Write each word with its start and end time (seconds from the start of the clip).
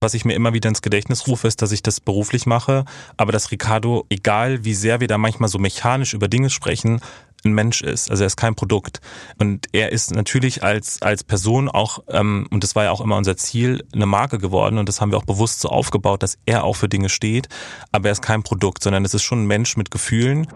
Was 0.00 0.14
ich 0.14 0.24
mir 0.24 0.34
immer 0.34 0.54
wieder 0.54 0.68
ins 0.68 0.80
Gedächtnis 0.80 1.26
rufe, 1.26 1.48
ist, 1.48 1.60
dass 1.60 1.72
ich 1.72 1.82
das 1.82 2.00
beruflich 2.00 2.46
mache, 2.46 2.84
aber 3.16 3.32
dass 3.32 3.50
Ricardo, 3.50 4.06
egal 4.10 4.64
wie 4.64 4.74
sehr 4.74 5.00
wir 5.00 5.08
da 5.08 5.18
manchmal 5.18 5.48
so 5.48 5.58
mechanisch 5.58 6.14
über 6.14 6.28
Dinge 6.28 6.50
sprechen, 6.50 7.00
ein 7.44 7.52
Mensch 7.52 7.80
ist. 7.82 8.08
Also 8.08 8.22
er 8.22 8.28
ist 8.28 8.36
kein 8.36 8.54
Produkt. 8.54 9.00
Und 9.40 9.66
er 9.72 9.90
ist 9.90 10.14
natürlich 10.14 10.62
als, 10.62 11.02
als 11.02 11.24
Person 11.24 11.68
auch, 11.68 12.04
ähm, 12.10 12.46
und 12.52 12.62
das 12.62 12.76
war 12.76 12.84
ja 12.84 12.92
auch 12.92 13.00
immer 13.00 13.16
unser 13.16 13.36
Ziel, 13.36 13.84
eine 13.92 14.06
Marke 14.06 14.38
geworden. 14.38 14.78
Und 14.78 14.88
das 14.88 15.00
haben 15.00 15.10
wir 15.10 15.18
auch 15.18 15.24
bewusst 15.24 15.58
so 15.58 15.68
aufgebaut, 15.68 16.22
dass 16.22 16.38
er 16.46 16.62
auch 16.62 16.76
für 16.76 16.88
Dinge 16.88 17.08
steht. 17.08 17.48
Aber 17.90 18.08
er 18.08 18.12
ist 18.12 18.22
kein 18.22 18.44
Produkt, 18.44 18.84
sondern 18.84 19.04
es 19.04 19.14
ist 19.14 19.24
schon 19.24 19.42
ein 19.42 19.46
Mensch 19.46 19.76
mit 19.76 19.90
Gefühlen. 19.90 20.46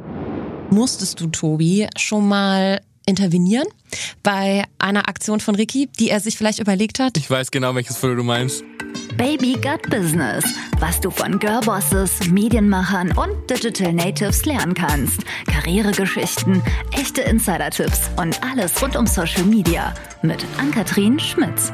Musstest 0.70 1.20
du, 1.20 1.26
Tobi, 1.26 1.88
schon 1.96 2.28
mal 2.28 2.80
intervenieren 3.06 3.66
bei 4.22 4.64
einer 4.78 5.08
Aktion 5.08 5.40
von 5.40 5.54
Ricky, 5.54 5.88
die 5.98 6.10
er 6.10 6.20
sich 6.20 6.36
vielleicht 6.36 6.58
überlegt 6.58 6.98
hat? 6.98 7.16
Ich 7.16 7.30
weiß 7.30 7.50
genau, 7.50 7.74
welches 7.74 7.96
Foto 7.96 8.16
du 8.16 8.22
meinst. 8.22 8.64
Baby 9.16 9.54
Gut 9.54 9.82
Business. 9.90 10.44
Was 10.78 11.00
du 11.00 11.10
von 11.10 11.38
Girlbosses, 11.38 12.28
Medienmachern 12.30 13.12
und 13.12 13.48
Digital 13.48 13.92
Natives 13.92 14.44
lernen 14.44 14.74
kannst. 14.74 15.20
Karrieregeschichten, 15.46 16.62
echte 16.92 17.22
Insider-Tipps 17.22 18.10
und 18.16 18.42
alles 18.42 18.80
rund 18.82 18.96
um 18.96 19.06
Social 19.06 19.44
Media. 19.44 19.94
Mit 20.22 20.44
Ann-Kathrin 20.58 21.18
Schmitz. 21.18 21.72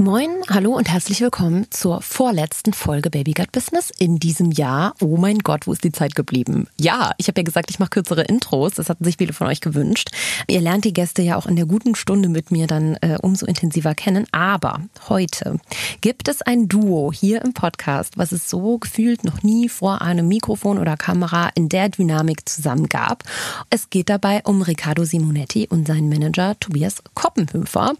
Moin, 0.00 0.30
hallo 0.48 0.76
und 0.76 0.88
herzlich 0.88 1.20
willkommen 1.20 1.66
zur 1.70 2.02
vorletzten 2.02 2.72
Folge 2.72 3.10
Baby 3.10 3.32
Gut 3.32 3.50
Business 3.50 3.90
in 3.98 4.20
diesem 4.20 4.52
Jahr. 4.52 4.94
Oh 5.00 5.16
mein 5.16 5.40
Gott, 5.40 5.66
wo 5.66 5.72
ist 5.72 5.82
die 5.82 5.90
Zeit 5.90 6.14
geblieben? 6.14 6.68
Ja, 6.78 7.10
ich 7.18 7.26
habe 7.26 7.40
ja 7.40 7.44
gesagt, 7.44 7.68
ich 7.68 7.80
mache 7.80 7.90
kürzere 7.90 8.22
Intros. 8.22 8.74
Das 8.74 8.88
hatten 8.90 9.02
sich 9.02 9.16
viele 9.16 9.32
von 9.32 9.48
euch 9.48 9.60
gewünscht. 9.60 10.10
Ihr 10.46 10.60
lernt 10.60 10.84
die 10.84 10.92
Gäste 10.92 11.22
ja 11.22 11.34
auch 11.34 11.46
in 11.46 11.56
der 11.56 11.66
guten 11.66 11.96
Stunde 11.96 12.28
mit 12.28 12.52
mir 12.52 12.68
dann 12.68 12.94
äh, 13.00 13.18
umso 13.20 13.44
intensiver 13.44 13.96
kennen. 13.96 14.26
Aber 14.30 14.82
heute 15.08 15.58
gibt 16.00 16.28
es 16.28 16.42
ein 16.42 16.68
Duo 16.68 17.12
hier 17.12 17.42
im 17.42 17.52
Podcast, 17.52 18.18
was 18.18 18.30
es 18.30 18.48
so 18.48 18.78
gefühlt 18.78 19.24
noch 19.24 19.42
nie 19.42 19.68
vor 19.68 20.00
einem 20.00 20.28
Mikrofon 20.28 20.78
oder 20.78 20.96
Kamera 20.96 21.50
in 21.56 21.68
der 21.68 21.88
Dynamik 21.88 22.48
zusammen 22.48 22.88
gab. 22.88 23.24
Es 23.68 23.90
geht 23.90 24.10
dabei 24.10 24.42
um 24.44 24.62
Riccardo 24.62 25.04
Simonetti 25.04 25.66
und 25.68 25.88
seinen 25.88 26.08
Manager 26.08 26.56
Tobias 26.60 27.02
Koppenhöfer. 27.14 27.94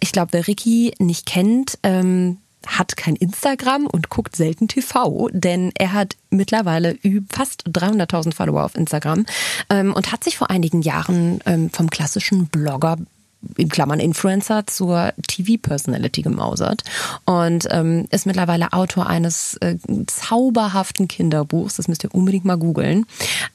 Ich 0.00 0.10
glaube, 0.10 0.32
wer 0.32 0.48
Ricky 0.48 0.94
nicht 0.98 1.26
kennt, 1.26 1.43
kennt, 1.44 1.78
ähm, 1.82 2.38
hat 2.66 2.96
kein 2.96 3.16
Instagram 3.16 3.86
und 3.86 4.08
guckt 4.08 4.36
selten 4.36 4.68
TV, 4.68 5.28
denn 5.32 5.70
er 5.76 5.92
hat 5.92 6.16
mittlerweile 6.30 6.96
fast 7.28 7.68
300.000 7.68 8.34
Follower 8.34 8.64
auf 8.64 8.74
Instagram 8.74 9.26
ähm, 9.68 9.92
und 9.92 10.12
hat 10.12 10.24
sich 10.24 10.38
vor 10.38 10.48
einigen 10.48 10.80
Jahren 10.80 11.40
ähm, 11.44 11.68
vom 11.68 11.90
klassischen 11.90 12.46
Blogger 12.46 12.96
in 13.58 13.68
Klammern 13.68 14.00
Influencer 14.00 14.66
zur 14.66 15.12
TV-Personality 15.28 16.22
gemausert 16.22 16.82
und 17.26 17.68
ähm, 17.70 18.06
ist 18.10 18.24
mittlerweile 18.24 18.72
Autor 18.72 19.06
eines 19.06 19.58
äh, 19.58 19.76
zauberhaften 20.06 21.06
Kinderbuchs, 21.06 21.76
das 21.76 21.86
müsst 21.86 22.04
ihr 22.04 22.14
unbedingt 22.14 22.46
mal 22.46 22.56
googeln, 22.56 23.04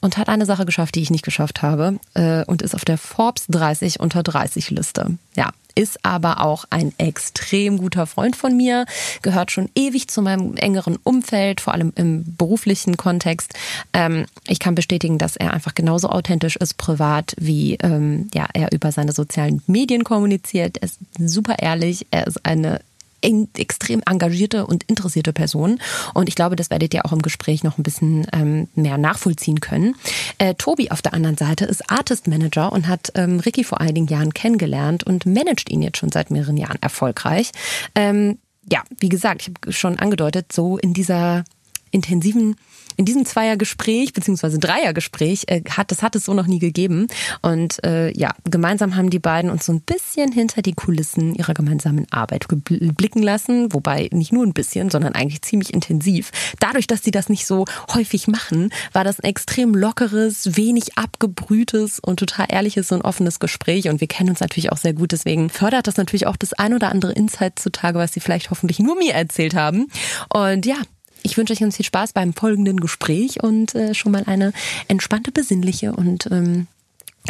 und 0.01 0.17
hat 0.17 0.29
eine 0.29 0.45
Sache 0.45 0.65
geschafft, 0.65 0.93
die 0.93 1.01
ich 1.01 1.09
nicht 1.09 1.25
geschafft 1.25 1.63
habe 1.63 1.99
äh, 2.13 2.45
und 2.45 2.61
ist 2.61 2.75
auf 2.75 2.85
der 2.85 2.99
Forbes 2.99 3.47
30 3.47 3.99
unter 3.99 4.21
30 4.21 4.69
Liste. 4.69 5.17
Ja, 5.35 5.49
ist 5.79 6.03
aber 6.03 6.41
auch 6.41 6.65
ein 6.69 6.91
extrem 6.97 7.77
guter 7.77 8.05
Freund 8.05 8.35
von 8.35 8.57
mir, 8.57 8.85
gehört 9.21 9.49
schon 9.49 9.69
ewig 9.75 10.09
zu 10.09 10.21
meinem 10.21 10.57
engeren 10.57 10.97
Umfeld, 11.01 11.61
vor 11.61 11.73
allem 11.73 11.93
im 11.95 12.35
beruflichen 12.35 12.97
Kontext. 12.97 13.53
Ähm, 13.93 14.25
ich 14.45 14.59
kann 14.59 14.75
bestätigen, 14.75 15.17
dass 15.17 15.37
er 15.37 15.53
einfach 15.53 15.75
genauso 15.75 16.09
authentisch 16.09 16.57
ist 16.57 16.73
privat, 16.75 17.33
wie 17.39 17.75
ähm, 17.75 18.27
ja, 18.33 18.47
er 18.53 18.73
über 18.73 18.91
seine 18.91 19.13
sozialen 19.13 19.61
Medien 19.67 20.03
kommuniziert. 20.03 20.79
Er 20.79 20.83
ist 20.83 20.99
super 21.17 21.59
ehrlich, 21.59 22.07
er 22.11 22.27
ist 22.27 22.45
eine 22.45 22.81
extrem 23.21 24.01
engagierte 24.05 24.65
und 24.65 24.83
interessierte 24.83 25.33
Person. 25.33 25.79
Und 26.13 26.29
ich 26.29 26.35
glaube, 26.35 26.55
das 26.55 26.69
werdet 26.69 26.93
ihr 26.93 27.05
auch 27.05 27.11
im 27.11 27.21
Gespräch 27.21 27.63
noch 27.63 27.77
ein 27.77 27.83
bisschen 27.83 28.27
ähm, 28.33 28.67
mehr 28.75 28.97
nachvollziehen 28.97 29.59
können. 29.59 29.95
Äh, 30.37 30.55
Tobi 30.55 30.91
auf 30.91 31.01
der 31.01 31.13
anderen 31.13 31.37
Seite 31.37 31.65
ist 31.65 31.89
Artist 31.89 32.27
Manager 32.27 32.71
und 32.71 32.87
hat 32.87 33.11
ähm, 33.15 33.39
Ricky 33.39 33.63
vor 33.63 33.81
einigen 33.81 34.07
Jahren 34.07 34.33
kennengelernt 34.33 35.03
und 35.03 35.25
managt 35.25 35.69
ihn 35.69 35.81
jetzt 35.81 35.97
schon 35.97 36.11
seit 36.11 36.31
mehreren 36.31 36.57
Jahren 36.57 36.77
erfolgreich. 36.81 37.51
Ähm, 37.95 38.37
ja, 38.71 38.83
wie 38.99 39.09
gesagt, 39.09 39.41
ich 39.41 39.47
habe 39.49 39.73
schon 39.73 39.97
angedeutet, 39.99 40.51
so 40.51 40.77
in 40.77 40.93
dieser 40.93 41.43
intensiven 41.91 42.55
in 42.99 43.05
diesem 43.05 43.25
Zweiergespräch 43.25 44.11
beziehungsweise 44.11 44.59
Dreiergespräch 44.59 45.45
äh, 45.47 45.61
hat 45.69 45.89
das 45.89 46.03
hat 46.03 46.17
es 46.17 46.25
so 46.25 46.33
noch 46.33 46.47
nie 46.47 46.59
gegeben. 46.59 47.07
Und 47.41 47.81
äh, 47.85 48.11
ja 48.11 48.35
gemeinsam 48.43 48.97
haben 48.97 49.09
die 49.09 49.19
beiden 49.19 49.49
uns 49.49 49.65
so 49.65 49.71
ein 49.71 49.79
bisschen 49.79 50.33
hinter 50.33 50.61
die 50.61 50.73
Kulissen 50.73 51.33
ihrer 51.33 51.53
gemeinsamen 51.53 52.07
Arbeit 52.11 52.45
blicken 52.49 53.23
lassen, 53.23 53.71
wobei 53.71 54.09
nicht 54.11 54.33
nur 54.33 54.45
ein 54.45 54.51
bisschen, 54.51 54.89
sondern 54.89 55.15
eigentlich 55.15 55.41
ziemlich 55.43 55.73
intensiv. 55.73 56.31
Dadurch, 56.59 56.87
dass 56.87 57.01
sie 57.01 57.11
das 57.11 57.29
nicht 57.29 57.45
so 57.45 57.63
häufig 57.93 58.27
machen, 58.27 58.69
war 58.91 59.05
das 59.05 59.21
ein 59.21 59.29
extrem 59.29 59.73
lockeres, 59.75 60.57
wenig 60.57 60.97
abgebrühtes 60.97 62.01
und 62.01 62.19
total 62.19 62.47
ehrliches 62.49 62.91
und 62.91 63.03
offenes 63.03 63.39
Gespräch. 63.39 63.87
Und 63.87 64.01
wir 64.01 64.09
kennen 64.09 64.31
uns 64.31 64.41
natürlich 64.41 64.73
auch 64.73 64.77
sehr 64.77 64.93
gut, 64.93 65.13
deswegen 65.13 65.49
fördert 65.49 65.87
das 65.87 65.95
natürlich 65.95 66.27
auch 66.27 66.35
das 66.35 66.51
ein 66.51 66.73
oder 66.73 66.89
andere 66.89 67.13
Insight 67.13 67.59
zutage, 67.59 67.97
was 67.97 68.11
sie 68.11 68.19
vielleicht 68.19 68.49
hoffentlich 68.51 68.79
nur 68.79 68.97
mir 68.97 69.13
erzählt 69.13 69.55
haben. 69.55 69.87
Und 70.33 70.65
ja, 70.65 70.75
ich 71.23 71.37
wünsche 71.37 71.53
euch 71.53 71.59
ganz 71.59 71.77
viel 71.77 71.85
Spaß 71.85 72.13
beim 72.13 72.33
folgenden 72.33 72.79
Gespräch 72.79 73.43
und 73.43 73.75
äh, 73.75 73.93
schon 73.93 74.11
mal 74.11 74.23
eine 74.25 74.53
entspannte, 74.87 75.31
besinnliche 75.31 75.93
und 75.93 76.27
ähm, 76.31 76.67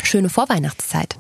schöne 0.04 0.30
Vorweihnachtszeit. 0.30 1.16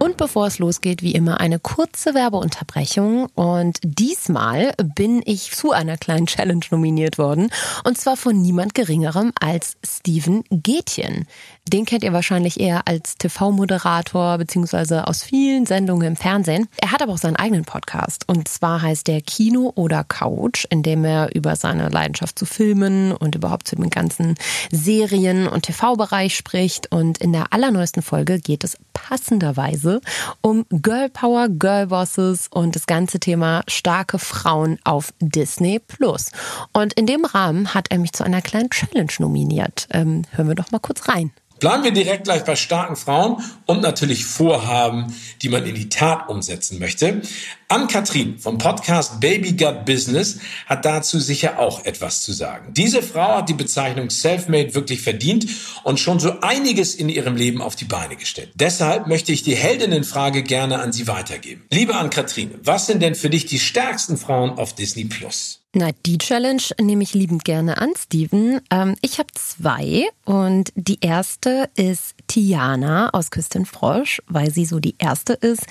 Und 0.00 0.16
bevor 0.16 0.46
es 0.46 0.58
losgeht, 0.58 1.02
wie 1.02 1.12
immer 1.12 1.40
eine 1.40 1.58
kurze 1.58 2.14
Werbeunterbrechung. 2.14 3.26
Und 3.34 3.80
diesmal 3.82 4.72
bin 4.82 5.20
ich 5.26 5.52
zu 5.52 5.72
einer 5.72 5.98
kleinen 5.98 6.24
Challenge 6.24 6.64
nominiert 6.70 7.18
worden. 7.18 7.50
Und 7.84 7.98
zwar 7.98 8.16
von 8.16 8.40
niemand 8.40 8.74
Geringerem 8.74 9.32
als 9.38 9.76
Steven 9.86 10.42
Gätjen. 10.48 11.26
Den 11.68 11.84
kennt 11.84 12.02
ihr 12.02 12.12
wahrscheinlich 12.12 12.58
eher 12.58 12.88
als 12.88 13.16
TV-Moderator 13.16 14.38
beziehungsweise 14.38 15.06
aus 15.06 15.22
vielen 15.22 15.66
Sendungen 15.66 16.08
im 16.08 16.16
Fernsehen. 16.16 16.68
Er 16.80 16.90
hat 16.90 17.02
aber 17.02 17.12
auch 17.12 17.18
seinen 17.18 17.36
eigenen 17.36 17.64
Podcast. 17.64 18.24
Und 18.26 18.48
zwar 18.48 18.82
heißt 18.82 19.06
der 19.06 19.20
Kino 19.20 19.72
oder 19.76 20.02
Couch, 20.02 20.64
in 20.70 20.82
dem 20.82 21.04
er 21.04 21.34
über 21.34 21.54
seine 21.56 21.88
Leidenschaft 21.88 22.38
zu 22.38 22.46
Filmen 22.46 23.12
und 23.12 23.34
überhaupt 23.34 23.68
zu 23.68 23.76
dem 23.76 23.90
ganzen 23.90 24.34
Serien- 24.72 25.46
und 25.46 25.62
TV-Bereich 25.62 26.36
spricht. 26.36 26.90
Und 26.90 27.18
in 27.18 27.32
der 27.32 27.52
allerneuesten 27.52 28.02
Folge 28.02 28.40
geht 28.40 28.64
es 28.64 28.76
passenderweise 28.92 30.00
um 30.40 30.66
Girl 30.70 31.08
Power, 31.08 31.48
Girl 31.48 31.86
Bosses 31.88 32.48
und 32.50 32.74
das 32.74 32.86
ganze 32.86 33.20
Thema 33.20 33.62
starke 33.68 34.18
Frauen 34.18 34.78
auf 34.84 35.12
Disney 35.20 35.78
Plus. 35.78 36.30
Und 36.72 36.94
in 36.94 37.06
dem 37.06 37.24
Rahmen 37.24 37.74
hat 37.74 37.90
er 37.90 37.98
mich 37.98 38.12
zu 38.12 38.24
einer 38.24 38.42
kleinen 38.42 38.70
Challenge 38.70 39.12
nominiert. 39.18 39.86
Ähm, 39.92 40.24
hören 40.32 40.48
wir 40.48 40.54
doch 40.54 40.70
mal 40.72 40.80
kurz 40.80 41.08
rein. 41.08 41.32
Bleiben 41.60 41.84
wir 41.84 41.92
direkt 41.92 42.24
gleich 42.24 42.44
bei 42.44 42.56
starken 42.56 42.96
Frauen 42.96 43.42
und 43.66 43.82
natürlich 43.82 44.24
Vorhaben, 44.24 45.14
die 45.42 45.50
man 45.50 45.66
in 45.66 45.74
die 45.74 45.90
Tat 45.90 46.28
umsetzen 46.30 46.78
möchte. 46.78 47.20
Ann-Kathrin 47.68 48.38
vom 48.38 48.56
Podcast 48.56 49.20
Baby 49.20 49.52
Gut 49.52 49.84
Business 49.84 50.38
hat 50.66 50.86
dazu 50.86 51.20
sicher 51.20 51.58
auch 51.58 51.84
etwas 51.84 52.22
zu 52.22 52.32
sagen. 52.32 52.72
Diese 52.72 53.02
Frau 53.02 53.36
hat 53.36 53.50
die 53.50 53.54
Bezeichnung 53.54 54.08
Selfmade 54.08 54.74
wirklich 54.74 55.02
verdient 55.02 55.46
und 55.84 56.00
schon 56.00 56.18
so 56.18 56.40
einiges 56.40 56.94
in 56.94 57.10
ihrem 57.10 57.36
Leben 57.36 57.60
auf 57.60 57.76
die 57.76 57.84
Beine 57.84 58.16
gestellt. 58.16 58.50
Deshalb 58.54 59.06
möchte 59.06 59.30
ich 59.30 59.42
die 59.42 59.54
Heldinnenfrage 59.54 60.42
gerne 60.42 60.80
an 60.80 60.92
Sie 60.92 61.06
weitergeben. 61.06 61.66
Liebe 61.70 61.94
Ann-Kathrin, 61.94 62.54
was 62.62 62.86
sind 62.86 63.02
denn 63.02 63.14
für 63.14 63.28
dich 63.28 63.44
die 63.44 63.60
stärksten 63.60 64.16
Frauen 64.16 64.52
auf 64.58 64.74
Disney 64.74 65.04
Plus? 65.04 65.59
Na, 65.72 65.90
die 66.04 66.18
Challenge 66.18 66.62
nehme 66.80 67.04
ich 67.04 67.14
liebend 67.14 67.44
gerne 67.44 67.78
an, 67.78 67.92
Steven. 67.96 68.60
Ähm, 68.70 68.96
ich 69.02 69.18
habe 69.18 69.28
zwei 69.34 70.08
und 70.24 70.72
die 70.74 70.98
erste 71.00 71.70
ist 71.76 72.14
Tiana 72.26 73.10
aus 73.10 73.30
Küstenfrosch, 73.30 74.20
weil 74.26 74.50
sie 74.50 74.64
so 74.64 74.80
die 74.80 74.96
erste 74.98 75.34
ist, 75.34 75.66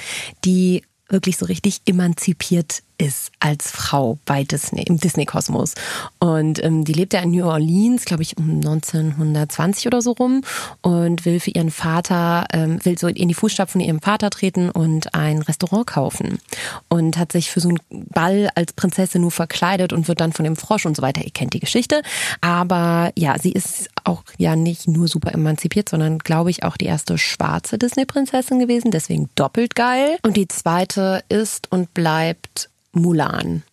die 0.46 0.84
wirklich 1.10 1.36
so 1.36 1.48
richtig 1.48 1.82
emanzipiert 1.86 2.82
ist 3.00 3.32
als 3.40 3.72
Frau 3.72 4.20
bei 4.26 4.44
Disney, 4.44 4.84
im 4.84 4.98
Disney-Kosmos. 4.98 5.74
Und 6.20 6.64
ähm, 6.64 6.84
die 6.84 6.94
lebt 6.94 7.14
ja 7.14 7.22
in 7.22 7.32
New 7.32 7.46
Orleans, 7.46 8.06
glaube 8.06 8.24
ich, 8.24 8.38
um 8.38 8.58
1920 8.58 9.88
oder 9.88 10.02
so 10.02 10.12
rum 10.12 10.44
und 10.82 11.26
will 11.26 11.40
für 11.40 11.52
ihren 11.52 11.72
Vater, 11.72 12.46
ähm, 12.52 12.84
will 12.84 13.00
so 13.00 13.08
in 13.08 13.30
die 13.30 13.34
Fußstapfen 13.34 13.80
von 13.80 13.88
ihrem 13.88 14.02
Vater 14.02 14.30
treten 14.30 14.70
und 14.70 15.14
ein 15.14 15.42
Restaurant 15.42 15.88
kaufen. 15.88 16.40
Und 16.90 17.18
hat 17.18 17.32
sich 17.32 17.50
für 17.50 17.62
so 17.62 17.70
einen 17.70 17.80
Ball 17.90 18.50
als 18.56 18.74
Prinzessin 18.74 19.22
nur 19.22 19.32
verkleidet 19.32 19.94
und 19.94 20.08
wird 20.08 20.20
dann 20.20 20.34
von 20.34 20.44
dem 20.44 20.58
Frosch 20.58 20.86
und 20.86 20.96
so 20.96 21.02
weiter. 21.02 21.24
Ihr 21.24 21.32
kennt 21.32 21.54
die 21.54 21.60
Geschichte. 21.60 22.02
Aber 22.42 23.12
ja, 23.16 23.40
sie 23.40 23.54
ist 23.54 23.90
auch 24.04 24.24
ja 24.38 24.58
nicht 24.58 24.88
nur 24.88 25.08
super 25.08 25.34
emanzipiert, 25.34 25.88
sondern 25.88 26.20
glaube 26.20 26.50
ich 26.50 26.64
auch 26.64 26.76
die 26.76 26.86
erste 26.86 27.18
schwarze 27.18 27.78
Disney-Prinzessin 27.78 28.60
gewesen. 28.60 28.92
Deswegen 28.92 29.30
doppelt 29.36 29.76
geil. 29.76 30.18
Und 30.24 30.36
die 30.36 30.50
zweite 30.50 31.24
ist 31.30 31.72
und 31.72 31.94
bleibt 31.94 32.70
Mulan. 32.92 33.64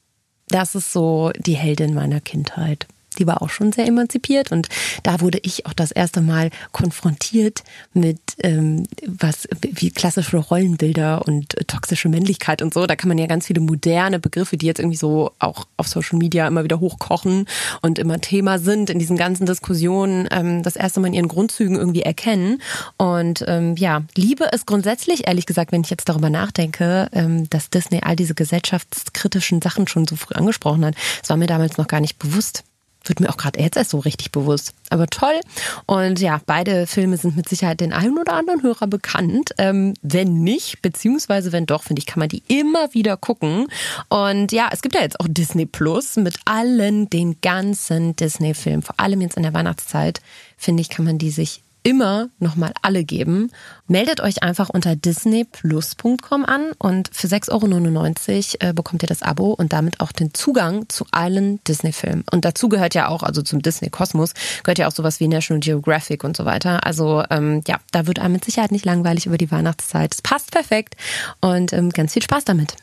Das 0.48 0.74
ist 0.74 0.92
so 0.92 1.30
die 1.36 1.56
Heldin 1.56 1.94
meiner 1.94 2.20
Kindheit. 2.20 2.86
Die 3.18 3.26
war 3.26 3.42
auch 3.42 3.50
schon 3.50 3.72
sehr 3.72 3.86
emanzipiert 3.86 4.52
und 4.52 4.68
da 5.02 5.20
wurde 5.20 5.38
ich 5.42 5.66
auch 5.66 5.72
das 5.72 5.90
erste 5.90 6.20
Mal 6.20 6.50
konfrontiert 6.72 7.64
mit 7.92 8.18
ähm, 8.42 8.86
was 9.06 9.48
wie 9.62 9.90
klassische 9.90 10.36
Rollenbilder 10.36 11.26
und 11.26 11.56
toxische 11.66 12.08
Männlichkeit 12.08 12.62
und 12.62 12.74
so. 12.74 12.86
Da 12.86 12.96
kann 12.96 13.08
man 13.08 13.18
ja 13.18 13.26
ganz 13.26 13.46
viele 13.46 13.60
moderne 13.60 14.18
Begriffe, 14.18 14.56
die 14.56 14.66
jetzt 14.66 14.78
irgendwie 14.78 14.96
so 14.96 15.32
auch 15.38 15.66
auf 15.76 15.88
Social 15.88 16.18
Media 16.18 16.46
immer 16.46 16.64
wieder 16.64 16.80
hochkochen 16.80 17.46
und 17.82 17.98
immer 17.98 18.20
Thema 18.20 18.58
sind 18.58 18.90
in 18.90 18.98
diesen 18.98 19.16
ganzen 19.16 19.46
Diskussionen, 19.46 20.28
ähm, 20.30 20.62
das 20.62 20.76
erste 20.76 21.00
Mal 21.00 21.08
in 21.08 21.14
ihren 21.14 21.28
Grundzügen 21.28 21.76
irgendwie 21.76 22.02
erkennen. 22.02 22.60
Und 22.96 23.44
ähm, 23.46 23.76
ja, 23.76 24.02
liebe 24.16 24.48
es 24.52 24.66
grundsätzlich, 24.66 25.26
ehrlich 25.26 25.46
gesagt, 25.46 25.72
wenn 25.72 25.82
ich 25.82 25.90
jetzt 25.90 26.08
darüber 26.08 26.30
nachdenke, 26.30 27.08
ähm, 27.12 27.48
dass 27.50 27.70
Disney 27.70 28.00
all 28.02 28.16
diese 28.16 28.34
gesellschaftskritischen 28.34 29.62
Sachen 29.62 29.88
schon 29.88 30.06
so 30.06 30.16
früh 30.16 30.34
angesprochen 30.34 30.84
hat. 30.84 30.94
Das 31.20 31.30
war 31.30 31.36
mir 31.36 31.46
damals 31.46 31.78
noch 31.78 31.88
gar 31.88 32.00
nicht 32.00 32.18
bewusst. 32.18 32.64
Wird 33.06 33.20
mir 33.20 33.30
auch 33.30 33.36
gerade 33.36 33.60
jetzt 33.60 33.76
erst 33.76 33.90
so 33.90 33.98
richtig 33.98 34.32
bewusst. 34.32 34.74
Aber 34.90 35.06
toll. 35.06 35.40
Und 35.86 36.20
ja, 36.20 36.40
beide 36.46 36.86
Filme 36.86 37.16
sind 37.16 37.36
mit 37.36 37.48
Sicherheit 37.48 37.80
den 37.80 37.92
einen 37.92 38.18
oder 38.18 38.34
anderen 38.34 38.62
Hörer 38.62 38.86
bekannt. 38.86 39.50
Ähm, 39.58 39.94
wenn 40.02 40.42
nicht, 40.42 40.82
beziehungsweise 40.82 41.52
wenn 41.52 41.66
doch, 41.66 41.82
finde 41.82 42.00
ich, 42.00 42.06
kann 42.06 42.20
man 42.20 42.28
die 42.28 42.42
immer 42.48 42.92
wieder 42.94 43.16
gucken. 43.16 43.66
Und 44.08 44.52
ja, 44.52 44.68
es 44.72 44.82
gibt 44.82 44.94
ja 44.94 45.02
jetzt 45.02 45.20
auch 45.20 45.26
Disney 45.28 45.66
Plus 45.66 46.16
mit 46.16 46.38
allen 46.44 47.10
den 47.10 47.40
ganzen 47.40 48.16
Disney-Filmen. 48.16 48.82
Vor 48.82 48.98
allem 48.98 49.20
jetzt 49.20 49.36
in 49.36 49.42
der 49.42 49.54
Weihnachtszeit, 49.54 50.20
finde 50.56 50.80
ich, 50.80 50.88
kann 50.88 51.04
man 51.04 51.18
die 51.18 51.30
sich 51.30 51.62
immer 51.86 52.30
nochmal 52.40 52.72
alle 52.82 53.04
geben. 53.04 53.52
Meldet 53.86 54.20
euch 54.20 54.42
einfach 54.42 54.68
unter 54.68 54.96
disneyplus.com 54.96 56.44
an 56.44 56.72
und 56.78 57.10
für 57.12 57.28
6,99 57.28 58.60
Euro 58.60 58.70
äh, 58.70 58.72
bekommt 58.72 59.04
ihr 59.04 59.06
das 59.06 59.22
Abo 59.22 59.52
und 59.52 59.72
damit 59.72 60.00
auch 60.00 60.10
den 60.10 60.34
Zugang 60.34 60.88
zu 60.88 61.06
allen 61.12 61.62
Disney-Filmen. 61.62 62.24
Und 62.32 62.44
dazu 62.44 62.68
gehört 62.68 62.96
ja 62.96 63.06
auch, 63.06 63.22
also 63.22 63.40
zum 63.40 63.62
Disney-Kosmos, 63.62 64.34
gehört 64.64 64.78
ja 64.78 64.88
auch 64.88 64.92
sowas 64.92 65.20
wie 65.20 65.28
National 65.28 65.60
Geographic 65.60 66.24
und 66.24 66.36
so 66.36 66.44
weiter. 66.44 66.84
Also 66.84 67.22
ähm, 67.30 67.62
ja, 67.68 67.76
da 67.92 68.08
wird 68.08 68.18
einem 68.18 68.32
mit 68.32 68.44
Sicherheit 68.44 68.72
nicht 68.72 68.84
langweilig 68.84 69.26
über 69.26 69.38
die 69.38 69.52
Weihnachtszeit. 69.52 70.12
Es 70.12 70.22
passt 70.22 70.50
perfekt 70.50 70.96
und 71.40 71.72
ähm, 71.72 71.90
ganz 71.90 72.14
viel 72.14 72.22
Spaß 72.22 72.46
damit. 72.46 72.74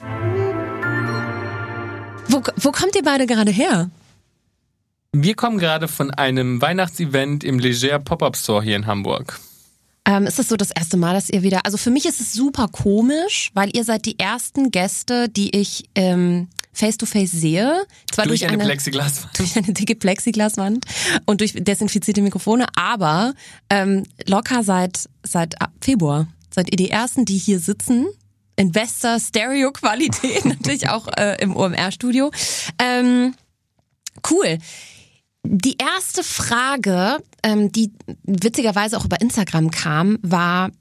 Wo, 2.29 2.41
wo 2.55 2.71
kommt 2.71 2.95
ihr 2.95 3.03
beide 3.03 3.27
gerade 3.27 3.51
her? 3.51 3.89
Wir 5.15 5.35
kommen 5.35 5.59
gerade 5.59 5.87
von 5.87 6.09
einem 6.09 6.59
Weihnachtsevent 6.59 7.43
im 7.43 7.59
Leger 7.59 7.99
Pop-Up 7.99 8.35
Store 8.35 8.63
hier 8.63 8.75
in 8.75 8.87
Hamburg. 8.87 9.39
Ähm, 10.05 10.25
ist 10.25 10.39
es 10.39 10.49
so 10.49 10.57
das 10.57 10.71
erste 10.71 10.97
Mal, 10.97 11.13
dass 11.13 11.29
ihr 11.29 11.43
wieder, 11.43 11.67
also 11.67 11.77
für 11.77 11.91
mich 11.91 12.07
ist 12.07 12.19
es 12.19 12.33
super 12.33 12.67
komisch, 12.67 13.51
weil 13.53 13.69
ihr 13.75 13.83
seid 13.83 14.05
die 14.05 14.17
ersten 14.17 14.71
Gäste, 14.71 15.29
die 15.29 15.55
ich 15.55 15.85
ähm, 15.93 16.47
face 16.73 16.97
to 16.97 17.05
face 17.05 17.31
sehe. 17.31 17.85
Zwar 18.11 18.25
durch, 18.25 18.39
durch 18.39 18.51
eine, 18.51 18.63
eine, 18.63 18.69
Plexiglaswand. 18.69 19.39
Durch 19.39 19.55
eine 19.55 19.71
dicke 19.73 19.95
Plexiglaswand 19.95 20.85
und 21.25 21.41
durch 21.41 21.53
desinfizierte 21.53 22.23
Mikrofone, 22.23 22.65
aber 22.75 23.35
ähm, 23.69 24.07
locker 24.25 24.63
seit, 24.63 25.07
seit 25.21 25.55
Februar. 25.79 26.27
Seid 26.49 26.71
ihr 26.71 26.77
die 26.77 26.89
ersten, 26.89 27.25
die 27.25 27.37
hier 27.37 27.59
sitzen 27.59 28.07
in 28.55 28.71
bester 28.71 29.19
Stereo-Qualität, 29.19 30.43
natürlich 30.45 30.89
auch 30.89 31.07
äh, 31.07 31.37
im 31.39 31.55
OMR-Studio. 31.55 32.31
Ähm, 32.79 33.35
cool. 34.31 34.57
Die 35.45 35.77
erste 35.77 36.23
Frage, 36.23 37.17
ähm, 37.43 37.71
die 37.71 37.91
witzigerweise 38.23 38.97
auch 38.97 39.05
über 39.05 39.19
Instagram 39.19 39.71
kam, 39.71 40.17
war, 40.21 40.71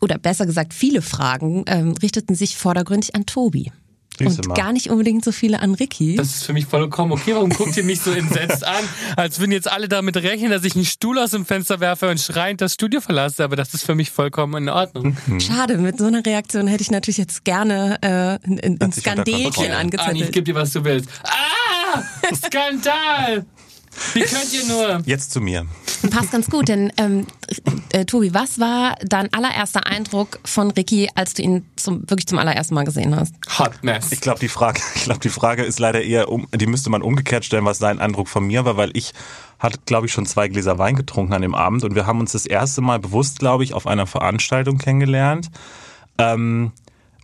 oder 0.00 0.18
besser 0.18 0.46
gesagt, 0.46 0.74
viele 0.74 1.00
Fragen 1.00 1.64
ähm, 1.66 1.94
richteten 2.02 2.34
sich 2.34 2.56
vordergründig 2.56 3.14
an 3.14 3.24
Tobi. 3.24 3.72
Und 4.20 4.54
gar 4.54 4.72
nicht 4.72 4.90
unbedingt 4.90 5.24
so 5.24 5.32
viele 5.32 5.60
an 5.60 5.74
Ricky. 5.74 6.16
Das 6.16 6.28
ist 6.28 6.44
für 6.44 6.52
mich 6.52 6.66
vollkommen 6.66 7.12
okay. 7.12 7.34
Warum 7.34 7.50
guckt 7.50 7.76
ihr 7.76 7.82
mich 7.82 8.00
so 8.00 8.10
entsetzt 8.12 8.64
an? 8.64 8.84
Als 9.16 9.40
würden 9.40 9.52
jetzt 9.52 9.70
alle 9.70 9.88
damit 9.88 10.16
rechnen, 10.16 10.50
dass 10.50 10.64
ich 10.64 10.74
einen 10.74 10.84
Stuhl 10.84 11.18
aus 11.18 11.30
dem 11.30 11.46
Fenster 11.46 11.80
werfe 11.80 12.10
und 12.10 12.20
schreiend 12.20 12.60
das 12.60 12.74
Studio 12.74 13.00
verlasse. 13.00 13.42
Aber 13.42 13.56
das 13.56 13.74
ist 13.74 13.84
für 13.84 13.94
mich 13.94 14.10
vollkommen 14.10 14.64
in 14.64 14.68
Ordnung. 14.68 15.16
Mhm. 15.26 15.40
Schade, 15.40 15.78
mit 15.78 15.98
so 15.98 16.04
einer 16.04 16.24
Reaktion 16.24 16.66
hätte 16.66 16.82
ich 16.82 16.90
natürlich 16.90 17.18
jetzt 17.18 17.44
gerne 17.44 17.98
äh, 18.02 18.48
ein, 18.48 18.78
ein 18.80 18.92
Skandelchen 18.92 19.72
angezettelt. 19.72 20.16
Anni, 20.16 20.24
ich 20.24 20.32
gebe 20.32 20.44
dir, 20.44 20.54
was 20.54 20.72
du 20.72 20.84
willst. 20.84 21.08
Ah! 21.24 22.02
Skandal! 22.34 23.46
Wie 24.14 24.20
könnt 24.20 24.52
ihr 24.52 24.64
nur? 24.66 25.02
Jetzt 25.06 25.32
zu 25.32 25.40
mir. 25.40 25.66
Passt 26.10 26.32
ganz 26.32 26.48
gut, 26.50 26.68
denn 26.68 26.92
ähm, 26.96 27.26
äh, 27.92 28.04
Tobi, 28.04 28.34
was 28.34 28.58
war 28.58 28.96
dein 29.04 29.32
allererster 29.32 29.86
Eindruck 29.86 30.40
von 30.44 30.70
Ricky, 30.72 31.08
als 31.14 31.34
du 31.34 31.42
ihn 31.42 31.66
zum, 31.76 32.00
wirklich 32.10 32.26
zum 32.26 32.38
allerersten 32.38 32.74
Mal 32.74 32.84
gesehen 32.84 33.14
hast? 33.14 33.34
Hot 33.58 33.82
Mess. 33.82 34.10
Ich 34.10 34.20
glaube, 34.20 34.40
die 34.40 34.48
Frage, 34.48 34.80
ich 34.94 35.04
glaube, 35.04 35.20
die 35.20 35.28
Frage 35.28 35.62
ist 35.62 35.78
leider 35.78 36.02
eher, 36.02 36.28
um, 36.28 36.48
die 36.52 36.66
müsste 36.66 36.90
man 36.90 37.02
umgekehrt 37.02 37.44
stellen, 37.44 37.64
was 37.64 37.78
sein 37.78 38.00
Eindruck 38.00 38.28
von 38.28 38.46
mir 38.46 38.64
war, 38.64 38.76
weil 38.76 38.90
ich 38.94 39.12
hatte, 39.58 39.78
glaube 39.86 40.06
ich, 40.06 40.12
schon 40.12 40.26
zwei 40.26 40.48
Gläser 40.48 40.78
Wein 40.78 40.96
getrunken 40.96 41.34
an 41.34 41.42
dem 41.42 41.54
Abend 41.54 41.84
und 41.84 41.94
wir 41.94 42.06
haben 42.06 42.20
uns 42.20 42.32
das 42.32 42.46
erste 42.46 42.80
Mal 42.80 42.98
bewusst, 42.98 43.38
glaube 43.38 43.62
ich, 43.62 43.74
auf 43.74 43.86
einer 43.86 44.06
Veranstaltung 44.06 44.78
kennengelernt, 44.78 45.50
ähm, 46.18 46.72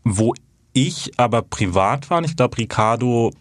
wo 0.04 0.34
ich 0.72 1.12
aber 1.16 1.42
privat 1.42 2.10
war. 2.10 2.18
Und 2.18 2.24
ich 2.24 2.36
glaube, 2.36 2.58
Ricardo 2.58 3.32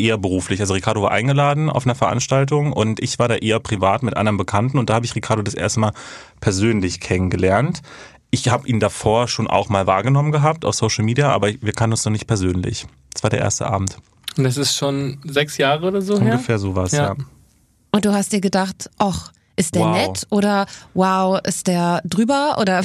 eher 0.00 0.18
beruflich. 0.18 0.60
Also 0.60 0.74
Ricardo 0.74 1.02
war 1.02 1.10
eingeladen 1.10 1.70
auf 1.70 1.86
einer 1.86 1.94
Veranstaltung 1.94 2.72
und 2.72 3.00
ich 3.00 3.18
war 3.18 3.28
da 3.28 3.36
eher 3.36 3.60
privat 3.60 4.02
mit 4.02 4.16
anderen 4.16 4.36
Bekannten 4.36 4.78
und 4.78 4.90
da 4.90 4.94
habe 4.94 5.06
ich 5.06 5.14
Ricardo 5.14 5.42
das 5.42 5.54
erste 5.54 5.80
Mal 5.80 5.92
persönlich 6.40 7.00
kennengelernt. 7.00 7.82
Ich 8.30 8.48
habe 8.48 8.68
ihn 8.68 8.80
davor 8.80 9.28
schon 9.28 9.48
auch 9.48 9.68
mal 9.68 9.86
wahrgenommen 9.86 10.32
gehabt 10.32 10.64
auf 10.64 10.74
Social 10.74 11.04
Media, 11.04 11.32
aber 11.32 11.48
wir 11.60 11.72
kannten 11.72 11.94
uns 11.94 12.04
noch 12.04 12.12
nicht 12.12 12.26
persönlich. 12.26 12.86
Das 13.12 13.22
war 13.22 13.30
der 13.30 13.40
erste 13.40 13.66
Abend. 13.66 13.96
Und 14.36 14.44
das 14.44 14.56
ist 14.56 14.76
schon 14.76 15.18
sechs 15.24 15.58
Jahre 15.58 15.88
oder 15.88 16.00
so 16.00 16.14
Ungefähr 16.14 16.54
her? 16.54 16.58
sowas, 16.58 16.92
ja. 16.92 17.08
ja. 17.08 17.16
Und 17.90 18.04
du 18.04 18.12
hast 18.12 18.32
dir 18.32 18.40
gedacht, 18.40 18.88
ach, 18.98 19.32
ist 19.56 19.74
der 19.74 19.82
wow. 19.82 19.96
nett 19.96 20.26
oder 20.30 20.66
wow, 20.94 21.40
ist 21.44 21.66
der 21.66 22.00
drüber 22.04 22.56
oder 22.60 22.82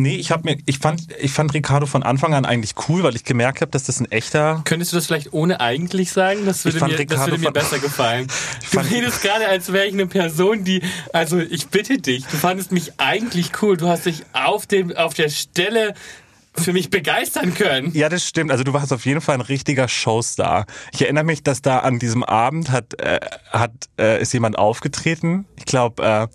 Nee, 0.00 0.16
ich 0.16 0.30
habe 0.30 0.42
mir, 0.44 0.58
ich 0.66 0.78
fand, 0.78 1.08
ich 1.18 1.32
fand 1.32 1.54
Ricardo 1.54 1.86
von 1.86 2.02
Anfang 2.02 2.34
an 2.34 2.44
eigentlich 2.44 2.74
cool, 2.88 3.02
weil 3.02 3.16
ich 3.16 3.24
gemerkt 3.24 3.60
habe, 3.60 3.70
dass 3.70 3.84
das 3.84 4.00
ein 4.00 4.10
echter. 4.10 4.62
Könntest 4.64 4.92
du 4.92 4.96
das 4.96 5.06
vielleicht 5.06 5.32
ohne 5.32 5.60
eigentlich 5.60 6.12
sagen? 6.12 6.44
Das 6.44 6.64
würde, 6.64 6.84
mir, 6.84 7.06
das 7.06 7.26
würde 7.26 7.38
mir 7.38 7.52
besser 7.52 7.78
gefallen. 7.78 8.26
du 8.72 8.78
redest 8.78 9.22
gerade, 9.22 9.48
als 9.48 9.72
wäre 9.72 9.86
ich 9.86 9.94
eine 9.94 10.06
Person, 10.06 10.64
die, 10.64 10.82
also 11.12 11.38
ich 11.38 11.68
bitte 11.68 11.98
dich, 11.98 12.24
du 12.26 12.36
fandest 12.36 12.72
mich 12.72 12.92
eigentlich 12.98 13.50
cool. 13.62 13.76
Du 13.76 13.88
hast 13.88 14.06
dich 14.06 14.24
auf 14.32 14.66
dem, 14.66 14.94
auf 14.94 15.14
der 15.14 15.30
Stelle 15.30 15.94
für 16.54 16.72
mich 16.72 16.90
begeistern 16.90 17.54
können. 17.54 17.90
Ja, 17.94 18.08
das 18.08 18.26
stimmt. 18.26 18.50
Also 18.50 18.64
du 18.64 18.72
warst 18.72 18.92
auf 18.92 19.04
jeden 19.04 19.20
Fall 19.20 19.36
ein 19.36 19.42
richtiger 19.42 19.88
Showstar. 19.88 20.66
Ich 20.92 21.02
erinnere 21.02 21.24
mich, 21.24 21.42
dass 21.42 21.62
da 21.62 21.80
an 21.80 21.98
diesem 21.98 22.24
Abend 22.24 22.70
hat, 22.70 22.98
äh, 23.00 23.20
hat 23.50 23.72
äh, 23.98 24.20
ist 24.20 24.32
jemand 24.32 24.58
aufgetreten. 24.58 25.46
Ich 25.56 25.66
glaube, 25.66 26.02
äh, 26.02 26.28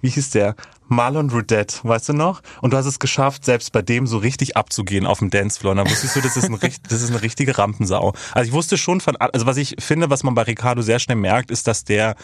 wie 0.00 0.10
hieß 0.10 0.30
der? 0.30 0.54
Marlon 0.88 1.30
Rudette, 1.30 1.78
weißt 1.82 2.10
du 2.10 2.12
noch? 2.14 2.42
Und 2.60 2.72
du 2.72 2.76
hast 2.76 2.86
es 2.86 2.98
geschafft, 2.98 3.44
selbst 3.44 3.72
bei 3.72 3.82
dem 3.82 4.06
so 4.06 4.18
richtig 4.18 4.56
abzugehen 4.56 5.06
auf 5.06 5.20
dem 5.20 5.30
Dancefloor. 5.30 5.72
Und 5.72 5.78
dann 5.78 5.90
wusstest 5.90 6.16
du, 6.16 6.20
das 6.20 6.36
ist, 6.36 6.44
ein, 6.44 6.58
das 6.88 7.02
ist 7.02 7.10
eine 7.10 7.22
richtige 7.22 7.56
Rampensau. 7.56 8.14
Also 8.32 8.48
ich 8.48 8.52
wusste 8.54 8.76
schon 8.76 9.00
von, 9.00 9.16
also 9.16 9.46
was 9.46 9.56
ich 9.56 9.76
finde, 9.78 10.10
was 10.10 10.22
man 10.22 10.34
bei 10.34 10.42
Ricardo 10.42 10.82
sehr 10.82 10.98
schnell 10.98 11.16
merkt, 11.16 11.50
ist, 11.50 11.66
dass 11.66 11.84
der 11.84 12.16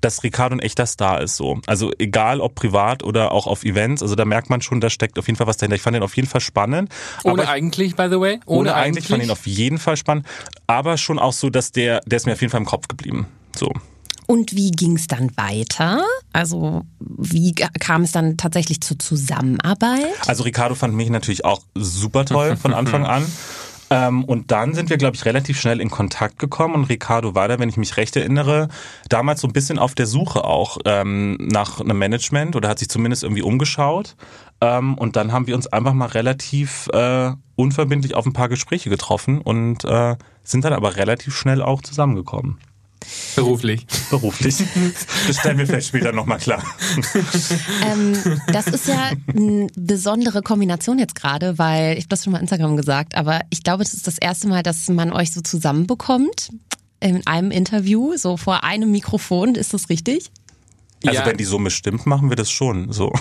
dass 0.00 0.22
Ricardo 0.22 0.54
ein 0.54 0.60
echter 0.60 0.86
Star 0.86 1.20
ist 1.20 1.36
so. 1.36 1.60
Also 1.66 1.90
egal 1.98 2.40
ob 2.40 2.54
privat 2.54 3.02
oder 3.02 3.32
auch 3.32 3.46
auf 3.46 3.64
Events, 3.64 4.02
also 4.02 4.14
da 4.14 4.24
merkt 4.24 4.50
man 4.50 4.60
schon, 4.60 4.80
da 4.80 4.90
steckt 4.90 5.18
auf 5.18 5.26
jeden 5.26 5.36
Fall 5.36 5.46
was 5.46 5.56
dahinter. 5.56 5.76
Ich 5.76 5.82
fand 5.82 5.96
ihn 5.96 6.02
auf 6.02 6.14
jeden 6.16 6.28
Fall 6.28 6.40
spannend. 6.40 6.92
Ohne 7.24 7.44
ich, 7.44 7.48
eigentlich, 7.48 7.96
by 7.96 8.08
the 8.10 8.20
way? 8.20 8.40
Ohne, 8.46 8.60
ohne 8.60 8.74
eigentlich, 8.74 8.84
eigentlich 8.84 9.08
fand 9.08 9.24
ihn 9.24 9.30
auf 9.30 9.46
jeden 9.46 9.78
Fall 9.78 9.96
spannend. 9.96 10.26
Aber 10.66 10.96
schon 10.96 11.18
auch 11.18 11.32
so, 11.32 11.50
dass 11.50 11.72
der, 11.72 12.02
der 12.06 12.18
ist 12.18 12.26
mir 12.26 12.32
auf 12.32 12.40
jeden 12.40 12.50
Fall 12.50 12.60
im 12.60 12.66
Kopf 12.66 12.88
geblieben. 12.88 13.26
So. 13.56 13.72
Und 14.26 14.54
wie 14.54 14.70
ging 14.70 14.96
es 14.96 15.06
dann 15.06 15.30
weiter? 15.36 16.04
Also 16.32 16.82
wie 16.98 17.54
kam 17.54 18.02
es 18.02 18.12
dann 18.12 18.36
tatsächlich 18.36 18.80
zur 18.80 18.98
Zusammenarbeit? 18.98 20.06
Also 20.26 20.42
Ricardo 20.42 20.74
fand 20.74 20.94
mich 20.94 21.10
natürlich 21.10 21.44
auch 21.44 21.62
super 21.74 22.24
toll 22.24 22.56
von 22.56 22.74
Anfang 22.74 23.06
an. 23.06 23.24
Ähm, 23.90 24.24
und 24.24 24.50
dann 24.50 24.74
sind 24.74 24.90
wir, 24.90 24.96
glaube 24.96 25.16
ich, 25.16 25.24
relativ 25.24 25.60
schnell 25.60 25.80
in 25.80 25.90
Kontakt 25.90 26.38
gekommen 26.38 26.74
und 26.74 26.84
Ricardo 26.84 27.34
war 27.34 27.46
da, 27.48 27.58
wenn 27.58 27.68
ich 27.68 27.76
mich 27.76 27.96
recht 27.96 28.16
erinnere, 28.16 28.68
damals 29.08 29.40
so 29.40 29.46
ein 29.46 29.52
bisschen 29.52 29.78
auf 29.78 29.94
der 29.94 30.06
Suche 30.06 30.44
auch 30.44 30.78
ähm, 30.84 31.36
nach 31.40 31.80
einem 31.80 31.98
Management 31.98 32.56
oder 32.56 32.68
hat 32.68 32.80
sich 32.80 32.88
zumindest 32.88 33.22
irgendwie 33.22 33.42
umgeschaut. 33.42 34.16
Ähm, 34.60 34.94
und 34.98 35.16
dann 35.16 35.32
haben 35.32 35.46
wir 35.46 35.54
uns 35.54 35.66
einfach 35.68 35.92
mal 35.92 36.06
relativ 36.06 36.88
äh, 36.92 37.30
unverbindlich 37.54 38.14
auf 38.14 38.26
ein 38.26 38.32
paar 38.32 38.48
Gespräche 38.48 38.90
getroffen 38.90 39.40
und 39.40 39.84
äh, 39.84 40.16
sind 40.42 40.64
dann 40.64 40.72
aber 40.72 40.96
relativ 40.96 41.36
schnell 41.36 41.62
auch 41.62 41.82
zusammengekommen. 41.82 42.58
Beruflich. 43.34 43.86
Beruflich. 44.10 44.56
Das 45.26 45.38
stellen 45.38 45.58
wir 45.58 45.66
vielleicht 45.66 45.88
später 45.88 46.12
nochmal 46.12 46.38
klar. 46.38 46.62
Ähm, 47.84 48.16
das 48.52 48.66
ist 48.66 48.88
ja 48.88 49.10
eine 49.28 49.66
besondere 49.76 50.42
Kombination 50.42 50.98
jetzt 50.98 51.14
gerade, 51.14 51.58
weil 51.58 51.92
ich 51.94 52.04
habe 52.04 52.08
das 52.08 52.24
schon 52.24 52.32
mal 52.32 52.40
Instagram 52.40 52.76
gesagt, 52.76 53.14
aber 53.14 53.40
ich 53.50 53.62
glaube, 53.62 53.84
das 53.84 53.94
ist 53.94 54.06
das 54.06 54.18
erste 54.18 54.48
Mal, 54.48 54.62
dass 54.62 54.88
man 54.88 55.12
euch 55.12 55.32
so 55.32 55.40
zusammenbekommt 55.40 56.50
in 57.00 57.26
einem 57.26 57.50
Interview, 57.50 58.16
so 58.16 58.36
vor 58.36 58.64
einem 58.64 58.90
Mikrofon. 58.90 59.54
Ist 59.54 59.74
das 59.74 59.88
richtig? 59.88 60.30
Also 61.08 61.20
ja. 61.20 61.26
wenn 61.26 61.36
die 61.36 61.44
Summe 61.44 61.70
stimmt, 61.70 62.06
machen 62.06 62.30
wir 62.30 62.36
das 62.36 62.50
schon 62.50 62.92
so. 62.92 63.12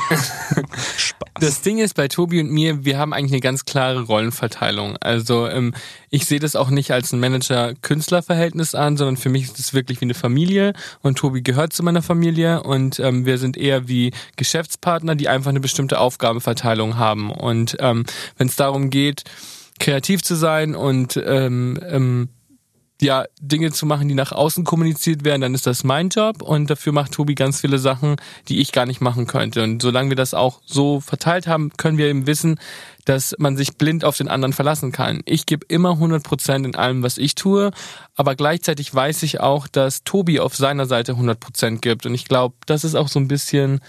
Spaß. 0.98 1.30
Das 1.39 1.62
Ding 1.62 1.80
ist 1.80 1.96
bei 1.96 2.08
Tobi 2.08 2.39
und 2.39 2.51
mir, 2.51 2.86
wir 2.86 2.98
haben 2.98 3.13
eigentlich 3.13 3.34
eine 3.34 3.42
ganz 3.42 3.65
klare 3.65 4.01
Rollenverteilung. 4.01 4.98
Also 4.98 5.48
ähm, 5.48 5.74
ich 6.10 6.25
sehe 6.25 6.39
das 6.39 6.56
auch 6.56 6.70
nicht 6.70 6.92
als 6.92 7.12
ein 7.12 7.20
Manager-Künstler-Verhältnis 7.20 8.75
an, 8.75 8.98
sondern 8.98 9.18
für 9.18 9.30
mich 9.30 9.44
ist 9.44 9.60
es 9.60 9.74
wirklich 9.74 10.00
wie 10.01 10.06
eine 10.06 10.13
Familie 10.13 10.74
und 11.01 11.18
Tobi 11.18 11.42
gehört 11.42 11.74
zu 11.74 11.84
meiner 11.84 12.01
Familie 12.01 12.63
und 12.63 13.00
ähm, 13.00 13.25
wir 13.25 13.38
sind 13.38 13.58
eher 13.58 13.88
wie 13.88 14.12
Geschäftspartner, 14.38 15.15
die 15.15 15.27
einfach 15.27 15.50
eine 15.50 15.60
bestimmte 15.60 16.00
Aufgabenverteilung 16.00 16.98
haben. 16.98 17.32
Und 17.32 17.75
ähm, 17.80 18.06
wenn 18.38 18.48
es 18.48 18.56
darum 18.56 18.89
geht, 18.89 19.24
kreativ 19.80 20.24
zu 20.24 20.36
sein 20.36 20.75
und 20.75 21.22
ähm, 21.25 21.80
ähm, 21.88 22.30
ja, 23.02 23.25
Dinge 23.42 23.72
zu 23.72 23.86
machen, 23.86 24.08
die 24.08 24.16
nach 24.16 24.32
außen 24.32 24.64
kommuniziert 24.64 25.25
werden, 25.25 25.42
dann 25.42 25.54
ist 25.54 25.68
das 25.68 25.84
mein 25.84 26.10
Job 26.10 26.42
und 26.42 26.70
dafür 26.70 26.94
macht 26.94 27.12
Tobi 27.12 27.36
ganz 27.36 27.60
viele 27.60 27.78
Sachen, 27.78 28.16
die 28.48 28.62
ich 28.62 28.72
gar 28.72 28.86
nicht 28.86 29.02
machen 29.02 29.28
könnte. 29.28 29.64
Und 29.64 29.82
solange 29.82 30.10
wir 30.10 30.16
das 30.16 30.34
auch 30.34 30.62
so 30.66 31.02
verteilt 31.02 31.48
haben, 31.48 31.72
können 31.78 31.98
wir 31.98 32.08
eben 32.08 32.25
wissen, 32.25 32.58
dass 33.04 33.36
man 33.38 33.58
sich 33.58 33.78
blind 33.78 34.06
auf 34.06 34.18
den 34.18 34.30
anderen 34.30 34.54
verlassen 34.54 34.92
kann. 34.92 35.22
Ich 35.25 35.46
gebe 35.46 35.66
immer 35.68 35.92
100 35.92 36.24
Prozent 36.24 36.66
in 36.66 36.75
allem, 36.75 37.04
was 37.04 37.18
ich 37.18 37.36
tue, 37.36 37.72
aber 38.16 38.36
gleichzeitig 38.36 38.94
weiß 38.94 39.24
ich 39.24 39.42
auch, 39.42 39.68
dass 39.68 40.04
Tobi 40.04 40.40
auf 40.40 40.56
seiner 40.56 40.86
Seite 40.86 41.14
100 41.14 41.40
Prozent 41.40 41.82
gibt. 41.82 42.06
Und 42.06 42.14
ich 42.16 42.25
glaube, 42.25 42.56
das 42.66 42.84
ist 42.84 42.96
auch 42.96 43.10
so 43.10 43.20
ein 43.20 43.28
bisschen 43.28 43.82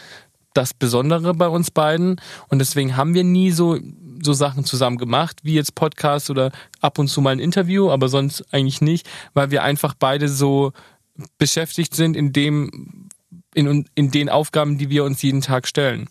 das 0.53 0.75
Besondere 0.75 1.35
bei 1.35 1.49
uns 1.49 1.71
beiden. 1.71 2.21
Und 2.49 2.59
deswegen 2.59 2.97
haben 2.97 3.15
wir 3.15 3.25
nie 3.25 3.53
so 3.53 3.79
so 4.23 4.33
Sachen 4.33 4.65
zusammen 4.65 4.99
gemacht, 4.99 5.41
wie 5.43 5.55
jetzt 5.55 5.75
Podcast 5.75 6.31
oder 6.31 6.53
ab 6.81 6.99
und 6.99 7.09
zu 7.09 7.21
mal 7.21 7.31
ein 7.31 7.39
Interview, 7.39 7.91
aber 7.91 8.09
sonst 8.09 8.45
eigentlich 8.53 8.81
nicht, 8.81 9.09
weil 9.35 9.51
wir 9.51 9.63
einfach 9.63 9.95
beide 9.99 10.29
so 10.29 10.73
beschäftigt 11.39 11.95
sind 11.95 12.17
in 12.17 12.33
dem, 12.33 13.09
in, 13.55 13.89
in 13.95 14.11
den 14.11 14.29
Aufgaben, 14.29 14.79
die 14.79 14.91
wir 14.91 15.05
uns 15.05 15.23
jeden 15.23 15.41
Tag 15.41 15.67
stellen. 15.67 16.09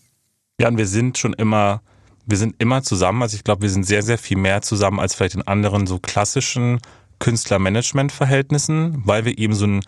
Ja, 0.60 0.68
und 0.68 0.78
wir 0.78 0.86
sind 0.86 1.18
schon 1.18 1.32
immer, 1.34 1.82
wir 2.24 2.38
sind 2.38 2.56
immer 2.58 2.82
zusammen. 2.82 3.22
Also 3.22 3.36
ich 3.36 3.44
glaube, 3.44 3.62
wir 3.62 3.70
sind 3.70 3.84
sehr, 3.84 4.02
sehr 4.02 4.18
viel 4.18 4.36
mehr 4.36 4.62
zusammen 4.62 5.00
als 5.00 5.14
vielleicht 5.14 5.34
in 5.34 5.42
anderen 5.42 5.86
so 5.86 5.98
klassischen 5.98 6.80
Künstler-Management-Verhältnissen, 7.18 9.02
weil 9.06 9.24
wir 9.24 9.38
eben 9.38 9.54
so 9.54 9.66
ein 9.66 9.82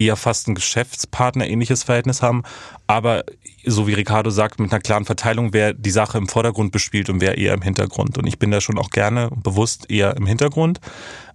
eher 0.00 0.16
fast 0.16 0.48
ein 0.48 0.54
Geschäftspartner 0.54 1.46
ähnliches 1.46 1.82
Verhältnis 1.84 2.22
haben. 2.22 2.42
Aber 2.86 3.24
so 3.64 3.86
wie 3.86 3.94
Ricardo 3.94 4.30
sagt, 4.30 4.58
mit 4.58 4.72
einer 4.72 4.80
klaren 4.80 5.04
Verteilung, 5.04 5.52
wer 5.52 5.74
die 5.74 5.90
Sache 5.90 6.18
im 6.18 6.28
Vordergrund 6.28 6.72
bespielt 6.72 7.10
und 7.10 7.20
wer 7.20 7.38
eher 7.38 7.54
im 7.54 7.62
Hintergrund. 7.62 8.18
Und 8.18 8.26
ich 8.26 8.38
bin 8.38 8.50
da 8.50 8.60
schon 8.60 8.78
auch 8.78 8.90
gerne 8.90 9.30
bewusst 9.34 9.90
eher 9.90 10.16
im 10.16 10.26
Hintergrund. 10.26 10.80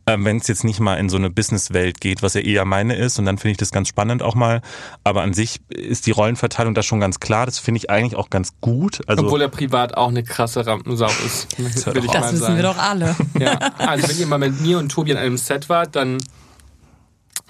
Ähm, 0.08 0.24
Wenn 0.24 0.38
es 0.38 0.48
jetzt 0.48 0.64
nicht 0.64 0.80
mal 0.80 0.96
in 0.96 1.10
so 1.10 1.18
eine 1.18 1.32
Businesswelt 1.32 2.00
geht, 2.00 2.22
was 2.22 2.36
ja 2.36 2.42
eher 2.42 2.64
meine 2.66 2.96
ist, 2.96 3.18
und 3.18 3.26
dann 3.26 3.40
finde 3.40 3.52
ich 3.54 3.58
das 3.58 3.72
ganz 3.72 3.88
spannend 3.88 4.22
auch 4.22 4.36
mal. 4.36 4.62
Aber 5.04 5.24
an 5.24 5.34
sich 5.34 5.62
ist 5.70 6.06
die 6.06 6.12
Rollenverteilung 6.12 6.76
da 6.76 6.84
schon 6.84 7.00
ganz 7.00 7.20
klar. 7.20 7.48
Das 7.48 7.58
finde 7.58 7.80
ich 7.80 7.90
eigentlich 7.90 8.16
auch 8.16 8.30
ganz 8.30 8.54
gut. 8.62 9.02
Also, 9.08 9.24
Obwohl 9.24 9.42
er 9.42 9.50
privat 9.50 9.98
auch 9.98 10.10
eine 10.10 10.24
krasse 10.24 10.66
Rampensau 10.66 11.10
ist. 11.26 11.56
Das, 11.58 11.86
das 11.86 11.96
wissen 11.96 12.38
sagen. 12.38 12.56
wir 12.56 12.64
doch 12.64 12.78
alle. 12.78 13.16
Ja, 13.40 13.58
also 13.78 14.10
wenn 14.10 14.20
ihr 14.20 14.28
mal 14.28 14.38
mit 14.38 14.62
mir 14.62 14.78
und 14.78 14.90
Tobi 14.90 15.12
an 15.12 15.18
einem 15.18 15.38
Set 15.38 15.70
wart, 15.70 15.96
dann 15.96 16.20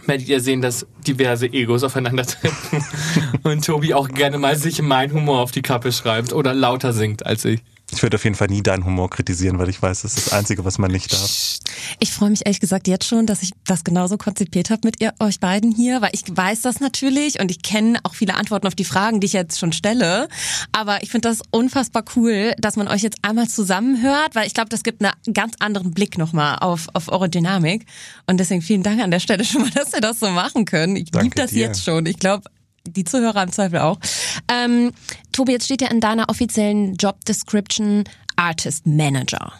werdet 0.08 0.28
ihr 0.28 0.40
sehen, 0.40 0.62
dass 0.62 0.86
diverse 1.06 1.48
Egos 1.48 1.84
aufeinandertreffen 1.84 2.84
und 3.44 3.66
Tobi 3.66 3.94
auch 3.94 4.08
gerne 4.10 4.38
mal 4.38 4.56
sich 4.56 4.82
mein 4.82 5.12
Humor 5.14 5.42
auf 5.42 5.52
die 5.52 5.62
Kappe 5.62 5.92
schreibt 5.92 6.34
oder 6.34 6.54
lauter 6.54 6.94
singt 6.94 7.26
als 7.26 7.46
ich. 7.46 7.62
Ich 7.92 8.02
würde 8.02 8.16
auf 8.16 8.24
jeden 8.24 8.36
Fall 8.36 8.48
nie 8.48 8.64
deinen 8.64 8.84
Humor 8.84 9.10
kritisieren, 9.10 9.60
weil 9.60 9.70
ich 9.70 9.82
weiß, 9.82 10.02
das 10.02 10.18
ist 10.18 10.28
das 10.28 10.34
Einzige, 10.34 10.66
was 10.66 10.80
man 10.80 10.92
nicht 10.92 11.14
darf. 11.14 11.60
Ich 12.00 12.12
freue 12.12 12.32
mich 12.32 12.46
ehrlich 12.46 12.60
gesagt 12.60 12.88
jetzt 12.88 13.06
schon, 13.06 13.28
dass 13.28 13.44
ich 13.44 13.52
das 13.66 13.84
genauso 13.84 14.18
konzipiert 14.18 14.72
habe 14.72 14.82
mit 14.86 15.02
ihr, 15.02 15.14
euch 15.20 15.40
beiden 15.40 15.72
hier, 15.72 16.02
weil 16.02 16.10
ich 16.14 16.24
weiß 16.28 16.62
das 16.62 16.80
natürlich 16.80 17.40
und 17.40 17.52
ich 17.52 17.62
kenne 17.62 18.00
auch 18.04 18.16
viele 18.16 18.36
Antworten 18.36 18.66
auf 18.66 18.76
die 18.76 18.86
Fragen, 18.86 19.20
die 19.20 19.28
ich 19.28 19.34
jetzt 19.34 19.60
schon 19.60 19.72
stelle. 19.72 20.28
Aber 20.72 21.04
ich 21.04 21.12
finde 21.12 21.30
das 21.30 21.42
unfassbar 21.52 22.04
cool, 22.16 22.54
dass 22.58 22.76
man 22.76 22.88
euch 22.88 23.04
jetzt 23.04 23.18
einmal 23.22 23.48
zusammenhört, 23.48 24.34
weil 24.34 24.48
ich 24.48 24.56
glaube, 24.56 24.70
das 24.70 24.84
gibt 24.84 25.04
einen 25.04 25.14
ganz 25.34 25.54
anderen 25.60 25.92
Blick 25.92 26.18
nochmal 26.18 26.58
auf, 26.60 26.88
auf 26.94 27.10
eure 27.10 27.30
Dynamik. 27.30 27.86
Und 28.26 28.40
deswegen 28.40 28.64
vielen 28.64 28.84
Dank 28.84 29.02
an 29.02 29.12
der 29.12 29.20
Stelle 29.20 29.46
schon 29.46 29.62
mal, 29.62 29.70
dass 29.76 29.94
wir 29.94 30.02
das 30.02 30.20
so 30.20 30.30
machen 30.32 30.66
können. 30.66 30.96
Ich 30.96 31.14
liebe 31.14 31.36
das 31.36 31.52
dir. 31.52 31.68
jetzt 31.68 31.84
schon. 31.84 32.08
Ich 32.08 32.18
glaube, 32.18 32.50
die 32.88 33.04
Zuhörer 33.04 33.44
im 33.44 33.52
Zweifel 33.52 33.80
auch. 33.80 34.00
Ähm, 34.52 34.92
Tobi, 35.32 35.54
jetzt 35.54 35.66
steht 35.66 35.82
ja 35.82 35.90
in 35.90 36.00
deiner 36.00 36.30
offiziellen 36.30 36.96
Job 36.96 37.24
Description 37.26 38.04
Artist 38.36 38.86
Manager. 38.86 39.54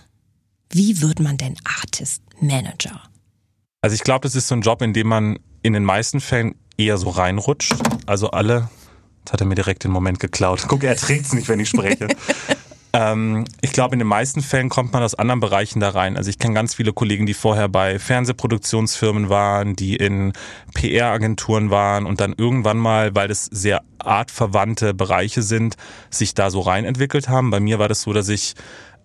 Wie 0.70 1.02
wird 1.02 1.20
man 1.20 1.38
denn 1.38 1.56
Artist 1.82 2.22
Manager? 2.40 3.02
Also 3.82 3.94
ich 3.94 4.02
glaube, 4.02 4.22
das 4.22 4.36
ist 4.36 4.48
so 4.48 4.56
ein 4.56 4.62
Job, 4.62 4.82
in 4.82 4.94
dem 4.94 5.08
man 5.08 5.40
in 5.62 5.74
den 5.74 5.84
meisten 5.84 6.20
Fällen 6.20 6.56
eher 6.78 6.98
so 6.98 7.10
reinrutscht. 7.10 7.76
Also 8.06 8.32
alle, 8.32 8.70
jetzt 9.20 9.34
hat 9.34 9.42
er 9.42 9.48
mir 9.48 9.56
direkt 9.56 9.84
den 9.84 9.92
Moment 9.92 10.20
geklaut. 10.20 10.66
Guck, 10.68 10.84
er 10.84 10.96
trägt 10.96 11.28
es 11.28 11.34
nicht, 11.34 11.48
wenn 11.48 11.60
ich 11.60 11.70
spreche. 11.70 12.08
Ähm, 12.96 13.44
ich 13.60 13.74
glaube, 13.74 13.94
in 13.94 14.00
den 14.00 14.08
meisten 14.08 14.42
Fällen 14.42 14.70
kommt 14.70 14.94
man 14.94 15.04
aus 15.04 15.16
anderen 15.16 15.42
Bereichen 15.42 15.82
da 15.82 15.90
rein. 15.90 16.16
Also 16.16 16.30
ich 16.30 16.40
kenne 16.40 16.54
ganz 16.54 16.76
viele 16.76 16.94
Kollegen, 16.94 17.26
die 17.26 17.34
vorher 17.34 17.68
bei 17.68 18.00
Fernsehproduktionsfirmen 18.00 19.28
waren, 19.28 19.76
die 19.76 19.98
in 19.98 20.32
PR-Agenturen 20.74 21.72
waren 21.72 22.06
und 22.06 22.22
dann 22.22 22.34
irgendwann 22.38 22.78
mal, 22.78 23.14
weil 23.14 23.28
das 23.28 23.46
sehr 23.46 23.82
artverwandte 24.00 24.94
Bereiche 24.94 25.42
sind, 25.42 25.76
sich 26.10 26.36
da 26.36 26.50
so 26.50 26.62
rein 26.62 26.86
entwickelt 26.86 27.28
haben. 27.28 27.50
Bei 27.50 27.60
mir 27.60 27.80
war 27.80 27.90
das 27.90 28.02
so, 28.02 28.14
dass 28.14 28.30
ich 28.30 28.54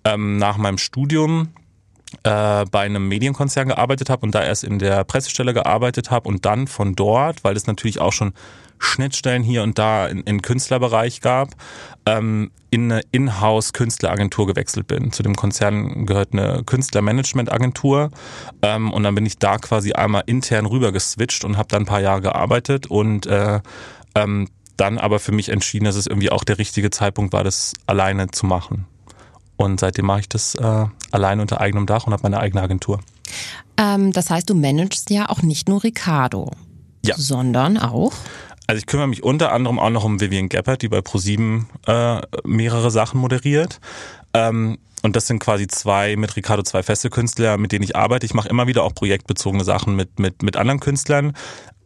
ähm, 0.04 0.36
nach 0.36 0.56
meinem 0.56 0.78
Studium 0.78 1.48
äh, 2.22 2.64
bei 2.70 2.80
einem 2.80 3.08
Medienkonzern 3.08 3.68
gearbeitet 3.68 4.10
habe 4.10 4.22
und 4.22 4.34
da 4.34 4.42
erst 4.42 4.64
in 4.64 4.78
der 4.78 5.04
Pressestelle 5.04 5.54
gearbeitet 5.54 6.10
habe 6.10 6.28
und 6.28 6.44
dann 6.44 6.66
von 6.66 6.94
dort, 6.94 7.44
weil 7.44 7.56
es 7.56 7.66
natürlich 7.66 8.00
auch 8.00 8.12
schon 8.12 8.32
Schnittstellen 8.78 9.42
hier 9.42 9.62
und 9.62 9.78
da 9.78 10.06
in, 10.06 10.22
in 10.22 10.42
Künstlerbereich 10.42 11.20
gab, 11.20 11.50
ähm, 12.06 12.50
in 12.70 12.90
eine 12.90 13.02
Inhouse-Künstleragentur 13.12 14.46
gewechselt 14.46 14.86
bin. 14.86 15.12
Zu 15.12 15.22
dem 15.22 15.36
Konzern 15.36 16.06
gehört 16.06 16.32
eine 16.32 16.62
Künstlermanagement-Agentur 16.64 18.10
ähm, 18.62 18.92
und 18.92 19.02
dann 19.02 19.14
bin 19.14 19.26
ich 19.26 19.38
da 19.38 19.58
quasi 19.58 19.92
einmal 19.92 20.22
intern 20.26 20.66
rüber 20.66 20.92
geswitcht 20.92 21.44
und 21.44 21.58
habe 21.58 21.68
dann 21.68 21.82
ein 21.82 21.86
paar 21.86 22.00
Jahre 22.00 22.22
gearbeitet 22.22 22.86
und 22.86 23.26
äh, 23.26 23.60
ähm, 24.14 24.48
dann 24.76 24.98
aber 24.98 25.18
für 25.18 25.32
mich 25.32 25.50
entschieden, 25.50 25.84
dass 25.84 25.96
es 25.96 26.06
irgendwie 26.06 26.30
auch 26.30 26.42
der 26.42 26.58
richtige 26.58 26.90
Zeitpunkt 26.90 27.34
war, 27.34 27.44
das 27.44 27.74
alleine 27.86 28.30
zu 28.30 28.46
machen. 28.46 28.86
Und 29.56 29.78
seitdem 29.78 30.06
mache 30.06 30.20
ich 30.20 30.28
das 30.30 30.54
äh, 30.54 30.86
alleine 31.12 31.42
unter 31.42 31.60
eigenem 31.60 31.86
Dach 31.86 32.06
und 32.06 32.12
habe 32.12 32.22
meine 32.22 32.40
eigene 32.40 32.62
Agentur. 32.62 33.00
Ähm, 33.76 34.12
das 34.12 34.30
heißt, 34.30 34.48
du 34.48 34.54
managst 34.54 35.10
ja 35.10 35.28
auch 35.28 35.42
nicht 35.42 35.68
nur 35.68 35.82
Ricardo, 35.82 36.50
ja. 37.04 37.14
sondern 37.16 37.78
auch 37.78 38.12
also 38.70 38.78
ich 38.78 38.86
kümmere 38.86 39.08
mich 39.08 39.24
unter 39.24 39.50
anderem 39.50 39.80
auch 39.80 39.90
noch 39.90 40.04
um 40.04 40.20
Vivian 40.20 40.48
Geppert, 40.48 40.82
die 40.82 40.88
bei 40.88 41.00
ProSieben 41.00 41.66
äh, 41.88 42.20
mehrere 42.44 42.92
Sachen 42.92 43.20
moderiert. 43.20 43.80
Ähm, 44.32 44.78
und 45.02 45.16
das 45.16 45.26
sind 45.26 45.40
quasi 45.40 45.66
zwei 45.66 46.14
mit 46.14 46.36
Ricardo 46.36 46.62
zwei 46.62 46.84
feste 46.84 47.10
Künstler, 47.10 47.58
mit 47.58 47.72
denen 47.72 47.82
ich 47.82 47.96
arbeite. 47.96 48.26
Ich 48.26 48.34
mache 48.34 48.48
immer 48.48 48.68
wieder 48.68 48.84
auch 48.84 48.94
projektbezogene 48.94 49.64
Sachen 49.64 49.96
mit 49.96 50.20
mit 50.20 50.44
mit 50.44 50.56
anderen 50.56 50.78
Künstlern, 50.78 51.32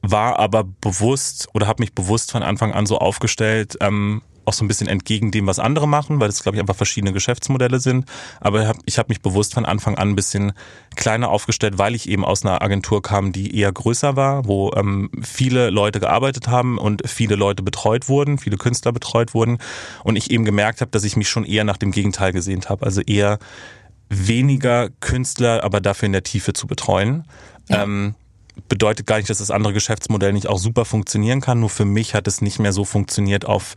war 0.02 0.38
aber 0.38 0.64
bewusst 0.64 1.48
oder 1.54 1.66
habe 1.66 1.82
mich 1.82 1.94
bewusst 1.94 2.32
von 2.32 2.42
Anfang 2.42 2.72
an 2.74 2.84
so 2.84 2.98
aufgestellt, 2.98 3.78
ähm, 3.80 4.20
auch 4.46 4.52
so 4.52 4.64
ein 4.64 4.68
bisschen 4.68 4.86
entgegen 4.86 5.30
dem, 5.30 5.46
was 5.46 5.58
andere 5.58 5.88
machen, 5.88 6.20
weil 6.20 6.28
das, 6.28 6.42
glaube 6.42 6.56
ich, 6.56 6.60
einfach 6.60 6.76
verschiedene 6.76 7.12
Geschäftsmodelle 7.12 7.80
sind. 7.80 8.06
Aber 8.40 8.62
ich 8.62 8.68
habe 8.68 8.78
ich 8.86 8.98
hab 8.98 9.08
mich 9.08 9.20
bewusst 9.20 9.54
von 9.54 9.64
Anfang 9.64 9.96
an 9.96 10.10
ein 10.10 10.16
bisschen 10.16 10.52
kleiner 10.96 11.30
aufgestellt, 11.30 11.78
weil 11.78 11.94
ich 11.94 12.08
eben 12.08 12.24
aus 12.24 12.44
einer 12.44 12.62
Agentur 12.62 13.02
kam, 13.02 13.32
die 13.32 13.56
eher 13.56 13.72
größer 13.72 14.16
war, 14.16 14.46
wo 14.46 14.72
ähm, 14.76 15.10
viele 15.22 15.70
Leute 15.70 16.00
gearbeitet 16.00 16.48
haben 16.48 16.78
und 16.78 17.02
viele 17.08 17.36
Leute 17.36 17.62
betreut 17.62 18.08
wurden, 18.08 18.38
viele 18.38 18.56
Künstler 18.56 18.92
betreut 18.92 19.34
wurden. 19.34 19.58
Und 20.02 20.16
ich 20.16 20.30
eben 20.30 20.44
gemerkt 20.44 20.80
habe, 20.80 20.90
dass 20.90 21.04
ich 21.04 21.16
mich 21.16 21.28
schon 21.28 21.44
eher 21.44 21.64
nach 21.64 21.76
dem 21.76 21.90
Gegenteil 21.90 22.32
gesehnt 22.32 22.68
habe. 22.68 22.84
Also 22.84 23.00
eher 23.00 23.38
weniger 24.08 24.90
Künstler, 25.00 25.64
aber 25.64 25.80
dafür 25.80 26.06
in 26.06 26.12
der 26.12 26.22
Tiefe 26.22 26.52
zu 26.52 26.66
betreuen. 26.66 27.24
Ja. 27.68 27.82
Ähm, 27.82 28.14
bedeutet 28.68 29.06
gar 29.06 29.16
nicht, 29.16 29.28
dass 29.30 29.38
das 29.38 29.50
andere 29.50 29.72
Geschäftsmodell 29.72 30.32
nicht 30.32 30.46
auch 30.46 30.58
super 30.58 30.84
funktionieren 30.84 31.40
kann. 31.40 31.60
Nur 31.60 31.70
für 31.70 31.84
mich 31.84 32.14
hat 32.14 32.28
es 32.28 32.40
nicht 32.40 32.58
mehr 32.58 32.72
so 32.72 32.84
funktioniert, 32.84 33.44
auf, 33.46 33.74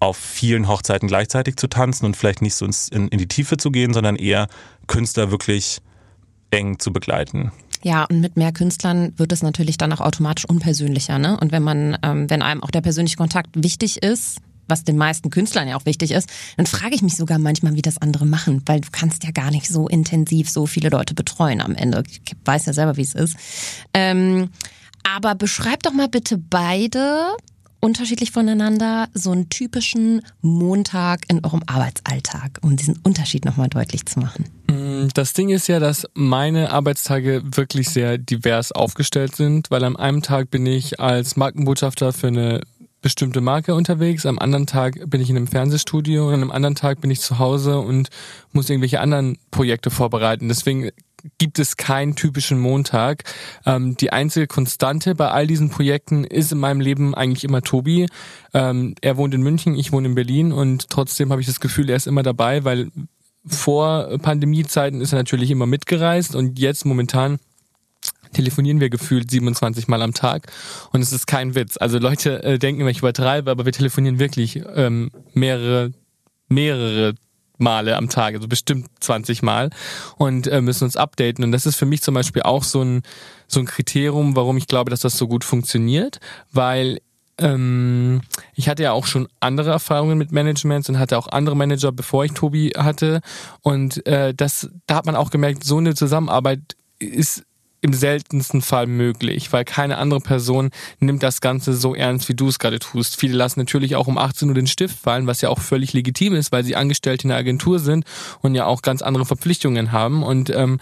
auf 0.00 0.16
vielen 0.16 0.66
Hochzeiten 0.66 1.08
gleichzeitig 1.08 1.56
zu 1.56 1.68
tanzen 1.68 2.06
und 2.06 2.16
vielleicht 2.16 2.42
nicht 2.42 2.54
so 2.54 2.66
in, 2.66 3.08
in 3.08 3.18
die 3.18 3.28
Tiefe 3.28 3.56
zu 3.56 3.70
gehen, 3.70 3.92
sondern 3.92 4.16
eher 4.16 4.48
Künstler 4.86 5.30
wirklich 5.30 5.80
eng 6.50 6.78
zu 6.78 6.92
begleiten. 6.92 7.52
Ja, 7.82 8.04
und 8.04 8.20
mit 8.20 8.36
mehr 8.36 8.52
Künstlern 8.52 9.12
wird 9.16 9.32
es 9.32 9.42
natürlich 9.42 9.78
dann 9.78 9.92
auch 9.92 10.00
automatisch 10.00 10.44
unpersönlicher, 10.44 11.18
ne? 11.18 11.38
Und 11.40 11.52
wenn 11.52 11.62
man, 11.62 11.96
ähm, 12.02 12.28
wenn 12.28 12.42
einem 12.42 12.62
auch 12.62 12.70
der 12.70 12.82
persönliche 12.82 13.16
Kontakt 13.16 13.50
wichtig 13.54 14.02
ist, 14.02 14.38
was 14.70 14.84
den 14.84 14.96
meisten 14.96 15.30
Künstlern 15.30 15.68
ja 15.68 15.76
auch 15.76 15.86
wichtig 15.86 16.12
ist, 16.12 16.30
dann 16.56 16.66
frage 16.66 16.94
ich 16.94 17.02
mich 17.02 17.16
sogar 17.16 17.38
manchmal, 17.38 17.74
wie 17.74 17.82
das 17.82 17.98
andere 17.98 18.26
machen, 18.26 18.62
weil 18.66 18.80
du 18.80 18.88
kannst 18.92 19.24
ja 19.24 19.30
gar 19.32 19.50
nicht 19.50 19.66
so 19.66 19.88
intensiv 19.88 20.48
so 20.48 20.66
viele 20.66 20.90
Leute 20.90 21.14
betreuen 21.14 21.60
am 21.60 21.74
Ende. 21.74 22.04
Ich 22.08 22.20
weiß 22.44 22.66
ja 22.66 22.72
selber, 22.72 22.96
wie 22.96 23.02
es 23.02 23.14
ist. 23.14 23.36
Ähm, 23.92 24.50
aber 25.02 25.34
beschreib 25.34 25.82
doch 25.82 25.92
mal 25.92 26.08
bitte 26.08 26.38
beide 26.38 27.34
unterschiedlich 27.80 28.30
voneinander 28.30 29.08
so 29.14 29.30
einen 29.32 29.48
typischen 29.48 30.22
Montag 30.42 31.22
in 31.28 31.44
eurem 31.44 31.62
Arbeitsalltag, 31.66 32.58
um 32.62 32.76
diesen 32.76 32.98
Unterschied 33.02 33.44
nochmal 33.44 33.68
deutlich 33.68 34.06
zu 34.06 34.20
machen? 34.20 34.46
Mm, 34.68 35.08
das 35.14 35.32
Ding 35.32 35.50
ist 35.50 35.66
ja, 35.66 35.80
dass 35.80 36.06
meine 36.14 36.72
Arbeitstage 36.72 37.42
wirklich 37.44 37.88
sehr 37.88 38.18
divers 38.18 38.72
aufgestellt 38.72 39.34
sind, 39.36 39.70
weil 39.70 39.84
am 39.84 39.96
einen 39.96 40.22
Tag 40.22 40.50
bin 40.50 40.66
ich 40.66 41.00
als 41.00 41.36
Markenbotschafter 41.36 42.12
für 42.12 42.28
eine 42.28 42.60
bestimmte 43.02 43.40
Marke 43.40 43.74
unterwegs, 43.74 44.26
am 44.26 44.38
anderen 44.38 44.66
Tag 44.66 44.98
bin 45.08 45.20
ich 45.20 45.30
in 45.30 45.36
einem 45.36 45.46
Fernsehstudio 45.46 46.28
und 46.28 46.42
am 46.42 46.50
anderen 46.50 46.74
Tag 46.74 47.00
bin 47.00 47.10
ich 47.10 47.20
zu 47.20 47.38
Hause 47.38 47.78
und 47.78 48.10
muss 48.52 48.68
irgendwelche 48.68 49.00
anderen 49.00 49.38
Projekte 49.50 49.90
vorbereiten. 49.90 50.48
Deswegen 50.48 50.90
gibt 51.38 51.58
es 51.58 51.76
keinen 51.76 52.16
typischen 52.16 52.58
Montag. 52.58 53.24
Ähm, 53.66 53.96
die 53.96 54.12
einzige 54.12 54.46
Konstante 54.46 55.14
bei 55.14 55.30
all 55.30 55.46
diesen 55.46 55.70
Projekten 55.70 56.24
ist 56.24 56.52
in 56.52 56.58
meinem 56.58 56.80
Leben 56.80 57.14
eigentlich 57.14 57.44
immer 57.44 57.62
Tobi. 57.62 58.06
Ähm, 58.54 58.94
er 59.00 59.16
wohnt 59.16 59.34
in 59.34 59.42
München, 59.42 59.74
ich 59.74 59.92
wohne 59.92 60.08
in 60.08 60.14
Berlin 60.14 60.52
und 60.52 60.88
trotzdem 60.90 61.30
habe 61.30 61.40
ich 61.40 61.46
das 61.46 61.60
Gefühl, 61.60 61.90
er 61.90 61.96
ist 61.96 62.06
immer 62.06 62.22
dabei, 62.22 62.64
weil 62.64 62.90
vor 63.46 64.18
Pandemiezeiten 64.18 65.00
ist 65.00 65.12
er 65.12 65.18
natürlich 65.18 65.50
immer 65.50 65.66
mitgereist 65.66 66.34
und 66.34 66.58
jetzt 66.58 66.84
momentan 66.84 67.38
telefonieren 68.32 68.80
wir 68.80 68.90
gefühlt 68.90 69.30
27 69.30 69.88
Mal 69.88 70.02
am 70.02 70.14
Tag 70.14 70.52
und 70.92 71.00
es 71.00 71.12
ist 71.12 71.26
kein 71.26 71.54
Witz. 71.54 71.76
Also 71.78 71.98
Leute 71.98 72.42
äh, 72.42 72.58
denken 72.58 72.82
immer, 72.82 72.90
ich 72.90 72.98
übertreibe, 72.98 73.50
aber 73.50 73.64
wir 73.64 73.72
telefonieren 73.72 74.18
wirklich 74.18 74.62
ähm, 74.74 75.10
mehrere, 75.34 75.92
mehrere 76.48 77.14
Male 77.60 77.96
am 77.96 78.08
Tag, 78.08 78.34
also 78.34 78.48
bestimmt 78.48 78.88
20 79.00 79.42
Mal 79.42 79.70
und 80.16 80.46
äh, 80.46 80.60
müssen 80.60 80.84
uns 80.84 80.96
updaten. 80.96 81.44
Und 81.44 81.52
das 81.52 81.66
ist 81.66 81.76
für 81.76 81.86
mich 81.86 82.02
zum 82.02 82.14
Beispiel 82.14 82.42
auch 82.42 82.64
so 82.64 82.82
ein, 82.82 83.02
so 83.46 83.60
ein 83.60 83.66
Kriterium, 83.66 84.36
warum 84.36 84.56
ich 84.56 84.66
glaube, 84.66 84.90
dass 84.90 85.00
das 85.00 85.16
so 85.16 85.28
gut 85.28 85.44
funktioniert, 85.44 86.20
weil 86.52 87.00
ähm, 87.38 88.20
ich 88.54 88.68
hatte 88.68 88.82
ja 88.82 88.92
auch 88.92 89.06
schon 89.06 89.28
andere 89.40 89.70
Erfahrungen 89.70 90.18
mit 90.18 90.32
Managements 90.32 90.88
und 90.88 90.98
hatte 90.98 91.18
auch 91.18 91.28
andere 91.28 91.56
Manager, 91.56 91.92
bevor 91.92 92.24
ich 92.24 92.32
Tobi 92.32 92.70
hatte. 92.76 93.20
Und 93.62 94.06
äh, 94.06 94.34
das, 94.34 94.68
da 94.86 94.96
hat 94.96 95.06
man 95.06 95.16
auch 95.16 95.30
gemerkt, 95.30 95.64
so 95.64 95.78
eine 95.78 95.94
Zusammenarbeit 95.94 96.60
ist 96.98 97.44
im 97.82 97.92
seltensten 97.92 98.62
Fall 98.62 98.86
möglich, 98.86 99.52
weil 99.52 99.64
keine 99.64 99.98
andere 99.98 100.20
Person 100.20 100.70
nimmt 100.98 101.22
das 101.22 101.40
Ganze 101.40 101.72
so 101.72 101.94
ernst, 101.94 102.28
wie 102.28 102.34
du 102.34 102.48
es 102.48 102.58
gerade 102.58 102.78
tust. 102.78 103.18
Viele 103.18 103.36
lassen 103.36 103.60
natürlich 103.60 103.96
auch 103.96 104.06
um 104.06 104.18
18 104.18 104.48
Uhr 104.48 104.54
den 104.54 104.66
Stift 104.66 104.98
fallen, 104.98 105.26
was 105.26 105.40
ja 105.40 105.48
auch 105.48 105.60
völlig 105.60 105.92
legitim 105.92 106.34
ist, 106.34 106.52
weil 106.52 106.64
sie 106.64 106.76
angestellt 106.76 107.22
in 107.24 107.28
der 107.28 107.38
Agentur 107.38 107.78
sind 107.78 108.04
und 108.40 108.54
ja 108.54 108.66
auch 108.66 108.82
ganz 108.82 109.02
andere 109.02 109.24
Verpflichtungen 109.24 109.92
haben. 109.92 110.22
Und 110.22 110.50
ähm, 110.50 110.78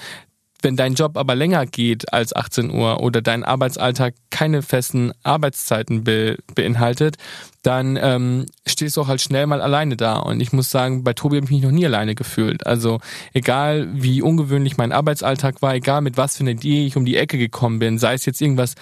wenn 0.61 0.76
dein 0.76 0.95
Job 0.95 1.17
aber 1.17 1.37
länger 1.37 1.67
geht 1.67 2.12
als 2.12 2.35
18 2.35 2.73
Uhr 2.73 3.00
oder 3.00 3.23
dein 3.23 3.45
Arbeitsalltag 3.45 4.14
keine 4.31 4.62
festen 4.62 5.12
Arbeitszeiten 5.23 6.02
be 6.02 6.38
beinhaltet, 6.55 7.17
dann 7.62 7.99
ähm, 8.00 8.47
stehst 8.67 8.97
du 8.97 9.03
auch 9.03 9.09
halt 9.09 9.21
schnell 9.21 9.47
mal 9.47 9.61
alleine 9.61 9.97
da. 9.97 10.17
Und 10.19 10.41
ich 10.41 10.53
muss 10.53 10.71
sagen, 10.71 11.05
bei 11.05 11.12
Tobi 11.12 11.37
habe 11.37 11.45
ich 11.47 11.50
mich 11.50 11.62
noch 11.62 11.71
nie 11.71 11.87
alleine 11.87 12.15
gefühlt. 12.15 12.67
Also 12.67 13.00
egal 13.33 13.88
wie 13.93 14.23
ungewöhnlich 14.23 14.77
mein 14.77 14.93
Arbeitsalltag 14.93 15.61
war, 15.62 15.75
egal 15.75 16.00
mit 16.00 16.17
was 16.17 16.37
für 16.37 16.45
eine 16.45 16.53
Idee 16.53 16.87
ich 16.87 16.97
um 16.97 17.05
die 17.05 17.17
Ecke 17.17 17.38
gekommen 17.38 17.79
bin, 17.79 17.99
sei 17.99 18.15
es 18.15 18.27
jetzt 18.27 18.41
irgendwas 18.41 18.75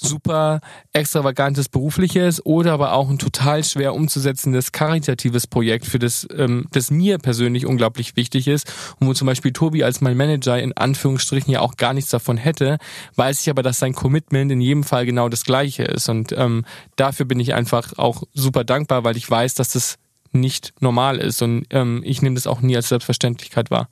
super 0.00 0.60
extravagantes 0.92 1.68
berufliches 1.68 2.44
oder 2.44 2.72
aber 2.72 2.92
auch 2.92 3.10
ein 3.10 3.18
total 3.18 3.62
schwer 3.64 3.94
umzusetzendes 3.94 4.72
karitatives 4.72 5.46
Projekt, 5.46 5.86
für 5.86 5.98
das, 5.98 6.26
ähm, 6.36 6.66
das 6.72 6.90
mir 6.90 7.18
persönlich 7.18 7.66
unglaublich 7.66 8.16
wichtig 8.16 8.48
ist 8.48 8.72
und 8.98 9.06
wo 9.06 9.12
zum 9.12 9.26
Beispiel 9.26 9.52
Tobi 9.52 9.84
als 9.84 10.00
mein 10.00 10.16
Manager 10.16 10.58
in 10.58 10.76
Anführungsstrichen 10.76 11.52
ja 11.52 11.60
auch 11.60 11.76
gar 11.76 11.92
nichts 11.92 12.10
davon 12.10 12.36
hätte, 12.36 12.78
weiß 13.16 13.42
ich 13.42 13.50
aber, 13.50 13.62
dass 13.62 13.78
sein 13.78 13.92
Commitment 13.92 14.50
in 14.50 14.60
jedem 14.60 14.84
Fall 14.84 15.04
genau 15.04 15.28
das 15.28 15.44
gleiche 15.44 15.84
ist. 15.84 16.08
Und 16.08 16.32
ähm, 16.32 16.64
dafür 16.96 17.26
bin 17.26 17.40
ich 17.40 17.54
einfach 17.54 17.98
auch 17.98 18.19
super 18.32 18.64
dankbar, 18.64 19.04
weil 19.04 19.16
ich 19.16 19.30
weiß, 19.30 19.54
dass 19.54 19.72
das 19.72 19.96
nicht 20.32 20.74
normal 20.80 21.18
ist 21.18 21.42
und 21.42 21.66
ähm, 21.70 22.02
ich 22.04 22.22
nehme 22.22 22.36
das 22.36 22.46
auch 22.46 22.60
nie 22.60 22.76
als 22.76 22.88
Selbstverständlichkeit 22.88 23.70
wahr. 23.70 23.88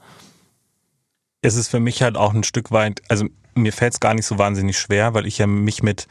Es 1.42 1.56
ist 1.56 1.68
für 1.68 1.80
mich 1.80 2.02
halt 2.02 2.16
auch 2.16 2.34
ein 2.34 2.44
Stück 2.44 2.70
weit, 2.70 3.02
also 3.08 3.26
mir 3.54 3.72
fällt 3.72 3.94
es 3.94 4.00
gar 4.00 4.14
nicht 4.14 4.26
so 4.26 4.38
wahnsinnig 4.38 4.78
schwer, 4.78 5.14
weil 5.14 5.26
ich 5.26 5.38
ja 5.38 5.46
mich 5.46 5.82
mit, 5.82 6.06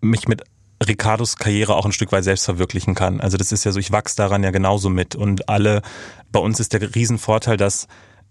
mich 0.00 0.28
mit 0.28 0.42
Ricardos 0.86 1.36
Karriere 1.36 1.74
auch 1.74 1.86
ein 1.86 1.92
Stück 1.92 2.12
weit 2.12 2.24
selbst 2.24 2.44
verwirklichen 2.44 2.94
kann. 2.94 3.20
Also 3.20 3.36
das 3.36 3.52
ist 3.52 3.64
ja 3.64 3.72
so, 3.72 3.78
ich 3.78 3.92
wachse 3.92 4.16
daran 4.16 4.42
ja 4.42 4.50
genauso 4.50 4.90
mit. 4.90 5.14
Und 5.14 5.48
alle, 5.48 5.82
bei 6.30 6.40
uns 6.40 6.60
ist 6.60 6.72
der 6.72 6.94
Riesenvorteil, 6.94 7.56
dass 7.56 7.86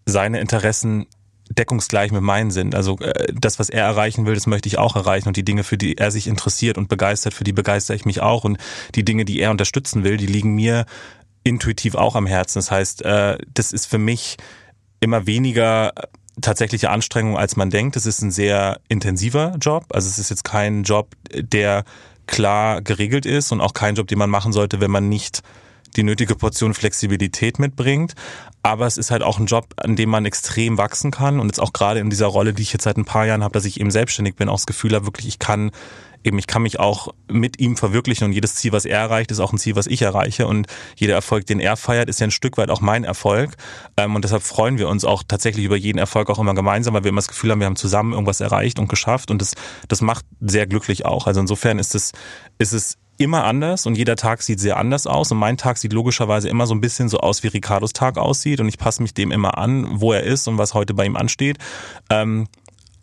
seine 0.05 0.39
Interessen 0.39 1.07
deckungsgleich 1.49 2.11
mit 2.11 2.21
meinen 2.21 2.51
sind. 2.51 2.75
Also 2.75 2.97
äh, 2.99 3.33
das, 3.33 3.59
was 3.59 3.69
er 3.69 3.83
erreichen 3.85 4.25
will, 4.25 4.33
das 4.33 4.47
möchte 4.47 4.67
ich 4.67 4.77
auch 4.77 4.95
erreichen. 4.95 5.27
Und 5.27 5.37
die 5.37 5.45
Dinge, 5.45 5.63
für 5.63 5.77
die 5.77 5.97
er 5.97 6.11
sich 6.11 6.27
interessiert 6.27 6.77
und 6.77 6.89
begeistert, 6.89 7.33
für 7.33 7.43
die 7.43 7.53
begeistere 7.53 7.95
ich 7.95 8.05
mich 8.05 8.21
auch. 8.21 8.43
Und 8.43 8.57
die 8.95 9.05
Dinge, 9.05 9.25
die 9.25 9.39
er 9.39 9.51
unterstützen 9.51 10.03
will, 10.03 10.17
die 10.17 10.25
liegen 10.25 10.55
mir 10.55 10.85
intuitiv 11.43 11.95
auch 11.95 12.15
am 12.15 12.25
Herzen. 12.25 12.59
Das 12.59 12.71
heißt, 12.71 13.03
äh, 13.03 13.37
das 13.53 13.71
ist 13.71 13.85
für 13.85 13.97
mich 13.97 14.37
immer 14.99 15.27
weniger 15.27 15.93
tatsächliche 16.41 16.89
Anstrengung, 16.89 17.37
als 17.37 17.55
man 17.55 17.69
denkt. 17.69 17.95
Es 17.95 18.05
ist 18.05 18.21
ein 18.21 18.31
sehr 18.31 18.79
intensiver 18.87 19.55
Job. 19.59 19.85
Also 19.89 20.07
es 20.07 20.17
ist 20.17 20.29
jetzt 20.29 20.43
kein 20.43 20.83
Job, 20.83 21.09
der 21.31 21.83
klar 22.25 22.81
geregelt 22.81 23.25
ist 23.25 23.51
und 23.51 23.61
auch 23.61 23.73
kein 23.73 23.95
Job, 23.95 24.07
den 24.07 24.17
man 24.17 24.29
machen 24.29 24.53
sollte, 24.53 24.79
wenn 24.79 24.91
man 24.91 25.09
nicht 25.09 25.41
die 25.93 26.03
nötige 26.03 26.35
Portion 26.35 26.73
Flexibilität 26.73 27.59
mitbringt. 27.59 28.13
Aber 28.61 28.87
es 28.87 28.97
ist 28.97 29.11
halt 29.11 29.23
auch 29.23 29.39
ein 29.39 29.45
Job, 29.45 29.73
an 29.77 29.95
dem 29.95 30.09
man 30.09 30.25
extrem 30.25 30.77
wachsen 30.77 31.11
kann 31.11 31.39
und 31.39 31.47
jetzt 31.47 31.59
auch 31.59 31.73
gerade 31.73 31.99
in 31.99 32.09
dieser 32.09 32.27
Rolle, 32.27 32.53
die 32.53 32.61
ich 32.61 32.73
jetzt 32.73 32.83
seit 32.83 32.97
ein 32.97 33.05
paar 33.05 33.25
Jahren 33.25 33.43
habe, 33.43 33.53
dass 33.53 33.65
ich 33.65 33.79
eben 33.79 33.91
selbstständig 33.91 34.35
bin, 34.35 34.49
auch 34.49 34.55
das 34.55 34.65
Gefühl 34.65 34.93
habe, 34.95 35.05
wirklich, 35.05 35.27
ich 35.27 35.39
kann 35.39 35.71
eben, 36.23 36.37
ich 36.39 36.47
kann 36.47 36.61
mich 36.61 36.79
auch 36.79 37.09
mit 37.27 37.59
ihm 37.59 37.77
verwirklichen 37.77 38.25
und 38.25 38.33
jedes 38.33 38.55
Ziel, 38.55 38.71
was 38.71 38.85
er 38.85 38.99
erreicht, 38.99 39.31
ist 39.31 39.39
auch 39.39 39.53
ein 39.53 39.57
Ziel, 39.57 39.75
was 39.75 39.87
ich 39.87 40.01
erreiche. 40.01 40.47
Und 40.47 40.67
jeder 40.95 41.13
Erfolg, 41.13 41.45
den 41.45 41.59
er 41.59 41.77
feiert, 41.77 42.09
ist 42.09 42.19
ja 42.19 42.27
ein 42.27 42.31
Stück 42.31 42.57
weit 42.57 42.69
auch 42.69 42.81
mein 42.81 43.03
Erfolg. 43.03 43.55
Ähm, 43.97 44.15
und 44.15 44.23
deshalb 44.23 44.43
freuen 44.43 44.77
wir 44.77 44.87
uns 44.87 45.05
auch 45.05 45.23
tatsächlich 45.27 45.65
über 45.65 45.75
jeden 45.75 45.97
Erfolg 45.97 46.29
auch 46.29 46.39
immer 46.39 46.53
gemeinsam, 46.53 46.93
weil 46.93 47.03
wir 47.03 47.09
immer 47.09 47.19
das 47.19 47.27
Gefühl 47.27 47.51
haben, 47.51 47.59
wir 47.59 47.67
haben 47.67 47.75
zusammen 47.75 48.13
irgendwas 48.13 48.39
erreicht 48.39 48.79
und 48.79 48.87
geschafft. 48.87 49.31
Und 49.31 49.41
das, 49.41 49.53
das 49.87 50.01
macht 50.01 50.25
sehr 50.41 50.67
glücklich 50.67 51.05
auch. 51.05 51.27
Also 51.27 51.39
insofern 51.41 51.79
ist 51.79 51.95
es, 51.95 52.11
ist 52.57 52.73
es 52.73 52.97
immer 53.17 53.43
anders 53.43 53.85
und 53.85 53.95
jeder 53.95 54.15
Tag 54.15 54.41
sieht 54.41 54.59
sehr 54.59 54.77
anders 54.77 55.07
aus. 55.07 55.31
Und 55.31 55.37
mein 55.37 55.57
Tag 55.57 55.77
sieht 55.77 55.93
logischerweise 55.93 56.49
immer 56.49 56.67
so 56.67 56.73
ein 56.73 56.81
bisschen 56.81 57.09
so 57.09 57.19
aus, 57.19 57.43
wie 57.43 57.47
Ricardos 57.47 57.93
Tag 57.93 58.17
aussieht. 58.17 58.59
Und 58.59 58.67
ich 58.67 58.77
passe 58.77 59.01
mich 59.01 59.13
dem 59.13 59.31
immer 59.31 59.57
an, 59.57 60.01
wo 60.01 60.13
er 60.13 60.23
ist 60.23 60.47
und 60.47 60.57
was 60.57 60.73
heute 60.73 60.93
bei 60.93 61.05
ihm 61.05 61.15
ansteht. 61.15 61.57
Ähm, 62.09 62.47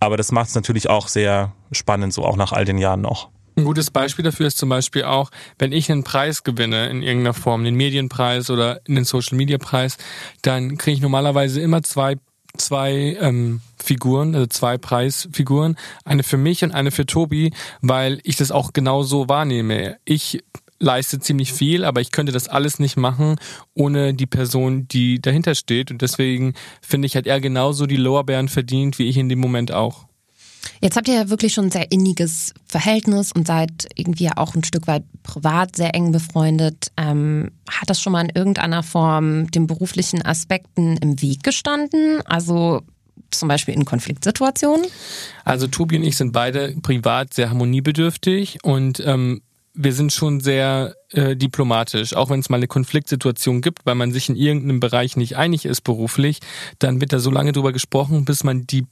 aber 0.00 0.16
das 0.16 0.32
macht 0.32 0.48
es 0.48 0.54
natürlich 0.54 0.88
auch 0.88 1.08
sehr 1.08 1.52
spannend, 1.72 2.12
so 2.12 2.24
auch 2.24 2.36
nach 2.36 2.52
all 2.52 2.64
den 2.64 2.78
Jahren 2.78 3.00
noch. 3.00 3.28
Ein 3.56 3.64
gutes 3.64 3.90
Beispiel 3.90 4.24
dafür 4.24 4.46
ist 4.46 4.58
zum 4.58 4.68
Beispiel 4.68 5.04
auch, 5.04 5.30
wenn 5.58 5.72
ich 5.72 5.90
einen 5.90 6.04
Preis 6.04 6.44
gewinne 6.44 6.88
in 6.88 7.02
irgendeiner 7.02 7.34
Form, 7.34 7.64
den 7.64 7.74
Medienpreis 7.74 8.48
oder 8.48 8.80
den 8.86 9.04
Social 9.04 9.36
Media 9.36 9.58
Preis, 9.58 9.98
dann 10.42 10.78
kriege 10.78 10.94
ich 10.94 11.02
normalerweise 11.02 11.60
immer 11.60 11.82
zwei 11.82 12.16
zwei 12.56 13.16
ähm, 13.20 13.60
Figuren, 13.80 14.34
also 14.34 14.46
zwei 14.46 14.76
Preisfiguren, 14.76 15.76
eine 16.04 16.22
für 16.22 16.36
mich 16.36 16.64
und 16.64 16.72
eine 16.72 16.90
für 16.90 17.06
Tobi, 17.06 17.52
weil 17.80 18.20
ich 18.24 18.36
das 18.36 18.50
auch 18.50 18.72
genau 18.72 19.02
so 19.02 19.28
wahrnehme. 19.28 19.98
Ich 20.04 20.42
leiste 20.80 21.20
ziemlich 21.20 21.52
viel, 21.52 21.84
aber 21.84 22.00
ich 22.00 22.10
könnte 22.10 22.32
das 22.32 22.48
alles 22.48 22.78
nicht 22.78 22.96
machen 22.96 23.36
ohne 23.74 24.14
die 24.14 24.26
Person, 24.26 24.88
die 24.88 25.20
dahinter 25.20 25.54
steht. 25.54 25.90
Und 25.90 26.02
deswegen 26.02 26.54
finde 26.80 27.06
ich, 27.06 27.16
hat 27.16 27.26
er 27.26 27.40
genauso 27.40 27.86
die 27.86 27.96
Lorbeeren 27.96 28.48
verdient, 28.48 28.98
wie 28.98 29.08
ich 29.08 29.16
in 29.16 29.28
dem 29.28 29.38
Moment 29.38 29.72
auch. 29.72 30.06
Jetzt 30.80 30.96
habt 30.96 31.08
ihr 31.08 31.14
ja 31.14 31.30
wirklich 31.30 31.52
schon 31.52 31.66
ein 31.66 31.70
sehr 31.70 31.90
inniges 31.90 32.52
Verhältnis 32.66 33.32
und 33.32 33.46
seid 33.46 33.88
irgendwie 33.94 34.30
auch 34.30 34.54
ein 34.54 34.64
Stück 34.64 34.86
weit 34.86 35.04
privat 35.22 35.76
sehr 35.76 35.94
eng 35.94 36.12
befreundet. 36.12 36.90
Ähm, 36.96 37.50
hat 37.68 37.90
das 37.90 38.00
schon 38.00 38.12
mal 38.12 38.22
in 38.22 38.30
irgendeiner 38.34 38.82
Form 38.82 39.50
den 39.50 39.66
beruflichen 39.66 40.24
Aspekten 40.24 40.96
im 40.98 41.20
Weg 41.20 41.42
gestanden? 41.42 42.20
Also 42.24 42.82
zum 43.30 43.48
Beispiel 43.48 43.74
in 43.74 43.84
Konfliktsituationen? 43.84 44.86
Also 45.44 45.66
Tobi 45.66 45.96
und 45.96 46.04
ich 46.04 46.16
sind 46.16 46.32
beide 46.32 46.74
privat 46.82 47.34
sehr 47.34 47.50
harmoniebedürftig 47.50 48.58
und 48.62 49.00
ähm, 49.04 49.42
wir 49.72 49.92
sind 49.92 50.12
schon 50.12 50.40
sehr 50.40 50.96
äh, 51.10 51.36
diplomatisch. 51.36 52.14
Auch 52.14 52.30
wenn 52.30 52.40
es 52.40 52.50
mal 52.50 52.56
eine 52.56 52.66
Konfliktsituation 52.66 53.60
gibt, 53.60 53.86
weil 53.86 53.94
man 53.94 54.12
sich 54.12 54.28
in 54.28 54.36
irgendeinem 54.36 54.80
Bereich 54.80 55.16
nicht 55.16 55.36
einig 55.36 55.64
ist 55.64 55.82
beruflich, 55.82 56.40
dann 56.78 57.00
wird 57.00 57.12
da 57.12 57.18
so 57.20 57.30
lange 57.30 57.52
drüber 57.52 57.72
gesprochen, 57.72 58.24
bis 58.24 58.44
man 58.44 58.66
die 58.66 58.84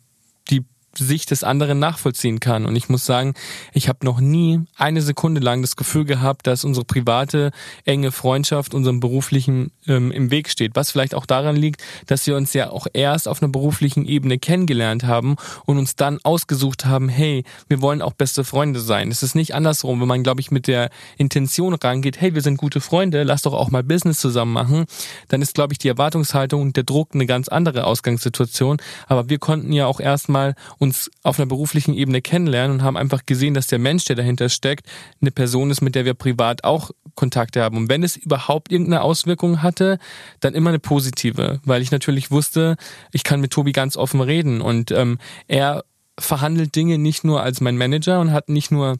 die 0.50 0.64
Sicht 0.98 1.30
des 1.30 1.44
anderen 1.44 1.78
nachvollziehen 1.78 2.40
kann. 2.40 2.66
Und 2.66 2.76
ich 2.76 2.88
muss 2.88 3.06
sagen, 3.06 3.34
ich 3.72 3.88
habe 3.88 4.04
noch 4.04 4.20
nie 4.20 4.60
eine 4.76 5.02
Sekunde 5.02 5.40
lang 5.40 5.62
das 5.62 5.76
Gefühl 5.76 6.04
gehabt, 6.04 6.46
dass 6.46 6.64
unsere 6.64 6.84
private, 6.84 7.50
enge 7.84 8.12
Freundschaft 8.12 8.74
unserem 8.74 9.00
beruflichen 9.00 9.70
ähm, 9.86 10.10
im 10.10 10.30
Weg 10.30 10.48
steht. 10.48 10.72
Was 10.74 10.90
vielleicht 10.90 11.14
auch 11.14 11.26
daran 11.26 11.56
liegt, 11.56 11.82
dass 12.06 12.26
wir 12.26 12.36
uns 12.36 12.52
ja 12.52 12.70
auch 12.70 12.86
erst 12.92 13.28
auf 13.28 13.42
einer 13.42 13.50
beruflichen 13.50 14.04
Ebene 14.04 14.38
kennengelernt 14.38 15.04
haben 15.04 15.36
und 15.64 15.78
uns 15.78 15.96
dann 15.96 16.18
ausgesucht 16.22 16.86
haben, 16.86 17.08
hey, 17.08 17.44
wir 17.68 17.80
wollen 17.80 18.02
auch 18.02 18.12
beste 18.12 18.44
Freunde 18.44 18.80
sein. 18.80 19.10
Es 19.10 19.22
ist 19.22 19.34
nicht 19.34 19.54
andersrum, 19.54 20.00
wenn 20.00 20.08
man, 20.08 20.22
glaube 20.22 20.40
ich, 20.40 20.50
mit 20.50 20.66
der 20.66 20.90
Intention 21.16 21.74
rangeht, 21.74 22.20
hey, 22.20 22.34
wir 22.34 22.42
sind 22.42 22.56
gute 22.56 22.80
Freunde, 22.80 23.22
lass 23.22 23.42
doch 23.42 23.54
auch 23.54 23.70
mal 23.70 23.82
Business 23.82 24.18
zusammen 24.18 24.52
machen, 24.52 24.86
dann 25.28 25.42
ist, 25.42 25.54
glaube 25.54 25.72
ich, 25.72 25.78
die 25.78 25.88
Erwartungshaltung 25.88 26.62
und 26.62 26.76
der 26.76 26.84
Druck 26.84 27.10
eine 27.14 27.26
ganz 27.26 27.48
andere 27.48 27.84
Ausgangssituation. 27.84 28.78
Aber 29.06 29.28
wir 29.28 29.38
konnten 29.38 29.72
ja 29.72 29.86
auch 29.86 30.00
erstmal 30.00 30.54
uns 30.78 30.87
auf 31.22 31.38
einer 31.38 31.46
beruflichen 31.46 31.94
Ebene 31.94 32.22
kennenlernen 32.22 32.78
und 32.78 32.82
haben 32.82 32.96
einfach 32.96 33.26
gesehen, 33.26 33.54
dass 33.54 33.66
der 33.66 33.78
Mensch, 33.78 34.04
der 34.04 34.16
dahinter 34.16 34.48
steckt, 34.48 34.86
eine 35.20 35.30
Person 35.30 35.70
ist, 35.70 35.80
mit 35.80 35.94
der 35.94 36.04
wir 36.04 36.14
privat 36.14 36.64
auch 36.64 36.90
Kontakte 37.14 37.62
haben. 37.62 37.76
Und 37.76 37.88
wenn 37.88 38.02
es 38.02 38.16
überhaupt 38.16 38.70
irgendeine 38.70 39.02
Auswirkung 39.02 39.62
hatte, 39.62 39.98
dann 40.40 40.54
immer 40.54 40.70
eine 40.70 40.78
positive, 40.78 41.60
weil 41.64 41.82
ich 41.82 41.90
natürlich 41.90 42.30
wusste, 42.30 42.76
ich 43.12 43.24
kann 43.24 43.40
mit 43.40 43.50
Tobi 43.50 43.72
ganz 43.72 43.96
offen 43.96 44.20
reden 44.20 44.60
und 44.60 44.90
ähm, 44.90 45.18
er 45.48 45.84
verhandelt 46.18 46.74
Dinge 46.74 46.98
nicht 46.98 47.24
nur 47.24 47.42
als 47.42 47.60
mein 47.60 47.76
Manager 47.76 48.20
und 48.20 48.32
hat 48.32 48.48
nicht 48.48 48.70
nur 48.70 48.98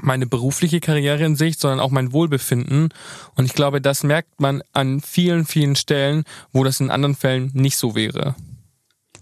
meine 0.00 0.26
berufliche 0.26 0.80
Karriere 0.80 1.24
in 1.24 1.36
Sicht, 1.36 1.60
sondern 1.60 1.80
auch 1.80 1.90
mein 1.90 2.12
Wohlbefinden. 2.12 2.88
Und 3.34 3.44
ich 3.44 3.52
glaube, 3.52 3.80
das 3.80 4.02
merkt 4.02 4.40
man 4.40 4.62
an 4.72 5.00
vielen, 5.00 5.44
vielen 5.44 5.76
Stellen, 5.76 6.24
wo 6.52 6.64
das 6.64 6.80
in 6.80 6.90
anderen 6.90 7.14
Fällen 7.14 7.50
nicht 7.52 7.76
so 7.76 7.94
wäre. 7.94 8.34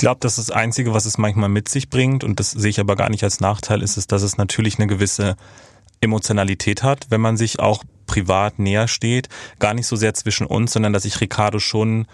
Ich 0.01 0.03
glaube, 0.03 0.21
das 0.21 0.39
ist 0.39 0.49
das 0.49 0.57
Einzige, 0.57 0.95
was 0.95 1.05
es 1.05 1.19
manchmal 1.19 1.51
mit 1.51 1.69
sich 1.69 1.91
bringt, 1.91 2.25
und 2.25 2.41
das 2.41 2.53
sehe 2.53 2.71
ich 2.71 2.81
aber 2.81 2.97
gar 2.97 3.11
nicht 3.11 3.23
als 3.23 3.41
Nachteil, 3.41 3.83
ist 3.83 3.99
es, 3.99 4.07
dass 4.07 4.23
es 4.23 4.39
natürlich 4.39 4.79
eine 4.79 4.87
gewisse 4.87 5.37
Emotionalität 6.01 6.83
hat, 6.83 7.09
wenn 7.11 7.21
man 7.21 7.37
sich 7.37 7.61
auch 7.61 7.85
privat 8.07 8.59
näher 8.59 8.89
steht. 8.89 9.29
Gar 9.59 9.75
nicht 9.75 9.87
so 9.87 9.97
sehr 9.97 10.15
zwischen 10.15 10.47
uns, 10.47 10.73
sondern 10.73 10.95
dass 10.95 11.05
ich 11.05 11.21
Ricardo 11.21 11.59
schon 11.59 12.07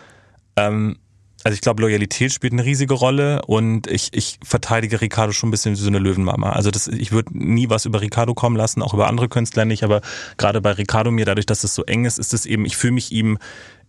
ähm, 0.57 0.97
also 1.45 1.55
ich 1.55 1.61
glaube, 1.61 1.81
Loyalität 1.81 2.33
spielt 2.33 2.55
eine 2.55 2.65
riesige 2.65 2.95
Rolle 2.95 3.43
und 3.43 3.87
ich, 3.87 4.09
ich 4.13 4.41
verteidige 4.43 5.01
Ricardo 5.01 5.31
schon 5.31 5.49
ein 5.49 5.53
bisschen 5.53 5.77
wie 5.77 5.81
so 5.81 5.87
eine 5.87 6.01
Löwenmama. 6.01 6.51
Also 6.51 6.73
das, 6.73 6.89
ich 6.89 7.13
würde 7.13 7.39
nie 7.39 7.71
was 7.71 7.85
über 7.85 8.01
Ricardo 8.01 8.35
kommen 8.35 8.57
lassen, 8.57 8.83
auch 8.83 8.95
über 8.95 9.07
andere 9.07 9.29
Künstler 9.29 9.65
nicht, 9.65 9.85
aber 9.85 10.01
gerade 10.39 10.61
bei 10.61 10.73
Ricardo 10.73 11.13
mir, 11.13 11.25
dadurch, 11.25 11.47
dass 11.47 11.63
es 11.63 11.73
so 11.73 11.85
eng 11.85 12.05
ist, 12.05 12.19
ist 12.19 12.35
es 12.35 12.47
eben, 12.47 12.65
ich 12.65 12.77
fühle 12.77 12.95
mich 12.95 13.13
ihm 13.13 13.39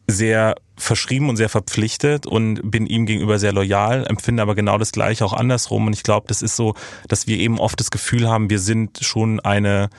sehr 0.07 0.55
verschrieben 0.77 1.29
und 1.29 1.37
sehr 1.37 1.49
verpflichtet 1.49 2.25
und 2.25 2.71
bin 2.71 2.85
ihm 2.85 3.05
gegenüber 3.05 3.39
sehr 3.39 3.51
loyal, 3.51 4.05
empfinde 4.07 4.41
aber 4.41 4.55
genau 4.55 4.77
das 4.77 4.91
gleiche 4.91 5.25
auch 5.25 5.33
andersrum. 5.33 5.87
Und 5.87 5.93
ich 5.93 6.03
glaube, 6.03 6.27
das 6.27 6.41
ist 6.41 6.55
so, 6.55 6.75
dass 7.07 7.27
wir 7.27 7.37
eben 7.37 7.59
oft 7.59 7.79
das 7.79 7.91
Gefühl 7.91 8.27
haben, 8.29 8.49
wir 8.49 8.59
sind 8.59 8.99
schon 9.01 9.39
eine 9.41 9.89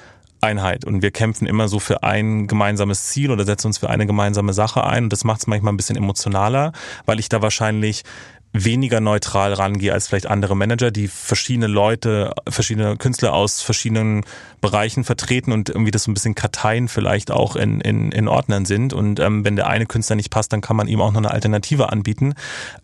Einheit 0.40 0.85
und 0.85 1.03
wir 1.03 1.11
kämpfen 1.11 1.47
immer 1.47 1.68
so 1.68 1.79
für 1.79 2.05
ein 2.05 2.47
gemeinsames 2.47 3.07
Ziel 3.07 3.31
oder 3.31 3.44
setzen 3.44 3.68
uns 3.68 3.79
für 3.79 3.90
eine 3.90 4.07
gemeinsame 4.07 4.53
Sache 4.53 4.85
ein. 4.85 5.05
Und 5.05 5.12
das 5.12 5.25
macht 5.25 5.40
es 5.40 5.47
manchmal 5.47 5.73
ein 5.73 5.77
bisschen 5.77 5.97
emotionaler, 5.97 6.73
weil 7.07 7.18
ich 7.18 7.29
da 7.29 7.42
wahrscheinlich 7.42 8.05
weniger 8.52 9.00
neutral 9.00 9.52
rangehe 9.52 9.92
als 9.92 10.08
vielleicht 10.08 10.26
andere 10.26 10.56
Manager, 10.56 10.90
die 10.90 11.08
verschiedene 11.08 11.66
Leute, 11.66 12.32
verschiedene 12.48 12.96
Künstler 12.96 13.34
aus 13.34 13.61
verschiedenen 13.61 14.24
Bereichen 14.61 15.04
vertreten 15.04 15.52
und 15.52 15.68
irgendwie 15.68 15.90
das 15.90 16.04
so 16.04 16.11
ein 16.11 16.14
bisschen 16.14 16.34
Karteien 16.34 16.88
vielleicht 16.88 17.30
auch 17.30 17.56
in, 17.56 17.80
in, 17.80 18.11
in 18.11 18.26
Ordnern 18.26 18.64
sind. 18.64 18.92
Und 18.92 19.20
ähm, 19.20 19.44
wenn 19.44 19.56
der 19.56 19.66
eine 19.66 19.87
Künstler 19.87 20.16
nicht 20.16 20.30
passt, 20.30 20.52
dann 20.52 20.61
kann 20.61 20.76
man 20.76 20.88
ihm 20.88 21.00
auch 21.00 21.12
noch 21.12 21.18
eine 21.18 21.30
Alternative 21.30 21.90
anbieten. 21.90 22.34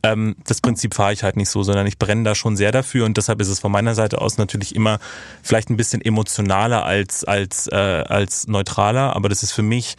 Ähm, 0.03 0.37
das 0.44 0.61
Prinzip 0.61 0.94
fahre 0.94 1.12
ich 1.12 1.22
halt 1.22 1.37
nicht 1.37 1.48
so, 1.48 1.62
sondern 1.62 1.87
ich 1.87 1.98
brenne 1.98 2.24
da 2.24 2.35
schon 2.35 2.57
sehr 2.57 2.70
dafür 2.70 3.07
und 3.07 3.16
deshalb 3.16 3.40
ist 3.40 3.48
es 3.48 3.59
von 3.59 3.72
meiner 3.72 3.94
Seite 3.94 4.20
aus 4.20 4.38
natürlich 4.38 4.74
immer 4.74 4.98
vielleicht 5.42 5.70
ein 5.70 5.77
bisschen 5.77 6.03
emotionaler 6.03 6.85
als, 6.85 7.24
als, 7.24 7.68
äh, 7.68 7.74
als 7.74 8.46
neutraler, 8.46 9.16
aber 9.16 9.29
das 9.29 9.42
ist 9.42 9.53
für 9.53 9.62
mich 9.62 9.96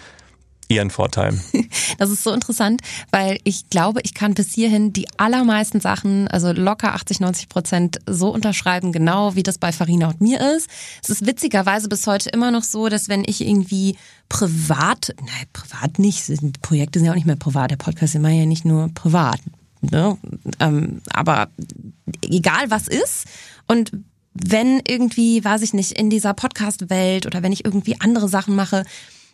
ihren 0.68 0.90
Vorteil. 0.90 1.40
Das 1.98 2.10
ist 2.10 2.24
so 2.24 2.32
interessant, 2.32 2.82
weil 3.12 3.40
ich 3.44 3.70
glaube, 3.70 4.02
ich 4.04 4.14
kann 4.14 4.34
bis 4.34 4.54
hierhin 4.54 4.92
die 4.92 5.08
allermeisten 5.18 5.80
Sachen, 5.80 6.28
also 6.28 6.52
locker 6.52 6.94
80, 6.94 7.20
90 7.20 7.48
Prozent, 7.48 8.00
so 8.06 8.34
unterschreiben, 8.34 8.92
genau 8.92 9.36
wie 9.36 9.44
das 9.44 9.58
bei 9.58 9.72
Farina 9.72 10.10
und 10.10 10.20
mir 10.20 10.42
ist. 10.56 10.70
Es 11.02 11.10
ist 11.10 11.26
witzigerweise 11.26 11.88
bis 11.88 12.06
heute 12.06 12.30
immer 12.30 12.52
noch 12.52 12.64
so, 12.64 12.90
dass 12.90 13.08
wenn 13.08 13.24
ich 13.26 13.42
irgendwie 13.42 13.96
privat, 14.30 15.16
nein, 15.20 15.46
privat 15.54 16.00
nicht, 16.00 16.26
Projekte 16.62 17.00
sind 17.00 17.06
ja 17.06 17.12
auch 17.12 17.16
nicht 17.16 17.28
mehr 17.28 17.36
privat, 17.38 17.72
der 17.72 17.78
Podcast 17.78 18.14
ist 18.14 18.16
immer 18.16 18.30
ja 18.30 18.46
nicht 18.46 18.66
nur 18.66 18.90
privat. 18.94 19.40
Ne? 19.82 20.18
Ähm, 20.60 21.02
aber 21.14 21.48
egal 22.22 22.70
was 22.70 22.88
ist 22.88 23.26
und 23.68 23.92
wenn 24.34 24.82
irgendwie, 24.86 25.44
weiß 25.44 25.62
ich 25.62 25.74
nicht, 25.74 25.94
in 25.94 26.10
dieser 26.10 26.34
Podcast-Welt 26.34 27.26
oder 27.26 27.42
wenn 27.42 27.54
ich 27.54 27.64
irgendwie 27.64 28.02
andere 28.02 28.28
Sachen 28.28 28.54
mache, 28.54 28.84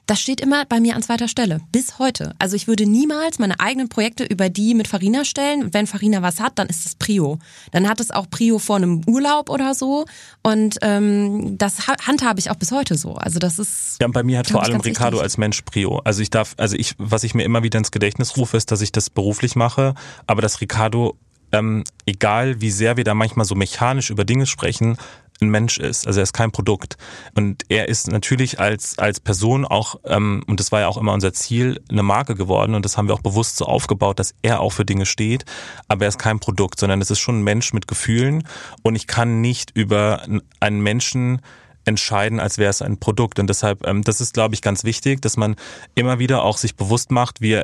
das 0.06 0.20
steht 0.20 0.42
immer 0.42 0.66
bei 0.66 0.80
mir 0.80 0.96
an 0.96 1.04
zweiter 1.04 1.28
Stelle, 1.28 1.62
bis 1.72 2.00
heute. 2.00 2.34
Also 2.40 2.56
ich 2.56 2.68
würde 2.68 2.86
niemals 2.86 3.40
meine 3.40 3.60
eigenen 3.60 3.88
Projekte 3.88 4.24
über 4.24 4.50
die 4.50 4.74
mit 4.74 4.88
Farina 4.88 5.24
stellen. 5.24 5.64
Und 5.64 5.74
wenn 5.74 5.88
Farina 5.88 6.22
was 6.22 6.40
hat, 6.40 6.60
dann 6.60 6.68
ist 6.68 6.86
es 6.86 6.96
Prio. 6.96 7.40
Dann 7.72 7.88
hat 7.88 8.00
es 8.00 8.12
auch 8.12 8.30
Prio 8.30 8.60
vor 8.60 8.78
einem 8.78 9.04
Urlaub 9.08 9.50
oder 9.50 9.74
so. 9.74 10.06
Und 10.44 10.78
ähm, 10.82 11.58
das 11.58 11.88
handhabe 11.88 12.40
ich 12.40 12.50
auch 12.50 12.56
bis 12.56 12.72
heute 12.72 12.98
so. 12.98 13.14
Also 13.14 13.40
das 13.40 13.60
ist. 13.60 13.98
Ja, 14.02 14.08
und 14.08 14.14
bei 14.14 14.24
mir 14.24 14.40
hat 14.40 14.48
vor 14.48 14.64
allem 14.64 14.82
Ricardo 14.82 15.18
wichtig. 15.18 15.24
als 15.24 15.38
Mensch 15.38 15.62
Prio. 15.62 16.00
Also 16.00 16.22
ich 16.22 16.30
darf, 16.30 16.56
also 16.58 16.76
ich, 16.76 16.96
was 16.98 17.24
ich 17.24 17.34
mir 17.34 17.44
immer 17.44 17.64
wieder 17.64 17.78
ins 17.78 17.92
Gedächtnis 17.92 18.38
rufe, 18.38 18.58
ist, 18.58 18.72
dass 18.72 18.82
ich 18.82 18.92
das 18.92 19.10
beruflich 19.10 19.56
mache, 19.56 19.94
aber 20.28 20.42
dass 20.42 20.62
Ricardo 20.62 21.18
ähm, 21.52 21.84
egal 22.06 22.62
wie 22.62 22.72
sehr 22.72 22.98
wir 22.98 23.04
da 23.04 23.14
manchmal 23.14 23.46
so 23.46 23.56
mechanisch 23.56 24.10
über 24.10 24.26
Dinge 24.26 24.46
sprechen, 24.46 24.98
ein 25.42 25.50
Mensch 25.50 25.78
ist. 25.78 26.08
Also 26.08 26.20
er 26.20 26.24
ist 26.24 26.34
kein 26.34 26.52
Produkt. 26.52 26.98
Und 27.36 27.64
er 27.70 27.90
ist 27.90 28.12
natürlich 28.12 28.60
als, 28.60 28.98
als 28.98 29.20
Person 29.20 29.66
auch, 29.66 29.96
ähm, 30.06 30.44
und 30.48 30.60
das 30.60 30.72
war 30.72 30.82
ja 30.82 30.88
auch 30.88 30.98
immer 30.98 31.14
unser 31.14 31.34
Ziel, 31.34 31.82
eine 31.90 32.04
Marke 32.04 32.36
geworden. 32.36 32.76
Und 32.76 32.86
das 32.86 32.98
haben 32.98 33.08
wir 33.08 33.16
auch 33.16 33.22
bewusst 33.22 33.58
so 33.58 33.66
aufgebaut, 33.66 34.20
dass 34.20 34.34
er 34.42 34.62
auch 34.62 34.72
für 34.72 34.86
Dinge 34.86 35.06
steht. 35.06 35.46
Aber 35.88 36.06
er 36.06 36.10
ist 36.10 36.20
kein 36.20 36.40
Produkt, 36.40 36.80
sondern 36.80 37.02
es 37.02 37.12
ist 37.12 37.20
schon 37.20 37.40
ein 37.40 37.44
Mensch 37.44 37.74
mit 37.74 37.88
Gefühlen. 37.88 38.44
Und 38.84 38.96
ich 38.96 39.08
kann 39.08 39.42
nicht 39.42 39.72
über 39.76 40.24
einen 40.60 40.82
Menschen 40.82 41.42
entscheiden, 41.86 42.40
als 42.40 42.58
wäre 42.58 42.70
es 42.70 42.82
ein 42.82 43.00
Produkt. 43.00 43.40
Und 43.40 43.48
deshalb, 43.48 43.86
ähm, 43.88 44.04
das 44.04 44.22
ist, 44.22 44.34
glaube 44.34 44.54
ich, 44.54 44.62
ganz 44.62 44.84
wichtig, 44.84 45.22
dass 45.22 45.38
man 45.38 45.56
immer 45.96 46.20
wieder 46.20 46.44
auch 46.44 46.58
sich 46.58 46.76
bewusst 46.76 47.12
macht, 47.12 47.42
wie 47.42 47.64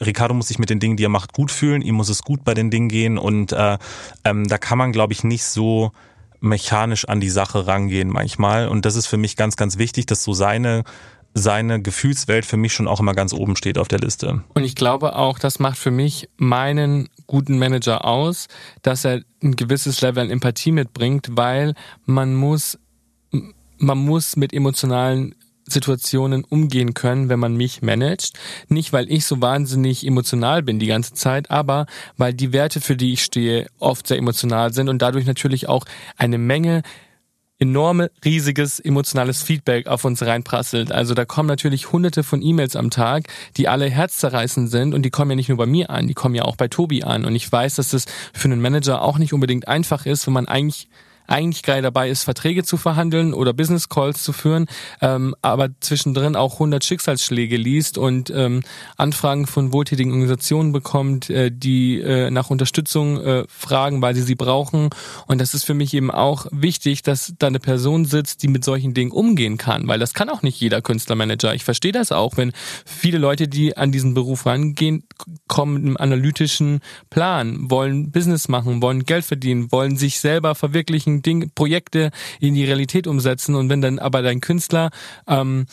Ricardo 0.00 0.34
muss 0.34 0.48
sich 0.48 0.58
mit 0.58 0.70
den 0.70 0.80
Dingen, 0.80 0.96
die 0.96 1.04
er 1.04 1.08
macht, 1.08 1.32
gut 1.32 1.50
fühlen, 1.50 1.82
ihm 1.82 1.94
muss 1.94 2.10
es 2.10 2.22
gut 2.22 2.44
bei 2.44 2.54
den 2.54 2.70
Dingen 2.70 2.88
gehen. 2.88 3.16
Und 3.16 3.52
äh, 3.52 3.78
ähm, 4.24 4.46
da 4.46 4.58
kann 4.58 4.78
man, 4.78 4.92
glaube 4.92 5.14
ich, 5.14 5.24
nicht 5.24 5.44
so 5.44 5.92
mechanisch 6.40 7.08
an 7.08 7.20
die 7.20 7.30
Sache 7.30 7.66
rangehen 7.66 8.08
manchmal. 8.08 8.68
Und 8.68 8.84
das 8.84 8.96
ist 8.96 9.06
für 9.06 9.16
mich 9.16 9.36
ganz, 9.36 9.56
ganz 9.56 9.78
wichtig, 9.78 10.06
dass 10.06 10.22
so 10.24 10.32
seine 10.32 10.84
seine 11.34 11.80
Gefühlswelt 11.80 12.44
für 12.44 12.56
mich 12.56 12.72
schon 12.72 12.88
auch 12.88 13.00
immer 13.00 13.14
ganz 13.14 13.32
oben 13.32 13.54
steht 13.54 13.78
auf 13.78 13.86
der 13.86 14.00
Liste. 14.00 14.42
Und 14.54 14.64
ich 14.64 14.74
glaube 14.74 15.14
auch, 15.14 15.38
das 15.38 15.58
macht 15.58 15.78
für 15.78 15.90
mich 15.90 16.28
meinen 16.36 17.08
guten 17.26 17.58
Manager 17.58 18.04
aus, 18.04 18.48
dass 18.82 19.04
er 19.04 19.22
ein 19.42 19.54
gewisses 19.54 20.00
Level 20.00 20.24
an 20.24 20.30
Empathie 20.30 20.72
mitbringt, 20.72 21.28
weil 21.32 21.74
man 22.06 22.34
muss 22.34 22.78
man 23.80 23.98
muss 23.98 24.36
mit 24.36 24.52
emotionalen 24.52 25.34
Situationen 25.70 26.44
umgehen 26.44 26.94
können, 26.94 27.28
wenn 27.28 27.38
man 27.38 27.56
mich 27.56 27.82
managt. 27.82 28.38
Nicht, 28.68 28.92
weil 28.92 29.10
ich 29.10 29.24
so 29.24 29.40
wahnsinnig 29.40 30.06
emotional 30.06 30.62
bin 30.62 30.78
die 30.78 30.86
ganze 30.86 31.14
Zeit, 31.14 31.50
aber 31.50 31.86
weil 32.16 32.34
die 32.34 32.52
Werte, 32.52 32.80
für 32.80 32.96
die 32.96 33.12
ich 33.12 33.22
stehe, 33.22 33.66
oft 33.78 34.06
sehr 34.06 34.18
emotional 34.18 34.72
sind 34.72 34.88
und 34.88 35.00
dadurch 35.00 35.26
natürlich 35.26 35.68
auch 35.68 35.84
eine 36.16 36.38
Menge 36.38 36.82
enorme, 37.58 38.10
riesiges 38.24 38.78
emotionales 38.78 39.42
Feedback 39.42 39.88
auf 39.88 40.04
uns 40.04 40.22
reinprasselt. 40.22 40.92
Also 40.92 41.14
da 41.14 41.24
kommen 41.24 41.48
natürlich 41.48 41.92
hunderte 41.92 42.22
von 42.22 42.40
E-Mails 42.40 42.76
am 42.76 42.90
Tag, 42.90 43.24
die 43.56 43.68
alle 43.68 43.90
herzzerreißend 43.90 44.70
sind 44.70 44.94
und 44.94 45.02
die 45.02 45.10
kommen 45.10 45.32
ja 45.32 45.36
nicht 45.36 45.48
nur 45.48 45.58
bei 45.58 45.66
mir 45.66 45.90
an, 45.90 46.06
die 46.06 46.14
kommen 46.14 46.34
ja 46.34 46.44
auch 46.44 46.56
bei 46.56 46.68
Tobi 46.68 47.02
an. 47.02 47.24
Und 47.24 47.34
ich 47.34 47.50
weiß, 47.50 47.76
dass 47.76 47.90
das 47.90 48.04
für 48.32 48.46
einen 48.46 48.60
Manager 48.60 49.02
auch 49.02 49.18
nicht 49.18 49.32
unbedingt 49.32 49.66
einfach 49.66 50.06
ist, 50.06 50.26
wenn 50.26 50.34
man 50.34 50.46
eigentlich 50.46 50.88
eigentlich 51.28 51.62
gerade 51.62 51.82
dabei 51.82 52.10
ist, 52.10 52.24
Verträge 52.24 52.64
zu 52.64 52.76
verhandeln 52.76 53.34
oder 53.34 53.52
Business 53.52 53.88
Calls 53.88 54.22
zu 54.22 54.32
führen, 54.32 54.66
ähm, 55.00 55.34
aber 55.42 55.68
zwischendrin 55.80 56.36
auch 56.36 56.54
100 56.54 56.84
Schicksalsschläge 56.84 57.56
liest 57.56 57.98
und 57.98 58.30
ähm, 58.30 58.62
Anfragen 58.96 59.46
von 59.46 59.72
wohltätigen 59.72 60.10
Organisationen 60.10 60.72
bekommt, 60.72 61.30
äh, 61.30 61.50
die 61.52 62.00
äh, 62.00 62.30
nach 62.30 62.50
Unterstützung 62.50 63.20
äh, 63.20 63.44
fragen, 63.48 64.02
weil 64.02 64.14
sie 64.14 64.22
sie 64.22 64.34
brauchen. 64.34 64.90
Und 65.26 65.40
das 65.40 65.54
ist 65.54 65.64
für 65.64 65.74
mich 65.74 65.94
eben 65.94 66.10
auch 66.10 66.46
wichtig, 66.50 67.02
dass 67.02 67.34
da 67.38 67.46
eine 67.46 67.60
Person 67.60 68.06
sitzt, 68.06 68.42
die 68.42 68.48
mit 68.48 68.64
solchen 68.64 68.94
Dingen 68.94 69.12
umgehen 69.12 69.58
kann, 69.58 69.86
weil 69.86 69.98
das 69.98 70.14
kann 70.14 70.30
auch 70.30 70.42
nicht 70.42 70.58
jeder 70.60 70.80
Künstlermanager. 70.80 71.54
Ich 71.54 71.64
verstehe 71.64 71.92
das 71.92 72.10
auch, 72.10 72.36
wenn 72.36 72.52
viele 72.86 73.18
Leute, 73.18 73.48
die 73.48 73.76
an 73.76 73.92
diesen 73.92 74.14
Beruf 74.14 74.46
rangehen, 74.46 75.04
kommen 75.46 75.74
mit 75.74 75.84
einem 75.84 75.96
analytischen 75.98 76.80
Plan, 77.10 77.70
wollen 77.70 78.10
Business 78.10 78.48
machen, 78.48 78.80
wollen 78.80 79.04
Geld 79.04 79.24
verdienen, 79.24 79.70
wollen 79.70 79.96
sich 79.96 80.20
selber 80.20 80.54
verwirklichen, 80.54 81.17
Ding, 81.22 81.50
Projekte 81.54 82.10
in 82.40 82.54
die 82.54 82.64
Realität 82.64 83.06
umsetzen 83.06 83.54
und 83.54 83.68
wenn 83.68 83.80
dann 83.80 83.98
aber 83.98 84.22
dein 84.22 84.40
Künstler 84.40 84.90
ähm, 85.26 85.66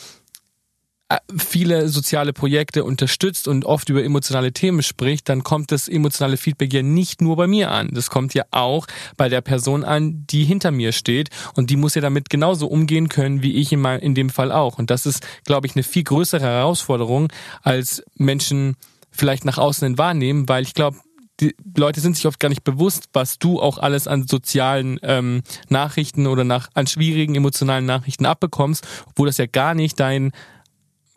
äh, 1.08 1.18
viele 1.38 1.88
soziale 1.88 2.32
Projekte 2.32 2.82
unterstützt 2.82 3.46
und 3.46 3.64
oft 3.64 3.88
über 3.88 4.02
emotionale 4.02 4.52
Themen 4.52 4.82
spricht, 4.82 5.28
dann 5.28 5.44
kommt 5.44 5.70
das 5.70 5.86
emotionale 5.86 6.36
Feedback 6.36 6.72
ja 6.72 6.82
nicht 6.82 7.20
nur 7.20 7.36
bei 7.36 7.46
mir 7.46 7.70
an. 7.70 7.90
Das 7.92 8.10
kommt 8.10 8.34
ja 8.34 8.42
auch 8.50 8.88
bei 9.16 9.28
der 9.28 9.40
Person 9.40 9.84
an, 9.84 10.24
die 10.26 10.42
hinter 10.42 10.72
mir 10.72 10.90
steht 10.90 11.28
und 11.54 11.70
die 11.70 11.76
muss 11.76 11.94
ja 11.94 12.00
damit 12.00 12.28
genauso 12.28 12.66
umgehen 12.66 13.08
können, 13.08 13.40
wie 13.40 13.54
ich 13.54 13.70
in 13.70 14.14
dem 14.16 14.30
Fall 14.30 14.50
auch. 14.50 14.78
Und 14.78 14.90
das 14.90 15.06
ist, 15.06 15.24
glaube 15.44 15.68
ich, 15.68 15.76
eine 15.76 15.84
viel 15.84 16.02
größere 16.02 16.44
Herausforderung, 16.44 17.32
als 17.62 18.02
Menschen 18.16 18.74
vielleicht 19.12 19.44
nach 19.44 19.58
außen 19.58 19.86
hin 19.86 19.98
wahrnehmen, 19.98 20.48
weil 20.48 20.64
ich 20.64 20.74
glaube, 20.74 20.98
die 21.40 21.54
Leute 21.76 22.00
sind 22.00 22.16
sich 22.16 22.26
oft 22.26 22.40
gar 22.40 22.48
nicht 22.48 22.64
bewusst, 22.64 23.08
was 23.12 23.38
du 23.38 23.60
auch 23.60 23.78
alles 23.78 24.08
an 24.08 24.26
sozialen 24.26 24.98
ähm, 25.02 25.42
Nachrichten 25.68 26.26
oder 26.26 26.44
nach 26.44 26.68
an 26.74 26.86
schwierigen 26.86 27.34
emotionalen 27.34 27.84
Nachrichten 27.84 28.26
abbekommst, 28.26 28.86
obwohl 29.06 29.26
das 29.26 29.36
ja 29.38 29.46
gar 29.46 29.74
nicht 29.74 30.00
dein 30.00 30.32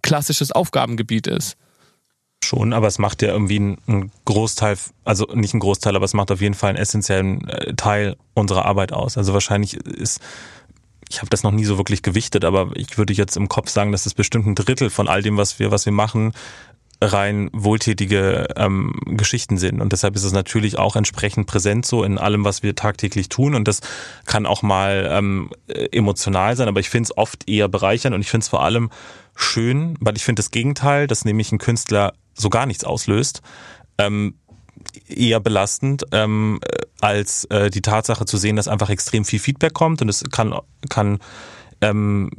klassisches 0.02 0.52
Aufgabengebiet 0.52 1.28
ist. 1.28 1.56
Schon, 2.44 2.72
aber 2.74 2.88
es 2.88 3.00
macht 3.00 3.22
ja 3.22 3.30
irgendwie 3.30 3.58
einen 3.58 4.12
Großteil, 4.26 4.78
also 5.04 5.28
nicht 5.34 5.54
einen 5.54 5.60
Großteil, 5.60 5.96
aber 5.96 6.06
es 6.06 6.14
macht 6.14 6.32
auf 6.32 6.42
jeden 6.42 6.56
Fall 6.56 6.70
einen 6.70 6.78
essentiellen 6.78 7.48
äh, 7.50 7.74
Teil 7.76 8.16
unserer 8.34 8.66
Arbeit 8.66 8.94
aus. 8.94 9.18
Also 9.18 9.34
wahrscheinlich 9.34 9.76
ist 9.76 10.22
ich 11.12 11.20
habe 11.20 11.30
das 11.30 11.42
noch 11.42 11.52
nie 11.52 11.66
so 11.66 11.78
wirklich 11.78 12.04
gewichtet, 12.04 12.46
aber 12.46 12.70
ich 12.76 12.98
würde 12.98 13.14
jetzt 13.14 13.36
im 13.36 13.50
Kopf 13.50 13.70
sagen, 13.70 13.92
dass 13.92 14.06
es 14.06 14.14
bestimmt 14.14 14.46
ein 14.46 14.54
Drittel 14.54 14.92
von 14.92 15.08
all 15.08 15.24
dem, 15.24 15.38
was 15.38 15.58
wir, 15.58 15.72
was 15.72 15.86
wir 15.86 15.92
machen, 15.92 16.34
rein 17.02 17.50
wohltätige 17.54 18.48
ähm, 18.58 18.94
Geschichten 19.06 19.58
sind. 19.58 19.82
Und 19.82 19.94
deshalb 19.94 20.16
ist 20.16 20.24
es 20.24 20.34
natürlich 20.34 20.78
auch 20.78 20.96
entsprechend 20.96 21.48
präsent 21.48 21.86
so 21.86 22.04
in 22.04 22.18
allem, 22.18 22.44
was 22.44 22.62
wir 22.62 22.76
tagtäglich 22.76 23.30
tun. 23.30 23.56
Und 23.56 23.68
das 23.68 23.82
kann 24.26 24.46
auch 24.46 24.62
mal 24.62 25.08
ähm, 25.10 25.50
emotional 25.92 26.56
sein, 26.56 26.68
aber 26.68 26.82
ich 26.82 26.90
finde 26.90 27.08
es 27.08 27.18
oft 27.18 27.48
eher 27.50 27.70
bereichernd 27.70 28.16
und 28.16 28.22
ich 28.22 28.30
finde 28.30 28.44
es 28.44 28.50
vor 28.50 28.64
allem 28.64 28.90
schön, 29.36 29.96
weil 30.02 30.18
ich 30.18 30.26
finde 30.26 30.42
das 30.42 30.52
Gegenteil, 30.52 31.08
dass 31.08 31.24
nämlich 31.24 31.52
ein 31.52 31.58
Künstler 31.58 32.14
so 32.34 32.50
gar 32.50 32.66
nichts 32.66 32.84
auslöst, 32.84 33.42
ähm, 33.98 34.36
eher 35.08 35.40
belastend, 35.40 36.04
ähm, 36.12 36.60
als 37.02 37.46
äh, 37.46 37.70
die 37.70 37.82
Tatsache 37.82 38.26
zu 38.26 38.38
sehen, 38.38 38.56
dass 38.56 38.68
einfach 38.68 38.90
extrem 38.90 39.24
viel 39.24 39.40
Feedback 39.40 39.74
kommt 39.74 40.02
und 40.02 40.10
es 40.10 40.24
kann, 40.32 40.54
kann 40.90 41.20
ähm, 41.82 42.30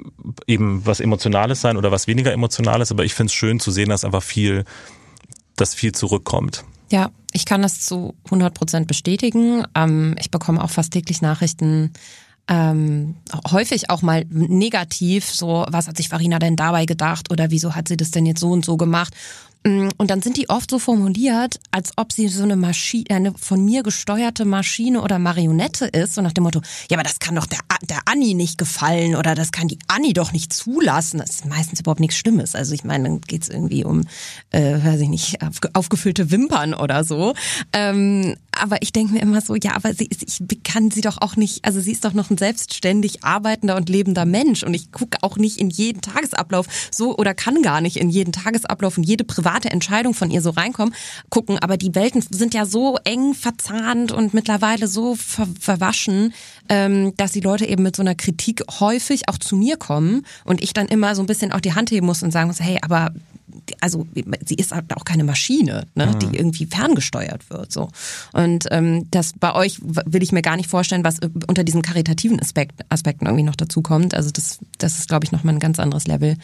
eben 0.46 0.84
was 0.84 1.00
Emotionales 1.00 1.60
sein 1.60 1.76
oder 1.76 1.90
was 1.90 2.06
weniger 2.06 2.32
Emotionales, 2.32 2.90
aber 2.90 3.04
ich 3.04 3.14
finde 3.14 3.28
es 3.28 3.34
schön 3.34 3.60
zu 3.60 3.70
sehen, 3.70 3.88
dass 3.88 4.04
einfach 4.04 4.22
viel, 4.22 4.64
dass 5.56 5.74
viel 5.74 5.92
zurückkommt. 5.92 6.64
Ja, 6.90 7.10
ich 7.32 7.46
kann 7.46 7.62
das 7.62 7.80
zu 7.80 8.14
100 8.26 8.52
Prozent 8.52 8.86
bestätigen. 8.88 9.64
Ähm, 9.74 10.16
ich 10.18 10.30
bekomme 10.30 10.62
auch 10.62 10.70
fast 10.70 10.92
täglich 10.92 11.22
Nachrichten, 11.22 11.92
ähm, 12.48 13.14
häufig 13.50 13.90
auch 13.90 14.02
mal 14.02 14.24
negativ, 14.28 15.24
so 15.26 15.64
was 15.68 15.86
hat 15.86 15.96
sich 15.96 16.08
Farina 16.08 16.40
denn 16.40 16.56
dabei 16.56 16.84
gedacht 16.84 17.30
oder 17.30 17.52
wieso 17.52 17.76
hat 17.76 17.86
sie 17.86 17.96
das 17.96 18.10
denn 18.10 18.26
jetzt 18.26 18.40
so 18.40 18.50
und 18.50 18.64
so 18.64 18.76
gemacht? 18.76 19.14
Mm, 19.62 19.88
und 19.98 20.10
dann 20.10 20.22
sind 20.22 20.38
die 20.38 20.48
oft 20.48 20.70
so 20.70 20.78
formuliert, 20.78 21.60
als 21.70 21.92
ob 21.96 22.12
sie 22.12 22.28
so 22.28 22.44
eine 22.44 22.56
Maschine, 22.56 23.04
eine 23.10 23.34
von 23.34 23.62
mir 23.62 23.82
gesteuerte 23.82 24.46
Maschine 24.46 25.02
oder 25.02 25.18
Marionette 25.18 25.84
ist, 25.84 26.14
so 26.14 26.22
nach 26.22 26.32
dem 26.32 26.44
Motto, 26.44 26.62
ja, 26.90 26.96
aber 26.96 27.02
das 27.02 27.18
kann 27.18 27.34
doch 27.34 27.44
der, 27.44 27.58
der 27.82 27.98
Anni 28.06 28.32
nicht 28.32 28.56
gefallen 28.56 29.16
oder 29.16 29.34
das 29.34 29.52
kann 29.52 29.68
die 29.68 29.78
Anni 29.86 30.14
doch 30.14 30.32
nicht 30.32 30.54
zulassen. 30.54 31.18
Das 31.18 31.30
ist 31.30 31.44
meistens 31.44 31.80
überhaupt 31.80 32.00
nichts 32.00 32.16
Schlimmes. 32.16 32.54
Also 32.54 32.72
ich 32.72 32.84
meine, 32.84 33.04
dann 33.04 33.20
geht's 33.20 33.50
irgendwie 33.50 33.84
um, 33.84 34.06
äh, 34.50 34.82
weiß 34.82 35.00
ich 35.00 35.10
nicht, 35.10 35.36
aufgefüllte 35.74 36.30
Wimpern 36.30 36.72
oder 36.72 37.04
so. 37.04 37.34
Ähm, 37.74 38.36
aber 38.52 38.80
ich 38.80 38.92
denke 38.92 39.12
mir 39.12 39.20
immer 39.20 39.42
so, 39.42 39.54
ja, 39.56 39.76
aber 39.76 39.92
sie, 39.92 40.08
ich 40.10 40.62
kann 40.64 40.90
sie 40.90 41.02
doch 41.02 41.18
auch 41.20 41.36
nicht, 41.36 41.66
also 41.66 41.80
sie 41.80 41.92
ist 41.92 42.06
doch 42.06 42.14
noch 42.14 42.30
ein 42.30 42.38
selbstständig 42.38 43.24
arbeitender 43.24 43.76
und 43.76 43.90
lebender 43.90 44.24
Mensch 44.24 44.62
und 44.62 44.72
ich 44.72 44.90
gucke 44.90 45.18
auch 45.22 45.36
nicht 45.36 45.58
in 45.58 45.68
jeden 45.68 46.00
Tagesablauf 46.00 46.66
so 46.90 47.16
oder 47.16 47.34
kann 47.34 47.62
gar 47.62 47.80
nicht 47.82 47.98
in 47.98 48.08
jeden 48.08 48.32
Tagesablauf 48.32 48.96
und 48.96 49.04
jede 49.04 49.24
private 49.24 49.49
Entscheidung 49.58 50.14
von 50.14 50.30
ihr 50.30 50.42
so 50.42 50.50
reinkommen, 50.50 50.94
gucken. 51.28 51.58
Aber 51.58 51.76
die 51.76 51.94
Welten 51.94 52.22
sind 52.22 52.54
ja 52.54 52.66
so 52.66 52.98
eng 53.04 53.34
verzahnt 53.34 54.12
und 54.12 54.34
mittlerweile 54.34 54.86
so 54.86 55.14
ver 55.14 55.48
verwaschen, 55.58 56.32
ähm, 56.68 57.14
dass 57.16 57.32
die 57.32 57.40
Leute 57.40 57.66
eben 57.66 57.82
mit 57.82 57.96
so 57.96 58.02
einer 58.02 58.14
Kritik 58.14 58.62
häufig 58.78 59.28
auch 59.28 59.38
zu 59.38 59.56
mir 59.56 59.76
kommen 59.76 60.24
und 60.44 60.62
ich 60.62 60.72
dann 60.72 60.86
immer 60.86 61.14
so 61.14 61.22
ein 61.22 61.26
bisschen 61.26 61.52
auch 61.52 61.60
die 61.60 61.74
Hand 61.74 61.90
heben 61.90 62.06
muss 62.06 62.22
und 62.22 62.30
sagen 62.30 62.48
muss, 62.48 62.60
hey, 62.60 62.78
aber 62.82 63.12
also 63.80 64.06
sie 64.44 64.54
ist 64.54 64.72
halt 64.72 64.94
auch 64.96 65.04
keine 65.04 65.24
Maschine, 65.24 65.86
ne, 65.94 66.06
mhm. 66.06 66.18
die 66.18 66.36
irgendwie 66.36 66.66
ferngesteuert 66.66 67.50
wird. 67.50 67.72
So. 67.72 67.88
Und 68.32 68.66
ähm, 68.70 69.06
das 69.10 69.32
bei 69.38 69.54
euch 69.54 69.78
will 69.82 70.22
ich 70.22 70.32
mir 70.32 70.42
gar 70.42 70.56
nicht 70.56 70.68
vorstellen, 70.68 71.04
was 71.04 71.18
unter 71.46 71.64
diesen 71.64 71.82
karitativen 71.82 72.40
Aspekt, 72.40 72.80
Aspekten 72.88 73.26
irgendwie 73.26 73.44
noch 73.44 73.56
dazu 73.56 73.82
kommt. 73.82 74.14
Also 74.14 74.30
das, 74.30 74.58
das 74.78 74.98
ist, 74.98 75.08
glaube 75.08 75.24
ich, 75.24 75.32
nochmal 75.32 75.54
ein 75.54 75.60
ganz 75.60 75.78
anderes 75.78 76.06
Level. 76.06 76.36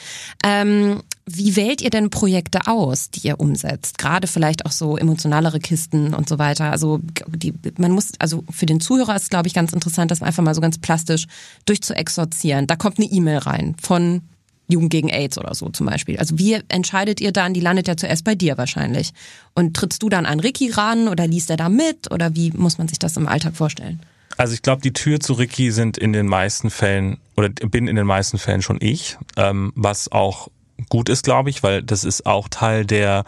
Ähm, 0.44 1.02
wie 1.28 1.56
wählt 1.56 1.82
ihr 1.82 1.90
denn 1.90 2.08
Projekte 2.10 2.68
aus, 2.68 3.10
die 3.10 3.26
ihr 3.26 3.40
umsetzt? 3.40 3.98
Gerade 3.98 4.28
vielleicht 4.28 4.64
auch 4.64 4.70
so 4.70 4.96
emotionalere 4.96 5.58
Kisten 5.58 6.14
und 6.14 6.28
so 6.28 6.38
weiter. 6.38 6.70
Also 6.70 7.00
die, 7.26 7.52
man 7.78 7.90
muss, 7.90 8.12
also 8.20 8.44
für 8.48 8.66
den 8.66 8.80
Zuhörer 8.80 9.16
ist 9.16 9.30
glaube 9.30 9.48
ich, 9.48 9.54
ganz 9.54 9.72
interessant, 9.72 10.12
das 10.12 10.22
einfach 10.22 10.44
mal 10.44 10.54
so 10.54 10.60
ganz 10.60 10.78
plastisch 10.78 11.26
durchzuexorzieren. 11.64 12.68
Da 12.68 12.76
kommt 12.76 12.98
eine 12.98 13.08
E-Mail 13.10 13.38
rein 13.38 13.74
von 13.82 14.22
Jugend 14.68 14.90
gegen 14.90 15.08
AIDS 15.08 15.36
oder 15.36 15.54
so 15.54 15.68
zum 15.68 15.86
Beispiel. 15.86 16.16
Also 16.18 16.38
wie 16.38 16.60
entscheidet 16.68 17.20
ihr 17.20 17.32
dann, 17.32 17.54
die 17.54 17.60
landet 17.60 17.88
ja 17.88 17.96
zuerst 17.96 18.22
bei 18.22 18.36
dir 18.36 18.56
wahrscheinlich. 18.56 19.12
Und 19.54 19.74
trittst 19.74 20.04
du 20.04 20.08
dann 20.08 20.26
an 20.26 20.38
Ricky 20.38 20.70
ran 20.70 21.08
oder 21.08 21.26
liest 21.26 21.50
er 21.50 21.56
da 21.56 21.68
mit 21.68 22.10
oder 22.12 22.36
wie 22.36 22.52
muss 22.52 22.78
man 22.78 22.86
sich 22.86 23.00
das 23.00 23.16
im 23.16 23.26
Alltag 23.26 23.56
vorstellen? 23.56 24.00
Also 24.36 24.54
ich 24.54 24.62
glaube, 24.62 24.82
die 24.82 24.92
Tür 24.92 25.18
zu 25.18 25.32
Ricky 25.32 25.72
sind 25.72 25.98
in 25.98 26.12
den 26.12 26.26
meisten 26.26 26.70
Fällen 26.70 27.18
oder 27.36 27.48
bin 27.48 27.88
in 27.88 27.96
den 27.96 28.06
meisten 28.06 28.38
Fällen 28.38 28.62
schon 28.62 28.78
ich, 28.80 29.16
ähm, 29.36 29.72
was 29.74 30.12
auch 30.12 30.48
gut 30.88 31.08
ist, 31.08 31.24
glaube 31.24 31.50
ich, 31.50 31.62
weil 31.62 31.82
das 31.82 32.04
ist 32.04 32.26
auch 32.26 32.48
Teil 32.48 32.84
der 32.84 33.24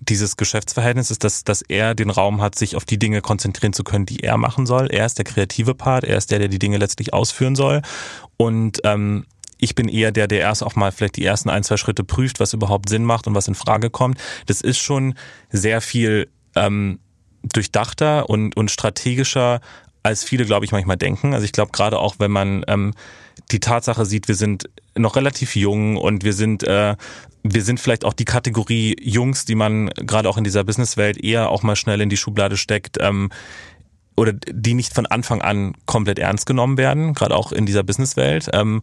dieses 0.00 0.36
Geschäftsverhältnisses, 0.36 1.18
dass, 1.18 1.44
dass 1.44 1.62
er 1.62 1.94
den 1.94 2.10
Raum 2.10 2.40
hat, 2.40 2.56
sich 2.56 2.76
auf 2.76 2.84
die 2.84 2.98
Dinge 2.98 3.20
konzentrieren 3.20 3.72
zu 3.72 3.84
können, 3.84 4.06
die 4.06 4.20
er 4.20 4.36
machen 4.36 4.66
soll. 4.66 4.88
Er 4.90 5.06
ist 5.06 5.18
der 5.18 5.24
kreative 5.24 5.74
Part, 5.74 6.04
er 6.04 6.18
ist 6.18 6.30
der, 6.30 6.38
der 6.38 6.48
die 6.48 6.58
Dinge 6.58 6.76
letztlich 6.76 7.12
ausführen 7.12 7.56
soll. 7.56 7.82
Und 8.36 8.80
ähm, 8.84 9.24
ich 9.58 9.74
bin 9.74 9.88
eher 9.88 10.12
der, 10.12 10.26
der 10.28 10.40
erst 10.40 10.62
auch 10.62 10.76
mal 10.76 10.92
vielleicht 10.92 11.16
die 11.16 11.24
ersten 11.24 11.48
ein, 11.48 11.62
zwei 11.62 11.76
Schritte 11.76 12.04
prüft, 12.04 12.40
was 12.40 12.52
überhaupt 12.52 12.88
Sinn 12.88 13.04
macht 13.04 13.26
und 13.26 13.34
was 13.34 13.48
in 13.48 13.54
Frage 13.54 13.90
kommt. 13.90 14.18
Das 14.46 14.60
ist 14.60 14.78
schon 14.78 15.14
sehr 15.50 15.80
viel 15.80 16.28
ähm, 16.54 16.98
durchdachter 17.42 18.28
und, 18.28 18.56
und 18.56 18.70
strategischer, 18.70 19.60
als 20.02 20.22
viele, 20.24 20.44
glaube 20.44 20.66
ich, 20.66 20.72
manchmal 20.72 20.96
denken. 20.96 21.34
Also 21.34 21.44
ich 21.44 21.52
glaube, 21.52 21.72
gerade 21.72 21.98
auch, 21.98 22.16
wenn 22.18 22.30
man 22.30 22.64
ähm, 22.68 22.94
die 23.50 23.60
Tatsache 23.60 24.06
sieht, 24.06 24.28
wir 24.28 24.34
sind 24.34 24.68
noch 24.96 25.16
relativ 25.16 25.56
jung 25.56 25.96
und 25.96 26.24
wir 26.24 26.32
sind 26.32 26.62
äh, 26.62 26.96
wir 27.42 27.62
sind 27.62 27.78
vielleicht 27.78 28.04
auch 28.04 28.14
die 28.14 28.24
Kategorie 28.24 28.96
Jungs, 29.00 29.44
die 29.44 29.54
man 29.54 29.90
gerade 29.90 30.28
auch 30.28 30.38
in 30.38 30.44
dieser 30.44 30.64
Businesswelt 30.64 31.22
eher 31.22 31.50
auch 31.50 31.62
mal 31.62 31.76
schnell 31.76 32.00
in 32.00 32.08
die 32.08 32.16
Schublade 32.16 32.56
steckt. 32.56 32.96
Ähm, 33.00 33.30
oder 34.16 34.32
die 34.32 34.74
nicht 34.74 34.94
von 34.94 35.06
Anfang 35.06 35.42
an 35.42 35.74
komplett 35.86 36.18
ernst 36.18 36.46
genommen 36.46 36.78
werden, 36.78 37.14
gerade 37.14 37.34
auch 37.34 37.52
in 37.52 37.66
dieser 37.66 37.82
Businesswelt. 37.82 38.48
Ähm, 38.52 38.80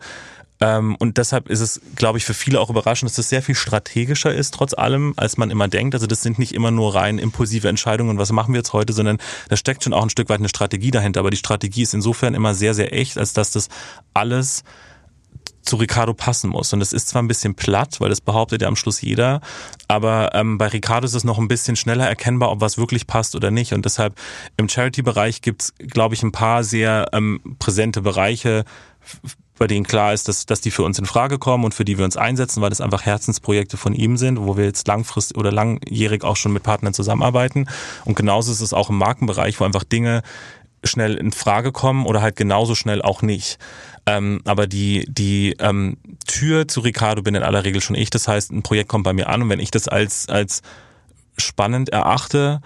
und 0.61 1.17
deshalb 1.17 1.49
ist 1.49 1.59
es, 1.59 1.81
glaube 1.95 2.19
ich, 2.19 2.25
für 2.25 2.35
viele 2.35 2.59
auch 2.59 2.69
überraschend, 2.69 3.09
dass 3.09 3.15
das 3.15 3.29
sehr 3.29 3.41
viel 3.41 3.55
strategischer 3.55 4.31
ist, 4.31 4.53
trotz 4.53 4.75
allem, 4.75 5.13
als 5.17 5.37
man 5.37 5.49
immer 5.49 5.67
denkt. 5.67 5.95
Also 5.95 6.05
das 6.05 6.21
sind 6.21 6.37
nicht 6.37 6.53
immer 6.53 6.69
nur 6.69 6.93
rein 6.93 7.17
impulsive 7.17 7.67
Entscheidungen, 7.67 8.19
was 8.19 8.31
machen 8.31 8.53
wir 8.53 8.59
jetzt 8.59 8.71
heute, 8.71 8.93
sondern 8.93 9.17
da 9.49 9.57
steckt 9.57 9.83
schon 9.83 9.93
auch 9.93 10.03
ein 10.03 10.11
Stück 10.11 10.29
weit 10.29 10.39
eine 10.39 10.49
Strategie 10.49 10.91
dahinter. 10.91 11.21
Aber 11.21 11.31
die 11.31 11.37
Strategie 11.37 11.81
ist 11.81 11.95
insofern 11.95 12.35
immer 12.35 12.53
sehr, 12.53 12.75
sehr 12.75 12.93
echt, 12.93 13.17
als 13.17 13.33
dass 13.33 13.49
das 13.49 13.69
alles 14.13 14.63
zu 15.63 15.77
Ricardo 15.77 16.13
passen 16.13 16.49
muss. 16.49 16.73
Und 16.73 16.79
das 16.79 16.93
ist 16.93 17.07
zwar 17.07 17.21
ein 17.21 17.27
bisschen 17.27 17.55
platt, 17.55 17.99
weil 17.99 18.09
das 18.09 18.21
behauptet 18.21 18.61
ja 18.61 18.67
am 18.67 18.75
Schluss 18.75 19.01
jeder, 19.01 19.41
aber 19.87 20.33
ähm, 20.33 20.57
bei 20.57 20.67
Ricardo 20.67 21.05
ist 21.05 21.13
es 21.13 21.23
noch 21.23 21.37
ein 21.37 21.47
bisschen 21.47 21.75
schneller 21.75 22.07
erkennbar, 22.07 22.51
ob 22.51 22.61
was 22.61 22.77
wirklich 22.77 23.07
passt 23.07 23.35
oder 23.35 23.51
nicht. 23.51 23.73
Und 23.73 23.85
deshalb 23.85 24.15
im 24.57 24.69
Charity-Bereich 24.69 25.41
gibt's, 25.41 25.73
glaube 25.77 26.15
ich, 26.15 26.23
ein 26.23 26.31
paar 26.31 26.63
sehr 26.63 27.09
ähm, 27.13 27.57
präsente 27.59 28.01
Bereiche, 28.01 28.65
bei 29.61 29.67
denen 29.67 29.85
klar 29.85 30.11
ist, 30.11 30.27
dass, 30.27 30.47
dass 30.47 30.59
die 30.59 30.71
für 30.71 30.81
uns 30.81 30.97
in 30.97 31.05
Frage 31.05 31.37
kommen 31.37 31.65
und 31.65 31.75
für 31.75 31.85
die 31.85 31.99
wir 31.99 32.03
uns 32.03 32.17
einsetzen, 32.17 32.63
weil 32.63 32.71
das 32.71 32.81
einfach 32.81 33.05
Herzensprojekte 33.05 33.77
von 33.77 33.93
ihm 33.93 34.17
sind, 34.17 34.39
wo 34.41 34.57
wir 34.57 34.65
jetzt 34.65 34.87
langfristig 34.87 35.37
oder 35.37 35.51
langjährig 35.51 36.23
auch 36.23 36.35
schon 36.35 36.51
mit 36.51 36.63
Partnern 36.63 36.95
zusammenarbeiten. 36.95 37.67
Und 38.03 38.15
genauso 38.15 38.51
ist 38.51 38.61
es 38.61 38.73
auch 38.73 38.89
im 38.89 38.97
Markenbereich, 38.97 39.59
wo 39.59 39.63
einfach 39.63 39.83
Dinge 39.83 40.23
schnell 40.83 41.13
in 41.13 41.31
Frage 41.31 41.71
kommen 41.71 42.07
oder 42.07 42.23
halt 42.23 42.37
genauso 42.37 42.73
schnell 42.73 43.03
auch 43.03 43.21
nicht. 43.21 43.59
Ähm, 44.07 44.41
aber 44.45 44.65
die, 44.65 45.05
die 45.07 45.55
ähm, 45.59 45.97
Tür 46.25 46.67
zu 46.67 46.79
Ricardo 46.79 47.21
bin 47.21 47.35
in 47.35 47.43
aller 47.43 47.63
Regel 47.63 47.81
schon 47.81 47.95
ich. 47.95 48.09
Das 48.09 48.27
heißt, 48.27 48.51
ein 48.51 48.63
Projekt 48.63 48.89
kommt 48.89 49.03
bei 49.03 49.13
mir 49.13 49.29
an 49.29 49.43
und 49.43 49.49
wenn 49.49 49.59
ich 49.59 49.69
das 49.69 49.87
als, 49.87 50.27
als 50.27 50.63
spannend 51.37 51.89
erachte, 51.89 52.61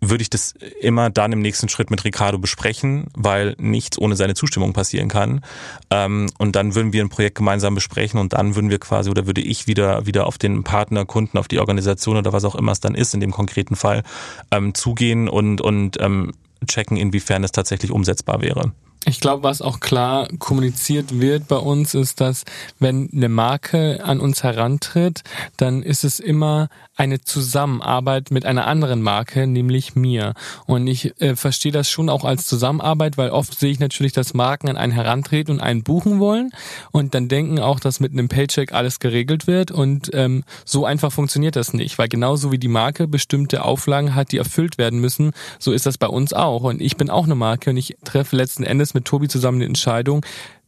würde 0.00 0.22
ich 0.22 0.30
das 0.30 0.54
immer 0.80 1.10
dann 1.10 1.32
im 1.32 1.40
nächsten 1.40 1.68
Schritt 1.68 1.90
mit 1.90 2.04
Ricardo 2.04 2.38
besprechen, 2.38 3.08
weil 3.14 3.54
nichts 3.58 3.98
ohne 3.98 4.16
seine 4.16 4.34
Zustimmung 4.34 4.72
passieren 4.72 5.08
kann. 5.08 5.42
Ähm, 5.90 6.30
und 6.38 6.56
dann 6.56 6.74
würden 6.74 6.92
wir 6.92 7.02
ein 7.02 7.10
Projekt 7.10 7.36
gemeinsam 7.36 7.74
besprechen 7.74 8.18
und 8.18 8.32
dann 8.32 8.54
würden 8.54 8.70
wir 8.70 8.78
quasi 8.78 9.10
oder 9.10 9.26
würde 9.26 9.40
ich 9.40 9.66
wieder 9.66 10.06
wieder 10.06 10.26
auf 10.26 10.38
den 10.38 10.64
Partner, 10.64 11.04
Kunden, 11.04 11.38
auf 11.38 11.48
die 11.48 11.58
Organisation 11.58 12.16
oder 12.16 12.32
was 12.32 12.44
auch 12.44 12.54
immer 12.54 12.72
es 12.72 12.80
dann 12.80 12.94
ist 12.94 13.14
in 13.14 13.20
dem 13.20 13.30
konkreten 13.30 13.76
Fall 13.76 14.02
ähm, 14.50 14.74
zugehen 14.74 15.28
und 15.28 15.60
und 15.60 16.00
ähm, 16.00 16.32
checken, 16.66 16.96
inwiefern 16.96 17.44
es 17.44 17.52
tatsächlich 17.52 17.90
umsetzbar 17.90 18.40
wäre. 18.40 18.72
Ich 19.06 19.20
glaube, 19.20 19.42
was 19.42 19.62
auch 19.62 19.80
klar 19.80 20.28
kommuniziert 20.38 21.20
wird 21.20 21.48
bei 21.48 21.56
uns, 21.56 21.94
ist, 21.94 22.20
dass 22.20 22.44
wenn 22.78 23.08
eine 23.12 23.30
Marke 23.30 24.04
an 24.04 24.20
uns 24.20 24.42
herantritt, 24.42 25.22
dann 25.56 25.82
ist 25.82 26.04
es 26.04 26.20
immer 26.20 26.68
eine 27.00 27.22
Zusammenarbeit 27.22 28.30
mit 28.30 28.44
einer 28.44 28.66
anderen 28.66 29.00
Marke, 29.00 29.46
nämlich 29.46 29.96
mir. 29.96 30.34
Und 30.66 30.86
ich 30.86 31.18
äh, 31.22 31.34
verstehe 31.34 31.72
das 31.72 31.88
schon 31.88 32.10
auch 32.10 32.24
als 32.24 32.46
Zusammenarbeit, 32.46 33.16
weil 33.16 33.30
oft 33.30 33.58
sehe 33.58 33.70
ich 33.70 33.80
natürlich, 33.80 34.12
dass 34.12 34.34
Marken 34.34 34.68
an 34.68 34.76
einen 34.76 34.92
herantreten 34.92 35.54
und 35.54 35.60
einen 35.60 35.82
buchen 35.82 36.20
wollen 36.20 36.50
und 36.92 37.14
dann 37.14 37.28
denken 37.28 37.58
auch, 37.58 37.80
dass 37.80 38.00
mit 38.00 38.12
einem 38.12 38.28
Paycheck 38.28 38.74
alles 38.74 39.00
geregelt 39.00 39.46
wird. 39.46 39.70
Und 39.70 40.10
ähm, 40.12 40.44
so 40.66 40.84
einfach 40.84 41.10
funktioniert 41.10 41.56
das 41.56 41.72
nicht, 41.72 41.96
weil 41.96 42.08
genauso 42.08 42.52
wie 42.52 42.58
die 42.58 42.68
Marke 42.68 43.08
bestimmte 43.08 43.64
Auflagen 43.64 44.14
hat, 44.14 44.32
die 44.32 44.36
erfüllt 44.36 44.76
werden 44.76 45.00
müssen, 45.00 45.32
so 45.58 45.72
ist 45.72 45.86
das 45.86 45.96
bei 45.96 46.06
uns 46.06 46.34
auch. 46.34 46.64
Und 46.64 46.82
ich 46.82 46.98
bin 46.98 47.08
auch 47.08 47.24
eine 47.24 47.34
Marke 47.34 47.70
und 47.70 47.78
ich 47.78 47.96
treffe 48.04 48.36
letzten 48.36 48.62
Endes 48.62 48.92
mit 48.92 49.06
Tobi 49.06 49.28
zusammen 49.28 49.56
eine 49.56 49.64
Entscheidung, 49.64 50.22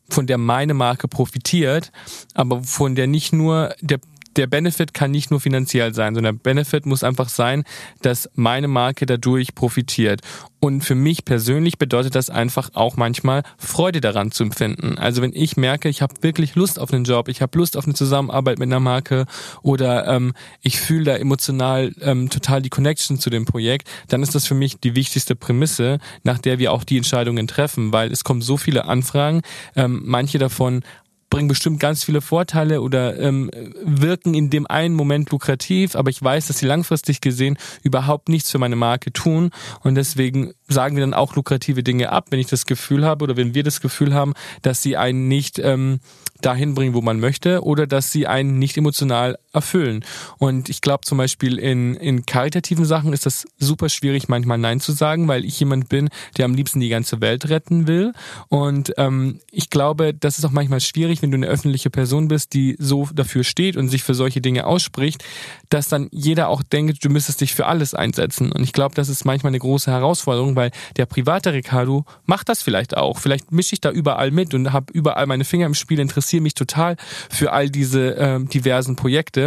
von 0.08 0.26
der 0.26 0.38
meine 0.38 0.72
Marke 0.72 1.08
profitiert, 1.08 1.92
aber 2.32 2.62
von 2.62 2.94
der 2.94 3.06
nicht 3.06 3.34
nur 3.34 3.74
der 3.82 4.00
der 4.36 4.46
Benefit 4.46 4.94
kann 4.94 5.10
nicht 5.10 5.30
nur 5.30 5.40
finanziell 5.40 5.94
sein, 5.94 6.14
sondern 6.14 6.36
der 6.36 6.42
Benefit 6.42 6.86
muss 6.86 7.04
einfach 7.04 7.28
sein, 7.28 7.64
dass 8.02 8.30
meine 8.34 8.68
Marke 8.68 9.06
dadurch 9.06 9.54
profitiert. 9.54 10.20
Und 10.64 10.82
für 10.82 10.94
mich 10.94 11.24
persönlich 11.24 11.76
bedeutet 11.76 12.14
das 12.14 12.30
einfach 12.30 12.70
auch 12.74 12.96
manchmal 12.96 13.42
Freude 13.58 14.00
daran 14.00 14.30
zu 14.30 14.44
empfinden. 14.44 14.96
Also 14.96 15.20
wenn 15.20 15.32
ich 15.34 15.56
merke, 15.56 15.88
ich 15.88 16.02
habe 16.02 16.14
wirklich 16.20 16.54
Lust 16.54 16.78
auf 16.78 16.92
einen 16.92 17.02
Job, 17.02 17.26
ich 17.26 17.42
habe 17.42 17.58
Lust 17.58 17.76
auf 17.76 17.84
eine 17.84 17.94
Zusammenarbeit 17.94 18.60
mit 18.60 18.68
einer 18.68 18.78
Marke 18.78 19.26
oder 19.62 20.06
ähm, 20.06 20.34
ich 20.60 20.78
fühle 20.78 21.04
da 21.04 21.16
emotional 21.16 21.92
ähm, 22.00 22.30
total 22.30 22.62
die 22.62 22.70
Connection 22.70 23.18
zu 23.18 23.28
dem 23.28 23.44
Projekt, 23.44 23.88
dann 24.06 24.22
ist 24.22 24.36
das 24.36 24.46
für 24.46 24.54
mich 24.54 24.78
die 24.78 24.94
wichtigste 24.94 25.34
Prämisse, 25.34 25.98
nach 26.22 26.38
der 26.38 26.60
wir 26.60 26.72
auch 26.72 26.84
die 26.84 26.96
Entscheidungen 26.96 27.48
treffen, 27.48 27.92
weil 27.92 28.12
es 28.12 28.22
kommen 28.22 28.40
so 28.40 28.56
viele 28.56 28.84
Anfragen, 28.84 29.42
ähm, 29.74 30.02
manche 30.04 30.38
davon 30.38 30.84
bringen 31.32 31.48
bestimmt 31.48 31.80
ganz 31.80 32.04
viele 32.04 32.20
Vorteile 32.20 32.82
oder 32.82 33.18
ähm, 33.18 33.50
wirken 33.82 34.34
in 34.34 34.50
dem 34.50 34.66
einen 34.66 34.94
Moment 34.94 35.30
lukrativ, 35.30 35.96
aber 35.96 36.10
ich 36.10 36.22
weiß, 36.22 36.48
dass 36.48 36.58
sie 36.58 36.66
langfristig 36.66 37.22
gesehen 37.22 37.56
überhaupt 37.82 38.28
nichts 38.28 38.50
für 38.50 38.58
meine 38.58 38.76
Marke 38.76 39.14
tun. 39.14 39.50
Und 39.82 39.94
deswegen 39.94 40.52
sagen 40.68 40.94
wir 40.94 41.00
dann 41.00 41.14
auch 41.14 41.34
lukrative 41.34 41.82
Dinge 41.82 42.12
ab, 42.12 42.26
wenn 42.30 42.38
ich 42.38 42.48
das 42.48 42.66
Gefühl 42.66 43.06
habe 43.06 43.24
oder 43.24 43.36
wenn 43.38 43.54
wir 43.54 43.62
das 43.62 43.80
Gefühl 43.80 44.12
haben, 44.12 44.34
dass 44.60 44.82
sie 44.82 44.98
einen 44.98 45.26
nicht 45.26 45.58
ähm, 45.58 46.00
dahin 46.42 46.74
bringen, 46.74 46.92
wo 46.92 47.00
man 47.00 47.18
möchte 47.18 47.62
oder 47.62 47.86
dass 47.86 48.12
sie 48.12 48.26
einen 48.26 48.58
nicht 48.58 48.76
emotional 48.76 49.38
erfüllen. 49.52 50.04
Und 50.38 50.68
ich 50.68 50.80
glaube 50.80 51.04
zum 51.04 51.18
Beispiel 51.18 51.58
in, 51.58 51.94
in 51.94 52.26
karitativen 52.26 52.84
Sachen 52.84 53.12
ist 53.12 53.26
das 53.26 53.46
super 53.58 53.88
schwierig, 53.88 54.28
manchmal 54.28 54.58
Nein 54.58 54.80
zu 54.80 54.92
sagen, 54.92 55.28
weil 55.28 55.44
ich 55.44 55.58
jemand 55.60 55.88
bin, 55.88 56.08
der 56.36 56.46
am 56.46 56.54
liebsten 56.54 56.80
die 56.80 56.88
ganze 56.88 57.20
Welt 57.20 57.48
retten 57.48 57.86
will. 57.86 58.12
Und 58.48 58.92
ähm, 58.96 59.40
ich 59.50 59.70
glaube, 59.70 60.14
das 60.14 60.38
ist 60.38 60.44
auch 60.44 60.50
manchmal 60.50 60.80
schwierig, 60.80 61.22
wenn 61.22 61.30
du 61.30 61.36
eine 61.36 61.46
öffentliche 61.46 61.90
Person 61.90 62.28
bist, 62.28 62.54
die 62.54 62.76
so 62.78 63.08
dafür 63.12 63.44
steht 63.44 63.76
und 63.76 63.88
sich 63.88 64.02
für 64.02 64.14
solche 64.14 64.40
Dinge 64.40 64.66
ausspricht, 64.66 65.24
dass 65.68 65.88
dann 65.88 66.08
jeder 66.10 66.48
auch 66.48 66.62
denkt, 66.62 67.04
du 67.04 67.10
müsstest 67.10 67.40
dich 67.40 67.54
für 67.54 67.66
alles 67.66 67.94
einsetzen. 67.94 68.52
Und 68.52 68.62
ich 68.62 68.72
glaube, 68.72 68.94
das 68.94 69.08
ist 69.08 69.24
manchmal 69.24 69.50
eine 69.50 69.58
große 69.58 69.90
Herausforderung, 69.90 70.56
weil 70.56 70.70
der 70.96 71.06
private 71.06 71.52
Ricardo 71.52 72.04
macht 72.26 72.48
das 72.48 72.62
vielleicht 72.62 72.96
auch. 72.96 73.18
Vielleicht 73.18 73.52
mische 73.52 73.74
ich 73.74 73.80
da 73.80 73.90
überall 73.90 74.30
mit 74.30 74.54
und 74.54 74.72
habe 74.72 74.92
überall 74.92 75.26
meine 75.26 75.44
Finger 75.44 75.66
im 75.66 75.74
Spiel, 75.74 76.00
interessiere 76.00 76.42
mich 76.42 76.54
total 76.54 76.96
für 77.30 77.52
all 77.52 77.70
diese 77.70 78.16
äh, 78.16 78.44
diversen 78.44 78.96
Projekte. 78.96 79.41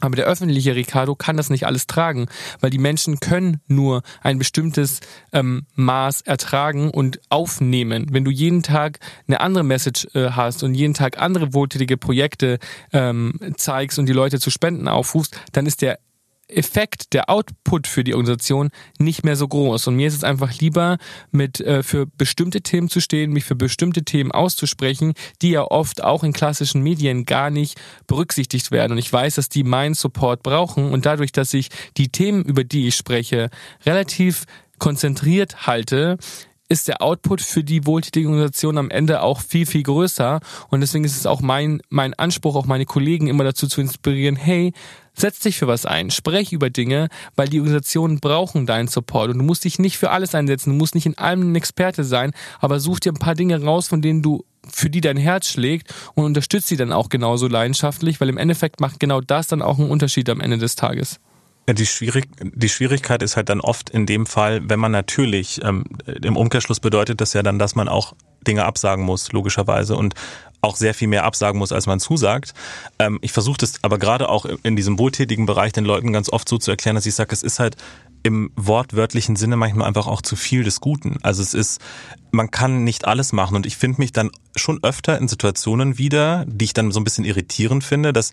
Aber 0.00 0.16
der 0.16 0.26
öffentliche 0.26 0.74
Ricardo 0.74 1.14
kann 1.14 1.36
das 1.36 1.50
nicht 1.50 1.66
alles 1.66 1.86
tragen, 1.86 2.26
weil 2.60 2.70
die 2.70 2.78
Menschen 2.78 3.20
können 3.20 3.60
nur 3.68 4.02
ein 4.22 4.38
bestimmtes 4.38 5.00
ähm, 5.32 5.66
Maß 5.76 6.22
ertragen 6.22 6.90
und 6.90 7.20
aufnehmen. 7.28 8.06
Wenn 8.10 8.24
du 8.24 8.30
jeden 8.30 8.62
Tag 8.62 8.98
eine 9.28 9.40
andere 9.40 9.64
Message 9.64 10.08
äh, 10.14 10.30
hast 10.30 10.62
und 10.62 10.74
jeden 10.74 10.94
Tag 10.94 11.20
andere 11.20 11.54
wohltätige 11.54 11.96
Projekte 11.96 12.58
ähm, 12.92 13.38
zeigst 13.56 13.98
und 13.98 14.06
die 14.06 14.12
Leute 14.12 14.40
zu 14.40 14.50
Spenden 14.50 14.88
aufrufst, 14.88 15.40
dann 15.52 15.66
ist 15.66 15.80
der 15.80 15.98
Effekt, 16.48 17.12
der 17.12 17.30
Output 17.30 17.86
für 17.86 18.04
die 18.04 18.14
Organisation 18.14 18.70
nicht 18.98 19.24
mehr 19.24 19.36
so 19.36 19.48
groß. 19.48 19.86
Und 19.86 19.96
mir 19.96 20.08
ist 20.08 20.14
es 20.14 20.24
einfach 20.24 20.52
lieber, 20.60 20.98
mit 21.30 21.60
äh, 21.60 21.82
für 21.82 22.06
bestimmte 22.06 22.60
Themen 22.60 22.88
zu 22.88 23.00
stehen, 23.00 23.32
mich 23.32 23.44
für 23.44 23.54
bestimmte 23.54 24.04
Themen 24.04 24.32
auszusprechen, 24.32 25.14
die 25.42 25.50
ja 25.50 25.62
oft 25.62 26.02
auch 26.02 26.24
in 26.24 26.32
klassischen 26.32 26.82
Medien 26.82 27.24
gar 27.24 27.50
nicht 27.50 27.80
berücksichtigt 28.06 28.70
werden. 28.70 28.92
Und 28.92 28.98
ich 28.98 29.12
weiß, 29.12 29.36
dass 29.36 29.48
die 29.48 29.64
meinen 29.64 29.94
Support 29.94 30.42
brauchen. 30.42 30.90
Und 30.90 31.06
dadurch, 31.06 31.32
dass 31.32 31.54
ich 31.54 31.68
die 31.96 32.08
Themen, 32.08 32.44
über 32.44 32.64
die 32.64 32.88
ich 32.88 32.96
spreche, 32.96 33.50
relativ 33.84 34.44
konzentriert 34.78 35.66
halte, 35.66 36.18
ist 36.68 36.88
der 36.88 37.02
Output 37.02 37.40
für 37.40 37.62
die 37.62 37.86
wohltätige 37.86 38.26
Organisation 38.28 38.78
am 38.78 38.90
Ende 38.90 39.22
auch 39.22 39.40
viel, 39.40 39.66
viel 39.66 39.82
größer. 39.82 40.40
Und 40.70 40.80
deswegen 40.80 41.04
ist 41.04 41.16
es 41.16 41.26
auch 41.26 41.40
mein, 41.40 41.80
mein 41.88 42.14
Anspruch, 42.14 42.56
auch 42.56 42.66
meine 42.66 42.86
Kollegen 42.86 43.26
immer 43.26 43.44
dazu 43.44 43.66
zu 43.66 43.80
inspirieren, 43.80 44.36
hey, 44.36 44.72
setz 45.14 45.40
dich 45.40 45.58
für 45.58 45.66
was 45.66 45.86
ein, 45.86 46.10
sprech 46.10 46.52
über 46.52 46.70
Dinge, 46.70 47.08
weil 47.36 47.48
die 47.48 47.60
Organisationen 47.60 48.20
brauchen 48.20 48.66
deinen 48.66 48.88
Support. 48.88 49.30
Und 49.30 49.38
du 49.38 49.44
musst 49.44 49.64
dich 49.64 49.78
nicht 49.78 49.98
für 49.98 50.10
alles 50.10 50.34
einsetzen, 50.34 50.70
du 50.70 50.76
musst 50.76 50.94
nicht 50.94 51.06
in 51.06 51.18
allem 51.18 51.52
ein 51.52 51.54
Experte 51.54 52.04
sein, 52.04 52.32
aber 52.60 52.80
such 52.80 53.00
dir 53.00 53.12
ein 53.12 53.18
paar 53.18 53.34
Dinge 53.34 53.62
raus, 53.62 53.88
von 53.88 54.02
denen 54.02 54.22
du 54.22 54.44
für 54.68 54.90
die 54.90 55.00
dein 55.00 55.16
Herz 55.16 55.48
schlägt 55.48 55.92
und 56.14 56.24
unterstützt 56.24 56.68
sie 56.68 56.76
dann 56.76 56.92
auch 56.92 57.08
genauso 57.08 57.48
leidenschaftlich, 57.48 58.20
weil 58.20 58.28
im 58.28 58.38
Endeffekt 58.38 58.80
macht 58.80 58.98
genau 58.98 59.20
das 59.20 59.46
dann 59.46 59.62
auch 59.62 59.78
einen 59.78 59.90
Unterschied 59.90 60.28
am 60.30 60.40
Ende 60.40 60.58
des 60.58 60.74
Tages. 60.74 61.20
Die, 61.66 61.86
Schwierig 61.86 62.26
die 62.42 62.68
Schwierigkeit 62.68 63.22
ist 63.22 63.36
halt 63.36 63.48
dann 63.48 63.60
oft 63.60 63.88
in 63.88 64.04
dem 64.04 64.26
Fall, 64.26 64.60
wenn 64.68 64.78
man 64.78 64.92
natürlich, 64.92 65.62
ähm, 65.64 65.84
im 66.06 66.36
Umkehrschluss 66.36 66.78
bedeutet 66.78 67.22
das 67.22 67.32
ja 67.32 67.42
dann, 67.42 67.58
dass 67.58 67.74
man 67.74 67.88
auch 67.88 68.14
Dinge 68.46 68.66
absagen 68.66 69.04
muss, 69.04 69.32
logischerweise, 69.32 69.96
und 69.96 70.14
auch 70.64 70.76
sehr 70.76 70.94
viel 70.94 71.08
mehr 71.08 71.24
absagen 71.24 71.58
muss, 71.58 71.72
als 71.72 71.86
man 71.86 72.00
zusagt. 72.00 72.54
Ähm, 72.98 73.18
ich 73.22 73.32
versuche 73.32 73.58
das 73.58 73.74
aber 73.82 73.98
gerade 73.98 74.28
auch 74.28 74.46
in 74.62 74.76
diesem 74.76 74.98
wohltätigen 74.98 75.46
Bereich 75.46 75.72
den 75.72 75.84
Leuten 75.84 76.12
ganz 76.12 76.28
oft 76.28 76.48
so 76.48 76.58
zu 76.58 76.70
erklären, 76.70 76.96
dass 76.96 77.06
ich 77.06 77.14
sage, 77.14 77.32
es 77.32 77.42
ist 77.42 77.58
halt 77.58 77.76
im 78.22 78.50
wortwörtlichen 78.56 79.36
Sinne 79.36 79.56
manchmal 79.56 79.86
einfach 79.86 80.06
auch 80.06 80.22
zu 80.22 80.34
viel 80.34 80.64
des 80.64 80.80
Guten. 80.80 81.18
Also 81.22 81.42
es 81.42 81.52
ist, 81.52 81.80
man 82.30 82.50
kann 82.50 82.82
nicht 82.82 83.06
alles 83.06 83.32
machen 83.32 83.54
und 83.54 83.66
ich 83.66 83.76
finde 83.76 84.00
mich 84.00 84.12
dann 84.12 84.30
schon 84.56 84.82
öfter 84.82 85.18
in 85.18 85.28
Situationen 85.28 85.98
wieder, 85.98 86.44
die 86.48 86.64
ich 86.64 86.72
dann 86.72 86.90
so 86.90 87.00
ein 87.00 87.04
bisschen 87.04 87.26
irritierend 87.26 87.84
finde, 87.84 88.14
dass 88.14 88.32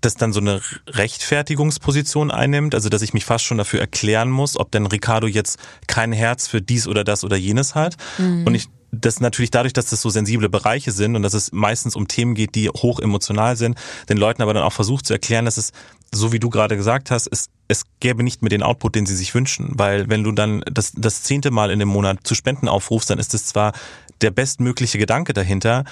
das 0.00 0.14
dann 0.14 0.32
so 0.32 0.40
eine 0.40 0.60
Rechtfertigungsposition 0.86 2.30
einnimmt, 2.30 2.74
also 2.74 2.88
dass 2.88 3.02
ich 3.02 3.14
mich 3.14 3.24
fast 3.24 3.44
schon 3.44 3.58
dafür 3.58 3.80
erklären 3.80 4.30
muss, 4.30 4.56
ob 4.56 4.70
denn 4.70 4.86
Ricardo 4.86 5.26
jetzt 5.26 5.58
kein 5.86 6.12
Herz 6.12 6.46
für 6.46 6.62
dies 6.62 6.86
oder 6.86 7.02
das 7.02 7.24
oder 7.24 7.36
jenes 7.36 7.74
hat. 7.74 7.96
Mhm. 8.18 8.46
Und 8.46 8.54
ich 8.54 8.68
das 9.00 9.20
natürlich 9.20 9.50
dadurch, 9.50 9.72
dass 9.72 9.86
das 9.86 10.02
so 10.02 10.10
sensible 10.10 10.48
Bereiche 10.48 10.92
sind 10.92 11.16
und 11.16 11.22
dass 11.22 11.34
es 11.34 11.52
meistens 11.52 11.96
um 11.96 12.08
Themen 12.08 12.34
geht, 12.34 12.54
die 12.54 12.68
hoch 12.68 13.00
emotional 13.00 13.56
sind, 13.56 13.78
den 14.08 14.16
Leuten 14.16 14.42
aber 14.42 14.54
dann 14.54 14.62
auch 14.62 14.72
versucht 14.72 15.06
zu 15.06 15.12
erklären, 15.12 15.44
dass 15.44 15.56
es, 15.56 15.72
so 16.12 16.32
wie 16.32 16.38
du 16.38 16.50
gerade 16.50 16.76
gesagt 16.76 17.10
hast, 17.10 17.26
es, 17.26 17.48
es 17.68 17.84
gäbe 18.00 18.22
nicht 18.22 18.42
mehr 18.42 18.48
den 18.48 18.62
Output, 18.62 18.94
den 18.94 19.06
sie 19.06 19.16
sich 19.16 19.34
wünschen. 19.34 19.72
Weil 19.74 20.08
wenn 20.08 20.24
du 20.24 20.32
dann 20.32 20.62
das, 20.70 20.92
das 20.96 21.22
zehnte 21.22 21.50
Mal 21.50 21.70
in 21.70 21.78
dem 21.78 21.88
Monat 21.88 22.20
zu 22.24 22.34
Spenden 22.34 22.68
aufrufst, 22.68 23.10
dann 23.10 23.18
ist 23.18 23.34
es 23.34 23.46
zwar 23.46 23.72
der 24.20 24.30
bestmögliche 24.30 24.98
Gedanke 24.98 25.32
dahinter, 25.32 25.84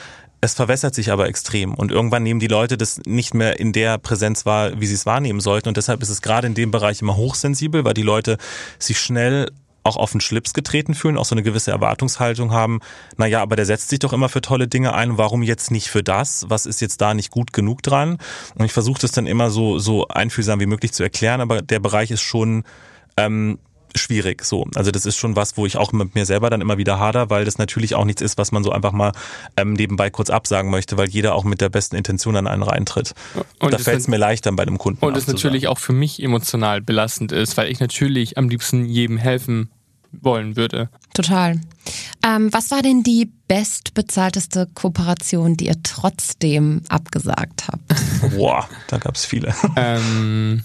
es 0.44 0.52
verwässert 0.52 0.94
sich 0.94 1.10
aber 1.10 1.26
extrem 1.26 1.72
und 1.72 1.90
irgendwann 1.90 2.22
nehmen 2.22 2.38
die 2.38 2.48
Leute 2.48 2.76
das 2.76 3.00
nicht 3.06 3.32
mehr 3.32 3.58
in 3.58 3.72
der 3.72 3.96
Präsenz 3.96 4.44
wahr, 4.44 4.78
wie 4.78 4.86
sie 4.86 4.94
es 4.94 5.06
wahrnehmen 5.06 5.40
sollten. 5.40 5.68
Und 5.68 5.78
deshalb 5.78 6.02
ist 6.02 6.10
es 6.10 6.20
gerade 6.20 6.46
in 6.46 6.54
dem 6.54 6.70
Bereich 6.70 7.00
immer 7.00 7.16
hochsensibel, 7.16 7.84
weil 7.86 7.94
die 7.94 8.02
Leute 8.02 8.36
sich 8.78 9.00
schnell 9.00 9.50
auch 9.84 9.96
auf 9.96 10.12
den 10.12 10.20
Schlips 10.20 10.54
getreten 10.54 10.94
fühlen, 10.94 11.18
auch 11.18 11.24
so 11.24 11.34
eine 11.34 11.42
gewisse 11.42 11.70
Erwartungshaltung 11.70 12.52
haben, 12.52 12.80
naja, 13.16 13.42
aber 13.42 13.54
der 13.56 13.66
setzt 13.66 13.90
sich 13.90 13.98
doch 13.98 14.12
immer 14.12 14.28
für 14.28 14.40
tolle 14.40 14.66
Dinge 14.66 14.94
ein, 14.94 15.18
warum 15.18 15.42
jetzt 15.42 15.70
nicht 15.70 15.88
für 15.88 16.02
das? 16.02 16.46
Was 16.48 16.66
ist 16.66 16.80
jetzt 16.80 17.00
da 17.00 17.14
nicht 17.14 17.30
gut 17.30 17.52
genug 17.52 17.82
dran? 17.82 18.18
Und 18.56 18.64
ich 18.64 18.72
versuche 18.72 19.00
das 19.00 19.12
dann 19.12 19.26
immer 19.26 19.50
so, 19.50 19.78
so 19.78 20.08
einfühlsam 20.08 20.58
wie 20.60 20.66
möglich 20.66 20.92
zu 20.92 21.02
erklären, 21.02 21.40
aber 21.40 21.62
der 21.62 21.80
Bereich 21.80 22.10
ist 22.10 22.22
schon 22.22 22.64
ähm, 23.16 23.58
schwierig. 23.96 24.44
So, 24.44 24.66
also 24.74 24.90
das 24.90 25.06
ist 25.06 25.16
schon 25.16 25.36
was, 25.36 25.56
wo 25.56 25.66
ich 25.66 25.76
auch 25.76 25.92
mit 25.92 26.14
mir 26.14 26.26
selber 26.26 26.50
dann 26.50 26.60
immer 26.60 26.78
wieder 26.78 26.98
hader, 26.98 27.30
weil 27.30 27.44
das 27.44 27.58
natürlich 27.58 27.94
auch 27.94 28.04
nichts 28.04 28.22
ist, 28.22 28.38
was 28.38 28.52
man 28.52 28.64
so 28.64 28.72
einfach 28.72 28.92
mal 28.92 29.12
ähm, 29.56 29.74
nebenbei 29.74 30.10
kurz 30.10 30.30
absagen 30.30 30.70
möchte, 30.70 30.96
weil 30.96 31.08
jeder 31.08 31.34
auch 31.34 31.44
mit 31.44 31.60
der 31.60 31.68
besten 31.68 31.96
Intention 31.96 32.36
an 32.36 32.46
einen 32.46 32.62
reintritt. 32.62 33.14
Und, 33.60 33.72
da 33.72 33.78
fällt 33.78 34.00
es 34.00 34.08
mir 34.08 34.16
leichter 34.16 34.52
bei 34.52 34.62
einem 34.62 34.78
Kunden. 34.78 35.04
Und 35.04 35.16
es 35.16 35.26
natürlich 35.26 35.68
auch 35.68 35.78
für 35.78 35.92
mich 35.92 36.22
emotional 36.22 36.80
belastend 36.80 37.32
ist, 37.32 37.56
weil 37.56 37.70
ich 37.70 37.80
natürlich 37.80 38.38
am 38.38 38.48
liebsten 38.48 38.84
jedem 38.84 39.16
helfen 39.16 39.70
wollen 40.22 40.57
würde. 40.57 40.88
Total. 41.14 41.61
Ähm, 42.24 42.53
was 42.53 42.70
war 42.70 42.83
denn 42.83 43.03
die 43.03 43.31
bestbezahlteste 43.48 44.68
Kooperation, 44.74 45.57
die 45.57 45.66
ihr 45.66 45.83
trotzdem 45.83 46.83
abgesagt 46.88 47.68
habt? 47.68 47.83
Boah, 48.37 48.68
da 48.88 48.98
gab 48.98 49.14
es 49.14 49.24
viele. 49.24 49.55
Ähm, 49.77 50.62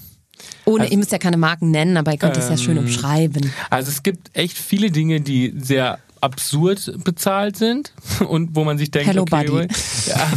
ohne, 0.64 0.82
also, 0.82 0.92
ihr 0.92 0.98
müsst 0.98 1.12
ja 1.12 1.18
keine 1.18 1.36
Marken 1.36 1.70
nennen, 1.70 1.96
aber 1.96 2.12
ihr 2.12 2.18
könnt 2.18 2.36
es 2.36 2.46
ähm, 2.46 2.50
ja 2.52 2.56
schön 2.56 2.76
ähm, 2.76 2.84
umschreiben. 2.84 3.52
Also 3.68 3.90
es 3.90 4.02
gibt 4.02 4.30
echt 4.36 4.56
viele 4.56 4.90
Dinge, 4.90 5.20
die 5.20 5.54
sehr 5.58 5.98
absurd 6.20 6.92
bezahlt 7.04 7.56
sind 7.56 7.92
und 8.28 8.54
wo 8.54 8.64
man 8.64 8.78
sich 8.78 8.90
denkt, 8.90 9.08
Hello 9.08 9.22
okay, 9.22 9.46
Buddy. 9.46 9.68
Ja, 10.06 10.28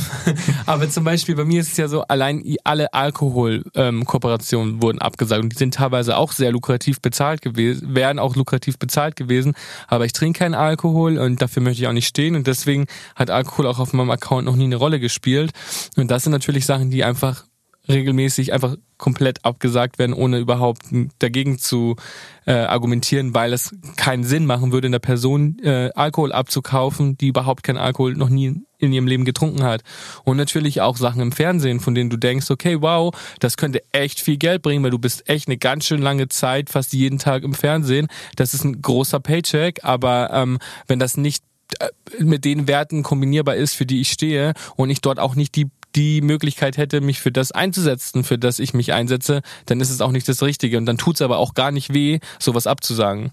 aber 0.66 0.90
zum 0.90 1.04
Beispiel 1.04 1.36
bei 1.36 1.46
mir 1.46 1.62
ist 1.62 1.72
es 1.72 1.78
ja 1.78 1.88
so, 1.88 2.02
allein 2.04 2.44
alle 2.64 2.94
Alkoholkooperationen 2.94 4.76
ähm, 4.76 4.82
wurden 4.82 5.00
abgesagt 5.00 5.42
und 5.42 5.54
die 5.54 5.58
sind 5.58 5.74
teilweise 5.76 6.18
auch 6.18 6.32
sehr 6.34 6.52
lukrativ 6.52 7.02
bezahlt 7.02 7.42
gewesen, 7.42 7.96
wären 7.96 8.20
auch 8.20 8.36
lukrativ 8.36 8.78
bezahlt 8.78 9.16
gewesen, 9.16 9.54
aber 9.88 10.06
ich 10.06 10.14
trinke 10.14 10.40
keinen 10.40 10.54
Alkohol 10.54 11.18
und 11.18 11.42
dafür 11.42 11.64
möchte 11.64 11.82
ich 11.82 11.88
auch 11.88 11.94
nicht 11.94 12.08
stehen 12.08 12.36
und 12.36 12.48
deswegen 12.48 12.88
hat 13.16 13.30
Alkohol 13.30 13.68
auch 13.68 13.80
auf 13.80 13.94
meinem 13.94 14.12
Account 14.12 14.46
noch 14.46 14.56
nie 14.56 14.66
eine 14.66 14.76
Rolle 14.76 15.00
gespielt 15.00 15.52
und 15.96 16.12
das 16.12 16.24
sind 16.24 16.32
natürlich 16.32 16.66
Sachen, 16.66 16.90
die 16.90 17.04
einfach 17.04 17.46
regelmäßig 17.90 18.54
einfach 18.54 18.76
komplett 18.98 19.44
abgesagt 19.44 20.00
werden, 20.00 20.14
ohne 20.14 20.40
überhaupt 20.40 20.84
dagegen 21.20 21.60
zu 21.60 21.98
äh, 22.46 22.54
argumentieren, 22.54 23.34
weil 23.34 23.52
es 23.52 23.76
keinen 23.98 24.24
Sinn 24.24 24.46
machen 24.46 24.72
würde, 24.72 24.88
einer 24.88 25.00
Person 25.00 25.58
äh, 25.62 25.90
Alkohol 25.94 26.32
abzukaufen, 26.32 27.18
die 27.18 27.28
überhaupt 27.28 27.64
keinen 27.64 27.78
Alkohol 27.78 28.14
noch 28.14 28.30
nie 28.30 28.62
in 28.78 28.94
ihrem 28.94 29.08
Leben 29.08 29.26
getrunken 29.26 29.64
hat. 29.64 29.82
Und 30.24 30.38
natürlich 30.38 30.82
auch 30.82 30.96
Sachen 30.96 31.22
im 31.22 31.32
Fernsehen, 31.32 31.80
von 31.80 31.96
denen 31.96 32.10
du 32.10 32.18
denkst, 32.18 32.50
okay, 32.52 32.82
wow, 32.82 33.14
das 33.40 33.58
könnte 33.58 33.82
echt 33.92 34.22
viel 34.22 34.38
Geld 34.38 34.62
bringen, 34.62 34.84
weil 34.84 34.92
du 34.92 35.00
bist 35.00 35.28
echt 35.30 35.48
eine 35.48 35.58
ganz 35.58 35.86
schön 35.86 36.02
lange 36.02 36.30
Zeit, 36.30 36.70
fast 36.70 36.94
jeden 36.94 37.20
Tag 37.20 37.44
im 37.44 37.54
Fernsehen. 37.54 38.08
Das 38.36 38.54
ist 38.54 38.64
ein 38.64 38.82
großer 38.82 39.20
Paycheck, 39.20 39.84
aber 39.84 40.30
ähm, 40.32 40.60
wenn 40.88 41.00
das 41.00 41.18
nicht 41.18 41.44
äh, 41.80 41.90
mit 42.20 42.46
den 42.46 42.68
Werten 42.68 43.04
kombinierbar 43.04 43.56
ist, 43.56 43.74
für 43.74 43.86
die 43.86 44.02
ich 44.02 44.12
stehe 44.12 44.54
und 44.76 44.90
ich 44.90 45.02
dort 45.02 45.20
auch 45.20 45.36
nicht 45.36 45.56
die 45.56 45.70
die 45.96 46.22
Möglichkeit 46.22 46.78
hätte, 46.78 47.02
mich 47.02 47.20
für 47.20 47.32
das 47.32 47.52
einzusetzen, 47.52 48.24
für 48.24 48.38
das 48.38 48.60
ich 48.60 48.74
mich 48.74 48.94
einsetze, 48.94 49.42
dann 49.66 49.80
ist 49.80 49.90
es 49.90 50.02
auch 50.02 50.12
nicht 50.12 50.28
das 50.28 50.42
Richtige. 50.42 50.78
Und 50.78 50.86
dann 50.86 50.98
tut 50.98 51.16
es 51.16 51.22
aber 51.22 51.38
auch 51.38 51.54
gar 51.54 51.72
nicht 51.72 51.94
weh, 51.94 52.20
sowas 52.40 52.68
abzusagen. 52.68 53.32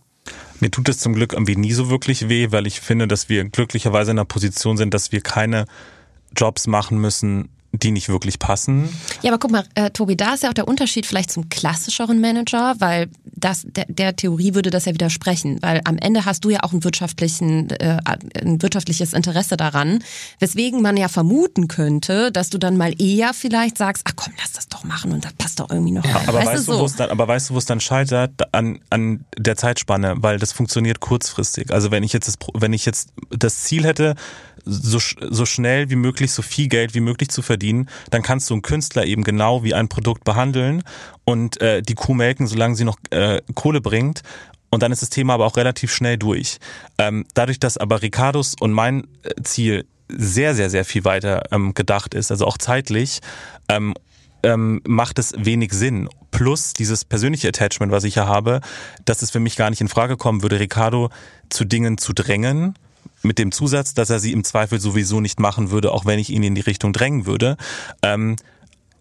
Mir 0.60 0.70
tut 0.70 0.88
es 0.88 0.98
zum 0.98 1.14
Glück 1.14 1.32
irgendwie 1.32 1.56
nie 1.56 1.72
so 1.72 1.88
wirklich 1.88 2.28
weh, 2.28 2.48
weil 2.50 2.66
ich 2.66 2.80
finde, 2.80 3.08
dass 3.08 3.28
wir 3.28 3.44
glücklicherweise 3.44 4.10
in 4.10 4.18
einer 4.18 4.26
Position 4.26 4.76
sind, 4.76 4.92
dass 4.92 5.12
wir 5.12 5.22
keine 5.22 5.64
Jobs 6.36 6.66
machen 6.66 6.98
müssen, 6.98 7.48
die 7.72 7.92
nicht 7.92 8.08
wirklich 8.08 8.38
passen. 8.38 8.88
Ja, 9.22 9.30
aber 9.30 9.38
guck 9.38 9.50
mal, 9.50 9.64
äh, 9.74 9.90
Tobi, 9.90 10.16
da 10.16 10.34
ist 10.34 10.42
ja 10.42 10.50
auch 10.50 10.54
der 10.54 10.68
Unterschied 10.68 11.06
vielleicht 11.06 11.30
zum 11.30 11.48
klassischeren 11.48 12.20
Manager, 12.20 12.74
weil 12.78 13.08
das 13.34 13.64
der, 13.64 13.86
der 13.88 14.16
Theorie 14.16 14.54
würde 14.54 14.70
das 14.70 14.84
ja 14.84 14.94
widersprechen, 14.94 15.58
weil 15.60 15.80
am 15.84 15.98
Ende 15.98 16.24
hast 16.24 16.44
du 16.44 16.50
ja 16.50 16.62
auch 16.62 16.72
einen 16.72 16.84
wirtschaftlichen, 16.84 17.70
äh, 17.70 17.98
ein 18.42 18.62
wirtschaftliches 18.62 19.12
Interesse 19.12 19.56
daran, 19.56 20.02
weswegen 20.38 20.82
man 20.82 20.96
ja 20.96 21.08
vermuten 21.08 21.68
könnte, 21.68 22.32
dass 22.32 22.50
du 22.50 22.58
dann 22.58 22.76
mal 22.76 22.94
eher 23.00 23.34
vielleicht 23.34 23.78
sagst, 23.78 24.04
ach 24.08 24.12
komm, 24.16 24.32
lass 24.38 24.52
das 24.52 24.68
doch 24.68 24.84
machen 24.84 25.12
und 25.12 25.24
das 25.24 25.32
passt 25.34 25.60
doch 25.60 25.70
irgendwie 25.70 25.92
noch 25.92 26.04
rein. 26.04 26.28
Aber 26.28 26.38
weißt, 26.38 26.48
weißt 26.48 26.68
du, 26.68 26.88
so? 26.88 26.88
dann, 26.96 27.10
aber 27.10 27.28
weißt 27.28 27.50
du, 27.50 27.54
wo 27.54 27.58
es 27.58 27.66
dann 27.66 27.80
scheitert? 27.80 28.54
An, 28.54 28.80
an 28.90 29.24
der 29.36 29.56
Zeitspanne, 29.56 30.14
weil 30.18 30.38
das 30.38 30.52
funktioniert 30.52 31.00
kurzfristig. 31.00 31.72
Also 31.72 31.90
wenn 31.90 32.02
ich 32.02 32.12
jetzt 32.12 32.28
das, 32.28 32.36
wenn 32.54 32.72
ich 32.72 32.84
jetzt 32.86 33.10
das 33.30 33.62
Ziel 33.62 33.84
hätte, 33.84 34.14
so, 34.64 34.98
so 34.98 35.46
schnell 35.46 35.90
wie 35.90 35.96
möglich, 35.96 36.32
so 36.32 36.42
viel 36.42 36.68
Geld 36.68 36.94
wie 36.94 37.00
möglich 37.00 37.30
zu 37.30 37.42
verdienen, 37.42 37.88
dann 38.10 38.22
kannst 38.22 38.50
du 38.50 38.54
einen 38.54 38.62
Künstler 38.62 39.04
eben 39.06 39.24
genau 39.24 39.64
wie 39.64 39.74
ein 39.74 39.88
Produkt 39.88 40.24
behandeln 40.24 40.82
und 41.30 41.60
äh, 41.60 41.82
die 41.82 41.94
Kuh 41.94 42.14
melken, 42.14 42.46
solange 42.46 42.76
sie 42.76 42.84
noch 42.84 42.96
äh, 43.10 43.40
Kohle 43.54 43.80
bringt. 43.80 44.22
Und 44.70 44.82
dann 44.82 44.92
ist 44.92 45.02
das 45.02 45.10
Thema 45.10 45.34
aber 45.34 45.46
auch 45.46 45.56
relativ 45.56 45.92
schnell 45.92 46.16
durch. 46.16 46.58
Ähm, 46.98 47.24
dadurch, 47.34 47.58
dass 47.58 47.76
aber 47.76 48.02
Ricardos 48.02 48.54
und 48.58 48.72
mein 48.72 49.04
äh, 49.22 49.42
Ziel 49.42 49.86
sehr, 50.08 50.54
sehr, 50.54 50.70
sehr 50.70 50.84
viel 50.84 51.04
weiter 51.04 51.44
ähm, 51.52 51.74
gedacht 51.74 52.14
ist, 52.14 52.30
also 52.30 52.46
auch 52.46 52.58
zeitlich, 52.58 53.20
ähm, 53.68 53.94
ähm, 54.42 54.80
macht 54.86 55.18
es 55.18 55.34
wenig 55.36 55.72
Sinn. 55.72 56.08
Plus 56.30 56.72
dieses 56.72 57.04
persönliche 57.04 57.48
Attachment, 57.48 57.92
was 57.92 58.04
ich 58.04 58.14
ja 58.14 58.26
habe, 58.26 58.60
dass 59.04 59.22
es 59.22 59.30
für 59.30 59.40
mich 59.40 59.56
gar 59.56 59.70
nicht 59.70 59.80
in 59.80 59.88
Frage 59.88 60.16
kommen 60.16 60.42
würde, 60.42 60.60
Ricardo 60.60 61.10
zu 61.48 61.64
Dingen 61.64 61.98
zu 61.98 62.12
drängen, 62.12 62.74
mit 63.22 63.38
dem 63.38 63.52
Zusatz, 63.52 63.92
dass 63.92 64.10
er 64.10 64.18
sie 64.18 64.32
im 64.32 64.44
Zweifel 64.44 64.80
sowieso 64.80 65.20
nicht 65.20 65.40
machen 65.40 65.70
würde, 65.70 65.92
auch 65.92 66.06
wenn 66.06 66.18
ich 66.18 66.30
ihn 66.30 66.42
in 66.42 66.54
die 66.54 66.60
Richtung 66.62 66.92
drängen 66.92 67.26
würde. 67.26 67.56
Ähm, 68.02 68.36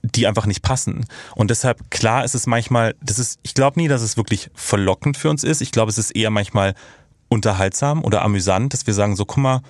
die 0.02 0.28
einfach 0.28 0.45
nicht 0.45 0.62
passen. 0.62 1.06
Und 1.36 1.50
deshalb, 1.50 1.91
klar 1.91 2.24
ist 2.24 2.36
es 2.36 2.47
manchmal, 2.47 2.95
das 3.02 3.20
ist, 3.20 3.39
ich 3.43 3.54
glaube 3.54 3.80
nie, 3.80 3.88
dass 3.88 4.02
es 4.02 4.18
wirklich 4.18 4.50
verlockend 4.54 5.18
für 5.18 5.30
uns 5.30 5.43
ist. 5.43 5.62
Ich 5.62 5.72
glaube, 5.72 5.89
es 5.89 5.97
ist 5.97 6.12
eher 6.12 6.30
manchmal 6.30 6.74
unterhaltsam 7.28 8.04
oder 8.04 8.22
amüsant, 8.22 8.74
dass 8.74 8.88
wir 8.88 8.93
sagen, 8.93 9.16
so, 9.16 9.26
guck 9.26 9.38
mal, 9.38 9.62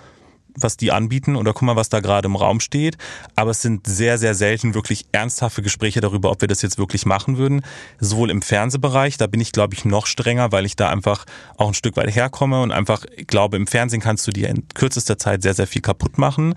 was 0.55 0.77
die 0.77 0.91
anbieten 0.91 1.36
oder 1.36 1.53
guck 1.53 1.63
mal, 1.63 1.75
was 1.75 1.89
da 1.89 1.99
gerade 1.99 2.27
im 2.27 2.36
Raum 2.36 2.59
steht. 2.59 2.97
Aber 3.36 3.51
es 3.51 3.61
sind 3.61 3.88
sehr, 3.88 4.17
sehr 4.17 4.36
selten 4.36 4.73
wirklich 4.73 5.05
ernsthafte 5.11 5.61
Gespräche 5.61 6.01
darüber, 6.01 6.32
ob 6.32 6.41
wir 6.41 6.47
das 6.47 6.61
jetzt 6.61 6.77
wirklich 6.77 7.05
machen 7.05 7.38
würden. 7.38 7.61
Sowohl 7.99 8.30
im 8.30 8.41
Fernsehbereich, 8.41 9.17
da 9.17 9.27
bin 9.27 9.41
ich, 9.41 9.51
glaube 9.51 9.75
ich, 9.75 9.86
noch 9.86 10.05
strenger, 10.05 10.51
weil 10.51 10.65
ich 10.65 10.75
da 10.75 10.89
einfach 10.89 11.25
auch 11.57 11.67
ein 11.67 11.73
Stück 11.73 11.97
weit 11.97 12.13
herkomme 12.13 12.61
und 12.61 12.71
einfach 12.71 13.05
glaube, 13.27 13.57
im 13.57 13.67
Fernsehen 13.67 14.01
kannst 14.01 14.27
du 14.27 14.32
dir 14.32 14.49
in 14.49 14.67
kürzester 14.69 15.17
Zeit 15.17 15.41
sehr, 15.41 15.53
sehr 15.53 15.67
viel 15.67 15.82
kaputt 15.82 16.17
machen 16.17 16.55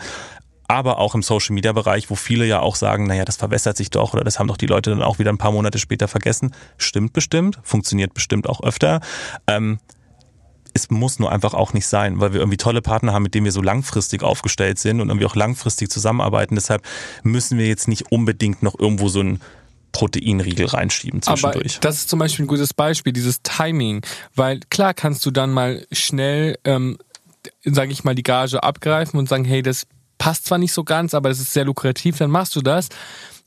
aber 0.72 0.98
auch 0.98 1.14
im 1.14 1.22
Social 1.22 1.54
Media 1.54 1.72
Bereich, 1.72 2.08
wo 2.08 2.14
viele 2.14 2.46
ja 2.46 2.60
auch 2.60 2.76
sagen, 2.76 3.06
naja, 3.06 3.26
das 3.26 3.36
verwässert 3.36 3.76
sich 3.76 3.90
doch 3.90 4.14
oder 4.14 4.24
das 4.24 4.38
haben 4.38 4.48
doch 4.48 4.56
die 4.56 4.66
Leute 4.66 4.88
dann 4.88 5.02
auch 5.02 5.18
wieder 5.18 5.30
ein 5.30 5.38
paar 5.38 5.52
Monate 5.52 5.78
später 5.78 6.08
vergessen. 6.08 6.54
Stimmt 6.78 7.12
bestimmt, 7.12 7.58
funktioniert 7.62 8.14
bestimmt 8.14 8.48
auch 8.48 8.62
öfter. 8.62 9.00
Ähm, 9.46 9.78
es 10.72 10.88
muss 10.88 11.18
nur 11.18 11.30
einfach 11.30 11.52
auch 11.52 11.74
nicht 11.74 11.86
sein, 11.86 12.20
weil 12.20 12.32
wir 12.32 12.40
irgendwie 12.40 12.56
tolle 12.56 12.80
Partner 12.80 13.12
haben, 13.12 13.22
mit 13.22 13.34
denen 13.34 13.44
wir 13.44 13.52
so 13.52 13.60
langfristig 13.60 14.22
aufgestellt 14.22 14.78
sind 14.78 15.02
und 15.02 15.10
irgendwie 15.10 15.26
auch 15.26 15.36
langfristig 15.36 15.90
zusammenarbeiten. 15.90 16.54
Deshalb 16.54 16.82
müssen 17.22 17.58
wir 17.58 17.66
jetzt 17.66 17.88
nicht 17.88 18.10
unbedingt 18.10 18.62
noch 18.62 18.78
irgendwo 18.78 19.08
so 19.08 19.20
ein 19.20 19.40
Proteinriegel 19.92 20.64
reinschieben 20.64 21.20
zwischendurch. 21.20 21.74
Aber 21.76 21.80
das 21.82 21.96
ist 21.96 22.08
zum 22.08 22.18
Beispiel 22.18 22.46
ein 22.46 22.48
gutes 22.48 22.72
Beispiel, 22.72 23.12
dieses 23.12 23.42
Timing, 23.42 24.00
weil 24.34 24.60
klar 24.70 24.94
kannst 24.94 25.26
du 25.26 25.30
dann 25.30 25.50
mal 25.50 25.86
schnell, 25.92 26.58
ähm, 26.64 26.96
sage 27.62 27.92
ich 27.92 28.02
mal, 28.04 28.14
die 28.14 28.22
Gage 28.22 28.62
abgreifen 28.62 29.18
und 29.18 29.28
sagen, 29.28 29.44
hey, 29.44 29.62
das 29.62 29.86
passt 30.22 30.46
zwar 30.46 30.58
nicht 30.58 30.72
so 30.72 30.84
ganz, 30.84 31.14
aber 31.14 31.30
es 31.30 31.40
ist 31.40 31.52
sehr 31.52 31.64
lukrativ, 31.64 32.16
dann 32.16 32.30
machst 32.30 32.54
du 32.54 32.60
das. 32.60 32.90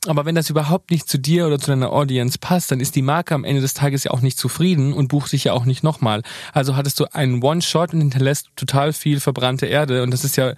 Aber 0.06 0.26
wenn 0.26 0.34
das 0.34 0.50
überhaupt 0.50 0.90
nicht 0.90 1.08
zu 1.08 1.18
dir 1.18 1.46
oder 1.46 1.58
zu 1.58 1.70
deiner 1.70 1.90
Audience 1.90 2.36
passt, 2.38 2.70
dann 2.70 2.80
ist 2.80 2.96
die 2.96 3.00
Marke 3.00 3.34
am 3.34 3.44
Ende 3.44 3.62
des 3.62 3.72
Tages 3.72 4.04
ja 4.04 4.10
auch 4.10 4.20
nicht 4.20 4.36
zufrieden 4.36 4.92
und 4.92 5.08
bucht 5.08 5.30
sich 5.30 5.44
ja 5.44 5.54
auch 5.54 5.64
nicht 5.64 5.82
nochmal. 5.82 6.20
Also 6.52 6.76
hattest 6.76 7.00
du 7.00 7.06
einen 7.14 7.42
One-Shot 7.42 7.94
und 7.94 8.00
hinterlässt 8.02 8.50
total 8.56 8.92
viel 8.92 9.20
verbrannte 9.20 9.64
Erde 9.64 10.02
und 10.02 10.10
das 10.10 10.22
ist 10.22 10.36
ja 10.36 10.52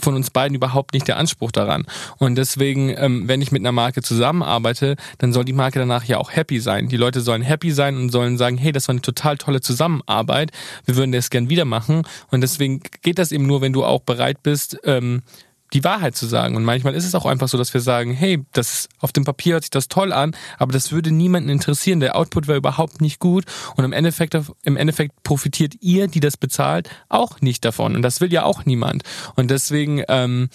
von 0.00 0.14
uns 0.14 0.30
beiden 0.30 0.54
überhaupt 0.54 0.94
nicht 0.94 1.08
der 1.08 1.16
Anspruch 1.16 1.52
daran. 1.52 1.84
Und 2.18 2.36
deswegen, 2.36 2.90
ähm, 2.96 3.28
wenn 3.28 3.42
ich 3.42 3.52
mit 3.52 3.62
einer 3.62 3.72
Marke 3.72 4.02
zusammenarbeite, 4.02 4.96
dann 5.18 5.32
soll 5.32 5.44
die 5.44 5.52
Marke 5.52 5.78
danach 5.78 6.04
ja 6.04 6.18
auch 6.18 6.32
happy 6.32 6.60
sein. 6.60 6.88
Die 6.88 6.96
Leute 6.96 7.20
sollen 7.20 7.42
happy 7.42 7.70
sein 7.70 7.96
und 7.96 8.10
sollen 8.10 8.38
sagen, 8.38 8.56
hey, 8.56 8.72
das 8.72 8.88
war 8.88 8.94
eine 8.94 9.02
total 9.02 9.36
tolle 9.36 9.60
Zusammenarbeit. 9.60 10.50
Wir 10.84 10.96
würden 10.96 11.12
das 11.12 11.30
gern 11.30 11.48
wieder 11.48 11.64
machen. 11.64 12.02
Und 12.30 12.40
deswegen 12.40 12.80
geht 13.02 13.18
das 13.18 13.32
eben 13.32 13.46
nur, 13.46 13.60
wenn 13.60 13.72
du 13.72 13.84
auch 13.84 14.00
bereit 14.00 14.42
bist, 14.42 14.78
ähm, 14.84 15.22
die 15.72 15.84
Wahrheit 15.84 16.16
zu 16.16 16.26
sagen. 16.26 16.56
Und 16.56 16.64
manchmal 16.64 16.94
ist 16.94 17.04
es 17.04 17.14
auch 17.14 17.26
einfach 17.26 17.48
so, 17.48 17.58
dass 17.58 17.72
wir 17.74 17.80
sagen, 17.80 18.12
hey, 18.12 18.44
das 18.52 18.88
auf 18.98 19.12
dem 19.12 19.24
Papier 19.24 19.54
hört 19.54 19.64
sich 19.64 19.70
das 19.70 19.88
toll 19.88 20.12
an, 20.12 20.34
aber 20.58 20.72
das 20.72 20.92
würde 20.92 21.10
niemanden 21.10 21.48
interessieren. 21.48 22.00
Der 22.00 22.16
Output 22.16 22.48
wäre 22.48 22.58
überhaupt 22.58 23.00
nicht 23.00 23.20
gut 23.20 23.44
und 23.76 23.84
im 23.84 23.92
Endeffekt, 23.92 24.36
im 24.62 24.76
Endeffekt 24.76 25.22
profitiert 25.22 25.74
ihr, 25.80 26.08
die 26.08 26.20
das 26.20 26.36
bezahlt, 26.36 26.88
auch 27.08 27.40
nicht 27.40 27.64
davon. 27.64 27.94
Und 27.94 28.02
das 28.02 28.20
will 28.20 28.32
ja 28.32 28.44
auch 28.44 28.64
niemand. 28.64 29.02
Und 29.36 29.50
deswegen, 29.50 30.02
ähm, 30.08 30.48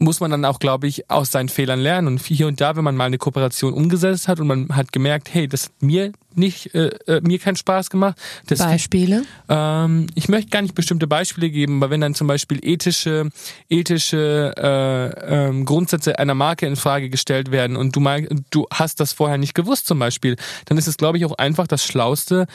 muss 0.00 0.20
man 0.20 0.30
dann 0.30 0.46
auch, 0.46 0.58
glaube 0.58 0.86
ich, 0.86 1.10
aus 1.10 1.30
seinen 1.30 1.50
Fehlern 1.50 1.78
lernen. 1.78 2.08
Und 2.08 2.22
hier 2.22 2.46
und 2.46 2.60
da, 2.60 2.74
wenn 2.74 2.84
man 2.84 2.96
mal 2.96 3.04
eine 3.04 3.18
Kooperation 3.18 3.74
umgesetzt 3.74 4.28
hat 4.28 4.40
und 4.40 4.46
man 4.46 4.74
hat 4.74 4.92
gemerkt, 4.92 5.32
hey, 5.32 5.46
das 5.46 5.64
hat 5.66 5.82
mir 5.82 6.12
nicht, 6.34 6.74
äh, 6.74 6.90
äh 7.06 7.20
mir 7.20 7.38
keinen 7.38 7.56
Spaß 7.56 7.90
gemacht. 7.90 8.16
Das, 8.46 8.58
Beispiele? 8.58 9.24
Ähm, 9.48 10.06
ich 10.14 10.28
möchte 10.28 10.50
gar 10.50 10.62
nicht 10.62 10.74
bestimmte 10.74 11.06
Beispiele 11.06 11.50
geben, 11.50 11.82
aber 11.82 11.90
wenn 11.90 12.00
dann 12.00 12.14
zum 12.14 12.26
Beispiel 12.26 12.58
ethische, 12.62 13.30
ethische 13.68 14.54
äh, 14.56 15.48
ähm, 15.48 15.64
Grundsätze 15.64 16.18
einer 16.18 16.34
Marke 16.34 16.66
in 16.66 16.76
Frage 16.76 17.10
gestellt 17.10 17.50
werden 17.50 17.76
und 17.76 17.96
du 17.96 18.00
mal, 18.00 18.28
du 18.50 18.66
hast 18.72 19.00
das 19.00 19.12
vorher 19.12 19.38
nicht 19.38 19.54
gewusst 19.54 19.86
zum 19.86 19.98
Beispiel, 19.98 20.36
dann 20.66 20.78
ist 20.78 20.86
es, 20.86 20.96
glaube 20.96 21.18
ich, 21.18 21.24
auch 21.24 21.38
einfach 21.38 21.66
das 21.66 21.84
Schlauste, 21.84 22.46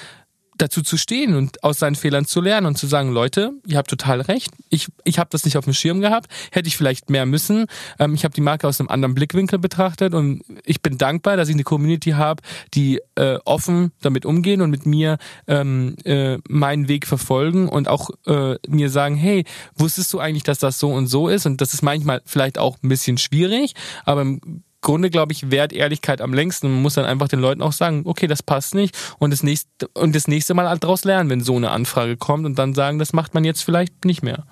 dazu 0.58 0.82
zu 0.82 0.98
stehen 0.98 1.36
und 1.36 1.64
aus 1.64 1.80
seinen 1.80 1.96
Fehlern 1.96 2.26
zu 2.26 2.42
lernen 2.42 2.68
und 2.68 2.78
zu 2.78 2.88
sagen, 2.88 3.12
Leute, 3.12 3.54
ihr 3.66 3.78
habt 3.78 3.90
total 3.90 4.22
recht, 4.22 4.52
ich, 4.70 4.88
ich 5.04 5.20
habe 5.20 5.30
das 5.32 5.46
nicht 5.46 5.58
auf 5.58 5.66
dem 5.66 5.74
Schirm 5.74 6.02
gehabt, 6.02 6.32
hätte 6.52 6.68
ich 6.68 6.78
vielleicht 6.78 7.10
mehr 7.10 7.26
müssen. 7.26 7.66
Ähm, 8.00 8.14
ich 8.14 8.24
habe 8.24 8.34
die 8.34 8.42
Marke 8.42 8.68
aus 8.68 8.80
einem 8.80 8.90
anderen 8.90 9.16
Blickwinkel 9.16 9.60
betrachtet 9.60 10.14
und 10.14 10.44
ich 10.64 10.82
bin 10.82 10.98
dankbar, 10.98 11.38
dass 11.38 11.50
ich 11.50 11.56
eine 11.56 11.64
Community 11.64 12.12
habe, 12.12 12.42
die 12.74 13.02
äh, 13.16 13.38
offen 13.46 13.92
damit 14.02 14.26
umgehen 14.26 14.62
und 14.62 14.70
mit 14.70 14.86
mir 14.86 15.18
ähm, 15.48 15.96
äh, 16.04 16.38
meinen 16.48 16.88
Weg 16.88 17.08
verfolgen 17.08 17.68
und 17.68 17.88
auch 17.88 18.10
äh, 18.26 18.56
mir 18.68 18.90
sagen, 18.90 19.16
hey, 19.16 19.46
wusstest 19.76 20.14
du 20.14 20.20
eigentlich, 20.20 20.44
dass 20.44 20.60
das 20.60 20.80
so 20.80 20.92
und 20.92 21.08
so 21.08 21.28
ist? 21.28 21.46
Und 21.46 21.62
das 21.62 21.74
ist 21.74 21.82
manchmal 21.82 22.22
vielleicht 22.26 22.58
auch 22.58 22.78
ein 22.82 22.90
bisschen 22.90 23.18
schwierig, 23.18 23.74
aber 24.06 24.22
im 24.22 24.64
Grunde, 24.86 25.10
glaube 25.10 25.34
ich, 25.34 25.52
wert 25.52 25.74
Ehrlichkeit 25.74 26.22
am 26.22 26.34
längsten. 26.34 26.72
Man 26.72 26.82
muss 26.82 26.94
dann 26.94 27.04
einfach 27.06 27.28
den 27.28 27.40
Leuten 27.40 27.62
auch 27.62 27.74
sagen, 27.74 28.04
okay, 28.06 28.28
das 28.28 28.42
passt 28.42 28.76
nicht 28.76 28.98
und 29.20 29.32
das 29.32 29.44
nächste, 29.44 29.90
und 29.96 30.16
das 30.16 30.30
nächste 30.30 30.54
Mal 30.54 30.70
halt 30.70 30.84
daraus 30.84 31.04
lernen, 31.04 31.30
wenn 31.30 31.42
so 31.42 31.58
eine 31.58 31.72
Anfrage 31.72 32.16
kommt 32.16 32.46
und 32.46 32.58
dann 32.58 32.74
sagen, 32.74 33.00
das 33.00 33.12
macht 33.12 33.34
man 33.34 33.44
jetzt 33.44 33.64
vielleicht 33.64 34.06
nicht 34.06 34.24
mehr. 34.24 34.46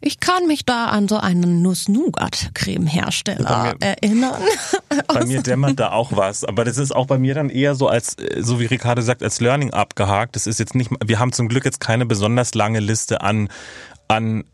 Ich 0.00 0.20
kann 0.20 0.46
mich 0.46 0.64
da 0.64 0.86
an 0.86 1.08
so 1.08 1.18
einen 1.18 1.60
Nuss-Nougat-Creme-Hersteller 1.60 3.74
erinnern. 3.80 4.40
Bei 5.08 5.26
mir 5.26 5.42
dämmert 5.42 5.80
da 5.80 5.90
auch 5.90 6.12
was, 6.12 6.44
aber 6.44 6.64
das 6.64 6.78
ist 6.78 6.92
auch 6.92 7.06
bei 7.06 7.18
mir 7.18 7.34
dann 7.34 7.50
eher 7.50 7.74
so 7.74 7.88
als, 7.88 8.16
so 8.38 8.60
wie 8.60 8.66
Ricardo 8.66 9.02
sagt, 9.02 9.22
als 9.22 9.40
Learning 9.40 9.72
abgehakt. 9.72 10.36
Das 10.36 10.46
ist 10.46 10.60
jetzt 10.60 10.74
nicht, 10.74 10.90
wir 11.04 11.18
haben 11.18 11.32
zum 11.32 11.48
Glück 11.48 11.64
jetzt 11.64 11.80
keine 11.80 12.06
besonders 12.06 12.54
lange 12.54 12.80
Liste 12.80 13.20
an 13.20 13.48
an 14.10 14.44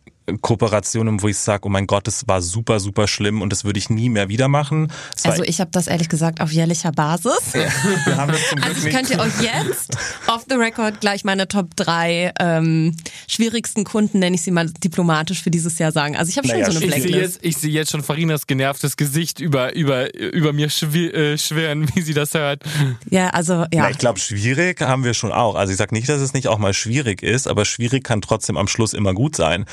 Kooperationen, 0.41 1.23
wo 1.23 1.29
ich 1.29 1.39
sage, 1.39 1.67
oh 1.67 1.69
mein 1.69 1.87
Gott, 1.87 2.07
das 2.07 2.27
war 2.27 2.43
super, 2.43 2.81
super 2.81 3.07
schlimm 3.07 3.43
und 3.43 3.51
das 3.51 3.65
würde 3.65 3.79
ich 3.79 3.91
nie 3.91 4.09
mehr 4.09 4.29
wieder 4.29 4.49
machen. 4.49 4.93
Also 5.25 5.43
ich 5.45 5.61
habe 5.61 5.71
das 5.73 5.87
ehrlich 5.87 6.09
gesagt 6.09 6.41
auf 6.41 6.51
jährlicher 6.51 6.93
Basis. 6.93 7.55
Wir 7.55 8.17
haben 8.17 8.33
das 8.33 8.49
zum 8.49 8.59
Glück 8.61 8.77
also 8.77 8.89
ich 8.89 8.95
könnte 8.95 9.19
euch 9.19 9.41
jetzt 9.41 9.97
off 10.27 10.45
the 10.49 10.57
record 10.57 11.01
gleich 11.01 11.25
meine 11.25 11.47
Top 11.47 11.77
3 11.77 12.33
ähm, 12.41 12.97
schwierigsten 13.29 13.85
Kunden, 13.85 14.19
nenne 14.19 14.37
ich 14.37 14.43
sie 14.43 14.51
mal 14.51 14.69
diplomatisch 14.69 15.43
für 15.43 15.51
dieses 15.51 15.79
Jahr 15.79 15.93
sagen. 15.93 16.17
Also 16.17 16.31
ich 16.31 16.39
habe 16.39 16.49
schon 16.49 16.59
naja, 16.59 16.71
so 16.71 16.79
eine 16.79 16.87
Blacklist. 16.87 17.07
Ich 17.07 17.13
sehe 17.13 17.23
jetzt, 17.23 17.39
ich 17.43 17.57
sehe 17.57 17.71
jetzt 17.71 17.91
schon 17.91 18.03
Farinas 18.03 18.47
genervtes 18.47 18.97
Gesicht 18.97 19.41
über, 19.41 19.75
über, 19.75 20.15
über 20.15 20.53
mir 20.53 20.67
äh, 20.67 21.39
schweren, 21.39 21.89
wie 21.95 22.03
sie 22.03 22.15
das 22.15 22.35
hört. 22.35 22.63
Ja, 23.11 23.31
also 23.31 23.53
ja. 23.53 23.67
Na, 23.83 23.91
ich 23.91 23.99
glaube, 23.99 24.19
schwierig 24.19 24.81
haben 24.81 25.05
wir 25.05 25.15
schon 25.15 25.33
auch. 25.33 25.55
Also 25.55 25.71
ich 25.73 25.79
sage 25.79 25.95
nicht, 25.95 26.09
dass 26.09 26.21
es 26.21 26.33
nicht 26.33 26.49
auch 26.49 26.59
mal 26.59 26.75
schwierig 26.75 27.23
ist, 27.23 27.47
aber 27.47 27.65
schwierig 27.65 28.05
kann 28.05 28.21
trotzdem 28.21 28.57
am 28.57 28.69
Schluss 28.69 28.93
immer 28.93 29.15
gut 29.15 29.37
sein 29.37 29.67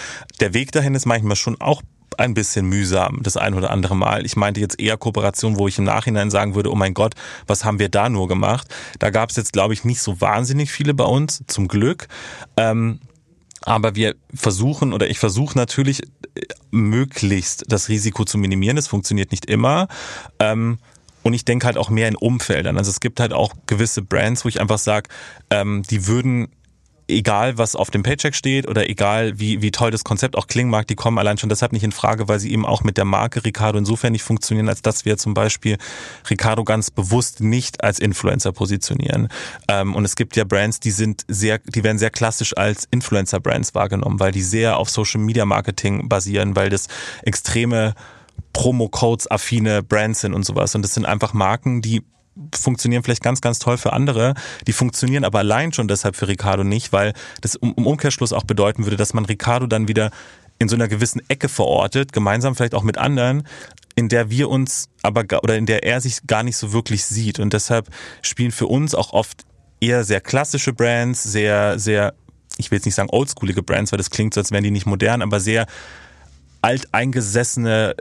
der 0.43 0.53
Weg 0.53 0.73
dahin 0.73 0.93
ist 0.93 1.05
manchmal 1.05 1.37
schon 1.37 1.59
auch 1.61 1.81
ein 2.17 2.33
bisschen 2.33 2.65
mühsam, 2.67 3.21
das 3.23 3.37
ein 3.37 3.53
oder 3.53 3.71
andere 3.71 3.95
Mal. 3.95 4.25
Ich 4.25 4.35
meinte 4.35 4.59
jetzt 4.59 4.77
eher 4.77 4.97
Kooperation, 4.97 5.57
wo 5.57 5.69
ich 5.69 5.77
im 5.77 5.85
Nachhinein 5.85 6.29
sagen 6.29 6.53
würde, 6.53 6.69
oh 6.69 6.75
mein 6.75 6.93
Gott, 6.93 7.13
was 7.47 7.63
haben 7.63 7.79
wir 7.79 7.87
da 7.87 8.09
nur 8.09 8.27
gemacht? 8.27 8.67
Da 8.99 9.09
gab 9.09 9.29
es 9.29 9.37
jetzt, 9.37 9.53
glaube 9.53 9.73
ich, 9.73 9.85
nicht 9.85 10.01
so 10.01 10.19
wahnsinnig 10.19 10.69
viele 10.69 10.93
bei 10.93 11.05
uns, 11.05 11.43
zum 11.47 11.69
Glück. 11.69 12.09
Ähm, 12.57 12.99
Aber 13.61 13.95
wir 13.95 14.15
versuchen 14.33 14.91
oder 14.91 15.09
ich 15.09 15.17
versuche 15.17 15.57
natürlich 15.57 16.03
äh, 16.35 16.41
möglichst 16.71 17.63
das 17.69 17.87
Risiko 17.87 18.25
zu 18.25 18.37
minimieren. 18.37 18.75
Das 18.75 18.87
funktioniert 18.87 19.31
nicht 19.31 19.45
immer. 19.45 19.87
Ähm, 20.39 20.77
und 21.23 21.33
ich 21.33 21.45
denke 21.45 21.65
halt 21.65 21.77
auch 21.77 21.89
mehr 21.89 22.09
in 22.09 22.17
Umfeldern. 22.17 22.77
Also 22.77 22.91
es 22.91 22.99
gibt 22.99 23.21
halt 23.21 23.31
auch 23.31 23.53
gewisse 23.65 24.01
Brands, 24.01 24.43
wo 24.43 24.49
ich 24.49 24.59
einfach 24.59 24.77
sage, 24.79 25.07
ähm, 25.49 25.83
die 25.89 26.05
würden 26.05 26.49
egal 27.07 27.57
was 27.57 27.75
auf 27.75 27.91
dem 27.91 28.03
Paycheck 28.03 28.35
steht 28.35 28.67
oder 28.67 28.89
egal 28.89 29.39
wie, 29.39 29.61
wie 29.61 29.71
toll 29.71 29.91
das 29.91 30.03
Konzept 30.03 30.37
auch 30.37 30.47
klingen 30.47 30.69
mag, 30.69 30.87
die 30.87 30.95
kommen 30.95 31.17
allein 31.17 31.37
schon 31.37 31.49
deshalb 31.49 31.73
nicht 31.73 31.83
in 31.83 31.91
Frage, 31.91 32.27
weil 32.27 32.39
sie 32.39 32.51
eben 32.51 32.65
auch 32.65 32.83
mit 32.83 32.97
der 32.97 33.05
Marke 33.05 33.43
Ricardo 33.43 33.77
insofern 33.77 34.11
nicht 34.11 34.23
funktionieren, 34.23 34.69
als 34.69 34.81
dass 34.81 35.05
wir 35.05 35.17
zum 35.17 35.33
Beispiel 35.33 35.77
Ricardo 36.29 36.63
ganz 36.63 36.91
bewusst 36.91 37.41
nicht 37.41 37.83
als 37.83 37.99
Influencer 37.99 38.51
positionieren. 38.51 39.27
Ähm, 39.67 39.95
und 39.95 40.05
es 40.05 40.15
gibt 40.15 40.35
ja 40.35 40.43
Brands, 40.43 40.79
die 40.79 40.91
sind 40.91 41.23
sehr, 41.27 41.59
die 41.59 41.83
werden 41.83 41.99
sehr 41.99 42.11
klassisch 42.11 42.55
als 42.55 42.87
Influencer-Brands 42.91 43.75
wahrgenommen, 43.75 44.19
weil 44.19 44.31
die 44.31 44.41
sehr 44.41 44.77
auf 44.77 44.89
Social 44.89 45.21
Media 45.21 45.45
Marketing 45.45 46.07
basieren, 46.09 46.55
weil 46.55 46.69
das 46.69 46.87
extreme 47.23 47.95
Promo-Codes-affine 48.53 49.83
Brands 49.83 50.21
sind 50.21 50.33
und 50.33 50.45
sowas. 50.45 50.75
Und 50.75 50.83
das 50.83 50.93
sind 50.93 51.05
einfach 51.05 51.33
Marken, 51.33 51.81
die 51.81 52.03
funktionieren 52.53 53.03
vielleicht 53.03 53.23
ganz, 53.23 53.41
ganz 53.41 53.59
toll 53.59 53.77
für 53.77 53.93
andere. 53.93 54.33
Die 54.67 54.73
funktionieren 54.73 55.23
aber 55.23 55.39
allein 55.39 55.73
schon 55.73 55.87
deshalb 55.87 56.15
für 56.15 56.27
Ricardo 56.27 56.63
nicht, 56.63 56.91
weil 56.91 57.13
das 57.41 57.55
im 57.55 57.73
Umkehrschluss 57.73 58.33
auch 58.33 58.43
bedeuten 58.43 58.85
würde, 58.85 58.97
dass 58.97 59.13
man 59.13 59.25
Ricardo 59.25 59.67
dann 59.67 59.87
wieder 59.87 60.11
in 60.59 60.69
so 60.69 60.75
einer 60.75 60.87
gewissen 60.87 61.21
Ecke 61.29 61.49
verortet, 61.49 62.13
gemeinsam 62.13 62.55
vielleicht 62.55 62.75
auch 62.75 62.83
mit 62.83 62.97
anderen, 62.97 63.43
in 63.95 64.09
der 64.09 64.29
wir 64.29 64.49
uns 64.49 64.89
aber 65.01 65.25
oder 65.41 65.57
in 65.57 65.65
der 65.65 65.83
er 65.83 66.01
sich 66.01 66.25
gar 66.27 66.43
nicht 66.43 66.57
so 66.57 66.73
wirklich 66.73 67.05
sieht. 67.05 67.39
Und 67.39 67.53
deshalb 67.53 67.89
spielen 68.21 68.51
für 68.51 68.67
uns 68.67 68.95
auch 68.95 69.13
oft 69.13 69.43
eher 69.79 70.03
sehr 70.03 70.21
klassische 70.21 70.73
Brands, 70.73 71.23
sehr, 71.23 71.77
sehr, 71.77 72.13
ich 72.57 72.71
will 72.71 72.77
jetzt 72.77 72.85
nicht 72.85 72.95
sagen 72.95 73.09
oldschoolige 73.11 73.61
Brands, 73.61 73.91
weil 73.91 73.97
das 73.97 74.09
klingt 74.09 74.33
so, 74.33 74.39
als 74.39 74.51
wären 74.51 74.63
die 74.63 74.71
nicht 74.71 74.85
modern, 74.85 75.21
aber 75.21 75.39
sehr 75.39 75.65
alteingesessene, 76.63 77.95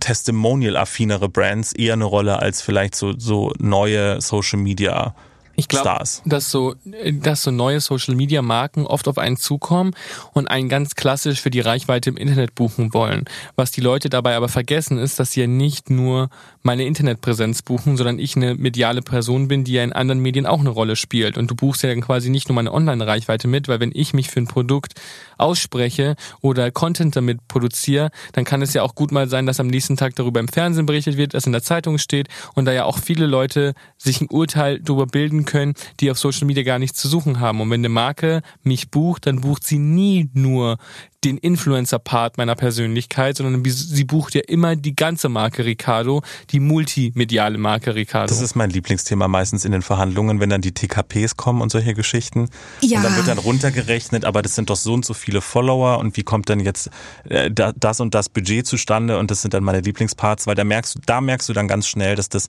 testimonial-affinere 0.00 1.28
Brands 1.28 1.72
eher 1.72 1.92
eine 1.92 2.04
Rolle 2.04 2.38
als 2.40 2.62
vielleicht 2.62 2.94
so, 2.94 3.18
so 3.18 3.52
neue 3.58 4.20
Social 4.20 4.58
Media 4.58 5.14
ich 5.56 5.68
glaube, 5.68 6.04
dass 6.26 6.50
so, 6.50 6.74
dass 7.12 7.42
so 7.42 7.50
neue 7.50 7.80
Social 7.80 8.14
Media 8.14 8.42
Marken 8.42 8.86
oft 8.86 9.08
auf 9.08 9.16
einen 9.16 9.38
zukommen 9.38 9.94
und 10.34 10.48
einen 10.48 10.68
ganz 10.68 10.94
klassisch 10.94 11.40
für 11.40 11.50
die 11.50 11.60
Reichweite 11.60 12.10
im 12.10 12.18
Internet 12.18 12.54
buchen 12.54 12.92
wollen. 12.92 13.24
Was 13.56 13.70
die 13.70 13.80
Leute 13.80 14.10
dabei 14.10 14.36
aber 14.36 14.48
vergessen 14.48 14.98
ist, 14.98 15.18
dass 15.18 15.32
sie 15.32 15.40
ja 15.40 15.46
nicht 15.46 15.88
nur 15.88 16.28
meine 16.66 16.84
Internetpräsenz 16.84 17.62
buchen, 17.62 17.96
sondern 17.96 18.18
ich 18.18 18.36
eine 18.36 18.54
mediale 18.56 19.00
Person 19.00 19.48
bin, 19.48 19.64
die 19.64 19.72
ja 19.72 19.84
in 19.84 19.92
anderen 19.92 20.20
Medien 20.20 20.44
auch 20.44 20.60
eine 20.60 20.68
Rolle 20.68 20.96
spielt. 20.96 21.38
Und 21.38 21.50
du 21.50 21.54
buchst 21.54 21.82
ja 21.82 21.88
dann 21.88 22.02
quasi 22.02 22.28
nicht 22.28 22.48
nur 22.48 22.56
meine 22.56 22.74
Online-Reichweite 22.74 23.48
mit, 23.48 23.68
weil 23.68 23.80
wenn 23.80 23.92
ich 23.94 24.12
mich 24.12 24.28
für 24.28 24.40
ein 24.40 24.48
Produkt 24.48 24.94
ausspreche 25.38 26.16
oder 26.40 26.70
Content 26.70 27.16
damit 27.16 27.46
produziere, 27.48 28.10
dann 28.32 28.44
kann 28.44 28.62
es 28.62 28.74
ja 28.74 28.82
auch 28.82 28.94
gut 28.94 29.12
mal 29.12 29.28
sein, 29.28 29.46
dass 29.46 29.60
am 29.60 29.68
nächsten 29.68 29.96
Tag 29.96 30.16
darüber 30.16 30.40
im 30.40 30.48
Fernsehen 30.48 30.86
berichtet 30.86 31.16
wird, 31.16 31.34
dass 31.34 31.46
in 31.46 31.52
der 31.52 31.62
Zeitung 31.62 31.98
steht 31.98 32.28
und 32.54 32.64
da 32.64 32.72
ja 32.72 32.84
auch 32.84 32.98
viele 32.98 33.26
Leute 33.26 33.74
sich 33.96 34.20
ein 34.20 34.28
Urteil 34.28 34.80
darüber 34.80 35.06
bilden 35.06 35.44
können, 35.44 35.74
die 36.00 36.10
auf 36.10 36.18
Social 36.18 36.46
Media 36.46 36.64
gar 36.64 36.78
nichts 36.78 37.00
zu 37.00 37.08
suchen 37.08 37.38
haben. 37.40 37.60
Und 37.60 37.70
wenn 37.70 37.80
eine 37.80 37.88
Marke 37.88 38.42
mich 38.62 38.90
bucht, 38.90 39.26
dann 39.26 39.40
bucht 39.40 39.64
sie 39.64 39.78
nie 39.78 40.28
nur 40.34 40.78
den 41.26 41.38
Influencer-Part 41.38 42.38
meiner 42.38 42.54
Persönlichkeit, 42.54 43.36
sondern 43.36 43.62
sie 43.64 44.04
bucht 44.04 44.34
ja 44.34 44.42
immer 44.46 44.76
die 44.76 44.94
ganze 44.94 45.28
Marke 45.28 45.64
Ricardo, 45.64 46.22
die 46.50 46.55
multimediale 46.60 47.58
Marke 47.58 47.94
Ricardo. 47.94 48.28
Das 48.28 48.40
ist 48.40 48.54
mein 48.54 48.70
Lieblingsthema 48.70 49.28
meistens 49.28 49.64
in 49.64 49.72
den 49.72 49.82
Verhandlungen, 49.82 50.40
wenn 50.40 50.50
dann 50.50 50.60
die 50.60 50.72
TKPs 50.72 51.36
kommen 51.36 51.60
und 51.60 51.70
solche 51.70 51.94
Geschichten. 51.94 52.48
Ja. 52.80 52.98
Und 52.98 53.04
dann 53.04 53.16
wird 53.16 53.28
dann 53.28 53.38
runtergerechnet, 53.38 54.24
aber 54.24 54.42
das 54.42 54.54
sind 54.54 54.70
doch 54.70 54.76
so 54.76 54.94
und 54.94 55.04
so 55.04 55.14
viele 55.14 55.40
Follower 55.40 55.98
und 55.98 56.16
wie 56.16 56.22
kommt 56.22 56.48
dann 56.48 56.60
jetzt 56.60 56.90
äh, 57.24 57.50
das 57.50 58.00
und 58.00 58.14
das 58.14 58.28
Budget 58.28 58.66
zustande 58.66 59.18
und 59.18 59.30
das 59.30 59.42
sind 59.42 59.54
dann 59.54 59.64
meine 59.64 59.80
Lieblingsparts, 59.80 60.46
weil 60.46 60.54
da 60.54 60.64
merkst 60.64 60.96
du, 60.96 61.00
da 61.04 61.20
merkst 61.20 61.48
du 61.48 61.52
dann 61.52 61.68
ganz 61.68 61.86
schnell, 61.86 62.16
dass 62.16 62.28
das 62.28 62.48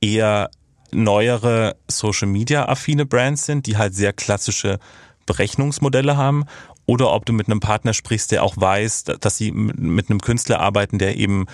eher 0.00 0.50
neuere 0.92 1.76
Social 1.88 2.28
Media 2.28 2.68
affine 2.68 3.06
Brands 3.06 3.46
sind, 3.46 3.66
die 3.66 3.76
halt 3.76 3.94
sehr 3.94 4.12
klassische 4.12 4.78
Berechnungsmodelle 5.26 6.16
haben 6.16 6.44
oder 6.86 7.12
ob 7.12 7.26
du 7.26 7.32
mit 7.32 7.48
einem 7.48 7.60
Partner 7.60 7.92
sprichst, 7.92 8.30
der 8.30 8.44
auch 8.44 8.56
weiß, 8.56 9.04
dass 9.20 9.36
sie 9.36 9.50
mit 9.50 10.08
einem 10.08 10.20
Künstler 10.20 10.60
arbeiten, 10.60 10.98
der 10.98 11.16
eben 11.16 11.46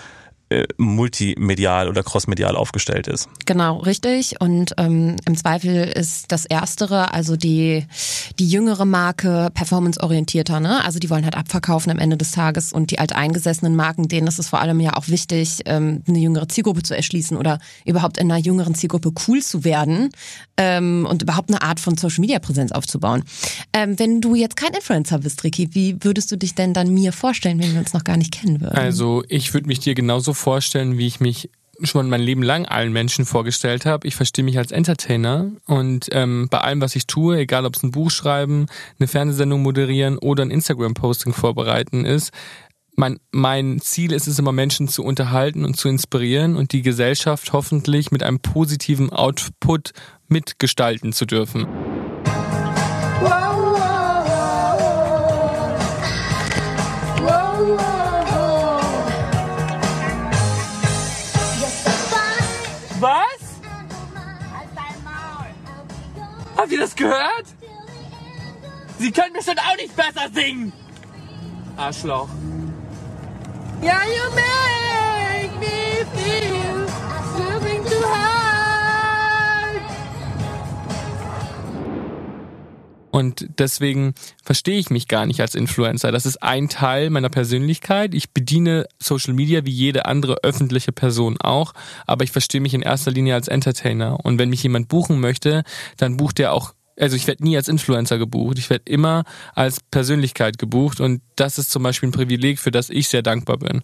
äh, 0.53 0.66
multimedial 0.76 1.88
oder 1.88 2.03
crossmedial 2.03 2.57
aufgestellt 2.57 3.07
ist. 3.07 3.28
Genau, 3.46 3.78
richtig. 3.78 4.40
Und 4.40 4.74
ähm, 4.76 5.16
im 5.24 5.36
Zweifel 5.36 5.84
ist 5.84 6.30
das 6.30 6.44
Erstere, 6.44 7.12
also 7.14 7.36
die, 7.36 7.86
die 8.38 8.48
jüngere 8.48 8.84
Marke, 8.84 9.50
performanceorientierter. 9.55 10.61
Ne? 10.61 10.84
Also 10.84 10.98
die 10.98 11.11
wollen 11.11 11.24
halt 11.24 11.36
abverkaufen 11.36 11.90
am 11.90 11.98
Ende 11.98 12.16
des 12.16 12.32
Tages 12.32 12.72
und 12.72 12.90
die 12.90 12.98
alteingesessenen 12.98 13.74
Marken, 13.74 14.09
denen 14.09 14.26
ist 14.26 14.38
es 14.38 14.48
vor 14.48 14.61
allem 14.61 14.80
ja 14.80 14.94
auch 14.96 15.09
wichtig, 15.09 15.61
ähm, 15.66 16.03
eine 16.07 16.18
jüngere 16.18 16.48
Zielgruppe 16.48 16.82
zu 16.82 16.94
erschließen 16.94 17.36
oder 17.36 17.59
überhaupt 17.86 18.18
in 18.18 18.30
einer 18.30 18.40
jüngeren 18.40 18.74
Zielgruppe 18.74 19.12
cool 19.26 19.42
zu 19.42 19.64
werden 19.64 20.11
ähm, 20.57 21.07
und 21.09 21.22
überhaupt 21.22 21.50
eine 21.50 21.62
Art 21.62 21.80
von 21.80 21.96
Social-Media-Präsenz 21.96 22.72
aufzubauen. 22.72 23.24
Ähm, 23.72 23.98
wenn 23.98 24.20
du 24.20 24.34
jetzt 24.34 24.57
kein 24.57 24.74
Influencer 24.74 25.18
bist, 25.18 25.44
Ricky, 25.44 25.74
wie 25.74 25.96
würdest 26.00 26.30
du 26.30 26.36
dich 26.36 26.55
denn 26.55 26.74
dann 26.74 26.92
mir 26.92 27.12
vorstellen, 27.12 27.59
wenn 27.61 27.72
wir 27.72 27.80
uns 27.80 27.94
noch 27.94 28.05
gar 28.05 28.16
nicht 28.16 28.32
kennen 28.32 28.61
würden? 28.61 28.76
Also 28.76 29.24
ich 29.28 29.55
würde 29.55 29.66
mich 29.66 29.80
dir 29.80 29.94
genauso 29.94 30.34
vorstellen, 30.43 30.99
wie 30.99 31.07
ich 31.07 31.20
mich 31.20 31.51
schon 31.82 32.09
mein 32.09 32.20
Leben 32.20 32.43
lang 32.43 32.66
allen 32.66 32.93
Menschen 32.93 33.24
vorgestellt 33.24 33.86
habe. 33.86 34.07
Ich 34.07 34.14
verstehe 34.14 34.45
mich 34.45 34.59
als 34.59 34.72
Entertainer 34.72 35.51
und 35.66 36.09
ähm, 36.12 36.49
bei 36.51 36.59
allem, 36.59 36.80
was 36.80 36.95
ich 36.97 37.07
tue, 37.07 37.38
egal 37.38 37.64
ob 37.64 37.76
es 37.76 37.82
ein 37.82 37.90
Buch 37.90 38.11
schreiben, 38.11 38.66
eine 38.99 39.09
Fernsehsendung 39.09 39.62
moderieren 39.62 40.18
oder 40.18 40.45
ein 40.45 40.51
Instagram-Posting 40.51 41.32
vorbereiten 41.32 42.05
ist, 42.05 42.32
mein, 42.95 43.18
mein 43.30 43.80
Ziel 43.80 44.12
ist 44.12 44.26
es 44.26 44.38
immer, 44.38 44.53
Menschen 44.53 44.86
zu 44.86 45.03
unterhalten 45.03 45.64
und 45.64 45.76
zu 45.76 45.88
inspirieren 45.88 46.57
und 46.57 46.72
die 46.72 46.82
Gesellschaft 46.82 47.53
hoffentlich 47.53 48.11
mit 48.11 48.22
einem 48.22 48.40
positiven 48.40 49.11
Output 49.11 49.93
mitgestalten 50.28 51.12
zu 51.12 51.24
dürfen. 51.24 51.66
Habt 66.62 66.70
ihr 66.70 66.78
das 66.78 66.94
gehört? 66.94 67.46
Sie 69.00 69.10
können 69.10 69.42
schon 69.42 69.58
auch 69.58 69.76
nicht 69.76 69.96
besser 69.96 70.30
singen. 70.32 70.72
Arschloch. 71.76 72.28
Yeah, 73.82 74.04
you 74.04 74.30
make 74.30 75.58
me 75.58 76.04
feel 76.14 76.86
something 77.36 77.82
too 77.82 78.06
hard. 78.06 78.41
Und 83.12 83.46
deswegen 83.58 84.14
verstehe 84.42 84.78
ich 84.78 84.88
mich 84.88 85.06
gar 85.06 85.26
nicht 85.26 85.42
als 85.42 85.54
Influencer. 85.54 86.12
Das 86.12 86.24
ist 86.24 86.42
ein 86.42 86.70
Teil 86.70 87.10
meiner 87.10 87.28
Persönlichkeit. 87.28 88.14
Ich 88.14 88.30
bediene 88.30 88.86
Social 88.98 89.34
Media 89.34 89.66
wie 89.66 89.70
jede 89.70 90.06
andere 90.06 90.38
öffentliche 90.42 90.92
Person 90.92 91.36
auch, 91.38 91.74
aber 92.06 92.24
ich 92.24 92.32
verstehe 92.32 92.62
mich 92.62 92.72
in 92.72 92.80
erster 92.80 93.10
Linie 93.10 93.34
als 93.34 93.48
Entertainer. 93.48 94.24
Und 94.24 94.38
wenn 94.38 94.48
mich 94.48 94.62
jemand 94.62 94.88
buchen 94.88 95.20
möchte, 95.20 95.62
dann 95.98 96.16
bucht 96.16 96.40
er 96.40 96.54
auch 96.54 96.72
also 96.98 97.16
ich 97.16 97.26
werde 97.26 97.42
nie 97.42 97.56
als 97.56 97.68
Influencer 97.68 98.18
gebucht, 98.18 98.58
ich 98.58 98.68
werde 98.68 98.84
immer 98.86 99.24
als 99.54 99.80
Persönlichkeit 99.80 100.58
gebucht 100.58 101.00
und 101.00 101.22
das 101.36 101.58
ist 101.58 101.70
zum 101.70 101.82
Beispiel 101.82 102.10
ein 102.10 102.12
Privileg, 102.12 102.58
für 102.58 102.70
das 102.70 102.90
ich 102.90 103.08
sehr 103.08 103.22
dankbar 103.22 103.58
bin. 103.58 103.82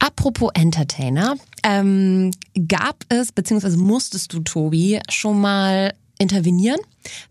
Apropos 0.00 0.50
Entertainer, 0.54 1.36
ähm, 1.62 2.32
gab 2.68 3.04
es, 3.08 3.32
beziehungsweise 3.32 3.78
musstest 3.78 4.32
du, 4.32 4.40
Tobi, 4.40 5.00
schon 5.08 5.40
mal 5.40 5.94
intervenieren 6.18 6.80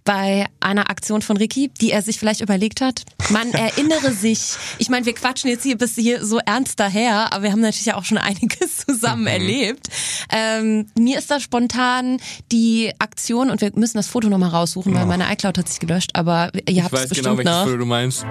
bei 0.03 0.45
einer 0.59 0.89
Aktion 0.89 1.21
von 1.21 1.37
Ricky, 1.37 1.69
die 1.81 1.91
er 1.91 2.01
sich 2.01 2.19
vielleicht 2.19 2.41
überlegt 2.41 2.81
hat? 2.81 3.03
Man 3.29 3.51
erinnere 3.53 4.11
sich, 4.13 4.55
ich 4.77 4.89
meine, 4.89 5.05
wir 5.05 5.13
quatschen 5.13 5.49
jetzt 5.49 5.63
hier 5.63 5.77
bis 5.77 5.95
hier 5.95 6.25
so 6.25 6.39
ernst 6.45 6.79
daher, 6.79 7.33
aber 7.33 7.43
wir 7.43 7.51
haben 7.51 7.61
natürlich 7.61 7.93
auch 7.93 8.05
schon 8.05 8.17
einiges 8.19 8.85
zusammen 8.85 9.23
mhm. 9.23 9.27
erlebt. 9.27 9.87
Ähm, 10.31 10.87
mir 10.97 11.19
ist 11.19 11.31
da 11.31 11.39
spontan 11.39 12.19
die 12.51 12.91
Aktion, 12.99 13.49
und 13.49 13.61
wir 13.61 13.71
müssen 13.75 13.97
das 13.97 14.07
Foto 14.07 14.29
nochmal 14.29 14.49
raussuchen, 14.49 14.93
weil 14.93 15.05
meine 15.05 15.31
iCloud 15.31 15.57
hat 15.57 15.67
sich 15.67 15.79
gelöscht, 15.79 16.11
aber 16.13 16.51
ihr 16.67 16.83
habt 16.83 16.93
es 16.93 17.09
bestimmt 17.09 17.37
genau, 17.37 17.37
welches 17.37 17.63
Foto 17.63 17.77
du 17.77 17.85
meinst. 17.85 18.25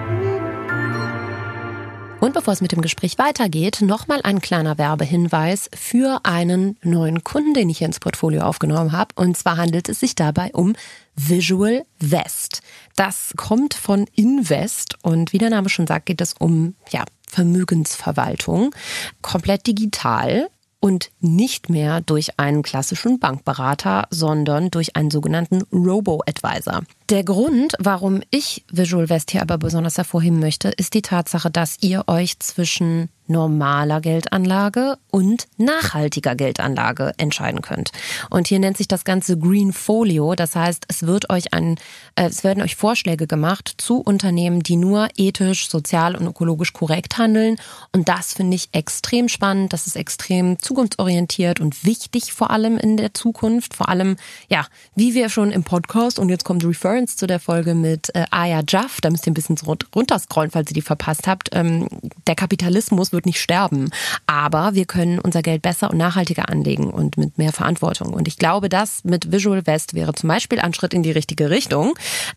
Und 2.25 2.33
bevor 2.33 2.55
es 2.55 2.61
mit 2.61 2.71
dem 2.71 2.81
Gespräch 2.81 3.19
weitergeht, 3.19 3.81
nochmal 3.81 4.19
ein 4.23 4.41
kleiner 4.41 4.79
Werbehinweis 4.79 5.69
für 5.75 6.21
einen 6.23 6.75
neuen 6.81 7.23
Kunden, 7.23 7.53
den 7.53 7.69
ich 7.69 7.77
hier 7.77 7.85
ins 7.85 7.99
Portfolio 7.99 8.41
aufgenommen 8.41 8.93
habe. 8.93 9.13
Und 9.13 9.37
zwar 9.37 9.57
handelt 9.57 9.89
es 9.89 9.99
sich 9.99 10.15
dabei 10.15 10.49
um 10.51 10.73
Visual 11.15 11.85
Vest. 11.99 12.63
Das 12.95 13.33
kommt 13.37 13.75
von 13.75 14.07
Invest 14.15 14.97
und 15.03 15.33
wie 15.33 15.37
der 15.37 15.51
Name 15.51 15.69
schon 15.69 15.85
sagt, 15.85 16.07
geht 16.07 16.19
es 16.19 16.33
um 16.39 16.73
ja, 16.89 17.03
Vermögensverwaltung. 17.27 18.73
Komplett 19.21 19.67
digital 19.67 20.49
und 20.79 21.11
nicht 21.19 21.69
mehr 21.69 22.01
durch 22.01 22.39
einen 22.39 22.63
klassischen 22.63 23.19
Bankberater, 23.19 24.07
sondern 24.09 24.71
durch 24.71 24.95
einen 24.95 25.11
sogenannten 25.11 25.61
Robo-Advisor. 25.71 26.81
Der 27.09 27.23
Grund, 27.23 27.75
warum 27.77 28.23
ich 28.31 28.65
Visual 28.71 29.09
West 29.09 29.29
hier 29.29 29.43
aber 29.43 29.59
besonders 29.59 29.97
hervorheben 29.97 30.39
möchte, 30.39 30.69
ist 30.69 30.95
die 30.95 31.03
Tatsache, 31.03 31.51
dass 31.51 31.77
ihr 31.81 32.05
euch 32.07 32.39
zwischen 32.39 33.09
normaler 33.27 34.01
Geldanlage 34.01 34.97
und 35.09 35.47
nachhaltiger 35.57 36.35
Geldanlage 36.35 37.13
entscheiden 37.17 37.61
könnt. 37.61 37.91
Und 38.29 38.47
hier 38.47 38.59
nennt 38.59 38.77
sich 38.77 38.87
das 38.87 39.03
Ganze 39.03 39.37
Green 39.37 39.73
Folio. 39.73 40.35
Das 40.35 40.55
heißt, 40.55 40.85
es 40.87 41.07
wird 41.07 41.29
euch 41.29 41.53
ein, 41.53 41.77
äh, 42.15 42.25
es 42.25 42.43
werden 42.43 42.61
euch 42.61 42.75
Vorschläge 42.75 43.27
gemacht 43.27 43.73
zu 43.77 43.99
Unternehmen, 43.99 44.61
die 44.61 44.75
nur 44.75 45.07
ethisch, 45.17 45.69
sozial 45.69 46.15
und 46.15 46.27
ökologisch 46.27 46.73
korrekt 46.73 47.17
handeln. 47.17 47.57
Und 47.91 48.09
das 48.09 48.33
finde 48.33 48.55
ich 48.55 48.69
extrem 48.73 49.27
spannend. 49.27 49.73
Das 49.73 49.87
ist 49.87 49.95
extrem 49.95 50.59
zukunftsorientiert 50.59 51.59
und 51.59 51.85
wichtig 51.85 52.33
vor 52.33 52.51
allem 52.51 52.77
in 52.77 52.97
der 52.97 53.13
Zukunft. 53.13 53.73
Vor 53.73 53.89
allem, 53.89 54.17
ja, 54.49 54.67
wie 54.95 55.13
wir 55.13 55.29
schon 55.29 55.51
im 55.51 55.63
Podcast 55.63 56.19
und 56.19 56.29
jetzt 56.29 56.45
kommt 56.45 56.63
Reference 56.95 57.17
zu 57.17 57.27
der 57.27 57.41
Folge 57.41 57.75
mit 57.75 58.15
äh, 58.15 58.23
Aya 58.31 58.63
Jaff. 58.65 59.01
Da 59.01 59.09
müsst 59.09 59.27
ihr 59.27 59.31
ein 59.31 59.33
bisschen 59.33 59.57
runterscrollen, 59.93 60.51
falls 60.51 60.71
ihr 60.71 60.75
die 60.75 60.81
verpasst 60.81 61.27
habt. 61.27 61.49
Ähm, 61.51 61.89
der 62.25 62.35
Kapitalismus 62.35 63.11
wird 63.11 63.25
nicht 63.25 63.41
sterben. 63.41 63.89
Aber 64.27 64.75
wir 64.75 64.85
können 64.85 65.19
unser 65.19 65.41
Geld 65.41 65.61
besser 65.61 65.91
und 65.91 65.97
nachhaltiger 65.97 66.47
anlegen 66.47 66.89
und 66.89 67.17
mit 67.17 67.37
mehr 67.37 67.51
Verantwortung. 67.51 68.13
Und 68.13 68.29
ich 68.29 68.37
glaube, 68.37 68.69
das 68.69 69.03
mit 69.03 69.33
Visual 69.33 69.67
West 69.67 69.93
wäre 69.93 70.13
zum 70.13 70.29
Beispiel 70.29 70.61
ein 70.61 70.73
Schritt 70.73 70.93
in 70.93 71.03
die 71.03 71.11
richtige 71.11 71.49
Richtung. 71.49 71.95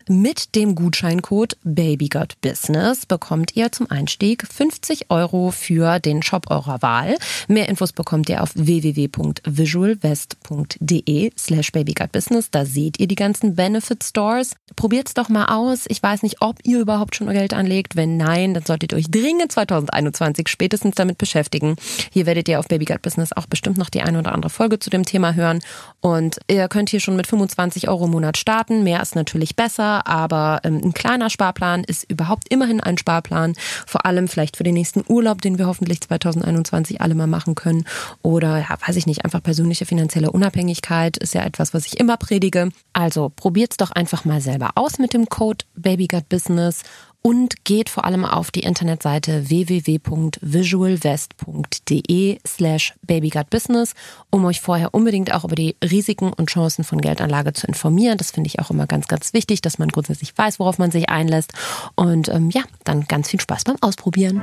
Mit 0.09 0.55
dem 0.55 0.75
Gutscheincode 0.75 1.55
BabyGotBusiness 1.63 3.05
bekommt 3.05 3.55
ihr 3.55 3.71
zum 3.71 3.89
Einstieg 3.89 4.45
50 4.45 5.09
Euro 5.09 5.51
für 5.51 5.99
den 5.99 6.21
Shop 6.21 6.51
eurer 6.51 6.81
Wahl. 6.81 7.17
Mehr 7.47 7.69
Infos 7.69 7.93
bekommt 7.93 8.27
ihr 8.27 8.43
auf 8.43 8.51
www.visualwest.de 8.55 11.31
slash 11.37 11.71
babygutbusiness. 11.71 12.51
Da 12.51 12.65
seht 12.65 12.99
ihr 12.99 13.07
die 13.07 13.15
ganzen 13.15 13.55
Benefit 13.55 14.03
Stores. 14.03 14.48
Probiert's 14.75 15.13
doch 15.13 15.29
mal 15.29 15.45
aus. 15.45 15.85
Ich 15.87 16.01
weiß 16.01 16.23
nicht, 16.23 16.41
ob 16.41 16.57
ihr 16.63 16.79
überhaupt 16.79 17.15
schon 17.15 17.29
Geld 17.29 17.53
anlegt. 17.53 17.95
Wenn 17.95 18.17
nein, 18.17 18.53
dann 18.53 18.63
solltet 18.65 18.91
ihr 18.93 18.97
euch 18.97 19.09
dringend 19.09 19.51
2021 19.51 20.47
spätestens 20.47 20.95
damit 20.95 21.17
beschäftigen. 21.17 21.75
Hier 22.11 22.25
werdet 22.25 22.47
ihr 22.47 22.59
auf 22.59 22.67
Baby 22.67 22.85
Gut 22.85 23.01
Business 23.01 23.33
auch 23.33 23.45
bestimmt 23.45 23.77
noch 23.77 23.89
die 23.89 24.01
eine 24.01 24.19
oder 24.19 24.33
andere 24.33 24.49
Folge 24.49 24.79
zu 24.79 24.89
dem 24.89 25.05
Thema 25.05 25.33
hören. 25.33 25.59
Und 26.01 26.37
ihr 26.49 26.67
könnt 26.67 26.89
hier 26.89 26.99
schon 26.99 27.15
mit 27.15 27.27
25 27.27 27.89
Euro 27.89 28.05
im 28.05 28.11
Monat 28.11 28.37
starten. 28.37 28.83
Mehr 28.83 29.01
ist 29.01 29.15
natürlich 29.15 29.55
besser, 29.55 30.07
aber 30.07 30.61
ähm, 30.63 30.81
ein 30.83 30.93
kleiner 30.93 31.29
Sparplan 31.29 31.83
ist 31.83 32.09
überhaupt 32.09 32.51
immerhin 32.51 32.79
ein 32.79 32.97
Sparplan. 32.97 33.55
Vor 33.85 34.05
allem 34.05 34.27
vielleicht 34.27 34.57
für 34.57 34.63
den 34.63 34.75
nächsten 34.75 35.03
Urlaub, 35.07 35.41
den 35.41 35.57
wir 35.57 35.67
hoffentlich 35.67 36.01
2021 36.01 37.01
alle 37.01 37.15
mal 37.15 37.27
machen 37.27 37.55
können. 37.55 37.85
Oder, 38.21 38.59
ja, 38.59 38.77
weiß 38.85 38.95
ich 38.95 39.07
nicht, 39.07 39.25
einfach 39.25 39.43
persönliche 39.43 39.85
finanzielle 39.85 40.31
Unabhängigkeit 40.31 41.17
ist 41.17 41.33
ja 41.33 41.43
etwas, 41.43 41.73
was 41.73 41.85
ich 41.85 41.99
immer 41.99 42.17
predige. 42.17 42.69
Also 42.93 43.31
probiert's 43.35 43.77
doch 43.77 43.91
einfach 43.91 44.25
mal 44.25 44.38
selber 44.41 44.71
aus 44.75 44.99
mit 44.99 45.13
dem 45.13 45.27
Code 45.27 45.65
Baby 45.75 46.07
Gut 46.07 46.29
Business 46.29 46.83
und 47.21 47.65
geht 47.65 47.89
vor 47.89 48.05
allem 48.05 48.23
auf 48.25 48.49
die 48.51 48.61
Internetseite 48.61 49.49
www.visualvest.de 49.49 52.39
slash 52.47 52.93
babygutbusiness, 53.05 53.93
um 54.29 54.45
euch 54.45 54.61
vorher 54.61 54.93
unbedingt 54.93 55.33
auch 55.33 55.43
über 55.43 55.55
die 55.55 55.75
Risiken 55.83 56.31
und 56.31 56.49
Chancen 56.49 56.85
von 56.85 57.01
Geldanlage 57.01 57.51
zu 57.53 57.65
informieren. 57.67 58.17
Das 58.17 58.31
finde 58.31 58.47
ich 58.47 58.59
auch 58.59 58.69
immer 58.69 58.87
ganz, 58.87 59.07
ganz 59.07 59.33
wichtig, 59.33 59.61
dass 59.61 59.77
man 59.79 59.89
grundsätzlich 59.89 60.37
weiß, 60.37 60.59
worauf 60.59 60.77
man 60.77 60.91
sich 60.91 61.09
einlässt. 61.09 61.51
Und 61.95 62.29
ähm, 62.29 62.51
ja, 62.51 62.61
dann 62.85 63.03
ganz 63.05 63.29
viel 63.29 63.41
Spaß 63.41 63.65
beim 63.65 63.75
Ausprobieren. 63.81 64.41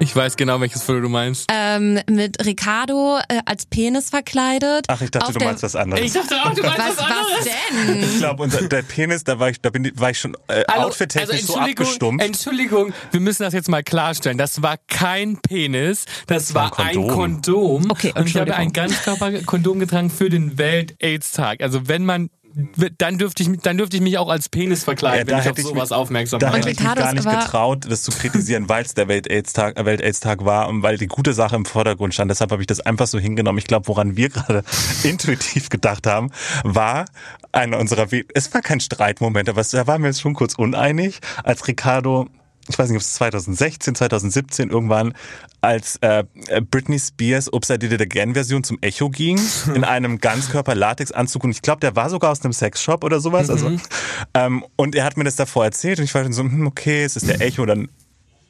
Ich 0.00 0.14
weiß 0.14 0.36
genau, 0.36 0.60
welches 0.60 0.82
Foto 0.82 1.00
du 1.00 1.08
meinst. 1.08 1.46
Ähm, 1.52 2.00
mit 2.10 2.44
Ricardo 2.44 3.18
äh, 3.28 3.40
als 3.46 3.64
Penis 3.66 4.10
verkleidet. 4.10 4.86
Ach, 4.88 5.00
ich 5.00 5.10
dachte, 5.10 5.32
du 5.32 5.44
meinst 5.44 5.62
was 5.62 5.76
anderes. 5.76 6.04
Ich 6.04 6.12
dachte 6.12 6.34
auch, 6.42 6.52
du 6.52 6.62
meinst 6.62 6.78
was, 6.78 6.96
was 6.96 7.04
anderes. 7.04 7.24
Was 7.38 7.86
denn? 7.86 8.02
Ich 8.02 8.18
glaube, 8.18 8.48
der 8.48 8.82
Penis, 8.82 9.24
da 9.24 9.38
war 9.38 9.50
ich, 9.50 9.60
da 9.60 9.70
bin, 9.70 9.90
war 9.94 10.10
ich 10.10 10.18
schon 10.18 10.36
äh, 10.48 10.64
also, 10.66 10.88
outfit-technisch 10.88 11.42
also 11.42 11.52
so 11.54 11.58
abgestumpft. 11.58 12.24
Entschuldigung, 12.24 12.92
wir 13.12 13.20
müssen 13.20 13.44
das 13.44 13.54
jetzt 13.54 13.68
mal 13.68 13.82
klarstellen. 13.82 14.36
Das 14.36 14.62
war 14.62 14.76
kein 14.88 15.38
Penis, 15.38 16.04
das, 16.26 16.46
das 16.46 16.54
war 16.54 16.78
ein 16.78 16.94
Kondom. 16.96 17.04
Ein 17.04 17.14
Kondom. 17.14 17.90
Okay, 17.90 18.12
und 18.14 18.28
ich 18.28 18.36
habe 18.36 18.54
ein 18.54 18.72
Ganzkörperkondom 18.72 19.78
getragen 19.78 20.10
für 20.10 20.28
den 20.28 20.58
Welt-AIDS-Tag. 20.58 21.62
Also 21.62 21.88
wenn 21.88 22.04
man 22.04 22.30
dann 22.98 23.18
dürfte 23.18 23.42
ich, 23.42 23.50
dann 23.62 23.78
dürfte 23.78 23.96
ich 23.96 24.02
mich 24.02 24.18
auch 24.18 24.28
als 24.28 24.48
Penis 24.48 24.84
verkleiden, 24.84 25.28
ja, 25.28 25.34
wenn 25.34 25.42
ich 25.42 25.50
auf 25.50 25.58
sowas 25.58 25.90
mich, 25.90 25.96
aufmerksam 25.96 26.38
bin. 26.38 26.48
Da 26.48 26.56
hätte 26.56 26.70
ich 26.70 26.80
mich 26.80 26.94
gar 26.94 27.12
nicht 27.12 27.28
getraut, 27.28 27.86
das 27.88 28.02
zu 28.02 28.12
kritisieren, 28.12 28.68
weil 28.68 28.84
es 28.84 28.94
der 28.94 29.08
Welt-AIDS-Tag 29.08 29.84
Welt 29.84 30.02
-Tag 30.02 30.44
war 30.44 30.68
und 30.68 30.82
weil 30.82 30.96
die 30.96 31.06
gute 31.06 31.32
Sache 31.32 31.56
im 31.56 31.64
Vordergrund 31.64 32.14
stand. 32.14 32.30
Deshalb 32.30 32.52
habe 32.52 32.62
ich 32.62 32.66
das 32.66 32.80
einfach 32.80 33.06
so 33.06 33.18
hingenommen. 33.18 33.58
Ich 33.58 33.66
glaube, 33.66 33.88
woran 33.88 34.16
wir 34.16 34.28
gerade 34.28 34.62
intuitiv 35.02 35.68
gedacht 35.68 36.06
haben, 36.06 36.30
war 36.62 37.06
einer 37.52 37.78
unserer, 37.78 38.10
We 38.12 38.24
es 38.34 38.52
war 38.54 38.62
kein 38.62 38.80
Streitmoment, 38.80 39.48
aber 39.48 39.62
da 39.62 39.86
waren 39.86 40.02
wir 40.02 40.08
jetzt 40.08 40.20
schon 40.20 40.34
kurz 40.34 40.54
uneinig, 40.54 41.20
als 41.42 41.66
Ricardo 41.66 42.28
ich 42.68 42.78
weiß 42.78 42.88
nicht, 42.88 42.96
ob 42.96 43.02
es 43.02 43.14
2016, 43.14 43.94
2017 43.94 44.70
irgendwann, 44.70 45.14
als 45.60 45.96
äh, 46.00 46.24
Britney 46.70 46.98
Spears 46.98 47.52
Upside 47.52 47.80
Did 47.80 47.92
It 47.92 48.00
Again 48.00 48.34
Version 48.34 48.64
zum 48.64 48.78
Echo 48.80 49.10
ging, 49.10 49.38
in 49.74 49.84
einem 49.84 50.18
Ganzkörper-Latex-Anzug 50.18 51.44
und 51.44 51.50
ich 51.50 51.62
glaube, 51.62 51.80
der 51.80 51.96
war 51.96 52.10
sogar 52.10 52.30
aus 52.30 52.42
einem 52.42 52.52
Sexshop 52.52 53.04
oder 53.04 53.20
sowas. 53.20 53.50
Also, 53.50 53.70
mhm. 53.70 53.80
ähm, 54.34 54.64
und 54.76 54.94
er 54.94 55.04
hat 55.04 55.16
mir 55.16 55.24
das 55.24 55.36
davor 55.36 55.64
erzählt 55.64 55.98
und 55.98 56.04
ich 56.04 56.14
war 56.14 56.22
dann 56.22 56.32
so, 56.32 56.42
hm, 56.42 56.66
okay, 56.66 57.04
es 57.04 57.16
ist 57.16 57.28
der 57.28 57.40
Echo, 57.40 57.66
dann 57.66 57.88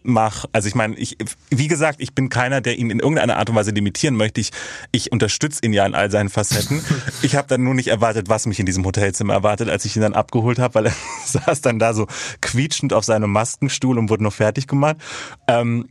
mach. 0.05 0.44
Also 0.52 0.68
ich 0.68 0.74
meine, 0.74 0.94
ich, 0.96 1.16
wie 1.50 1.66
gesagt, 1.66 2.00
ich 2.00 2.14
bin 2.14 2.28
keiner, 2.28 2.61
der 2.61 2.78
ihn 2.78 2.90
in 2.90 3.00
irgendeiner 3.00 3.36
Art 3.36 3.50
und 3.50 3.57
Weise 3.57 3.72
limitieren 3.72 4.16
möchte. 4.16 4.40
Ich, 4.40 4.50
ich 4.92 5.11
unterstütze 5.11 5.61
ihn 5.64 5.72
ja 5.72 5.84
in 5.84 5.94
all 5.94 6.11
seinen 6.11 6.28
Facetten. 6.28 6.84
ich 7.22 7.34
habe 7.34 7.48
dann 7.48 7.64
nur 7.64 7.74
nicht 7.74 7.88
erwartet, 7.88 8.28
was 8.28 8.46
mich 8.46 8.61
in 8.61 8.66
diesem 8.66 8.84
Hotelzimmer 8.84 9.32
erwartet, 9.32 9.68
als 9.68 9.84
ich 9.84 9.96
ihn 9.96 10.02
dann 10.02 10.14
abgeholt 10.14 10.59
habe, 10.59 10.74
weil 10.76 10.86
er 10.86 10.94
saß 11.26 11.62
dann 11.62 11.78
da 11.78 11.94
so 11.94 12.07
quietschend 12.40 12.92
auf 12.92 13.05
seinem 13.05 13.30
Maskenstuhl 13.30 13.98
und 13.98 14.11
wurde 14.11 14.22
noch 14.22 14.34
fertig 14.34 14.68
gemacht. 14.68 14.96
Ähm, 15.48 15.88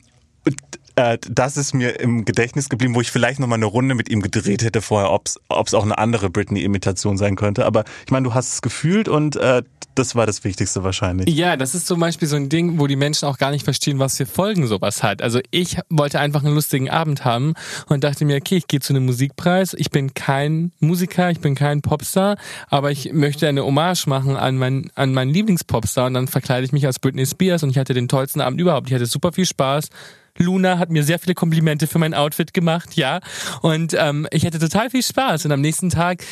äh, 0.95 1.17
das 1.29 1.57
ist 1.57 1.73
mir 1.73 1.99
im 1.99 2.25
Gedächtnis 2.25 2.69
geblieben, 2.69 2.95
wo 2.95 3.01
ich 3.01 3.11
vielleicht 3.11 3.39
noch 3.39 3.47
mal 3.47 3.55
eine 3.55 3.65
Runde 3.65 3.95
mit 3.95 4.09
ihm 4.09 4.21
gedreht 4.21 4.63
hätte 4.63 4.81
vorher, 4.81 5.11
ob 5.11 5.27
es 5.27 5.73
auch 5.73 5.83
eine 5.83 5.97
andere 5.97 6.29
Britney-Imitation 6.29 7.17
sein 7.17 7.35
könnte. 7.35 7.65
Aber 7.65 7.83
ich 8.05 8.11
meine, 8.11 8.25
du 8.25 8.33
hast 8.33 8.53
es 8.53 8.61
gefühlt 8.61 9.07
und 9.07 9.35
äh, 9.35 9.63
das 9.95 10.15
war 10.15 10.25
das 10.25 10.43
Wichtigste 10.43 10.83
wahrscheinlich. 10.83 11.33
Ja, 11.35 11.55
das 11.55 11.75
ist 11.75 11.87
zum 11.87 11.99
Beispiel 11.99 12.27
so 12.27 12.35
ein 12.35 12.49
Ding, 12.49 12.79
wo 12.79 12.87
die 12.87 12.95
Menschen 12.95 13.27
auch 13.27 13.37
gar 13.37 13.51
nicht 13.51 13.63
verstehen, 13.63 13.99
was 13.99 14.17
für 14.17 14.25
Folgen 14.25 14.67
sowas 14.67 15.03
hat. 15.03 15.21
Also 15.21 15.39
ich 15.51 15.77
wollte 15.89 16.19
einfach 16.19 16.43
einen 16.43 16.55
lustigen 16.55 16.89
Abend 16.89 17.25
haben 17.25 17.53
und 17.87 18.03
dachte 18.03 18.25
mir, 18.25 18.37
okay, 18.37 18.57
ich 18.57 18.67
gehe 18.67 18.79
zu 18.79 18.93
einem 18.93 19.05
Musikpreis. 19.05 19.75
Ich 19.77 19.91
bin 19.91 20.13
kein 20.13 20.71
Musiker, 20.79 21.29
ich 21.29 21.39
bin 21.39 21.55
kein 21.55 21.81
Popstar, 21.81 22.37
aber 22.69 22.91
ich 22.91 23.13
möchte 23.13 23.47
eine 23.47 23.63
Hommage 23.63 24.07
machen 24.07 24.35
an, 24.35 24.57
mein, 24.57 24.89
an 24.95 25.13
meinen 25.13 25.31
Lieblingspopstar 25.31 26.07
und 26.07 26.15
dann 26.15 26.27
verkleide 26.27 26.65
ich 26.65 26.71
mich 26.71 26.85
als 26.85 26.99
Britney 26.99 27.25
Spears 27.25 27.63
und 27.63 27.69
ich 27.69 27.77
hatte 27.77 27.93
den 27.93 28.07
tollsten 28.07 28.41
Abend 28.41 28.59
überhaupt. 28.59 28.87
Ich 28.87 28.93
hatte 28.93 29.05
super 29.05 29.31
viel 29.31 29.45
Spaß. 29.45 29.89
Luna 30.37 30.79
hat 30.79 30.89
mir 30.89 31.03
sehr 31.03 31.19
viele 31.19 31.35
Komplimente 31.35 31.87
für 31.87 31.99
mein 31.99 32.13
Outfit 32.13 32.53
gemacht, 32.53 32.95
ja. 32.95 33.19
Und 33.61 33.95
ähm, 33.97 34.27
ich 34.31 34.45
hatte 34.45 34.59
total 34.59 34.89
viel 34.89 35.03
Spaß. 35.03 35.45
Und 35.45 35.51
am 35.51 35.61
nächsten 35.61 35.89
Tag 35.89 36.23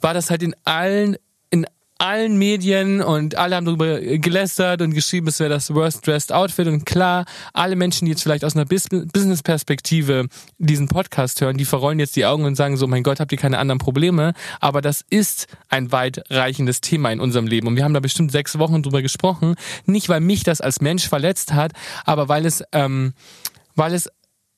war 0.00 0.14
das 0.14 0.30
halt 0.30 0.42
in 0.42 0.54
allen 0.64 1.16
allen 1.98 2.38
Medien 2.38 3.02
und 3.02 3.34
alle 3.34 3.56
haben 3.56 3.66
darüber 3.66 4.00
gelästert 4.00 4.82
und 4.82 4.94
geschrieben, 4.94 5.26
es 5.26 5.40
wäre 5.40 5.50
das 5.50 5.74
Worst 5.74 6.06
Dressed 6.06 6.32
Outfit. 6.32 6.68
Und 6.68 6.86
klar, 6.86 7.24
alle 7.52 7.74
Menschen, 7.74 8.04
die 8.04 8.12
jetzt 8.12 8.22
vielleicht 8.22 8.44
aus 8.44 8.54
einer 8.54 8.64
Business-Perspektive 8.64 10.28
diesen 10.58 10.86
Podcast 10.86 11.40
hören, 11.40 11.56
die 11.56 11.64
verrollen 11.64 11.98
jetzt 11.98 12.14
die 12.14 12.24
Augen 12.24 12.44
und 12.44 12.54
sagen 12.54 12.76
so, 12.76 12.86
mein 12.86 13.02
Gott, 13.02 13.18
habt 13.18 13.32
ihr 13.32 13.38
keine 13.38 13.58
anderen 13.58 13.80
Probleme? 13.80 14.32
Aber 14.60 14.80
das 14.80 15.04
ist 15.10 15.48
ein 15.68 15.90
weitreichendes 15.90 16.80
Thema 16.80 17.10
in 17.10 17.18
unserem 17.18 17.48
Leben. 17.48 17.66
Und 17.66 17.74
wir 17.74 17.82
haben 17.82 17.94
da 17.94 18.00
bestimmt 18.00 18.30
sechs 18.30 18.58
Wochen 18.60 18.82
drüber 18.82 19.02
gesprochen. 19.02 19.56
Nicht, 19.84 20.08
weil 20.08 20.20
mich 20.20 20.44
das 20.44 20.60
als 20.60 20.80
Mensch 20.80 21.08
verletzt 21.08 21.52
hat, 21.52 21.72
aber 22.04 22.28
weil 22.28 22.46
es, 22.46 22.62
ähm, 22.72 23.12
weil 23.78 23.94
es 23.94 24.10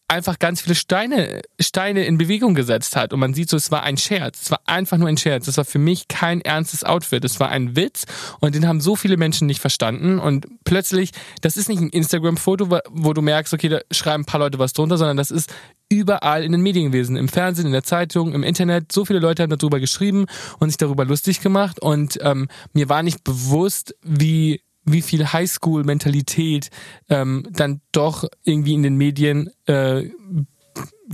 einfach 0.08 0.40
ganz 0.40 0.60
viele 0.62 0.74
Steine, 0.74 1.42
Steine 1.60 2.04
in 2.04 2.18
Bewegung 2.18 2.54
gesetzt 2.54 2.96
hat. 2.96 3.12
Und 3.12 3.20
man 3.20 3.32
sieht 3.32 3.48
so, 3.48 3.56
es 3.56 3.70
war 3.70 3.84
ein 3.84 3.96
Scherz. 3.96 4.42
Es 4.42 4.50
war 4.50 4.60
einfach 4.66 4.98
nur 4.98 5.08
ein 5.08 5.16
Scherz. 5.16 5.46
Es 5.46 5.56
war 5.56 5.64
für 5.64 5.78
mich 5.78 6.08
kein 6.08 6.40
ernstes 6.40 6.82
Outfit. 6.82 7.24
Es 7.24 7.38
war 7.38 7.48
ein 7.50 7.76
Witz. 7.76 8.06
Und 8.40 8.56
den 8.56 8.66
haben 8.66 8.80
so 8.80 8.96
viele 8.96 9.16
Menschen 9.16 9.46
nicht 9.46 9.60
verstanden. 9.60 10.18
Und 10.18 10.48
plötzlich, 10.64 11.12
das 11.42 11.56
ist 11.56 11.68
nicht 11.68 11.80
ein 11.80 11.90
Instagram-Foto, 11.90 12.80
wo 12.90 13.12
du 13.12 13.22
merkst, 13.22 13.54
okay, 13.54 13.68
da 13.68 13.80
schreiben 13.92 14.22
ein 14.22 14.26
paar 14.26 14.40
Leute 14.40 14.58
was 14.58 14.72
drunter, 14.72 14.98
sondern 14.98 15.16
das 15.16 15.30
ist 15.30 15.54
überall 15.88 16.42
in 16.42 16.50
den 16.50 16.60
Medien 16.60 16.90
gewesen. 16.90 17.16
Im 17.16 17.28
Fernsehen, 17.28 17.66
in 17.66 17.72
der 17.72 17.84
Zeitung, 17.84 18.34
im 18.34 18.42
Internet. 18.42 18.90
So 18.90 19.04
viele 19.04 19.20
Leute 19.20 19.44
haben 19.44 19.56
darüber 19.56 19.78
geschrieben 19.78 20.26
und 20.58 20.70
sich 20.70 20.76
darüber 20.76 21.04
lustig 21.04 21.40
gemacht. 21.40 21.80
Und 21.80 22.18
ähm, 22.22 22.48
mir 22.72 22.88
war 22.88 23.04
nicht 23.04 23.22
bewusst, 23.22 23.94
wie 24.02 24.60
wie 24.84 25.02
viel 25.02 25.32
Highschool-Mentalität 25.32 26.70
ähm, 27.08 27.46
dann 27.50 27.80
doch 27.92 28.24
irgendwie 28.44 28.74
in 28.74 28.82
den 28.82 28.96
Medien 28.96 29.50
äh, 29.66 30.10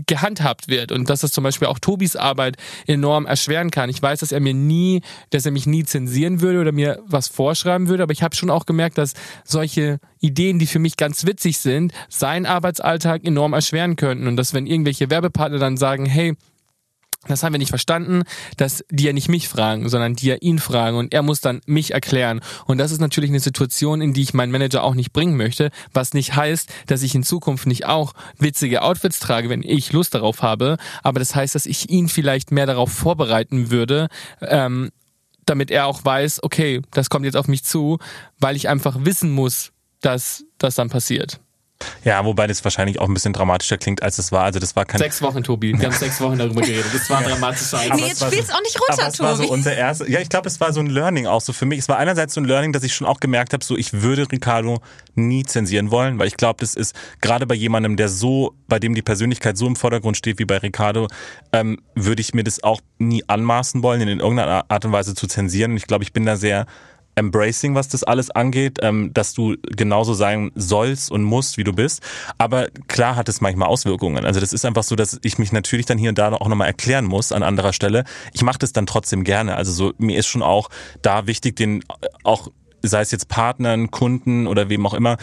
gehandhabt 0.07 0.69
wird 0.69 0.93
und 0.93 1.09
dass 1.09 1.21
das 1.21 1.33
zum 1.33 1.45
Beispiel 1.45 1.69
auch 1.69 1.79
Tobis 1.79 2.17
Arbeit 2.17 2.57
enorm 2.87 3.25
erschweren 3.25 3.71
kann. 3.71 3.89
Ich 3.89 4.03
weiß, 4.03 4.21
dass 4.21 4.33
er 4.33 4.41
mir 4.41 4.53
nie, 4.53 5.01
dass 5.31 5.47
er 5.47 5.53
mich 5.53 5.67
nie 5.67 5.85
zensieren 5.85 6.43
würde 6.43 6.61
oder 6.61 6.73
mir 6.73 7.03
was 7.07 7.29
vorschreiben 7.29 7.89
würde, 7.89 8.03
aber 8.03 8.13
ich 8.13 8.23
habe 8.23 8.37
schon 8.37 8.51
auch 8.51 8.67
gemerkt, 8.67 8.99
dass 8.99 9.15
solche 9.45 9.99
Ideen, 10.21 10.59
die 10.59 10.67
für 10.67 10.79
mich 10.79 10.97
ganz 10.97 11.25
witzig 11.25 11.59
sind, 11.59 11.93
seinen 12.11 12.45
Arbeitsalltag 12.45 13.25
enorm 13.25 13.55
erschweren 13.55 13.97
könnten 13.97 14.27
und 14.27 14.37
dass 14.37 14.53
wenn 14.53 14.67
irgendwelche 14.67 15.09
Werbepartner 15.09 15.59
dann 15.59 15.79
sagen, 15.79 16.05
hey, 16.05 16.35
Das 17.29 17.43
haben 17.43 17.53
wir 17.53 17.59
nicht 17.59 17.71
verstanden, 17.71 18.23
dass 18.57 18.85
die 18.91 19.05
ja 19.05 19.13
nicht 19.13 19.29
mich 19.29 19.49
fragen, 19.49 19.89
sondern 19.89 20.15
die 20.15 20.27
ja 20.27 20.37
ihn 20.37 20.59
fragen 20.59 20.97
und 20.97 21.13
er 21.13 21.23
muss 21.23 21.41
dann 21.41 21.61
mich 21.67 21.93
erklären. 21.93 22.41
Und 22.67 22.79
das 22.79 22.93
ist 22.93 23.01
natürlich 23.01 23.31
eine 23.31 23.41
Situation, 23.41 24.01
in 24.01 24.13
die 24.13 24.23
ich 24.23 24.35
meinen 24.35 24.53
Manager 24.53 24.83
auch 24.83 24.95
nicht 24.95 25.13
bringen 25.13 25.37
möchte, 25.37 25.71
was 25.93 26.15
nicht 26.15 26.37
heißt, 26.37 26.71
dass 26.87 27.03
ich 27.03 27.15
in 27.15 27.23
Zukunft 27.23 27.67
nicht 27.67 27.87
auch 27.87 28.15
witzige 28.39 28.83
Outfits 28.83 29.21
trage, 29.21 29.49
wenn 29.49 29.63
ich 29.63 29.93
Lust 29.93 30.15
darauf 30.15 30.43
habe. 30.43 30.77
Aber 31.03 31.19
das 31.19 31.35
heißt, 31.35 31.55
dass 31.55 31.67
ich 31.67 31.91
ihn 31.91 32.09
vielleicht 32.09 32.53
mehr 32.53 32.67
darauf 32.67 32.93
vorbereiten 32.93 33.71
würde, 33.71 34.09
ähm, 34.41 34.91
damit 35.45 35.71
er 35.71 35.87
auch 35.87 36.05
weiß, 36.05 36.43
okay, 36.43 36.83
das 36.91 37.09
kommt 37.09 37.25
jetzt 37.25 37.37
auf 37.37 37.49
mich 37.49 37.65
zu, 37.65 37.99
weil 38.39 38.57
ich 38.57 38.69
einfach 38.69 38.99
wissen 39.01 39.31
muss, 39.31 39.73
dass 40.01 40.45
das 40.59 40.75
dann 40.75 40.91
passiert. 40.91 41.41
Ja, 42.05 42.25
wobei 42.25 42.47
das 42.47 42.65
wahrscheinlich 42.65 43.01
auch 43.01 43.09
ein 43.09 43.15
bisschen 43.15 43.33
dramatischer 43.33 43.77
klingt, 43.77 44.03
als 44.03 44.19
es 44.19 44.33
war. 44.33 44.45
Also 44.45 44.59
das 44.59 44.77
war 44.77 44.85
kein 44.85 44.99
sechs 44.99 45.21
Wochen, 45.21 45.43
Tobi. 45.43 45.79
Wir 45.79 45.87
haben 45.87 45.95
sechs 45.95 46.21
Wochen 46.21 46.39
darüber 46.39 46.63
geredet. 46.63 46.87
Das 46.93 47.11
war 47.11 47.19
ein 47.19 47.25
dramatischer 47.25 47.79
Einsatz. 47.79 48.01
Nee, 48.01 48.07
jetzt 48.09 48.25
spielst 48.25 48.49
so, 48.49 48.55
auch 48.55 48.63
nicht 48.63 48.81
runter, 48.81 49.03
aber 49.03 49.13
es 49.13 49.21
war 49.21 49.37
so 49.37 49.49
unser 49.49 49.77
erste. 49.77 50.11
Ja, 50.11 50.21
ich 50.21 50.29
glaube, 50.29 50.49
es 50.49 50.61
war 50.61 50.73
so 50.73 50.81
ein 50.81 50.87
Learning 50.87 51.27
auch 51.27 51.41
so 51.41 51.53
für 51.53 51.67
mich. 51.67 51.81
Es 51.81 51.89
war 51.89 51.99
einerseits 51.99 52.35
so 52.35 52.41
ein 52.41 52.45
Learning, 52.45 52.73
dass 52.73 52.83
ich 52.83 52.95
schon 52.95 53.07
auch 53.07 53.21
gemerkt 53.21 53.53
habe, 53.53 53.65
so 53.65 53.77
ich 53.77 53.93
würde 53.93 54.31
Ricardo 54.31 54.81
nie 55.15 55.45
zensieren 55.45 55.91
wollen, 55.91 56.19
weil 56.19 56.29
ich 56.29 56.37
glaube, 56.37 56.61
das 56.61 56.75
ist 56.75 56.95
gerade 57.21 57.47
bei 57.47 57.55
jemandem, 57.55 57.97
der 57.97 58.09
so, 58.09 58.55
bei 58.69 58.79
dem 58.79 58.95
die 58.95 59.03
Persönlichkeit 59.03 59.57
so 59.59 59.67
im 59.67 59.77
Vordergrund 59.77 60.17
steht 60.17 60.39
wie 60.39 60.45
bei 60.45 60.59
Ricardo, 60.59 61.09
ähm, 61.53 61.79
würde 61.95 62.21
ich 62.21 62.35
mir 62.35 62.45
das 62.45 62.63
auch 62.63 62.81
nie 62.99 63.23
anmaßen 63.27 63.83
wollen, 63.83 64.01
in 64.01 64.21
irgendeiner 64.21 64.65
Art 64.69 64.85
und 64.85 64.93
Weise 64.93 65.15
zu 65.15 65.27
zensieren. 65.27 65.73
Und 65.73 65.77
ich 65.77 65.87
glaube, 65.87 66.05
ich 66.05 66.13
bin 66.13 66.25
da 66.25 66.37
sehr 66.37 66.67
embracing, 67.17 67.75
was 67.75 67.89
das 67.89 68.05
alles 68.05 68.31
angeht, 68.31 68.79
ähm, 68.83 69.13
dass 69.13 69.35
du 69.35 69.57
genauso 69.63 70.15
sein 70.15 70.53
sollst 70.55 71.11
und 71.11 71.25
musst, 71.25 71.57
wie 71.57 71.65
du 71.65 71.73
bist. 71.73 72.03
Aber 72.39 72.69
klar 72.89 73.17
hat 73.17 73.29
es 73.29 73.41
manchmal 73.41 73.69
Auswirkungen. 73.69 74.25
Also 74.25 74.39
das 74.39 74.53
ist 74.53 74.65
einfach 74.65 74.85
so, 74.85 74.95
dass 74.97 75.19
ich 75.23 75.39
mich 75.39 75.51
natürlich 75.51 75.87
dann 75.87 75.99
hier 75.99 76.11
und 76.11 76.19
da 76.19 76.33
auch 76.33 76.49
nochmal 76.49 76.69
erklären 76.69 77.07
muss 77.07 77.33
an 77.33 77.43
anderer 77.43 77.73
Stelle. 77.73 78.05
Ich 78.33 78.43
mache 78.43 78.59
das 78.59 78.73
dann 78.73 78.87
trotzdem 78.87 79.25
gerne. 79.25 79.57
Also 79.57 79.73
so 79.73 79.93
mir 79.99 80.19
ist 80.19 80.27
schon 80.27 80.43
auch 80.43 80.69
da 81.03 81.27
wichtig, 81.27 81.57
den 81.57 81.83
auch 82.23 82.49
sei 82.83 83.01
es 83.01 83.11
jetzt 83.11 83.29
Partnern, 83.29 83.91
Kunden 83.91 84.47
oder 84.47 84.69
wem 84.69 84.87
auch 84.87 84.95
immer, 84.95 85.17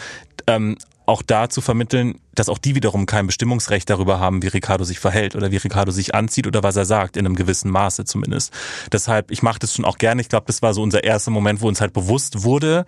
ähm, 0.46 0.76
auch 1.06 1.22
da 1.22 1.48
zu 1.50 1.60
vermitteln, 1.60 2.18
dass 2.34 2.48
auch 2.48 2.58
die 2.58 2.74
wiederum 2.74 3.06
kein 3.06 3.26
Bestimmungsrecht 3.26 3.88
darüber 3.90 4.18
haben, 4.18 4.42
wie 4.42 4.48
Ricardo 4.48 4.84
sich 4.84 4.98
verhält 4.98 5.36
oder 5.36 5.50
wie 5.50 5.56
Ricardo 5.56 5.92
sich 5.92 6.14
anzieht 6.14 6.46
oder 6.46 6.62
was 6.62 6.76
er 6.76 6.84
sagt, 6.84 7.16
in 7.16 7.26
einem 7.26 7.36
gewissen 7.36 7.70
Maße 7.70 8.04
zumindest. 8.04 8.52
Deshalb, 8.92 9.30
ich 9.30 9.42
mache 9.42 9.58
das 9.58 9.74
schon 9.74 9.84
auch 9.84 9.98
gerne. 9.98 10.20
Ich 10.20 10.28
glaube, 10.28 10.46
das 10.46 10.62
war 10.62 10.72
so 10.72 10.82
unser 10.82 11.04
erster 11.04 11.30
Moment, 11.30 11.60
wo 11.60 11.68
uns 11.68 11.80
halt 11.80 11.92
bewusst 11.92 12.42
wurde, 12.42 12.86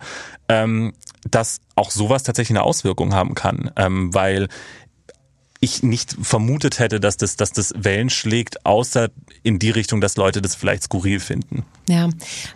ähm, 0.49 0.93
dass 1.29 1.59
auch 1.75 1.91
sowas 1.91 2.23
tatsächlich 2.23 2.57
eine 2.57 2.63
Auswirkung 2.63 3.13
haben 3.13 3.35
kann, 3.35 3.71
ähm, 3.75 4.13
weil 4.13 4.47
ich 5.59 5.83
nicht 5.83 6.15
vermutet 6.21 6.79
hätte, 6.79 6.99
dass 6.99 7.17
das, 7.17 7.35
dass 7.35 7.51
das 7.51 7.73
Wellen 7.77 8.09
schlägt, 8.09 8.65
außer 8.65 9.09
in 9.43 9.59
die 9.59 9.69
Richtung, 9.69 10.01
dass 10.01 10.17
Leute 10.17 10.41
das 10.41 10.55
vielleicht 10.55 10.83
skurril 10.83 11.19
finden. 11.19 11.65
Ja, 11.89 12.09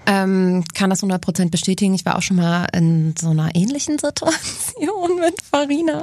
ähm, 0.05 0.63
kann 0.73 0.89
das 0.89 1.03
100% 1.03 1.49
bestätigen. 1.49 1.93
Ich 1.93 2.05
war 2.05 2.17
auch 2.17 2.21
schon 2.21 2.37
mal 2.37 2.67
in 2.73 3.15
so 3.17 3.29
einer 3.29 3.55
ähnlichen 3.55 3.97
Situation 3.97 5.19
mit 5.19 5.41
Farina, 5.41 6.01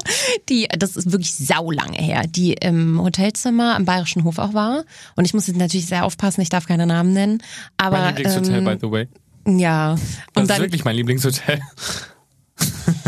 die, 0.48 0.66
das 0.78 0.96
ist 0.96 1.12
wirklich 1.12 1.34
saulange 1.34 1.98
her, 1.98 2.24
die 2.26 2.54
im 2.54 3.00
Hotelzimmer 3.00 3.76
am 3.76 3.84
Bayerischen 3.84 4.24
Hof 4.24 4.38
auch 4.38 4.54
war. 4.54 4.84
Und 5.14 5.24
ich 5.24 5.34
muss 5.34 5.46
jetzt 5.46 5.58
natürlich 5.58 5.86
sehr 5.86 6.04
aufpassen, 6.04 6.40
ich 6.40 6.48
darf 6.48 6.66
keine 6.66 6.86
Namen 6.86 7.12
nennen. 7.12 7.42
Aber, 7.76 7.98
mein 7.98 8.16
Lieblingshotel, 8.16 8.54
ähm, 8.54 8.64
by 8.64 8.76
the 8.80 8.90
way. 8.90 9.08
Ja. 9.46 9.92
Und 9.92 10.00
das 10.34 10.42
ist 10.42 10.50
dann, 10.50 10.60
wirklich 10.60 10.84
mein 10.84 10.96
Lieblingshotel 10.96 11.60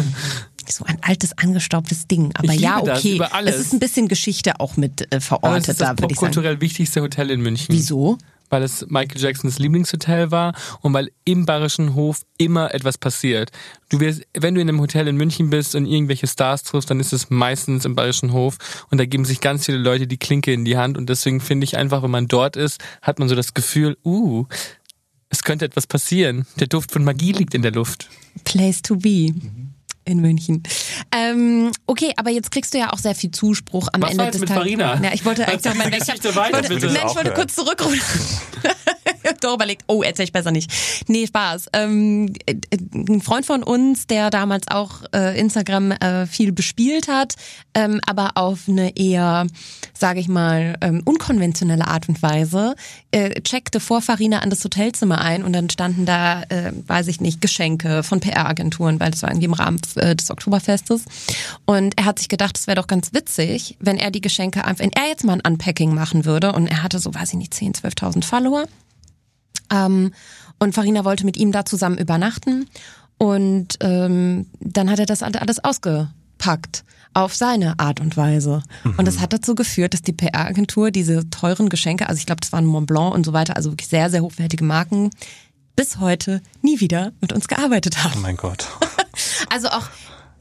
so 0.71 0.85
ein 0.85 0.99
altes, 1.03 1.37
angestaubtes 1.37 2.07
Ding. 2.07 2.33
Aber 2.35 2.53
ja, 2.53 2.81
okay. 2.81 3.21
Es 3.45 3.57
ist 3.57 3.73
ein 3.73 3.81
bisschen 3.81 4.09
Geschichte 4.09 4.61
auch 4.61 4.77
mit 4.77 5.13
äh, 5.13 5.21
verortet. 5.21 5.49
Aber 5.49 5.57
es 5.57 5.69
ist 5.69 5.81
das 5.81 5.89
da, 5.89 5.95
popkulturell 5.95 6.61
wichtigste 6.61 7.03
Hotel 7.03 7.31
in 7.31 7.41
München. 7.41 7.75
Wieso? 7.75 8.19
weil 8.51 8.63
es 8.63 8.85
Michael 8.89 9.21
Jacksons 9.21 9.59
Lieblingshotel 9.59 10.31
war 10.31 10.55
und 10.83 10.93
weil 10.93 11.11
im 11.25 11.47
Bayerischen 11.47 11.95
Hof 11.95 12.23
immer 12.37 12.75
etwas 12.75 12.99
passiert. 12.99 13.51
Du 13.89 14.01
wirst, 14.01 14.23
wenn 14.39 14.55
du 14.55 14.61
in 14.61 14.69
einem 14.69 14.81
Hotel 14.81 15.09
in 15.09 15.17
München 15.17 15.49
bist 15.51 15.75
und 15.75 15.87
irgendwelche 15.87 16.27
Stars 16.27 16.65
triffst, 16.65 16.91
dann 16.91 17.01
ist 17.01 17.13
es 17.13 17.31
meistens 17.31 17.85
im 17.85 17.95
Bayerischen 17.95 18.33
Hof 18.33 18.59
und 18.91 18.99
da 18.99 19.07
geben 19.07 19.25
sich 19.25 19.41
ganz 19.41 19.67
viele 19.67 19.79
Leute 19.79 20.07
die 20.07 20.19
Klinke 20.19 20.53
in 20.53 20.65
die 20.65 20.77
Hand 20.77 20.99
und 20.99 21.09
deswegen 21.09 21.41
finde 21.41 21.65
ich 21.65 21.77
einfach, 21.77 22.03
wenn 22.03 22.11
man 22.11 22.29
dort 22.29 22.57
ist, 22.57 22.81
hat 23.01 23.19
man 23.19 23.29
so 23.29 23.35
das 23.35 23.55
Gefühl, 23.55 23.97
uh, 24.05 24.47
es 25.31 25.45
könnte 25.45 25.65
etwas 25.65 25.87
passieren. 25.87 26.45
Der 26.59 26.67
Duft 26.67 26.91
von 26.91 27.05
Magie 27.05 27.33
liegt 27.33 27.55
in 27.55 27.63
der 27.63 27.71
Luft. 27.71 28.11
Place 28.45 28.83
to 28.83 28.97
be. 28.97 29.33
In 30.11 30.21
München. 30.21 30.65
Ähm, 31.15 31.71
okay, 31.87 32.13
aber 32.17 32.31
jetzt 32.31 32.51
kriegst 32.51 32.75
du 32.75 32.79
ja 32.79 32.93
auch 32.93 32.99
sehr 32.99 33.15
viel 33.15 33.31
Zuspruch 33.31 33.89
am 33.93 34.03
Was 34.03 34.11
Ende 34.11 34.25
war 34.25 34.31
des 34.33 34.41
Tages. 34.41 34.55
Farina? 34.55 35.01
Ja, 35.01 35.13
ich 35.13 35.25
wollte 35.25 35.47
eigentlich 35.47 35.75
meine 35.79 35.97
Geschichte 35.97 36.35
weiter, 36.35 36.69
wollte. 36.69 36.87
Nein, 36.87 37.07
ich 37.09 37.15
wollte 37.15 37.33
kurz 37.33 37.55
zurückrufen. 37.55 38.01
Doch 39.41 39.55
überlegt, 39.55 39.85
oh, 39.87 40.03
erzähl 40.03 40.25
ich 40.25 40.33
besser 40.33 40.51
nicht. 40.51 40.71
Nee, 41.09 41.27
Spaß. 41.27 41.69
Ähm, 41.73 42.33
ein 42.95 43.21
Freund 43.21 43.47
von 43.47 43.63
uns, 43.63 44.07
der 44.07 44.31
damals 44.31 44.69
auch 44.69 45.03
äh, 45.15 45.39
Instagram 45.39 45.93
äh, 45.93 46.27
viel 46.27 46.53
bespielt 46.53 47.09
hat, 47.09 47.35
ähm, 47.75 48.01
aber 48.07 48.33
auf 48.37 48.69
eine 48.69 48.97
eher, 48.97 49.47
sage 49.95 50.21
ich 50.21 50.29
mal, 50.29 50.77
ähm, 50.81 51.03
unkonventionelle 51.05 51.87
Art 51.87 52.09
und 52.09 52.23
Weise, 52.23 52.75
äh, 53.11 53.41
checkte 53.43 53.81
vor 53.81 54.03
Farina 54.03 54.39
an 54.41 54.51
das 54.51 54.65
Hotelzimmer 54.65 55.21
ein 55.21 55.45
und 55.45 55.53
dann 55.53 55.71
standen 55.71 56.07
da, 56.07 56.43
äh, 56.45 56.73
weiß 56.87 57.09
ich 57.09 57.21
nicht, 57.21 57.41
Geschenke 57.41 58.03
von 58.03 58.21
PR-Agenturen, 58.21 59.01
weil 59.01 59.11
das 59.11 59.23
war 59.23 59.31
irgendwie 59.31 59.47
im 59.47 59.53
Rahmen 59.53 59.81
äh, 59.97 60.17
des 60.17 60.31
Oktoberfestes. 60.31 61.05
Und 61.65 61.99
er 61.99 62.05
hat 62.05 62.19
sich 62.19 62.29
gedacht, 62.29 62.59
es 62.59 62.67
wäre 62.67 62.77
doch 62.77 62.87
ganz 62.87 63.13
witzig, 63.13 63.77
wenn 63.81 63.99
er 63.99 64.11
die 64.11 64.21
Geschenke 64.21 64.65
einfach, 64.65 64.81
wenn 64.85 64.93
er 64.93 65.09
jetzt 65.09 65.25
mal 65.25 65.35
ein 65.35 65.53
Unpacking 65.53 65.95
machen 65.95 66.25
würde 66.25 66.53
und 66.53 66.67
er 66.67 66.83
hatte 66.83 66.99
so, 66.99 67.15
weiß 67.15 67.31
ich 67.31 67.39
nicht, 67.39 67.53
10.000, 67.53 67.83
12.000 67.83 68.25
Follower. 68.25 68.65
Ähm, 69.71 70.13
und 70.59 70.75
Farina 70.75 71.05
wollte 71.05 71.25
mit 71.25 71.37
ihm 71.37 71.53
da 71.53 71.65
zusammen 71.65 71.99
übernachten. 71.99 72.69
Und 73.19 73.77
ähm, 73.81 74.47
dann 74.61 74.91
hat 74.91 74.99
er 74.99 75.07
das 75.07 75.23
alles 75.23 75.63
ausgepackt 75.63 76.85
auf 77.13 77.35
seine 77.35 77.79
Art 77.79 78.01
und 78.01 78.17
Weise. 78.17 78.63
Mhm. 78.85 78.95
Und 78.97 79.05
das 79.07 79.21
hat 79.21 79.33
dazu 79.33 79.55
geführt, 79.55 79.95
dass 79.95 80.03
die 80.03 80.13
PR-Agentur 80.13 80.91
diese 80.91 81.29
teuren 81.29 81.69
Geschenke, 81.69 82.09
also 82.09 82.19
ich 82.19 82.27
glaube, 82.27 82.41
das 82.41 82.53
waren 82.53 82.67
Mont 82.67 82.87
Blanc 82.87 83.15
und 83.15 83.27
so 83.27 83.33
weiter, 83.33 83.57
also 83.57 83.73
wirklich 83.73 83.89
sehr, 83.89 84.11
sehr 84.11 84.23
hochwertige 84.23 84.65
Marken, 84.65 85.11
bis 85.77 85.99
heute 85.99 86.41
nie 86.63 86.81
wieder 86.81 87.13
mit 87.21 87.33
uns 87.33 87.49
gearbeitet 87.49 88.05
haben. 88.05 88.15
Oh 88.17 88.21
mein 88.21 88.37
Gott. 88.37 88.67
Also 89.51 89.69
auch 89.69 89.89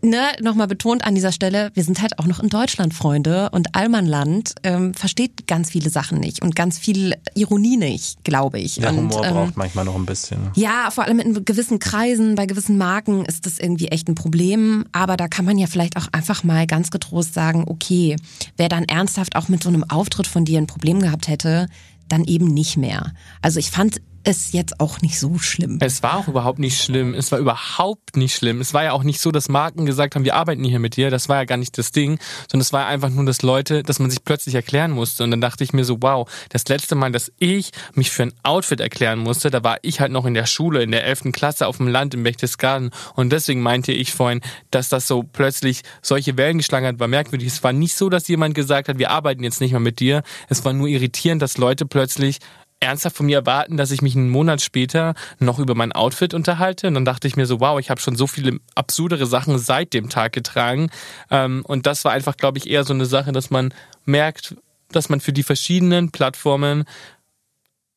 ne, 0.01 0.31
nochmal 0.41 0.67
betont 0.67 1.03
an 1.03 1.15
dieser 1.15 1.31
Stelle, 1.31 1.71
wir 1.73 1.83
sind 1.83 2.01
halt 2.01 2.19
auch 2.19 2.25
noch 2.25 2.39
in 2.39 2.49
Deutschland, 2.49 2.93
Freunde. 2.93 3.49
Und 3.51 3.75
Allmannland 3.75 4.55
ähm, 4.63 4.93
versteht 4.93 5.47
ganz 5.47 5.71
viele 5.71 5.89
Sachen 5.89 6.19
nicht 6.19 6.41
und 6.41 6.55
ganz 6.55 6.77
viel 6.77 7.15
Ironie 7.35 7.77
nicht, 7.77 8.23
glaube 8.23 8.59
ich. 8.59 8.75
Der 8.75 8.89
und, 8.89 8.97
Humor 8.97 9.25
ähm, 9.25 9.33
braucht 9.33 9.57
manchmal 9.57 9.85
noch 9.85 9.95
ein 9.95 10.05
bisschen. 10.05 10.39
Ja, 10.55 10.89
vor 10.91 11.05
allem 11.05 11.19
in 11.19 11.45
gewissen 11.45 11.79
Kreisen, 11.79 12.35
bei 12.35 12.45
gewissen 12.45 12.77
Marken 12.77 13.25
ist 13.25 13.45
das 13.45 13.59
irgendwie 13.59 13.87
echt 13.87 14.07
ein 14.07 14.15
Problem. 14.15 14.85
Aber 14.91 15.17
da 15.17 15.27
kann 15.27 15.45
man 15.45 15.57
ja 15.57 15.67
vielleicht 15.67 15.97
auch 15.97 16.07
einfach 16.11 16.43
mal 16.43 16.67
ganz 16.67 16.91
getrost 16.91 17.33
sagen, 17.33 17.65
okay, 17.67 18.15
wer 18.57 18.69
dann 18.69 18.85
ernsthaft 18.85 19.35
auch 19.35 19.49
mit 19.49 19.63
so 19.63 19.69
einem 19.69 19.83
Auftritt 19.83 20.27
von 20.27 20.45
dir 20.45 20.59
ein 20.59 20.67
Problem 20.67 20.99
gehabt 20.99 21.27
hätte, 21.27 21.67
dann 22.07 22.25
eben 22.25 22.47
nicht 22.47 22.77
mehr. 22.77 23.13
Also 23.41 23.59
ich 23.59 23.71
fand 23.71 24.01
es 24.23 24.51
jetzt 24.51 24.79
auch 24.79 25.01
nicht 25.01 25.19
so 25.19 25.37
schlimm. 25.37 25.77
Es 25.81 26.03
war 26.03 26.17
auch 26.17 26.27
überhaupt 26.27 26.59
nicht 26.59 26.81
schlimm. 26.81 27.13
Es 27.13 27.31
war 27.31 27.39
überhaupt 27.39 28.17
nicht 28.17 28.35
schlimm. 28.35 28.61
Es 28.61 28.73
war 28.73 28.83
ja 28.83 28.91
auch 28.91 29.03
nicht 29.03 29.21
so, 29.21 29.31
dass 29.31 29.49
Marken 29.49 29.85
gesagt 29.85 30.15
haben, 30.15 30.23
wir 30.23 30.35
arbeiten 30.35 30.63
hier 30.63 30.79
mit 30.79 30.95
dir. 30.95 31.09
Das 31.09 31.29
war 31.29 31.37
ja 31.37 31.45
gar 31.45 31.57
nicht 31.57 31.77
das 31.77 31.91
Ding, 31.91 32.19
sondern 32.49 32.61
es 32.61 32.73
war 32.73 32.85
einfach 32.87 33.09
nur, 33.09 33.25
dass 33.25 33.41
Leute, 33.41 33.83
dass 33.83 33.99
man 33.99 34.09
sich 34.09 34.23
plötzlich 34.23 34.55
erklären 34.55 34.91
musste. 34.91 35.23
Und 35.23 35.31
dann 35.31 35.41
dachte 35.41 35.63
ich 35.63 35.73
mir 35.73 35.85
so, 35.85 35.97
wow, 36.01 36.29
das 36.49 36.67
letzte 36.67 36.95
Mal, 36.95 37.11
dass 37.11 37.31
ich 37.39 37.71
mich 37.93 38.11
für 38.11 38.23
ein 38.23 38.33
Outfit 38.43 38.79
erklären 38.79 39.19
musste, 39.19 39.49
da 39.49 39.63
war 39.63 39.77
ich 39.81 39.99
halt 39.99 40.11
noch 40.11 40.25
in 40.25 40.33
der 40.33 40.45
Schule, 40.45 40.83
in 40.83 40.91
der 40.91 41.05
11. 41.05 41.31
Klasse 41.31 41.67
auf 41.67 41.77
dem 41.77 41.87
Land 41.87 42.13
in 42.13 42.23
Berchtesgaden. 42.23 42.91
Und 43.15 43.31
deswegen 43.31 43.61
meinte 43.61 43.91
ich 43.91 44.13
vorhin, 44.13 44.41
dass 44.71 44.89
das 44.89 45.07
so 45.07 45.23
plötzlich 45.23 45.81
solche 46.01 46.37
Wellen 46.37 46.57
geschlagen 46.57 46.85
hat, 46.85 46.99
war 46.99 47.07
merkwürdig. 47.07 47.47
Es 47.47 47.63
war 47.63 47.73
nicht 47.73 47.95
so, 47.95 48.09
dass 48.09 48.27
jemand 48.27 48.55
gesagt 48.55 48.89
hat, 48.89 48.99
wir 48.99 49.11
arbeiten 49.11 49.43
jetzt 49.43 49.61
nicht 49.61 49.71
mehr 49.71 49.79
mit 49.79 49.99
dir. 49.99 50.23
Es 50.49 50.65
war 50.65 50.73
nur 50.73 50.87
irritierend, 50.87 51.41
dass 51.41 51.57
Leute 51.57 51.85
plötzlich 51.85 52.39
ernsthaft 52.79 53.17
von 53.17 53.25
mir 53.25 53.39
erwarten, 53.39 53.77
dass 53.77 53.91
ich 53.91 54.01
mich 54.01 54.15
einen 54.15 54.29
Monat 54.29 54.61
später 54.61 55.13
noch 55.39 55.59
über 55.59 55.75
mein 55.75 55.91
Outfit 55.91 56.33
unterhalte. 56.33 56.87
Und 56.87 56.93
dann 56.93 57.05
dachte 57.05 57.27
ich 57.27 57.35
mir 57.35 57.45
so, 57.45 57.59
wow, 57.59 57.79
ich 57.79 57.89
habe 57.89 57.99
schon 57.99 58.15
so 58.15 58.27
viele 58.27 58.59
absurdere 58.75 59.25
Sachen 59.25 59.59
seit 59.59 59.93
dem 59.93 60.09
Tag 60.09 60.33
getragen. 60.33 60.89
Ähm, 61.29 61.63
und 61.65 61.85
das 61.85 62.05
war 62.05 62.13
einfach, 62.13 62.37
glaube 62.37 62.57
ich, 62.57 62.69
eher 62.69 62.83
so 62.83 62.93
eine 62.93 63.05
Sache, 63.05 63.31
dass 63.31 63.49
man 63.49 63.73
merkt, 64.05 64.55
dass 64.91 65.09
man 65.09 65.19
für 65.19 65.33
die 65.33 65.43
verschiedenen 65.43 66.11
Plattformen 66.11 66.85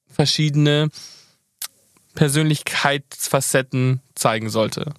verschiedene 0.08 0.90
Persönlichkeitsfacetten 2.14 4.00
zeigen 4.14 4.50
sollte. 4.50 4.92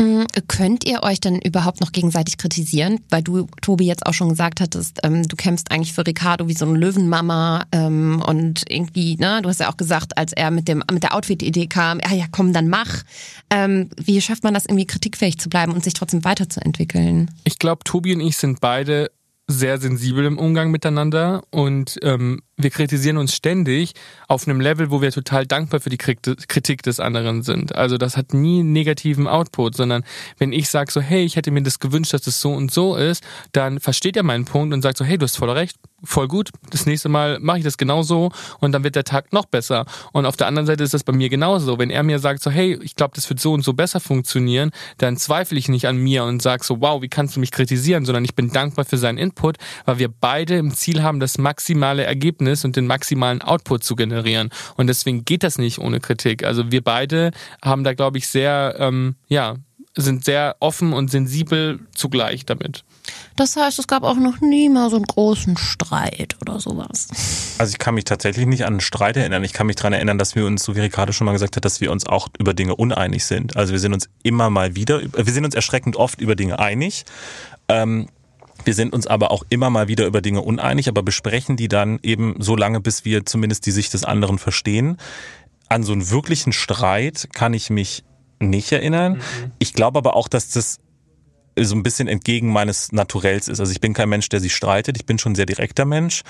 Mm, 0.00 0.22
könnt 0.48 0.86
ihr 0.86 1.02
euch 1.02 1.20
denn 1.20 1.38
überhaupt 1.40 1.80
noch 1.80 1.92
gegenseitig 1.92 2.38
kritisieren? 2.38 3.00
Weil 3.10 3.22
du, 3.22 3.46
Tobi, 3.60 3.86
jetzt 3.86 4.06
auch 4.06 4.14
schon 4.14 4.30
gesagt 4.30 4.60
hattest, 4.60 5.00
ähm, 5.02 5.26
du 5.26 5.36
kämpfst 5.36 5.70
eigentlich 5.70 5.92
für 5.92 6.06
Ricardo 6.06 6.48
wie 6.48 6.54
so 6.54 6.66
eine 6.66 6.78
Löwenmama 6.78 7.66
ähm, 7.72 8.22
und 8.26 8.64
irgendwie, 8.68 9.16
ne, 9.16 9.40
du 9.42 9.48
hast 9.48 9.60
ja 9.60 9.70
auch 9.70 9.76
gesagt, 9.76 10.16
als 10.16 10.32
er 10.32 10.50
mit 10.50 10.68
dem 10.68 10.82
mit 10.90 11.02
der 11.02 11.14
Outfit-Idee 11.14 11.66
kam, 11.66 12.00
ja, 12.00 12.14
ja, 12.14 12.24
komm, 12.30 12.52
dann 12.52 12.68
mach. 12.68 13.02
Ähm, 13.50 13.90
wie 13.96 14.20
schafft 14.20 14.44
man 14.44 14.54
das 14.54 14.66
irgendwie 14.66 14.86
kritikfähig 14.86 15.38
zu 15.38 15.48
bleiben 15.48 15.72
und 15.72 15.84
sich 15.84 15.94
trotzdem 15.94 16.24
weiterzuentwickeln? 16.24 17.30
Ich 17.44 17.58
glaube, 17.58 17.84
Tobi 17.84 18.14
und 18.14 18.20
ich 18.20 18.36
sind 18.36 18.60
beide 18.60 19.10
sehr 19.48 19.78
sensibel 19.78 20.24
im 20.24 20.38
Umgang 20.38 20.70
miteinander 20.70 21.42
und 21.50 21.98
ähm, 22.02 22.40
wir 22.56 22.70
kritisieren 22.70 23.16
uns 23.16 23.34
ständig 23.34 23.94
auf 24.28 24.46
einem 24.46 24.60
Level, 24.60 24.90
wo 24.90 25.00
wir 25.00 25.10
total 25.10 25.46
dankbar 25.46 25.80
für 25.80 25.90
die 25.90 25.96
Kritik 25.96 26.82
des 26.82 27.00
anderen 27.00 27.42
sind. 27.42 27.74
Also 27.74 27.96
das 27.96 28.16
hat 28.16 28.34
nie 28.34 28.60
einen 28.60 28.72
negativen 28.72 29.26
Output, 29.26 29.74
sondern 29.74 30.04
wenn 30.38 30.52
ich 30.52 30.68
sage 30.68 30.92
so, 30.92 31.00
hey, 31.00 31.24
ich 31.24 31.36
hätte 31.36 31.50
mir 31.50 31.62
das 31.62 31.78
gewünscht, 31.78 32.12
dass 32.12 32.22
es 32.22 32.26
das 32.26 32.40
so 32.40 32.52
und 32.52 32.70
so 32.70 32.96
ist, 32.96 33.24
dann 33.52 33.80
versteht 33.80 34.16
er 34.16 34.22
meinen 34.22 34.44
Punkt 34.44 34.74
und 34.74 34.82
sagt 34.82 34.98
so, 34.98 35.04
hey, 35.04 35.18
du 35.18 35.24
hast 35.24 35.36
voll 35.36 35.50
recht, 35.50 35.76
voll 36.04 36.28
gut, 36.28 36.50
das 36.70 36.86
nächste 36.86 37.08
Mal 37.08 37.38
mache 37.40 37.58
ich 37.58 37.64
das 37.64 37.78
genauso 37.78 38.30
und 38.60 38.72
dann 38.72 38.84
wird 38.84 38.96
der 38.96 39.04
Tag 39.04 39.32
noch 39.32 39.46
besser. 39.46 39.86
Und 40.12 40.26
auf 40.26 40.36
der 40.36 40.46
anderen 40.46 40.66
Seite 40.66 40.84
ist 40.84 40.94
das 40.94 41.04
bei 41.04 41.12
mir 41.12 41.28
genauso. 41.28 41.78
Wenn 41.78 41.90
er 41.90 42.02
mir 42.02 42.18
sagt 42.18 42.42
so, 42.42 42.50
hey, 42.50 42.78
ich 42.82 42.96
glaube, 42.96 43.12
das 43.14 43.28
wird 43.28 43.40
so 43.40 43.52
und 43.52 43.62
so 43.62 43.72
besser 43.72 44.00
funktionieren, 44.00 44.72
dann 44.98 45.16
zweifle 45.16 45.58
ich 45.58 45.68
nicht 45.68 45.86
an 45.86 45.96
mir 45.96 46.24
und 46.24 46.42
sage 46.42 46.64
so, 46.64 46.80
wow, 46.80 47.00
wie 47.02 47.08
kannst 47.08 47.36
du 47.36 47.40
mich 47.40 47.50
kritisieren, 47.50 48.04
sondern 48.04 48.24
ich 48.24 48.34
bin 48.34 48.50
dankbar 48.50 48.84
für 48.84 48.98
seinen 48.98 49.18
Input, 49.18 49.56
weil 49.84 49.98
wir 49.98 50.08
beide 50.08 50.56
im 50.56 50.74
Ziel 50.74 51.02
haben, 51.02 51.20
das 51.20 51.38
maximale 51.38 52.04
Ergebnis 52.04 52.41
und 52.64 52.76
den 52.76 52.86
maximalen 52.86 53.42
Output 53.42 53.84
zu 53.84 53.96
generieren. 53.96 54.50
Und 54.76 54.86
deswegen 54.86 55.24
geht 55.24 55.42
das 55.42 55.58
nicht 55.58 55.78
ohne 55.78 56.00
Kritik. 56.00 56.44
Also 56.44 56.70
wir 56.70 56.82
beide 56.82 57.32
haben 57.62 57.84
da, 57.84 57.94
glaube 57.94 58.18
ich, 58.18 58.28
sehr, 58.28 58.76
ähm, 58.78 59.16
ja, 59.28 59.56
sind 59.94 60.24
sehr 60.24 60.56
offen 60.60 60.92
und 60.92 61.10
sensibel 61.10 61.80
zugleich 61.94 62.46
damit. 62.46 62.82
Das 63.36 63.56
heißt, 63.56 63.78
es 63.78 63.86
gab 63.86 64.04
auch 64.04 64.16
noch 64.16 64.40
nie 64.40 64.68
mal 64.68 64.88
so 64.90 64.96
einen 64.96 65.04
großen 65.04 65.56
Streit 65.56 66.36
oder 66.40 66.60
sowas. 66.60 67.08
Also 67.58 67.72
ich 67.72 67.78
kann 67.78 67.94
mich 67.94 68.04
tatsächlich 68.04 68.46
nicht 68.46 68.64
an 68.64 68.74
einen 68.74 68.80
Streit 68.80 69.16
erinnern. 69.16 69.44
Ich 69.44 69.52
kann 69.52 69.66
mich 69.66 69.76
daran 69.76 69.92
erinnern, 69.92 70.18
dass 70.18 70.34
wir 70.34 70.46
uns, 70.46 70.62
so 70.62 70.76
wie 70.76 70.80
Ricardo 70.80 71.12
schon 71.12 71.24
mal 71.24 71.32
gesagt 71.32 71.56
hat, 71.56 71.64
dass 71.64 71.80
wir 71.80 71.90
uns 71.90 72.06
auch 72.06 72.28
über 72.38 72.54
Dinge 72.54 72.76
uneinig 72.76 73.24
sind. 73.24 73.56
Also 73.56 73.72
wir 73.72 73.80
sind 73.80 73.92
uns 73.92 74.08
immer 74.22 74.50
mal 74.50 74.76
wieder, 74.76 75.02
wir 75.02 75.32
sind 75.32 75.44
uns 75.44 75.54
erschreckend 75.54 75.96
oft 75.96 76.20
über 76.20 76.36
Dinge 76.36 76.58
einig. 76.58 77.04
Ähm, 77.68 78.08
wir 78.64 78.74
sind 78.74 78.92
uns 78.92 79.06
aber 79.06 79.30
auch 79.30 79.44
immer 79.48 79.70
mal 79.70 79.88
wieder 79.88 80.06
über 80.06 80.20
Dinge 80.20 80.42
uneinig, 80.42 80.88
aber 80.88 81.02
besprechen 81.02 81.56
die 81.56 81.68
dann 81.68 81.98
eben 82.02 82.36
so 82.38 82.56
lange, 82.56 82.80
bis 82.80 83.04
wir 83.04 83.24
zumindest 83.26 83.66
die 83.66 83.70
Sicht 83.70 83.94
des 83.94 84.04
anderen 84.04 84.38
verstehen. 84.38 84.96
An 85.68 85.82
so 85.82 85.92
einen 85.92 86.10
wirklichen 86.10 86.52
Streit 86.52 87.28
kann 87.32 87.54
ich 87.54 87.70
mich 87.70 88.04
nicht 88.40 88.72
erinnern. 88.72 89.14
Mhm. 89.14 89.52
Ich 89.58 89.72
glaube 89.72 89.98
aber 89.98 90.16
auch, 90.16 90.28
dass 90.28 90.50
das 90.50 90.78
so 91.58 91.74
ein 91.74 91.82
bisschen 91.82 92.08
entgegen 92.08 92.52
meines 92.52 92.92
Naturells 92.92 93.48
ist. 93.48 93.60
Also 93.60 93.72
ich 93.72 93.80
bin 93.80 93.92
kein 93.92 94.08
Mensch, 94.08 94.28
der 94.28 94.40
sich 94.40 94.54
streitet. 94.54 94.96
Ich 94.96 95.06
bin 95.06 95.18
schon 95.18 95.32
ein 95.32 95.36
sehr 95.36 95.46
direkter 95.46 95.84
Mensch 95.84 96.22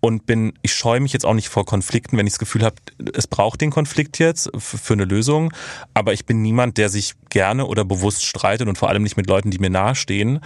und 0.00 0.26
bin, 0.26 0.54
ich 0.62 0.74
scheue 0.74 1.00
mich 1.00 1.12
jetzt 1.12 1.26
auch 1.26 1.34
nicht 1.34 1.48
vor 1.48 1.66
Konflikten, 1.66 2.16
wenn 2.16 2.26
ich 2.26 2.32
das 2.32 2.38
Gefühl 2.38 2.64
habe, 2.64 2.76
es 3.12 3.26
braucht 3.26 3.60
den 3.60 3.70
Konflikt 3.70 4.18
jetzt 4.18 4.50
für 4.56 4.94
eine 4.94 5.04
Lösung. 5.04 5.52
Aber 5.92 6.12
ich 6.12 6.24
bin 6.24 6.40
niemand, 6.40 6.78
der 6.78 6.88
sich 6.88 7.14
gerne 7.28 7.66
oder 7.66 7.84
bewusst 7.84 8.24
streitet 8.24 8.68
und 8.68 8.78
vor 8.78 8.88
allem 8.88 9.02
nicht 9.02 9.16
mit 9.16 9.26
Leuten, 9.26 9.50
die 9.50 9.58
mir 9.58 9.70
nahestehen. 9.70 10.40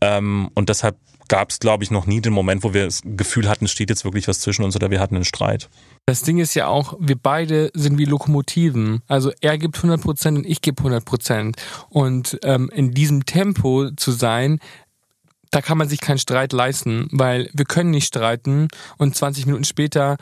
Ähm, 0.00 0.50
und 0.54 0.68
deshalb 0.68 0.96
gab 1.30 1.50
es, 1.50 1.60
glaube 1.60 1.84
ich, 1.84 1.90
noch 1.90 2.06
nie 2.06 2.20
den 2.20 2.32
Moment, 2.32 2.64
wo 2.64 2.74
wir 2.74 2.84
das 2.84 3.02
Gefühl 3.04 3.48
hatten, 3.48 3.64
es 3.64 3.70
steht 3.70 3.88
jetzt 3.88 4.04
wirklich 4.04 4.28
was 4.28 4.40
zwischen 4.40 4.64
uns 4.64 4.76
oder 4.76 4.90
wir 4.90 5.00
hatten 5.00 5.14
einen 5.14 5.24
Streit. 5.24 5.70
Das 6.06 6.22
Ding 6.22 6.38
ist 6.38 6.54
ja 6.54 6.66
auch, 6.66 6.94
wir 6.98 7.16
beide 7.16 7.70
sind 7.72 7.98
wie 7.98 8.04
Lokomotiven. 8.04 9.00
Also 9.06 9.30
er 9.40 9.56
gibt 9.56 9.76
100 9.76 10.00
Prozent 10.00 10.38
und 10.38 10.44
ich 10.44 10.60
gebe 10.60 10.78
100 10.80 11.04
Prozent. 11.04 11.56
Und 11.88 12.38
ähm, 12.42 12.68
in 12.74 12.90
diesem 12.90 13.24
Tempo 13.26 13.90
zu 13.92 14.10
sein, 14.10 14.58
da 15.50 15.60
kann 15.60 15.78
man 15.78 15.88
sich 15.88 16.00
keinen 16.00 16.18
Streit 16.18 16.52
leisten, 16.52 17.08
weil 17.10 17.50
wir 17.52 17.64
können 17.64 17.90
nicht 17.90 18.06
streiten 18.06 18.68
und 18.98 19.16
20 19.16 19.46
Minuten 19.46 19.64
später 19.64 20.16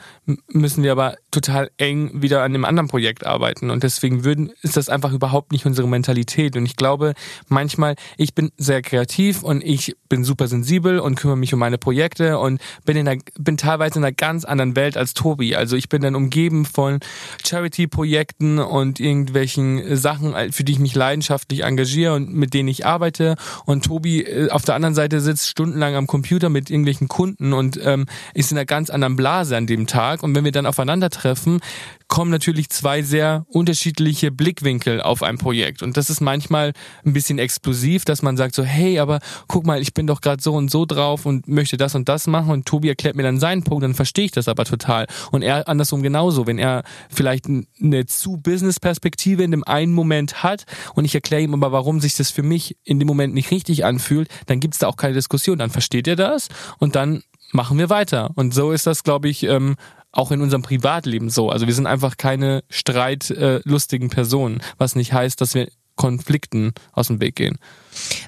müssen 0.47 0.83
wir 0.83 0.91
aber 0.91 1.17
total 1.31 1.69
eng 1.77 2.21
wieder 2.21 2.39
an 2.39 2.53
einem 2.53 2.65
anderen 2.65 2.89
Projekt 2.89 3.25
arbeiten. 3.25 3.69
Und 3.69 3.83
deswegen 3.83 4.23
würden, 4.23 4.51
ist 4.63 4.75
das 4.75 4.89
einfach 4.89 5.13
überhaupt 5.13 5.51
nicht 5.51 5.65
unsere 5.65 5.87
Mentalität. 5.87 6.57
Und 6.57 6.65
ich 6.65 6.75
glaube 6.75 7.13
manchmal, 7.47 7.95
ich 8.17 8.33
bin 8.33 8.51
sehr 8.57 8.81
kreativ 8.81 9.43
und 9.43 9.63
ich 9.63 9.95
bin 10.09 10.23
super 10.23 10.47
sensibel 10.47 10.99
und 10.99 11.15
kümmere 11.15 11.37
mich 11.37 11.53
um 11.53 11.59
meine 11.59 11.77
Projekte 11.77 12.39
und 12.39 12.59
bin 12.85 12.97
in 12.97 13.07
einer, 13.07 13.21
bin 13.37 13.57
teilweise 13.57 13.99
in 13.99 14.05
einer 14.05 14.13
ganz 14.13 14.45
anderen 14.45 14.75
Welt 14.75 14.97
als 14.97 15.13
Tobi, 15.13 15.55
also 15.55 15.75
ich 15.75 15.89
bin 15.89 16.01
dann 16.01 16.15
umgeben 16.15 16.65
von 16.65 16.99
Charity-Projekten 17.45 18.59
und 18.59 18.99
irgendwelchen 18.99 19.95
Sachen, 19.95 20.33
für 20.51 20.63
die 20.63 20.71
ich 20.71 20.79
mich 20.79 20.95
leidenschaftlich 20.95 21.63
engagiere 21.63 22.15
und 22.15 22.33
mit 22.33 22.53
denen 22.53 22.69
ich 22.69 22.85
arbeite. 22.85 23.35
Und 23.65 23.85
Tobi 23.85 24.23
äh, 24.23 24.49
auf 24.49 24.63
der 24.63 24.75
anderen 24.75 24.95
Seite 24.95 25.18
sitzt 25.21 25.49
stundenlang 25.49 25.95
am 25.95 26.07
Computer 26.07 26.49
mit 26.49 26.69
irgendwelchen 26.69 27.07
Kunden 27.07 27.53
und 27.53 27.79
ähm, 27.83 28.05
ist 28.33 28.51
in 28.51 28.57
einer 28.57 28.65
ganz 28.65 28.89
anderen 28.89 29.15
Blase 29.15 29.55
an 29.57 29.67
dem 29.67 29.87
Tag. 29.87 30.23
Und 30.23 30.35
wenn 30.35 30.45
wir 30.45 30.51
dann 30.51 30.65
aufeinandertreffen, 30.65 31.59
kommen 32.09 32.31
natürlich 32.31 32.69
zwei 32.69 33.03
sehr 33.03 33.45
unterschiedliche 33.47 34.31
Blickwinkel 34.31 34.99
auf 34.99 35.23
ein 35.23 35.37
Projekt. 35.37 35.83
Und 35.83 35.95
das 35.95 36.09
ist 36.09 36.21
manchmal 36.21 36.73
ein 37.05 37.13
bisschen 37.13 37.37
explosiv, 37.37 38.03
dass 38.03 38.23
man 38.23 38.35
sagt 38.35 38.55
so, 38.55 38.63
hey, 38.63 38.99
aber 38.99 39.19
guck 39.47 39.65
mal, 39.65 39.79
ich 39.79 39.93
bin 39.93 40.07
doch 40.07 40.19
gerade 40.19 40.41
so 40.41 40.55
und 40.55 40.71
so 40.71 40.85
drauf 40.85 41.27
und 41.27 41.47
möchte 41.47 41.77
das 41.77 41.93
und 41.93 42.09
das 42.09 42.25
machen. 42.25 42.51
Und 42.51 42.65
Tobi 42.65 42.89
erklärt 42.89 43.15
mir 43.15 43.23
dann 43.23 43.39
seinen 43.39 43.63
Punkt, 43.63 43.83
dann 43.83 43.93
verstehe 43.93 44.25
ich 44.25 44.31
das 44.31 44.47
aber 44.47 44.65
total. 44.65 45.05
Und 45.31 45.43
er 45.43 45.69
andersrum 45.69 46.01
genauso, 46.01 46.47
wenn 46.47 46.57
er 46.57 46.83
vielleicht 47.09 47.45
eine 47.45 48.05
zu 48.07 48.37
Business-Perspektive 48.37 49.43
in 49.43 49.51
dem 49.51 49.63
einen 49.63 49.93
Moment 49.93 50.41
hat 50.41 50.65
und 50.95 51.05
ich 51.05 51.13
erkläre 51.13 51.43
ihm 51.43 51.53
aber, 51.53 51.71
warum 51.71 52.01
sich 52.01 52.15
das 52.15 52.31
für 52.31 52.43
mich 52.43 52.75
in 52.83 52.99
dem 52.99 53.07
Moment 53.07 53.35
nicht 53.35 53.51
richtig 53.51 53.85
anfühlt, 53.85 54.29
dann 54.47 54.59
gibt 54.59 54.73
es 54.73 54.79
da 54.79 54.87
auch 54.87 54.97
keine 54.97 55.13
Diskussion. 55.13 55.59
Dann 55.59 55.69
versteht 55.69 56.07
er 56.07 56.15
das 56.15 56.47
und 56.79 56.95
dann 56.95 57.21
machen 57.51 57.77
wir 57.77 57.89
weiter. 57.89 58.31
Und 58.35 58.53
so 58.53 58.71
ist 58.71 58.87
das, 58.87 59.03
glaube 59.03 59.29
ich, 59.29 59.43
ähm, 59.43 59.75
auch 60.11 60.31
in 60.31 60.41
unserem 60.41 60.61
Privatleben 60.61 61.29
so. 61.29 61.49
Also 61.49 61.67
wir 61.67 61.73
sind 61.73 61.87
einfach 61.87 62.17
keine 62.17 62.63
streitlustigen 62.69 64.09
Personen, 64.09 64.61
was 64.77 64.95
nicht 64.95 65.13
heißt, 65.13 65.39
dass 65.41 65.53
wir 65.53 65.69
Konflikten 65.95 66.73
aus 66.93 67.07
dem 67.07 67.19
Weg 67.19 67.35
gehen. 67.35 67.57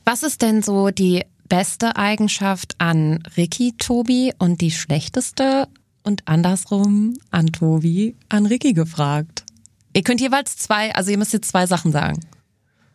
Was 0.06 0.24
ist 0.24 0.42
denn 0.42 0.62
so 0.62 0.90
die 0.90 1.24
beste 1.48 1.96
Eigenschaft 1.96 2.76
an 2.80 3.24
Ricky, 3.38 3.74
Tobi 3.78 4.34
und 4.38 4.62
die 4.62 4.72
schlechteste 4.72 5.68
und 6.04 6.28
andersrum 6.28 7.14
an 7.30 7.48
Tobi, 7.48 8.16
an 8.30 8.46
Ricky 8.46 8.74
gefragt? 8.74 9.46
Ihr 9.94 10.04
könnt 10.04 10.22
jeweils 10.22 10.58
zwei, 10.58 10.94
also 10.96 11.12
ihr 11.12 11.18
müsst 11.18 11.34
jetzt 11.34 11.50
zwei 11.50 11.66
Sachen 11.66 11.92
sagen. 11.92 12.20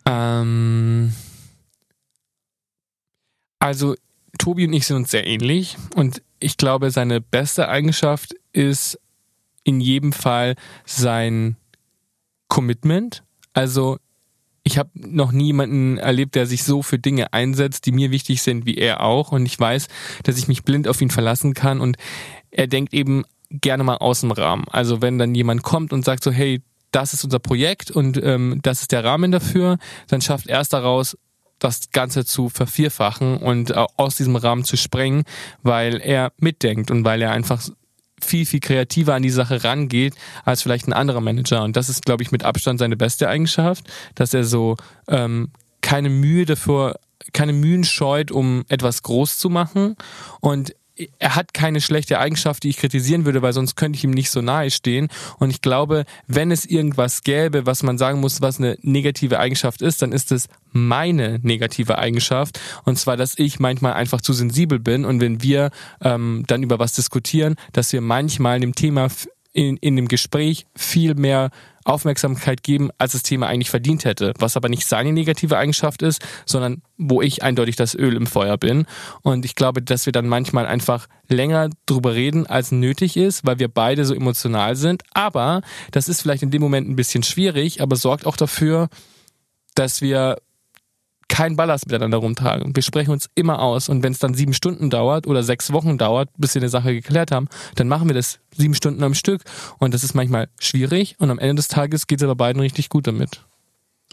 Ähm, 0.07 1.13
also 3.59 3.95
Tobi 4.39 4.67
und 4.67 4.73
ich 4.73 4.87
sind 4.87 4.97
uns 4.97 5.11
sehr 5.11 5.27
ähnlich 5.27 5.77
und 5.95 6.23
ich 6.39 6.57
glaube, 6.57 6.91
seine 6.91 7.21
beste 7.21 7.69
Eigenschaft 7.69 8.35
ist 8.57 8.99
in 9.65 9.81
jedem 9.81 10.13
Fall 10.13 10.55
sein 10.85 11.57
Commitment. 12.49 13.23
Also 13.53 13.99
ich 14.63 14.79
habe 14.79 14.91
noch 14.95 15.31
niemanden 15.31 15.99
erlebt, 15.99 16.35
der 16.35 16.47
sich 16.47 16.65
so 16.65 16.83
für 16.83 16.99
Dinge 16.99 17.33
einsetzt, 17.33 17.87
die 17.87 17.93
mir 17.93 18.11
wichtig 18.11 18.43
sind, 18.43 18.67
wie 18.67 18.77
er 18.77 19.03
auch. 19.03 19.33
Und 19.33 19.47
ich 19.47 19.59
weiß, 19.59 19.89
dass 20.25 20.39
ich 20.39 20.49
mich 20.49 20.65
blind 20.65 20.89
auf 20.89 21.01
ihn 21.01 21.11
verlassen 21.11 21.55
kann. 21.55 21.81
Und 21.81 21.97
er 22.51 22.67
denkt 22.67 22.93
eben 22.93 23.25
gerne 23.51 23.85
mal 23.85 23.97
aus 23.97 24.21
dem 24.21 24.33
Rahmen. 24.33 24.65
Also 24.71 25.03
wenn 25.03 25.19
dann 25.19 25.35
jemand 25.35 25.63
kommt 25.63 25.93
und 25.93 26.05
sagt 26.05 26.25
so, 26.25 26.33
hey, 26.33 26.63
das 26.91 27.13
ist 27.13 27.25
unser 27.25 27.39
Projekt 27.39 27.91
und 27.91 28.21
ähm, 28.23 28.61
das 28.63 28.81
ist 28.81 28.93
der 28.93 29.05
Rahmen 29.05 29.31
dafür, 29.31 29.79
dann 30.09 30.21
schafft 30.21 30.47
er 30.47 30.61
es 30.61 30.69
daraus, 30.69 31.17
das 31.59 31.91
Ganze 31.91 32.25
zu 32.25 32.49
vervierfachen 32.49 33.39
und 33.39 33.71
äh, 33.71 33.85
aus 33.97 34.17
diesem 34.17 34.37
Rahmen 34.37 34.65
zu 34.65 34.77
sprengen, 34.77 35.25
weil 35.63 36.01
er 36.01 36.33
mitdenkt 36.39 36.91
und 36.91 37.05
weil 37.05 37.23
er 37.23 37.33
einfach 37.33 37.63
viel, 38.21 38.47
viel 38.47 38.61
kreativer 38.61 39.15
an 39.15 39.23
die 39.23 39.31
Sache 39.31 39.65
rangeht 39.65 40.15
als 40.45 40.63
vielleicht 40.63 40.89
ein 40.89 40.93
anderer 40.93 41.21
Manager. 41.21 41.63
Und 41.63 41.77
das 41.77 41.89
ist, 41.89 42.05
glaube 42.05 42.23
ich, 42.23 42.33
mit 42.33 42.45
Abstand 42.45 42.79
seine 42.79 42.97
beste 42.97 43.29
Eigenschaft, 43.29 43.85
dass 44.15 44.35
er 44.35 44.45
so 44.45 44.77
ähm, 45.09 45.51
keine 45.81 46.09
Mühe 46.09 46.47
dafür, 46.47 46.99
keine 47.33 47.53
Mühen 47.53 47.85
scheut, 47.85 48.31
um 48.31 48.65
etwas 48.69 49.03
groß 49.03 49.39
zu 49.39 49.51
machen. 49.51 49.97
Und 50.41 50.75
er 51.19 51.37
hat 51.37 51.55
keine 51.55 51.81
schlechte 51.81 52.19
Eigenschaft, 52.19 52.63
die 52.63 52.71
ich 52.71 52.79
kritisieren 52.79 53.25
würde, 53.25 53.43
weil 53.43 53.53
sonst 53.53 53.77
könnte 53.77 53.97
ich 53.97 54.05
ihm 54.05 54.11
nicht 54.11 54.31
so 54.31 54.41
nahe 54.41 54.71
stehen. 54.71 55.09
Und 55.39 55.51
ich 55.51 55.61
glaube, 55.61 56.05
wenn 56.27 56.51
es 56.51 56.65
irgendwas 56.65 57.23
gäbe, 57.23 57.67
was 57.67 57.83
man 57.83 57.99
sagen 57.99 58.21
muss, 58.21 58.41
was 58.41 58.59
eine 58.59 58.79
negative 58.83 59.39
Eigenschaft 59.39 59.83
ist, 59.83 60.03
dann 60.03 60.13
ist 60.13 60.33
es 60.33 60.49
meine 60.73 61.39
negative 61.43 61.99
Eigenschaft. 61.99 62.61
Und 62.85 62.99
zwar, 62.99 63.17
dass 63.17 63.39
ich 63.39 63.61
manchmal 63.61 63.95
einfach 63.95 64.21
zu 64.21 64.33
sensibel 64.33 64.79
bin. 64.79 65.05
Und 65.05 65.21
wenn 65.21 65.43
wir 65.43 65.71
ähm, 66.01 66.45
dann 66.47 66.63
über 66.63 66.79
was 66.79 66.95
diskutieren, 66.95 67.57
dass 67.73 67.93
wir 67.93 68.01
manchmal 68.01 68.61
dem 68.61 68.75
Thema 68.75 69.09
in, 69.57 69.79
in 69.79 69.97
dem 69.97 70.07
Gespräch 70.07 70.67
viel 70.77 71.15
mehr 71.15 71.51
Aufmerksamkeit 71.85 72.63
geben, 72.63 72.91
als 72.99 73.13
das 73.13 73.23
Thema 73.23 73.47
eigentlich 73.47 73.71
verdient 73.71 74.05
hätte. 74.05 74.35
Was 74.39 74.57
aber 74.57 74.69
nicht 74.69 74.87
seine 74.87 75.13
negative 75.13 75.57
Eigenschaft 75.57 76.03
ist, 76.03 76.21
sondern 76.45 76.83
wo 76.99 77.23
ich 77.23 77.43
eindeutig 77.43 77.77
das 77.77 77.95
Öl 77.95 78.17
im 78.17 78.27
Feuer 78.27 78.59
bin. 78.59 78.87
Und 79.23 79.45
ich 79.45 79.55
glaube, 79.55 79.81
dass 79.81 80.05
wir 80.05 80.13
dann 80.13 80.29
manchmal 80.29 80.67
einfach 80.67 81.07
länger 81.29 81.71
drüber 81.87 82.15
reden, 82.15 82.47
als 82.47 82.71
nötig 82.71 83.17
ist, 83.17 83.47
weil 83.47 83.59
wir 83.59 83.69
beide 83.69 84.05
so 84.05 84.15
emotional 84.15 84.77
sind. 84.77 85.05
Aber 85.15 85.63
das 85.91 86.09
ist 86.09 86.21
vielleicht 86.21 86.43
in 86.43 86.51
dem 86.51 86.61
Moment 86.61 86.89
ein 86.89 86.97
bisschen 86.97 87.23
schwierig, 87.23 87.81
aber 87.81 87.97
sorgt 87.97 88.27
auch 88.27 88.37
dafür, 88.37 88.89
dass 89.75 90.03
wir 90.03 90.37
kein 91.29 91.57
Ballast 91.57 91.87
miteinander 91.87 92.19
rumtragen. 92.19 92.75
Wir 92.75 92.83
sprechen 92.83 93.11
uns 93.11 93.29
immer 93.35 93.61
aus 93.61 93.89
und 93.89 94.03
wenn 94.03 94.13
es 94.13 94.19
dann 94.19 94.35
sieben 94.35 94.55
Stunden 94.55 94.91
dauert 94.91 95.27
oder 95.27 95.43
sechs 95.43 95.73
Wochen 95.73 95.99
dauert, 95.99 96.31
bis 96.37 96.55
wir 96.55 96.63
eine 96.63 96.69
Sache 96.69 96.93
geklärt 96.93 97.31
haben, 97.31 97.49
dann 97.75 97.89
machen 97.89 98.09
wir 98.09 98.15
das 98.15 98.41
sieben 98.57 98.75
Stunden 98.75 99.03
am 99.03 99.15
Stück 99.15 99.43
und 99.79 99.95
das 99.95 100.05
ist 100.05 100.15
manchmal 100.15 100.49
schwierig 100.59 101.17
und 101.19 101.31
am 101.31 101.39
Ende 101.39 101.57
des 101.57 101.69
Tages 101.69 102.07
geht 102.07 102.21
es 102.21 102.25
aber 102.25 102.37
beiden 102.37 102.61
richtig 102.61 102.89
gut 102.89 103.07
damit. 103.07 103.46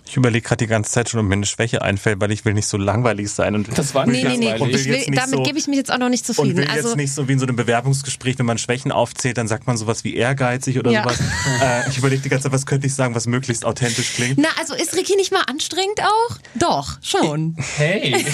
Ich 0.06 0.18
überlege 0.18 0.46
gerade 0.46 0.66
die 0.66 0.68
ganze 0.68 0.92
Zeit 0.92 1.10
schon, 1.10 1.20
ob 1.22 1.26
mir 1.28 1.34
eine 1.34 1.46
Schwäche 1.46 1.82
einfällt, 1.82 2.20
weil 2.20 2.32
ich 2.32 2.44
will 2.44 2.54
nicht 2.54 2.68
so 2.68 2.78
langweilig 2.78 3.32
sein. 3.32 3.56
Und 3.56 3.78
das 3.78 3.96
war 3.96 4.06
nicht 4.06 4.24
nee, 4.24 4.38
nee, 4.38 4.54
nee. 4.54 4.70
Ich 4.70 4.86
will, 4.86 5.16
damit 5.16 5.30
so, 5.30 5.44
gebe 5.44 5.58
ich 5.58 5.68
mich 5.68 5.78
jetzt 5.78 5.92
auch 5.92 5.98
noch 5.98 6.10
nicht 6.10 6.26
zufrieden. 6.26 6.52
Und 6.52 6.58
will 6.58 6.68
also, 6.68 6.90
jetzt 6.90 6.98
nicht 6.98 7.14
so 7.14 7.28
wie 7.28 7.34
in 7.34 7.40
so 7.40 7.46
einem 7.46 7.56
Bewerbungsgespräch, 7.56 8.38
wenn 8.38 8.46
man 8.46 8.58
Schwächen 8.58 8.92
aufzählt, 8.92 9.38
dann 9.38 9.48
sagt 9.48 9.66
man 9.66 9.78
sowas 9.78 10.04
wie 10.04 10.16
ehrgeizig 10.16 10.78
oder 10.78 10.92
ja. 10.92 11.04
sowas. 11.04 11.20
äh, 11.62 11.90
ich 11.90 11.98
überlege 11.98 12.22
die 12.22 12.30
ganze 12.30 12.44
Zeit, 12.44 12.52
was 12.52 12.66
könnte 12.66 12.88
ich 12.88 12.94
sagen, 12.94 13.16
was 13.16 13.28
möglichst 13.28 13.66
authentisch 13.66 14.14
klingt. 14.14 14.38
Na, 14.38 14.50
also 14.60 14.76
ist 14.76 14.96
Ricky 14.96 15.16
nicht 15.16 15.32
mal 15.32 15.44
anstrengend 15.48 16.02
auch? 16.02 16.38
Doch, 16.56 16.98
schon. 17.02 17.56
Hey, 17.78 18.26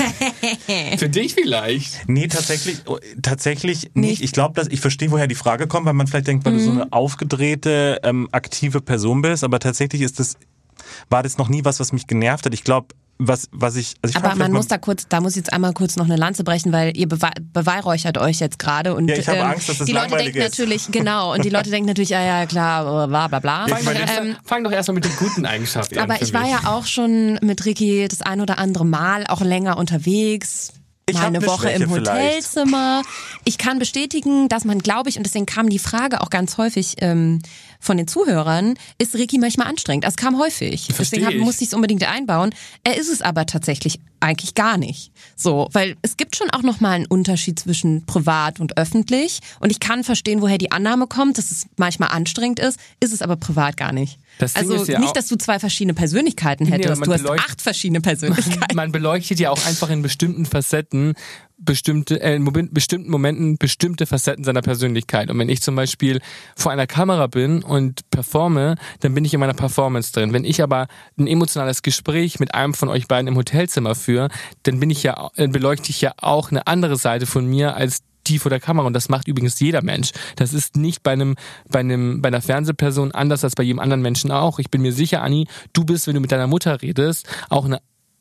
für 0.97 1.09
dich 1.09 1.35
vielleicht. 1.35 2.07
Nee, 2.09 2.27
tatsächlich, 2.27 2.79
oh, 2.87 2.97
tatsächlich 3.21 3.91
nicht. 3.93 4.23
Ich 4.23 4.31
glaube, 4.31 4.55
dass 4.55 4.67
ich 4.67 4.81
verstehe, 4.81 5.11
woher 5.11 5.27
die 5.27 5.35
Frage 5.35 5.67
kommt, 5.67 5.85
weil 5.85 5.93
man 5.93 6.07
vielleicht 6.07 6.27
denkt, 6.27 6.45
weil 6.45 6.53
mhm. 6.53 6.57
du 6.57 6.63
so 6.63 6.71
mhm. 6.71 6.81
eine 6.81 6.93
aufgedrehte, 6.93 7.99
ähm, 8.03 8.27
aktive 8.31 8.81
Person 8.81 9.21
bist, 9.21 9.43
aber 9.43 9.59
tatsächlich 9.59 10.01
ist 10.01 10.19
das 10.19 10.35
war 11.09 11.23
das 11.23 11.37
noch 11.37 11.49
nie 11.49 11.65
was, 11.65 11.79
was 11.79 11.91
mich 11.91 12.07
genervt 12.07 12.45
hat. 12.45 12.53
Ich 12.53 12.63
glaube, 12.63 12.89
was, 13.21 13.49
was 13.51 13.75
ich, 13.75 13.95
also 14.01 14.17
ich 14.17 14.23
Aber 14.23 14.35
man 14.35 14.53
muss 14.53 14.67
da 14.67 14.77
kurz, 14.77 15.05
da 15.09 15.19
muss 15.19 15.33
ich 15.33 15.37
jetzt 15.37 15.51
einmal 15.51 15.73
kurz 15.73 15.97
noch 15.97 16.05
eine 16.05 16.15
Lanze 16.15 16.45
brechen, 16.45 16.71
weil 16.71 16.95
ihr 16.95 17.07
beweihräuchert 17.07 18.17
euch 18.17 18.39
jetzt 18.39 18.59
gerade 18.59 18.95
und 18.95 19.09
ja, 19.09 19.17
ich 19.17 19.27
habe 19.27 19.39
ähm, 19.39 19.45
Angst, 19.45 19.67
dass 19.67 19.79
das 19.79 19.87
die 19.87 19.91
Leute 19.91 20.15
denken 20.15 20.37
ist. 20.37 20.57
natürlich, 20.57 20.87
genau, 20.91 21.33
und 21.33 21.43
die 21.43 21.49
Leute 21.49 21.69
denken 21.69 21.87
natürlich, 21.87 22.09
ja, 22.09 22.21
ja, 22.21 22.45
klar, 22.45 23.07
bla, 23.07 23.27
bla, 23.27 23.39
bla. 23.39 23.67
Fang, 23.67 23.83
doch, 23.83 23.93
erst, 23.93 24.21
ähm, 24.21 24.35
fang 24.45 24.63
doch 24.63 24.71
erstmal 24.71 24.95
mit 24.95 25.05
den 25.05 25.15
guten 25.17 25.45
Eigenschaften 25.45 25.97
an. 25.97 26.09
Aber 26.09 26.21
ich 26.21 26.33
war 26.33 26.47
ja 26.47 26.61
auch 26.67 26.85
schon 26.85 27.33
mit 27.41 27.65
Ricky 27.65 28.07
das 28.07 28.21
ein 28.21 28.39
oder 28.39 28.57
andere 28.57 28.85
Mal 28.85 29.27
auch 29.27 29.41
länger 29.41 29.77
unterwegs 29.77 30.71
ich 31.09 31.17
mal 31.17 31.25
eine, 31.25 31.37
eine 31.39 31.47
Woche 31.47 31.69
Schwäche 31.69 31.83
im 31.83 31.89
Hotelzimmer. 31.89 33.01
Vielleicht. 33.03 33.41
Ich 33.45 33.57
kann 33.57 33.79
bestätigen, 33.79 34.47
dass 34.49 34.65
man, 34.65 34.79
glaube 34.79 35.09
ich, 35.09 35.17
und 35.17 35.23
deswegen 35.25 35.45
kam 35.45 35.69
die 35.69 35.79
Frage 35.79 36.21
auch 36.21 36.29
ganz 36.29 36.57
häufig 36.57 36.95
ähm, 36.99 37.41
von 37.79 37.97
den 37.97 38.07
Zuhörern, 38.07 38.75
ist 38.97 39.15
Ricky 39.15 39.37
manchmal 39.37 39.67
anstrengend. 39.67 40.03
Das 40.03 40.17
kam 40.17 40.37
häufig. 40.37 40.89
Versteh 40.93 41.17
deswegen 41.17 41.39
ich. 41.39 41.45
musste 41.45 41.63
ich 41.63 41.69
es 41.69 41.73
unbedingt 41.73 42.03
einbauen. 42.03 42.53
Er 42.83 42.97
ist 42.97 43.09
es 43.09 43.21
aber 43.21 43.45
tatsächlich 43.45 43.99
eigentlich 44.19 44.53
gar 44.53 44.77
nicht. 44.77 45.11
So, 45.35 45.69
weil 45.71 45.95
es 46.01 46.17
gibt 46.17 46.35
schon 46.35 46.49
auch 46.49 46.61
nochmal 46.61 46.93
einen 46.93 47.05
Unterschied 47.05 47.57
zwischen 47.57 48.05
privat 48.05 48.59
und 48.59 48.77
öffentlich. 48.77 49.39
Und 49.61 49.71
ich 49.71 49.79
kann 49.79 50.03
verstehen, 50.03 50.41
woher 50.41 50.57
die 50.57 50.71
Annahme 50.71 51.07
kommt, 51.07 51.37
dass 51.37 51.51
es 51.51 51.67
manchmal 51.77 52.09
anstrengend 52.09 52.59
ist, 52.59 52.79
ist 52.99 53.13
es 53.13 53.21
aber 53.21 53.37
privat 53.37 53.77
gar 53.77 53.93
nicht. 53.93 54.19
Das 54.39 54.55
also 54.55 54.85
ja 54.85 54.99
nicht, 54.99 55.15
dass 55.15 55.27
du 55.27 55.37
zwei 55.37 55.59
verschiedene 55.59 55.93
Persönlichkeiten 55.93 56.65
hättest. 56.65 56.99
Nee, 56.99 57.05
du 57.05 57.13
hast 57.13 57.29
acht 57.29 57.61
verschiedene 57.61 58.01
Persönlichkeiten. 58.01 58.75
Man 58.75 58.91
beleuchtet 58.91 59.39
ja 59.39 59.51
auch 59.51 59.65
einfach 59.65 59.89
in 59.89 60.01
bestimmten 60.01 60.45
Facetten 60.45 61.13
bestimmte, 61.59 62.21
äh, 62.21 62.35
in 62.35 62.69
bestimmten 62.71 63.11
Momenten 63.11 63.57
bestimmte 63.57 64.05
Facetten 64.05 64.43
seiner 64.43 64.61
Persönlichkeit. 64.61 65.29
Und 65.29 65.37
wenn 65.39 65.49
ich 65.49 65.61
zum 65.61 65.75
Beispiel 65.75 66.21
vor 66.55 66.71
einer 66.71 66.87
Kamera 66.87 67.27
bin 67.27 67.63
und 67.63 68.09
performe, 68.09 68.75
dann 69.01 69.13
bin 69.13 69.25
ich 69.25 69.33
in 69.33 69.39
meiner 69.39 69.53
Performance 69.53 70.11
drin. 70.11 70.33
Wenn 70.33 70.45
ich 70.45 70.63
aber 70.63 70.87
ein 71.17 71.27
emotionales 71.27 71.81
Gespräch 71.81 72.39
mit 72.39 72.53
einem 72.53 72.73
von 72.73 72.89
euch 72.89 73.07
beiden 73.07 73.27
im 73.27 73.35
Hotelzimmer 73.35 73.95
führe, 73.95 74.29
dann 74.63 74.79
bin 74.79 74.89
ich 74.89 75.03
ja, 75.03 75.29
beleuchte 75.35 75.89
ich 75.89 76.01
ja 76.01 76.13
auch 76.17 76.51
eine 76.51 76.67
andere 76.67 76.95
Seite 76.95 77.25
von 77.25 77.45
mir 77.45 77.75
als 77.75 77.99
die 78.27 78.39
vor 78.39 78.49
der 78.49 78.59
Kamera 78.59 78.85
und 78.85 78.93
das 78.93 79.09
macht 79.09 79.27
übrigens 79.27 79.59
jeder 79.59 79.81
Mensch. 79.81 80.11
Das 80.35 80.53
ist 80.53 80.77
nicht 80.77 81.03
bei 81.03 81.11
einem 81.11 81.35
bei 81.69 81.79
einem 81.79 82.21
bei 82.21 82.27
einer 82.27 82.41
Fernsehperson 82.41 83.11
anders 83.11 83.43
als 83.43 83.55
bei 83.55 83.63
jedem 83.63 83.79
anderen 83.79 84.01
Menschen 84.01 84.31
auch. 84.31 84.59
Ich 84.59 84.69
bin 84.69 84.81
mir 84.81 84.93
sicher, 84.93 85.21
Anni, 85.21 85.47
du 85.73 85.83
bist, 85.83 86.07
wenn 86.07 86.15
du 86.15 86.21
mit 86.21 86.31
deiner 86.31 86.47
Mutter 86.47 86.81
redest, 86.81 87.27
auch 87.49 87.65
eine 87.65 87.79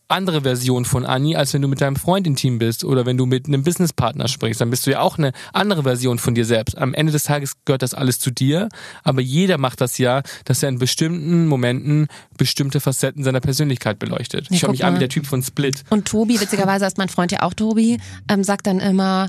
andere 0.08 0.42
Version 0.42 0.84
von 0.86 1.04
Anni, 1.04 1.36
als 1.36 1.52
wenn 1.52 1.62
du 1.62 1.68
mit 1.68 1.80
deinem 1.80 1.96
Freund 1.96 2.26
intim 2.26 2.58
bist 2.58 2.82
oder 2.84 3.04
wenn 3.06 3.16
du 3.16 3.26
mit 3.26 3.46
einem 3.46 3.62
Businesspartner 3.62 4.26
sprichst. 4.26 4.60
Dann 4.60 4.70
bist 4.70 4.86
du 4.86 4.90
ja 4.90 5.00
auch 5.00 5.18
eine 5.18 5.32
andere 5.52 5.82
Version 5.82 6.18
von 6.18 6.34
dir 6.34 6.46
selbst. 6.46 6.78
Am 6.78 6.94
Ende 6.94 7.12
des 7.12 7.24
Tages 7.24 7.52
gehört 7.64 7.82
das 7.82 7.94
alles 7.94 8.18
zu 8.18 8.30
dir, 8.30 8.68
aber 9.04 9.20
jeder 9.20 9.58
macht 9.58 9.80
das 9.80 9.98
ja, 9.98 10.22
dass 10.46 10.62
er 10.62 10.70
in 10.70 10.78
bestimmten 10.78 11.46
Momenten 11.46 12.08
bestimmte 12.38 12.80
Facetten 12.80 13.22
seiner 13.22 13.40
Persönlichkeit 13.40 13.98
beleuchtet. 13.98 14.46
Ja, 14.46 14.54
ich 14.54 14.60
schaue 14.60 14.70
mich 14.70 14.84
an 14.84 14.94
wie 14.94 15.00
der 15.00 15.10
Typ 15.10 15.26
von 15.26 15.42
Split. 15.42 15.84
Und 15.90 16.08
Tobi, 16.08 16.40
witzigerweise 16.40 16.86
ist 16.86 16.98
mein 16.98 17.10
Freund 17.10 17.30
ja 17.30 17.42
auch 17.42 17.52
Tobi, 17.52 18.00
ähm, 18.28 18.44
sagt 18.44 18.66
dann 18.66 18.80
immer, 18.80 19.28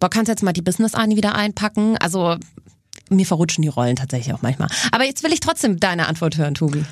boah, 0.00 0.10
kannst 0.10 0.28
jetzt 0.28 0.42
mal 0.42 0.52
die 0.52 0.62
Business-Ani 0.62 1.16
wieder 1.16 1.34
einpacken? 1.34 1.96
Also 1.96 2.36
mir 3.08 3.26
verrutschen 3.26 3.62
die 3.62 3.68
Rollen 3.68 3.96
tatsächlich 3.96 4.34
auch 4.34 4.42
manchmal. 4.42 4.68
Aber 4.92 5.04
jetzt 5.04 5.22
will 5.22 5.32
ich 5.32 5.40
trotzdem 5.40 5.80
deine 5.80 6.08
Antwort 6.08 6.36
hören, 6.36 6.54
Tobi. 6.54 6.84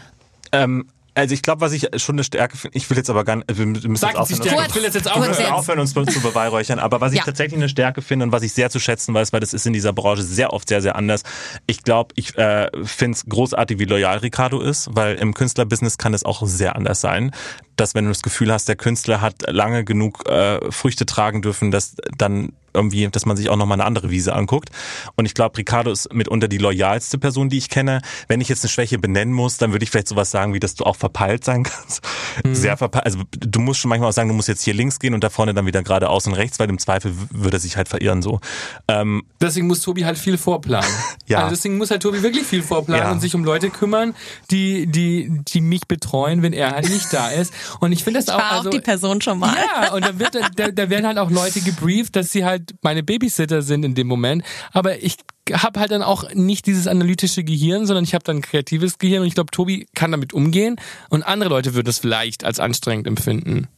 Ähm, 0.52 0.86
also 1.18 1.34
ich 1.34 1.42
glaube, 1.42 1.60
was 1.60 1.72
ich 1.72 1.88
schon 1.96 2.14
eine 2.14 2.22
Stärke 2.22 2.56
finde, 2.56 2.76
ich 2.76 2.88
will 2.88 2.96
jetzt 2.96 3.10
aber 3.10 3.24
gar 3.24 3.36
nicht, 3.36 3.46
wir 3.52 3.66
müssen 3.66 3.90
jetzt 3.90 4.04
aufhören, 4.16 4.40
uns, 4.40 4.68
ich 4.68 4.74
will 4.76 4.82
jetzt, 4.84 4.94
jetzt 4.94 5.10
aufhören. 5.10 5.52
aufhören, 5.52 5.78
uns 5.80 5.92
zu 5.92 6.20
beweihräuchern, 6.20 6.78
aber 6.78 7.00
was 7.00 7.12
ich 7.12 7.18
ja. 7.18 7.24
tatsächlich 7.24 7.58
eine 7.58 7.68
Stärke 7.68 8.02
finde 8.02 8.26
und 8.26 8.32
was 8.32 8.44
ich 8.44 8.52
sehr 8.52 8.70
zu 8.70 8.78
schätzen 8.78 9.14
weiß, 9.14 9.32
weil 9.32 9.40
das 9.40 9.52
ist 9.52 9.66
in 9.66 9.72
dieser 9.72 9.92
Branche 9.92 10.22
sehr 10.22 10.52
oft 10.52 10.68
sehr, 10.68 10.80
sehr 10.80 10.94
anders. 10.94 11.24
Ich 11.66 11.82
glaube, 11.82 12.14
ich 12.14 12.38
äh, 12.38 12.70
finde 12.84 13.16
es 13.16 13.26
großartig, 13.26 13.80
wie 13.80 13.84
loyal 13.84 14.18
Ricardo 14.18 14.60
ist, 14.60 14.90
weil 14.92 15.16
im 15.16 15.34
Künstlerbusiness 15.34 15.98
kann 15.98 16.14
es 16.14 16.24
auch 16.24 16.46
sehr 16.46 16.76
anders 16.76 17.00
sein 17.00 17.32
dass 17.80 17.94
wenn 17.94 18.06
du 18.06 18.10
das 18.10 18.22
Gefühl 18.22 18.52
hast, 18.52 18.68
der 18.68 18.74
Künstler 18.74 19.20
hat 19.20 19.44
lange 19.46 19.84
genug 19.84 20.28
äh, 20.28 20.58
Früchte 20.72 21.06
tragen 21.06 21.42
dürfen, 21.42 21.70
dass 21.70 21.94
dann 22.16 22.52
irgendwie, 22.78 23.08
dass 23.08 23.26
man 23.26 23.36
sich 23.36 23.48
auch 23.50 23.56
nochmal 23.56 23.76
eine 23.76 23.84
andere 23.84 24.10
Wiese 24.10 24.34
anguckt. 24.34 24.70
Und 25.16 25.26
ich 25.26 25.34
glaube, 25.34 25.58
Ricardo 25.58 25.90
ist 25.90 26.12
mitunter 26.12 26.48
die 26.48 26.58
loyalste 26.58 27.18
Person, 27.18 27.48
die 27.48 27.58
ich 27.58 27.68
kenne. 27.68 28.00
Wenn 28.28 28.40
ich 28.40 28.48
jetzt 28.48 28.64
eine 28.64 28.70
Schwäche 28.70 28.98
benennen 28.98 29.34
muss, 29.34 29.58
dann 29.58 29.72
würde 29.72 29.82
ich 29.82 29.90
vielleicht 29.90 30.08
sowas 30.08 30.30
sagen, 30.30 30.54
wie 30.54 30.60
dass 30.60 30.74
du 30.74 30.84
auch 30.84 30.96
verpeilt 30.96 31.44
sein 31.44 31.62
kannst. 31.64 32.02
Mhm. 32.44 32.54
Sehr 32.54 32.76
verpeilt. 32.76 33.04
Also 33.04 33.18
du 33.30 33.60
musst 33.60 33.80
schon 33.80 33.88
manchmal 33.88 34.08
auch 34.08 34.14
sagen, 34.14 34.28
du 34.28 34.34
musst 34.34 34.48
jetzt 34.48 34.62
hier 34.62 34.74
links 34.74 34.98
gehen 34.98 35.14
und 35.14 35.22
da 35.22 35.30
vorne 35.30 35.54
dann 35.54 35.66
wieder 35.66 35.82
geradeaus 35.82 36.26
und 36.26 36.34
rechts, 36.34 36.58
weil 36.58 36.68
im 36.68 36.78
Zweifel 36.78 37.14
würde 37.30 37.56
er 37.56 37.60
sich 37.60 37.76
halt 37.76 37.88
verirren 37.88 38.22
so. 38.22 38.40
Ähm, 38.86 39.24
deswegen 39.40 39.66
muss 39.66 39.80
Tobi 39.80 40.04
halt 40.04 40.18
viel 40.18 40.38
vorplanen. 40.38 40.88
ja. 41.26 41.38
Also 41.38 41.50
deswegen 41.50 41.76
muss 41.76 41.90
halt 41.90 42.02
Tobi 42.02 42.22
wirklich 42.22 42.46
viel 42.46 42.62
vorplanen 42.62 43.04
ja. 43.04 43.12
und 43.12 43.20
sich 43.20 43.34
um 43.34 43.44
Leute 43.44 43.70
kümmern, 43.70 44.14
die, 44.50 44.86
die, 44.86 45.42
die 45.46 45.60
mich 45.60 45.86
betreuen, 45.86 46.42
wenn 46.42 46.52
er 46.52 46.72
halt 46.72 46.88
nicht 46.88 47.12
da 47.12 47.28
ist. 47.28 47.52
Und 47.80 47.92
ich 47.92 48.04
finde 48.04 48.20
das 48.20 48.28
ich 48.28 48.34
auch. 48.34 48.38
War 48.38 48.52
also, 48.52 48.68
auch 48.68 48.72
die 48.72 48.80
Person 48.80 49.20
schon 49.20 49.38
mal. 49.38 49.54
Ja, 49.56 49.92
und 49.92 50.04
da, 50.04 50.18
wird, 50.18 50.34
da, 50.56 50.68
da 50.70 50.90
werden 50.90 51.06
halt 51.06 51.18
auch 51.18 51.30
Leute 51.30 51.60
gebrieft, 51.60 52.16
dass 52.16 52.30
sie 52.30 52.44
halt 52.44 52.67
meine 52.82 53.02
Babysitter 53.02 53.62
sind 53.62 53.84
in 53.84 53.94
dem 53.94 54.06
Moment. 54.06 54.42
Aber 54.72 55.02
ich 55.02 55.16
habe 55.52 55.80
halt 55.80 55.90
dann 55.90 56.02
auch 56.02 56.32
nicht 56.34 56.66
dieses 56.66 56.86
analytische 56.86 57.44
Gehirn, 57.44 57.86
sondern 57.86 58.04
ich 58.04 58.14
habe 58.14 58.24
dann 58.24 58.36
ein 58.36 58.42
kreatives 58.42 58.98
Gehirn 58.98 59.22
und 59.22 59.28
ich 59.28 59.34
glaube, 59.34 59.50
Tobi 59.50 59.86
kann 59.94 60.10
damit 60.10 60.32
umgehen 60.32 60.76
und 61.08 61.22
andere 61.22 61.50
Leute 61.50 61.74
würden 61.74 61.88
es 61.88 61.98
vielleicht 61.98 62.44
als 62.44 62.60
anstrengend 62.60 63.06
empfinden. 63.06 63.68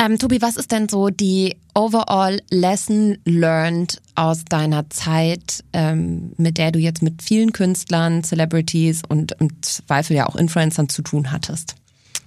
Ähm, 0.00 0.18
Tobi, 0.18 0.40
was 0.40 0.56
ist 0.56 0.70
denn 0.70 0.88
so 0.88 1.08
die 1.08 1.56
overall 1.74 2.40
lesson 2.50 3.18
learned 3.24 4.00
aus 4.14 4.44
deiner 4.44 4.88
Zeit, 4.90 5.64
ähm, 5.72 6.32
mit 6.36 6.56
der 6.56 6.70
du 6.70 6.78
jetzt 6.78 7.02
mit 7.02 7.22
vielen 7.22 7.52
Künstlern, 7.52 8.22
Celebrities 8.22 9.02
und 9.08 9.32
im 9.40 9.60
Zweifel 9.62 10.16
ja 10.16 10.26
auch 10.26 10.36
Influencern 10.36 10.88
zu 10.88 11.02
tun 11.02 11.32
hattest? 11.32 11.74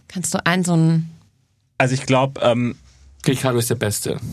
Kannst 0.08 0.34
du 0.34 0.46
einen 0.46 0.66
so 0.66 0.76
ein. 0.76 1.10
Also 1.78 1.94
ich 1.94 2.06
glaube, 2.06 2.42
ähm, 2.42 2.76
Ricardo 3.28 3.60
ist 3.60 3.70
der 3.70 3.76
Beste. 3.76 4.20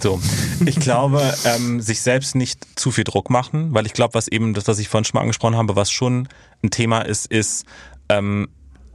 So, 0.00 0.20
ich 0.64 0.78
glaube, 0.78 1.34
ähm, 1.44 1.80
sich 1.80 2.02
selbst 2.02 2.36
nicht 2.36 2.64
zu 2.78 2.92
viel 2.92 3.02
Druck 3.02 3.30
machen, 3.30 3.74
weil 3.74 3.84
ich 3.84 3.94
glaube, 3.94 4.14
was 4.14 4.28
eben 4.28 4.54
das, 4.54 4.68
was 4.68 4.78
ich 4.78 4.88
vorhin 4.88 5.04
schon 5.04 5.18
mal 5.18 5.22
angesprochen 5.22 5.56
habe, 5.56 5.74
was 5.74 5.90
schon 5.90 6.28
ein 6.62 6.70
Thema 6.70 7.00
ist, 7.00 7.26
ist 7.26 7.64
ähm, 8.08 8.46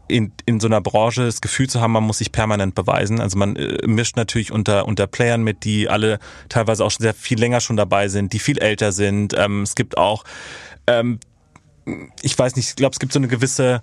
in, 0.08 0.32
in 0.46 0.60
so 0.60 0.68
einer 0.68 0.80
Branche 0.80 1.26
das 1.26 1.41
Gefühl 1.41 1.70
zu 1.70 1.82
haben, 1.82 1.91
man 1.91 2.04
muss 2.04 2.20
sich 2.20 2.32
permanent 2.32 2.76
beweisen. 2.76 3.20
Also 3.20 3.38
man 3.38 3.56
äh, 3.56 3.86
mischt 3.86 4.16
natürlich 4.16 4.52
unter, 4.52 4.86
unter 4.86 5.08
Playern 5.08 5.44
mit, 5.44 5.64
die 5.64 5.89
alle 5.89 6.20
teilweise 6.50 6.86
auch 6.86 6.91
schon 6.91 7.04
sehr 7.04 7.14
viel 7.14 7.39
länger 7.39 7.60
schon 7.60 7.76
dabei 7.76 8.08
sind, 8.08 8.32
die 8.32 8.39
viel 8.39 8.60
älter 8.60 8.91
sind. 8.91 9.34
Ähm, 9.38 9.64
es 9.64 9.76
gibt 9.76 9.98
auch, 9.98 10.24
ähm, 10.88 11.20
ich 12.22 12.38
weiß 12.38 12.56
nicht, 12.56 12.70
ich 12.70 12.76
glaube, 12.76 12.94
es 12.94 13.00
gibt 13.00 13.12
so 13.12 13.20
eine 13.20 13.28
gewisse 13.28 13.82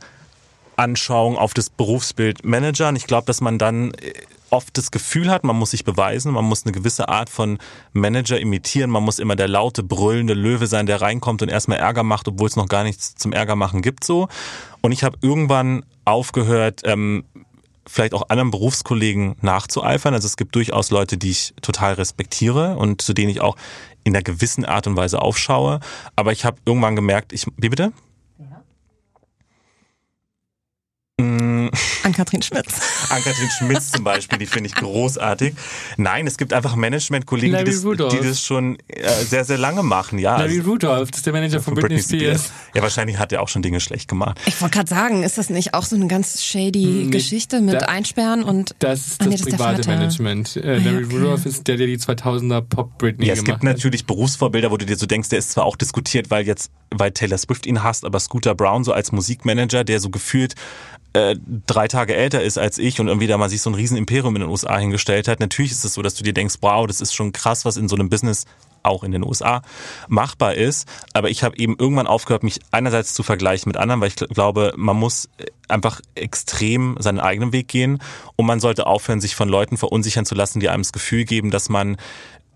Anschauung 0.77 1.37
auf 1.37 1.53
das 1.53 1.69
Berufsbild 1.69 2.45
Manager. 2.45 2.89
Und 2.89 2.97
ich 2.97 3.07
glaube, 3.07 3.27
dass 3.27 3.41
man 3.41 3.59
dann 3.59 3.93
äh, 3.93 4.13
oft 4.51 4.77
das 4.77 4.91
Gefühl 4.91 5.31
hat, 5.31 5.45
man 5.45 5.57
muss 5.57 5.71
sich 5.71 5.85
beweisen, 5.85 6.33
man 6.33 6.45
muss 6.45 6.65
eine 6.65 6.73
gewisse 6.73 7.09
Art 7.09 7.31
von 7.31 7.59
Manager 7.93 8.39
imitieren, 8.39 8.91
man 8.91 9.03
muss 9.03 9.19
immer 9.19 9.37
der 9.37 9.49
laute, 9.49 9.83
brüllende 9.83 10.35
Löwe 10.35 10.67
sein, 10.67 10.87
der 10.87 11.01
reinkommt 11.01 11.43
und 11.43 11.49
erstmal 11.49 11.79
Ärger 11.79 12.03
macht, 12.03 12.29
obwohl 12.29 12.49
es 12.49 12.57
noch 12.57 12.69
gar 12.69 12.85
nichts 12.85 13.15
zum 13.15 13.33
Ärger 13.33 13.57
machen 13.57 13.83
gibt 13.83 14.05
so. 14.05 14.29
Und 14.83 14.93
ich 14.93 15.05
habe 15.05 15.19
irgendwann 15.23 15.85
aufgehört, 16.05 16.83
ähm, 16.85 17.25
vielleicht 17.87 18.15
auch 18.15 18.29
anderen 18.29 18.51
Berufskollegen 18.51 19.37
nachzueifern. 19.41 20.15
Also 20.15 20.27
es 20.27 20.37
gibt 20.37 20.55
durchaus 20.55 20.91
Leute, 20.91 21.17
die 21.17 21.31
ich 21.31 21.55
total 21.61 21.95
respektiere 21.95 22.77
und 22.77 23.03
zu 23.03 23.13
denen 23.13 23.31
ich 23.31 23.41
auch 23.41 23.57
in 24.05 24.15
einer 24.15 24.23
gewissen 24.23 24.65
Art 24.65 24.87
und 24.87 24.97
Weise 24.97 25.21
aufschaue. 25.21 25.81
Aber 26.17 26.33
ich 26.33 26.45
habe 26.45 26.59
irgendwann 26.65 26.97
gemerkt, 26.97 27.33
ich, 27.33 27.47
wie 27.57 27.69
bitte? 27.69 27.93
Ann-Kathrin 32.21 32.43
Schmitz. 32.43 32.81
Ann-Kathrin 33.09 33.49
Schmitz 33.51 33.93
zum 33.93 34.05
Beispiel, 34.05 34.39
die 34.39 34.47
finde 34.47 34.69
ich 34.69 34.75
großartig. 34.75 35.55
Nein, 35.97 36.27
es 36.27 36.37
gibt 36.37 36.53
einfach 36.53 36.77
Management-Kollegen, 36.77 37.57
die, 37.65 37.65
das, 37.65 37.83
die 37.83 38.21
das 38.21 38.45
schon 38.45 38.77
äh, 38.89 39.09
sehr, 39.25 39.45
sehr 39.45 39.57
lange 39.57 39.83
machen. 39.83 40.19
Ja, 40.19 40.37
Larry 40.37 40.59
also, 40.59 40.71
Rudolph, 40.71 41.11
das 41.11 41.21
ist 41.21 41.27
der 41.27 41.33
Manager 41.33 41.61
von, 41.61 41.75
von 41.75 41.83
Britney, 41.83 41.97
Britney 41.97 42.19
Spears. 42.19 42.45
Spears. 42.45 42.75
Ja, 42.75 42.83
wahrscheinlich 42.83 43.19
hat 43.19 43.33
er 43.33 43.41
auch 43.41 43.49
schon 43.49 43.63
Dinge 43.63 43.81
schlecht 43.81 44.09
gemacht. 44.09 44.39
Ich 44.45 44.61
wollte 44.61 44.77
gerade 44.77 44.91
sagen, 44.91 45.23
ist 45.23 45.39
das 45.39 45.49
nicht 45.49 45.73
auch 45.73 45.85
so 45.85 45.97
eine 45.97 46.09
ganz 46.09 46.45
shady 46.45 47.05
nee, 47.05 47.11
Geschichte 47.11 47.61
mit 47.61 47.81
da, 47.81 47.87
Einsperren 47.87 48.43
und... 48.43 48.75
Das 48.81 49.07
ist 49.07 49.21
das, 49.21 49.29
nee, 49.29 49.37
das 49.37 49.47
private 49.47 49.89
Management. 49.89 50.57
Äh, 50.57 50.77
Larry 50.77 51.05
okay. 51.05 51.17
Rudolph 51.17 51.47
ist 51.47 51.67
der, 51.69 51.79
der 51.79 51.87
die 51.87 51.99
2000er 51.99 52.61
Pop-Britney 52.61 53.27
ja, 53.27 53.33
es 53.33 53.45
gemacht 53.45 53.61
gibt 53.61 53.65
natürlich 53.65 54.05
Berufsvorbilder, 54.05 54.71
wo 54.71 54.77
du 54.77 54.85
dir 54.85 54.97
so 54.97 55.07
denkst, 55.07 55.31
der 55.31 55.39
ist 55.39 55.53
zwar 55.53 55.65
auch 55.65 55.77
diskutiert, 55.77 56.31
weil 56.31 56.47
jetzt 56.47 56.71
weil 56.93 57.13
Taylor 57.13 57.39
Swift 57.39 57.67
ihn 57.67 57.83
hasst, 57.83 58.05
aber 58.05 58.19
Scooter 58.19 58.55
Brown 58.55 58.85
so 58.85 58.93
als 58.93 59.13
Musikmanager, 59.13 59.85
der 59.85 60.01
so 60.01 60.11
gefühlt 60.11 60.55
äh, 61.13 61.37
drei 61.67 61.89
Tage 61.89 62.15
älter 62.15 62.43
ist 62.43 62.59
als 62.59 62.79
ich 62.79 63.01
und 63.01 63.09
irgendwie 63.09 63.27
da 63.27 63.39
mal 63.39 63.49
sich 63.49 63.63
so 63.63 63.71
ein 63.71 63.75
Riesenimperium 63.75 64.35
in 64.37 64.43
den 64.43 64.51
USA 64.51 64.79
hingestellt 64.79 65.29
hat. 65.29 65.41
Natürlich 65.41 65.73
ist 65.73 65.85
es 65.85 65.95
so, 65.95 66.03
dass 66.03 66.15
du 66.15 66.25
dir 66.25 66.33
denkst, 66.33 66.57
wow, 66.61 66.87
das 66.87 67.01
ist 67.01 67.15
schon 67.15 67.33
krass, 67.33 67.65
was 67.65 67.77
in 67.77 67.89
so 67.89 67.97
einem 67.97 68.09
Business 68.09 68.47
auch 68.83 69.05
in 69.05 69.13
den 69.13 69.25
USA 69.25 69.63
machbar 70.09 70.55
ist. 70.55 70.89
Aber 71.13 71.31
ich 71.31 71.43
habe 71.43 71.57
eben 71.59 71.77
irgendwann 71.79 72.07
aufgehört, 72.07 72.43
mich 72.43 72.61
einerseits 72.71 73.15
zu 73.15 73.23
vergleichen 73.23 73.69
mit 73.69 73.77
anderen, 73.77 74.01
weil 74.01 74.09
ich 74.09 74.17
glaube, 74.17 74.73
man 74.77 74.97
muss 74.97 75.29
einfach 75.69 76.01
extrem 76.15 76.97
seinen 76.99 77.21
eigenen 77.21 77.53
Weg 77.53 77.69
gehen 77.69 78.01
und 78.37 78.47
man 78.47 78.61
sollte 78.61 78.87
aufhören, 78.87 79.21
sich 79.21 79.37
von 79.37 79.49
Leuten 79.49 79.77
verunsichern 79.77 80.25
zu 80.25 80.35
lassen, 80.35 80.61
die 80.61 80.69
einem 80.69 80.83
das 80.83 80.93
Gefühl 80.93 81.25
geben, 81.25 81.51
dass 81.51 81.69
man 81.69 81.95
äh, 81.95 81.99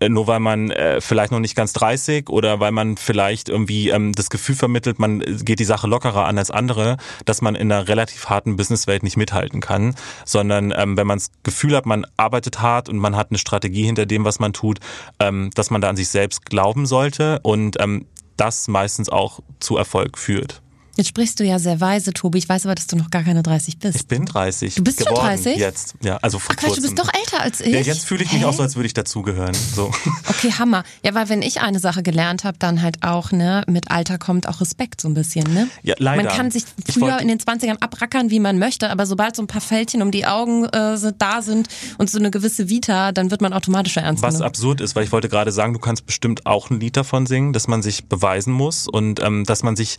nur 0.09 0.27
weil 0.27 0.39
man 0.39 0.71
äh, 0.71 1.01
vielleicht 1.01 1.31
noch 1.31 1.39
nicht 1.39 1.55
ganz 1.55 1.73
30 1.73 2.29
oder 2.29 2.59
weil 2.59 2.71
man 2.71 2.97
vielleicht 2.97 3.49
irgendwie 3.49 3.89
ähm, 3.89 4.13
das 4.13 4.29
Gefühl 4.29 4.55
vermittelt, 4.55 4.99
man 4.99 5.19
geht 5.19 5.59
die 5.59 5.65
Sache 5.65 5.87
lockerer 5.87 6.25
an 6.25 6.37
als 6.37 6.51
andere, 6.51 6.97
dass 7.25 7.41
man 7.41 7.55
in 7.55 7.71
einer 7.71 7.87
relativ 7.87 8.27
harten 8.27 8.55
Businesswelt 8.55 9.03
nicht 9.03 9.17
mithalten 9.17 9.61
kann, 9.61 9.95
sondern 10.25 10.73
ähm, 10.75 10.97
wenn 10.97 11.07
man 11.07 11.19
das 11.19 11.31
Gefühl 11.43 11.75
hat, 11.75 11.85
man 11.85 12.05
arbeitet 12.17 12.61
hart 12.61 12.89
und 12.89 12.97
man 12.97 13.15
hat 13.15 13.31
eine 13.31 13.37
Strategie 13.37 13.85
hinter 13.85 14.05
dem, 14.05 14.25
was 14.25 14.39
man 14.39 14.53
tut, 14.53 14.79
ähm, 15.19 15.49
dass 15.55 15.69
man 15.69 15.81
da 15.81 15.89
an 15.89 15.95
sich 15.95 16.09
selbst 16.09 16.45
glauben 16.45 16.85
sollte 16.85 17.39
und 17.43 17.77
ähm, 17.79 18.05
das 18.37 18.67
meistens 18.67 19.09
auch 19.09 19.39
zu 19.59 19.77
Erfolg 19.77 20.17
führt. 20.17 20.61
Jetzt 20.97 21.07
sprichst 21.07 21.39
du 21.39 21.43
ja 21.43 21.59
sehr 21.59 21.81
weise, 21.81 22.13
Tobi. 22.13 22.37
Ich 22.37 22.47
weiß 22.47 22.65
aber, 22.65 22.75
dass 22.75 22.87
du 22.87 22.95
noch 22.95 23.11
gar 23.11 23.23
keine 23.23 23.43
30 23.43 23.79
bist. 23.79 23.95
Ich 23.95 24.07
bin 24.07 24.25
30. 24.25 24.75
Du 24.75 24.83
bist 24.83 25.03
schon 25.03 25.13
30? 25.13 25.57
Jetzt, 25.57 25.95
ja. 26.01 26.17
Also 26.21 26.39
vor 26.39 26.55
Ach, 26.55 26.61
Quatsch, 26.61 26.77
du 26.77 26.81
bist 26.81 26.97
doch 26.97 27.09
älter 27.13 27.41
als 27.41 27.59
ich. 27.59 27.73
Ja, 27.73 27.81
jetzt 27.81 28.05
fühle 28.05 28.23
ich 28.23 28.31
mich 28.31 28.41
Hä? 28.41 28.45
auch 28.45 28.53
so, 28.53 28.63
als 28.63 28.75
würde 28.75 28.87
ich 28.87 28.93
dazugehören. 28.93 29.53
So. 29.53 29.91
Okay, 30.27 30.51
Hammer. 30.57 30.83
Ja, 31.03 31.13
weil 31.13 31.29
wenn 31.29 31.41
ich 31.41 31.61
eine 31.61 31.79
Sache 31.79 32.03
gelernt 32.03 32.43
habe, 32.43 32.57
dann 32.57 32.81
halt 32.81 33.03
auch, 33.03 33.31
ne, 33.31 33.63
mit 33.67 33.91
Alter 33.91 34.17
kommt 34.17 34.47
auch 34.49 34.59
Respekt 34.59 35.01
so 35.01 35.07
ein 35.07 35.13
bisschen, 35.13 35.51
ne? 35.53 35.69
Ja, 35.83 35.95
leider. 35.97 36.23
Man 36.23 36.31
kann 36.31 36.51
sich 36.51 36.63
früher 36.91 37.19
in 37.19 37.27
den 37.27 37.39
20ern 37.39 37.77
abrackern, 37.79 38.31
wie 38.31 38.39
man 38.39 38.57
möchte, 38.57 38.89
aber 38.89 39.05
sobald 39.05 39.35
so 39.35 39.43
ein 39.43 39.47
paar 39.47 39.61
Fältchen 39.61 40.01
um 40.01 40.11
die 40.11 40.25
Augen 40.25 40.65
äh, 40.65 40.97
da 41.17 41.41
sind 41.41 41.67
und 41.97 42.09
so 42.09 42.19
eine 42.19 42.31
gewisse 42.31 42.69
Vita, 42.69 43.11
dann 43.11 43.31
wird 43.31 43.41
man 43.41 43.53
automatisch 43.53 43.97
ernst 43.97 44.23
Was 44.23 44.41
absurd 44.41 44.81
ist, 44.81 44.95
weil 44.95 45.03
ich 45.03 45.11
wollte 45.11 45.29
gerade 45.29 45.51
sagen, 45.51 45.73
du 45.73 45.79
kannst 45.79 46.05
bestimmt 46.05 46.45
auch 46.45 46.69
ein 46.69 46.79
Lied 46.79 46.97
davon 46.97 47.25
singen, 47.25 47.53
dass 47.53 47.67
man 47.67 47.81
sich 47.81 48.05
beweisen 48.05 48.53
muss 48.53 48.87
und 48.87 49.21
ähm, 49.21 49.45
dass 49.45 49.63
man 49.63 49.75
sich 49.75 49.97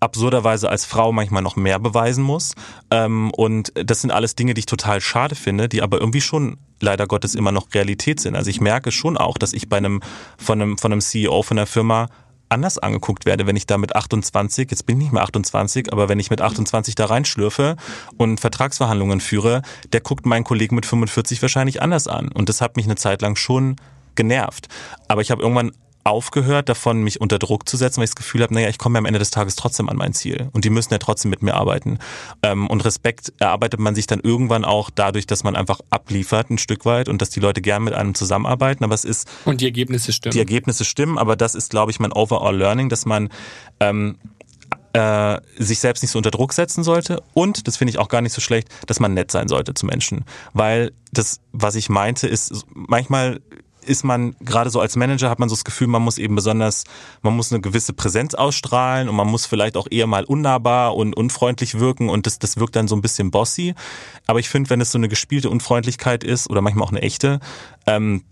absurderweise 0.00 0.68
als 0.70 0.86
Frau 0.86 1.12
manchmal 1.12 1.42
noch 1.42 1.56
mehr 1.56 1.78
beweisen 1.78 2.24
muss. 2.24 2.54
Ähm, 2.90 3.30
und 3.32 3.72
das 3.74 4.00
sind 4.00 4.10
alles 4.10 4.34
Dinge, 4.34 4.54
die 4.54 4.60
ich 4.60 4.66
total 4.66 5.00
schade 5.00 5.34
finde, 5.34 5.68
die 5.68 5.82
aber 5.82 6.00
irgendwie 6.00 6.22
schon 6.22 6.56
leider 6.80 7.06
Gottes 7.06 7.34
immer 7.34 7.52
noch 7.52 7.72
Realität 7.74 8.20
sind. 8.20 8.34
Also 8.34 8.50
ich 8.50 8.60
merke 8.60 8.90
schon 8.90 9.16
auch, 9.16 9.36
dass 9.36 9.52
ich 9.52 9.68
bei 9.68 9.76
einem 9.76 10.00
von 10.38 10.60
einem 10.60 10.78
von 10.78 10.92
einem 10.92 11.00
CEO 11.02 11.42
von 11.42 11.58
einer 11.58 11.66
Firma 11.66 12.08
anders 12.50 12.78
angeguckt 12.78 13.26
werde, 13.26 13.46
wenn 13.46 13.56
ich 13.56 13.66
da 13.66 13.78
mit 13.78 13.94
28, 13.94 14.70
jetzt 14.70 14.84
bin 14.84 14.96
ich 14.96 15.04
nicht 15.04 15.12
mehr 15.12 15.22
28, 15.22 15.92
aber 15.92 16.08
wenn 16.08 16.18
ich 16.18 16.30
mit 16.30 16.40
28 16.40 16.96
da 16.96 17.06
reinschlürfe 17.06 17.76
und 18.16 18.40
Vertragsverhandlungen 18.40 19.20
führe, 19.20 19.62
der 19.92 20.00
guckt 20.00 20.26
meinen 20.26 20.44
Kollegen 20.44 20.74
mit 20.74 20.84
45 20.84 21.40
wahrscheinlich 21.42 21.80
anders 21.80 22.08
an. 22.08 22.28
Und 22.28 22.48
das 22.48 22.60
hat 22.60 22.76
mich 22.76 22.86
eine 22.86 22.96
Zeit 22.96 23.22
lang 23.22 23.36
schon 23.36 23.76
genervt. 24.16 24.68
Aber 25.06 25.22
ich 25.22 25.30
habe 25.30 25.42
irgendwann 25.42 25.72
aufgehört 26.04 26.68
davon, 26.68 27.02
mich 27.02 27.20
unter 27.20 27.38
Druck 27.38 27.68
zu 27.68 27.76
setzen, 27.76 27.98
weil 27.98 28.04
ich 28.04 28.10
das 28.10 28.16
Gefühl 28.16 28.42
habe, 28.42 28.54
naja, 28.54 28.68
ich 28.68 28.78
komme 28.78 28.98
am 28.98 29.04
Ende 29.04 29.18
des 29.18 29.30
Tages 29.30 29.56
trotzdem 29.56 29.88
an 29.88 29.96
mein 29.96 30.12
Ziel. 30.12 30.48
Und 30.52 30.64
die 30.64 30.70
müssen 30.70 30.92
ja 30.92 30.98
trotzdem 30.98 31.30
mit 31.30 31.42
mir 31.42 31.54
arbeiten. 31.54 31.98
Ähm, 32.42 32.66
und 32.68 32.84
Respekt 32.84 33.32
erarbeitet 33.38 33.80
man 33.80 33.94
sich 33.94 34.06
dann 34.06 34.20
irgendwann 34.20 34.64
auch 34.64 34.90
dadurch, 34.90 35.26
dass 35.26 35.44
man 35.44 35.56
einfach 35.56 35.80
abliefert 35.90 36.50
ein 36.50 36.58
Stück 36.58 36.84
weit 36.84 37.08
und 37.08 37.20
dass 37.20 37.30
die 37.30 37.40
Leute 37.40 37.60
gern 37.60 37.84
mit 37.84 37.94
einem 37.94 38.14
zusammenarbeiten. 38.14 38.84
Aber 38.84 38.94
es 38.94 39.04
ist. 39.04 39.28
Und 39.44 39.60
die 39.60 39.66
Ergebnisse 39.66 40.12
stimmen. 40.12 40.32
Die 40.32 40.38
Ergebnisse 40.38 40.84
stimmen, 40.84 41.18
aber 41.18 41.36
das 41.36 41.54
ist, 41.54 41.70
glaube 41.70 41.90
ich, 41.90 42.00
mein 42.00 42.12
Overall 42.12 42.56
Learning, 42.56 42.88
dass 42.88 43.04
man 43.04 43.28
ähm, 43.78 44.16
äh, 44.92 45.40
sich 45.56 45.78
selbst 45.78 46.02
nicht 46.02 46.10
so 46.10 46.18
unter 46.18 46.30
Druck 46.30 46.52
setzen 46.52 46.82
sollte 46.82 47.22
und, 47.34 47.68
das 47.68 47.76
finde 47.76 47.90
ich 47.90 47.98
auch 47.98 48.08
gar 48.08 48.22
nicht 48.22 48.32
so 48.32 48.40
schlecht, 48.40 48.68
dass 48.86 49.00
man 49.00 49.14
nett 49.14 49.30
sein 49.30 49.48
sollte 49.48 49.74
zu 49.74 49.86
Menschen. 49.86 50.24
Weil 50.52 50.92
das, 51.12 51.40
was 51.52 51.74
ich 51.74 51.88
meinte, 51.88 52.26
ist, 52.26 52.64
manchmal 52.74 53.40
ist 53.90 54.04
man 54.04 54.36
gerade 54.40 54.70
so 54.70 54.80
als 54.80 54.94
Manager 54.94 55.28
hat 55.28 55.40
man 55.40 55.48
so 55.48 55.54
das 55.56 55.64
Gefühl, 55.64 55.88
man 55.88 56.02
muss 56.02 56.16
eben 56.16 56.36
besonders, 56.36 56.84
man 57.22 57.34
muss 57.34 57.52
eine 57.52 57.60
gewisse 57.60 57.92
Präsenz 57.92 58.34
ausstrahlen 58.34 59.08
und 59.08 59.16
man 59.16 59.26
muss 59.26 59.46
vielleicht 59.46 59.76
auch 59.76 59.88
eher 59.90 60.06
mal 60.06 60.24
unnahbar 60.24 60.94
und 60.94 61.16
unfreundlich 61.16 61.80
wirken 61.80 62.08
und 62.08 62.26
das, 62.26 62.38
das 62.38 62.56
wirkt 62.56 62.76
dann 62.76 62.86
so 62.86 62.94
ein 62.94 63.02
bisschen 63.02 63.32
bossy. 63.32 63.74
Aber 64.26 64.38
ich 64.38 64.48
finde, 64.48 64.70
wenn 64.70 64.80
es 64.80 64.92
so 64.92 64.98
eine 64.98 65.08
gespielte 65.08 65.50
Unfreundlichkeit 65.50 66.22
ist 66.22 66.48
oder 66.48 66.60
manchmal 66.60 66.86
auch 66.86 66.92
eine 66.92 67.02
echte, 67.02 67.40
ähm, 67.86 68.22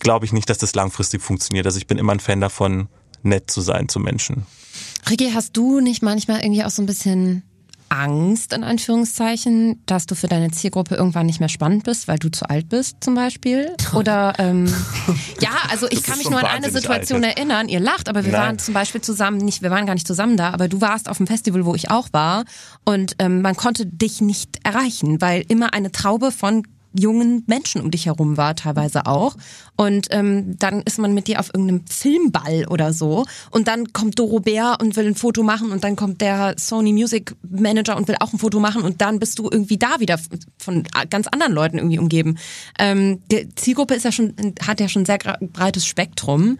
glaube 0.00 0.26
ich 0.26 0.32
nicht, 0.32 0.50
dass 0.50 0.58
das 0.58 0.74
langfristig 0.74 1.22
funktioniert. 1.22 1.66
Also 1.66 1.78
ich 1.78 1.86
bin 1.86 1.96
immer 1.96 2.12
ein 2.12 2.20
Fan 2.20 2.40
davon, 2.40 2.88
nett 3.22 3.50
zu 3.50 3.60
sein 3.60 3.88
zu 3.88 4.00
Menschen. 4.00 4.46
Ricky, 5.08 5.30
hast 5.32 5.56
du 5.56 5.80
nicht 5.80 6.02
manchmal 6.02 6.42
irgendwie 6.42 6.64
auch 6.64 6.70
so 6.70 6.82
ein 6.82 6.86
bisschen 6.86 7.44
Angst, 7.88 8.52
in 8.52 8.64
Anführungszeichen, 8.64 9.82
dass 9.86 10.06
du 10.06 10.14
für 10.14 10.28
deine 10.28 10.50
Zielgruppe 10.50 10.94
irgendwann 10.94 11.26
nicht 11.26 11.40
mehr 11.40 11.48
spannend 11.48 11.84
bist, 11.84 12.08
weil 12.08 12.18
du 12.18 12.30
zu 12.30 12.48
alt 12.48 12.68
bist 12.68 12.98
zum 13.00 13.14
Beispiel? 13.14 13.74
Oder 13.94 14.34
ähm, 14.38 14.66
ja, 15.40 15.50
also 15.70 15.86
ich 15.90 16.02
kann 16.02 16.18
mich 16.18 16.30
nur 16.30 16.40
an 16.40 16.46
eine 16.46 16.70
Situation 16.70 17.24
alt. 17.24 17.36
erinnern. 17.36 17.68
Ihr 17.68 17.80
lacht, 17.80 18.08
aber 18.08 18.24
wir 18.24 18.32
Nein. 18.32 18.40
waren 18.40 18.58
zum 18.58 18.74
Beispiel 18.74 19.00
zusammen, 19.00 19.38
nicht, 19.38 19.62
wir 19.62 19.70
waren 19.70 19.86
gar 19.86 19.94
nicht 19.94 20.06
zusammen 20.06 20.36
da, 20.36 20.50
aber 20.50 20.68
du 20.68 20.80
warst 20.80 21.08
auf 21.08 21.16
dem 21.16 21.26
Festival, 21.26 21.64
wo 21.64 21.74
ich 21.74 21.90
auch 21.90 22.08
war, 22.12 22.44
und 22.84 23.16
ähm, 23.18 23.42
man 23.42 23.56
konnte 23.56 23.86
dich 23.86 24.20
nicht 24.20 24.58
erreichen, 24.64 25.20
weil 25.20 25.44
immer 25.48 25.72
eine 25.72 25.92
Traube 25.92 26.32
von 26.32 26.62
jungen 26.92 27.44
Menschen 27.46 27.80
um 27.80 27.90
dich 27.90 28.06
herum 28.06 28.36
war, 28.36 28.56
teilweise 28.56 29.06
auch. 29.06 29.36
Und 29.76 30.08
ähm, 30.10 30.58
dann 30.58 30.82
ist 30.82 30.98
man 30.98 31.14
mit 31.14 31.28
dir 31.28 31.40
auf 31.40 31.48
irgendeinem 31.52 31.86
Filmball 31.86 32.66
oder 32.68 32.92
so. 32.92 33.26
Und 33.50 33.68
dann 33.68 33.92
kommt 33.92 34.18
Doro 34.18 34.40
Bär 34.40 34.78
und 34.80 34.96
will 34.96 35.06
ein 35.06 35.14
Foto 35.14 35.42
machen 35.42 35.70
und 35.70 35.84
dann 35.84 35.96
kommt 35.96 36.20
der 36.20 36.54
Sony 36.58 36.92
Music 36.92 37.34
Manager 37.48 37.96
und 37.96 38.08
will 38.08 38.16
auch 38.20 38.32
ein 38.32 38.38
Foto 38.38 38.60
machen 38.60 38.82
und 38.82 39.00
dann 39.00 39.18
bist 39.18 39.38
du 39.38 39.48
irgendwie 39.50 39.78
da 39.78 40.00
wieder 40.00 40.18
von 40.58 40.84
ganz 41.10 41.26
anderen 41.28 41.52
Leuten 41.52 41.78
irgendwie 41.78 41.98
umgeben. 41.98 42.38
Ähm, 42.78 43.22
die 43.30 43.48
Zielgruppe 43.54 43.94
ist 43.94 44.04
ja 44.04 44.12
schon, 44.12 44.34
hat 44.66 44.80
ja 44.80 44.88
schon 44.88 45.04
sehr 45.04 45.18
breites 45.18 45.86
Spektrum. 45.86 46.58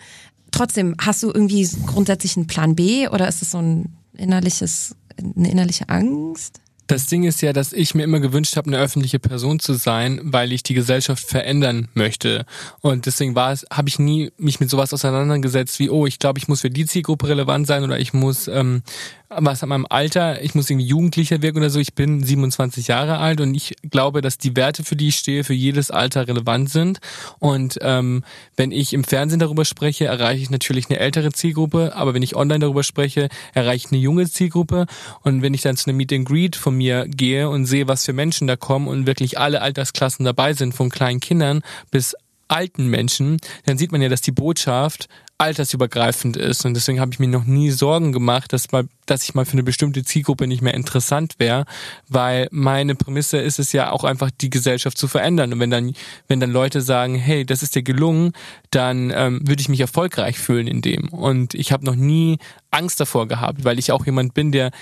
Trotzdem, 0.51 0.95
hast 0.99 1.23
du 1.23 1.29
irgendwie 1.29 1.69
grundsätzlich 1.87 2.37
einen 2.37 2.47
Plan 2.47 2.75
B 2.75 3.09
oder 3.09 3.29
ist 3.29 3.43
es 3.43 3.51
so 3.51 3.59
ein 3.59 3.97
innerliches, 4.17 4.95
eine 5.19 5.51
innerliche 5.51 5.89
Angst? 5.89 6.61
Das 6.89 7.05
Ding 7.05 7.25
ist 7.25 7.43
ja, 7.43 7.53
dass 7.53 7.75
ich 7.75 7.95
mir 7.95 8.03
immer 8.03 8.19
gewünscht 8.19 8.57
habe, 8.57 8.69
eine 8.69 8.79
öffentliche 8.79 9.19
Person 9.19 9.61
zu 9.61 9.75
sein, 9.75 10.21
weil 10.25 10.53
ich 10.53 10.63
die 10.63 10.73
Gesellschaft 10.73 11.23
verändern 11.23 11.89
möchte. 11.93 12.47
Und 12.81 13.05
deswegen 13.05 13.35
war 13.35 13.53
es, 13.53 13.67
habe 13.71 13.91
ich 13.91 13.99
nie 13.99 14.33
mich 14.39 14.59
mit 14.59 14.71
sowas 14.71 14.95
auseinandergesetzt 14.95 15.79
wie, 15.81 15.91
oh, 15.91 16.07
ich 16.07 16.19
glaube, 16.19 16.39
ich 16.39 16.49
muss 16.49 16.63
für 16.63 16.71
die 16.71 16.87
Zielgruppe 16.87 17.29
relevant 17.29 17.67
sein 17.67 17.85
oder 17.85 18.01
ich 18.01 18.15
muss 18.15 18.49
ähm, 18.49 18.83
was 19.29 19.63
an 19.63 19.69
meinem 19.69 19.87
Alter, 19.89 20.43
ich 20.43 20.55
muss 20.55 20.71
irgendwie 20.71 20.87
Jugendlicher 20.87 21.43
wirken 21.43 21.59
oder 21.59 21.71
so. 21.71 21.79
Ich 21.79 21.95
bin 21.95 22.23
27 22.23 22.89
Jahre 22.89 23.19
alt 23.19 23.41
und 23.41 23.55
ich 23.55 23.75
glaube, 23.91 24.23
dass 24.23 24.39
die 24.39 24.57
Werte, 24.57 24.85
für 24.85 24.97
die 24.97 25.09
ich 25.09 25.17
stehe, 25.17 25.45
für 25.45 25.53
jedes 25.55 25.91
Alter 25.91 26.27
relevant 26.27 26.71
sind. 26.71 26.99
Und 27.39 27.79
ähm, 27.83 28.25
wenn 28.57 28.73
ich 28.73 28.95
im 28.95 29.05
Fernsehen 29.05 29.39
darüber 29.39 29.65
spreche, 29.65 30.07
erreiche 30.07 30.43
ich 30.43 30.51
natürlich 30.51 30.89
eine 30.89 30.99
ältere 30.99 31.31
Zielgruppe, 31.33 31.95
aber 31.95 32.15
wenn 32.15 32.23
ich 32.23 32.37
online 32.37 32.61
darüber 32.61 32.83
spreche, 32.83 33.29
erreiche 33.53 33.87
ich 33.87 33.93
eine 33.93 34.01
junge 34.01 34.29
Zielgruppe. 34.29 34.87
Und 35.23 35.43
wenn 35.43 35.53
ich 35.53 35.61
dann 35.61 35.77
zu 35.77 35.91
einem 35.91 35.99
Meet 35.99 36.13
and 36.15 36.29
Greet 36.29 36.57
von 36.57 36.75
mir 36.75 37.07
gehe 37.07 37.51
und 37.51 37.67
sehe, 37.67 37.87
was 37.87 38.07
für 38.07 38.15
Menschen 38.15 38.47
da 38.47 38.57
kommen 38.57 38.89
und 38.89 39.07
wirklich 39.07 39.39
alle 39.39 39.61
Altersklassen 39.61 40.25
dabei 40.25 40.55
sind, 40.55 40.75
von 40.75 40.89
kleinen 40.89 41.21
Kindern 41.21 41.63
bis 41.91 42.17
alten 42.49 42.87
Menschen, 42.87 43.37
dann 43.67 43.77
sieht 43.77 43.93
man 43.93 44.01
ja, 44.01 44.09
dass 44.09 44.23
die 44.23 44.33
Botschaft 44.33 45.09
altersübergreifend 45.39 46.37
ist. 46.37 46.65
Und 46.67 46.75
deswegen 46.75 47.01
habe 47.01 47.13
ich 47.13 47.21
mir 47.21 47.29
noch 47.29 47.45
nie 47.45 47.71
Sorgen 47.71 48.13
gemacht, 48.13 48.53
dass, 48.53 48.73
mal, 48.73 48.89
dass 49.07 49.23
ich 49.23 49.35
mal 49.35 49.45
für 49.45 49.53
eine 49.53 49.63
bestimmte 49.63 50.03
Zielgruppe 50.03 50.49
nicht 50.49 50.63
mehr 50.63 50.75
interessant 50.75 51.37
wäre, 51.39 51.65
weil 52.09 52.49
meine 52.51 52.97
Prämisse 52.97 53.39
ist 53.39 53.61
es 53.61 53.73
ja 53.73 53.91
auch 53.93 54.03
einfach, 54.03 54.31
die 54.33 54.51
Gesellschaft 54.51 54.99
zu 54.99 55.07
verändern. 55.07 55.53
Und 55.53 55.61
wenn 55.61 55.71
dann, 55.71 55.93
wenn 56.27 56.41
dann 56.41 56.51
Leute 56.51 56.83
sagen, 56.83 57.15
hey, 57.15 57.47
das 57.47 57.63
ist 57.63 57.77
dir 57.77 57.85
gelungen, 57.85 58.33
dann 58.71 59.13
ähm, 59.15 59.47
würde 59.47 59.61
ich 59.61 59.69
mich 59.69 59.81
erfolgreich 59.81 60.39
fühlen 60.39 60.67
in 60.67 60.83
dem. 60.83 61.09
Und 61.11 61.55
ich 61.55 61.71
habe 61.71 61.87
noch 61.87 61.97
nie 61.97 62.39
Angst 62.73 62.99
davor 62.99 63.29
gehabt, 63.29 63.65
weil 63.65 63.79
ich 63.79 63.93
auch 63.93 64.05
jemand 64.05 64.35
bin, 64.35 64.51
der 64.51 64.73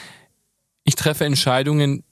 ich 0.85 0.95
treffe 0.95 1.27
Entscheidungen 1.27 2.03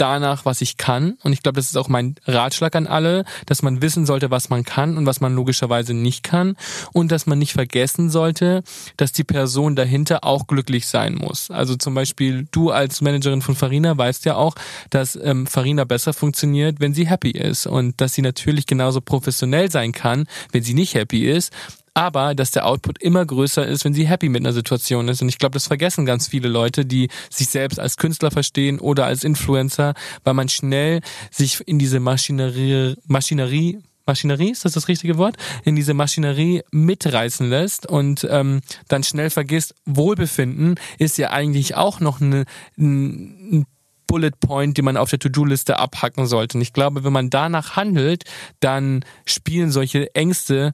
danach, 0.00 0.44
was 0.44 0.60
ich 0.60 0.76
kann. 0.76 1.16
Und 1.22 1.32
ich 1.32 1.42
glaube, 1.42 1.56
das 1.56 1.66
ist 1.66 1.76
auch 1.76 1.88
mein 1.88 2.14
Ratschlag 2.26 2.74
an 2.76 2.86
alle, 2.86 3.24
dass 3.46 3.62
man 3.62 3.82
wissen 3.82 4.06
sollte, 4.06 4.30
was 4.30 4.50
man 4.50 4.64
kann 4.64 4.96
und 4.96 5.06
was 5.06 5.20
man 5.20 5.34
logischerweise 5.34 5.94
nicht 5.94 6.22
kann. 6.22 6.56
Und 6.92 7.12
dass 7.12 7.26
man 7.26 7.38
nicht 7.38 7.52
vergessen 7.52 8.10
sollte, 8.10 8.62
dass 8.96 9.12
die 9.12 9.24
Person 9.24 9.76
dahinter 9.76 10.24
auch 10.24 10.46
glücklich 10.46 10.86
sein 10.86 11.14
muss. 11.14 11.50
Also 11.50 11.76
zum 11.76 11.94
Beispiel 11.94 12.46
du 12.50 12.70
als 12.70 13.00
Managerin 13.00 13.42
von 13.42 13.56
Farina 13.56 13.96
weißt 13.96 14.24
ja 14.24 14.36
auch, 14.36 14.54
dass 14.90 15.16
ähm, 15.16 15.46
Farina 15.46 15.84
besser 15.84 16.12
funktioniert, 16.12 16.80
wenn 16.80 16.94
sie 16.94 17.08
happy 17.08 17.30
ist. 17.30 17.66
Und 17.66 18.00
dass 18.00 18.14
sie 18.14 18.22
natürlich 18.22 18.66
genauso 18.66 19.00
professionell 19.00 19.70
sein 19.70 19.92
kann, 19.92 20.26
wenn 20.52 20.62
sie 20.62 20.74
nicht 20.74 20.94
happy 20.94 21.28
ist 21.30 21.52
aber 21.94 22.34
dass 22.34 22.50
der 22.50 22.66
Output 22.66 23.02
immer 23.02 23.24
größer 23.24 23.66
ist, 23.66 23.84
wenn 23.84 23.94
sie 23.94 24.06
happy 24.06 24.28
mit 24.28 24.42
einer 24.42 24.52
Situation 24.52 25.08
ist. 25.08 25.22
Und 25.22 25.28
ich 25.28 25.38
glaube, 25.38 25.54
das 25.54 25.66
vergessen 25.66 26.06
ganz 26.06 26.28
viele 26.28 26.48
Leute, 26.48 26.86
die 26.86 27.08
sich 27.30 27.48
selbst 27.48 27.78
als 27.78 27.96
Künstler 27.96 28.30
verstehen 28.30 28.78
oder 28.78 29.06
als 29.06 29.24
Influencer, 29.24 29.94
weil 30.24 30.34
man 30.34 30.48
schnell 30.48 31.00
sich 31.30 31.60
in 31.66 31.78
diese 31.78 32.00
Maschinerie, 32.00 32.96
Maschinerie 33.06 33.78
Maschinerie, 34.06 34.50
ist 34.50 34.64
das 34.64 34.72
das 34.72 34.88
richtige 34.88 35.18
Wort? 35.18 35.36
In 35.64 35.76
diese 35.76 35.94
Maschinerie 35.94 36.62
mitreißen 36.72 37.48
lässt 37.48 37.86
und 37.86 38.26
ähm, 38.28 38.60
dann 38.88 39.04
schnell 39.04 39.30
vergisst, 39.30 39.74
Wohlbefinden 39.84 40.76
ist 40.98 41.16
ja 41.18 41.30
eigentlich 41.30 41.76
auch 41.76 42.00
noch 42.00 42.20
eine, 42.20 42.44
ein 42.76 43.66
Bullet 44.10 44.32
Point, 44.40 44.76
die 44.76 44.82
man 44.82 44.96
auf 44.96 45.10
der 45.10 45.20
To-Do-Liste 45.20 45.78
abhacken 45.78 46.26
sollte. 46.26 46.58
Und 46.58 46.62
ich 46.62 46.72
glaube, 46.72 47.04
wenn 47.04 47.12
man 47.12 47.30
danach 47.30 47.76
handelt, 47.76 48.24
dann 48.58 49.04
spielen 49.24 49.70
solche 49.70 50.12
Ängste 50.16 50.72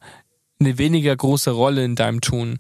eine 0.59 0.79
weniger 0.79 1.15
große 1.15 1.51
Rolle 1.51 1.85
in 1.85 1.95
deinem 1.95 2.21
Tun. 2.21 2.59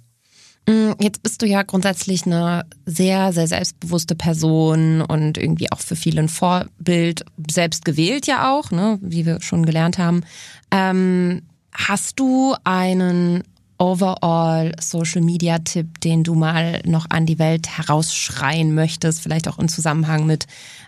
Mm, 0.68 0.92
jetzt 1.00 1.22
bist 1.22 1.42
du 1.42 1.46
ja 1.46 1.62
grundsätzlich 1.62 2.26
eine 2.26 2.66
sehr, 2.84 3.32
sehr 3.32 3.46
selbstbewusste 3.46 4.14
Person 4.14 5.00
und 5.00 5.38
irgendwie 5.38 5.70
auch 5.70 5.80
für 5.80 5.96
viele 5.96 6.20
ein 6.20 6.28
Vorbild, 6.28 7.24
selbst 7.50 7.84
gewählt 7.84 8.26
ja 8.26 8.52
auch, 8.52 8.70
ne, 8.70 8.98
wie 9.00 9.26
wir 9.26 9.40
schon 9.40 9.64
gelernt 9.64 9.98
haben. 9.98 10.24
Ähm, 10.70 11.42
hast 11.72 12.18
du 12.18 12.54
einen 12.64 13.44
overall 13.78 14.72
Social 14.80 15.20
Media 15.20 15.58
Tipp, 15.58 16.00
den 16.00 16.24
du 16.24 16.34
mal 16.34 16.80
noch 16.86 17.06
an 17.10 17.26
die 17.26 17.38
Welt 17.38 17.68
herausschreien 17.68 18.74
möchtest, 18.74 19.20
vielleicht 19.20 19.48
auch 19.48 19.58
im 19.58 19.68
Zusammenhang 19.68 20.26
mit 20.26 20.46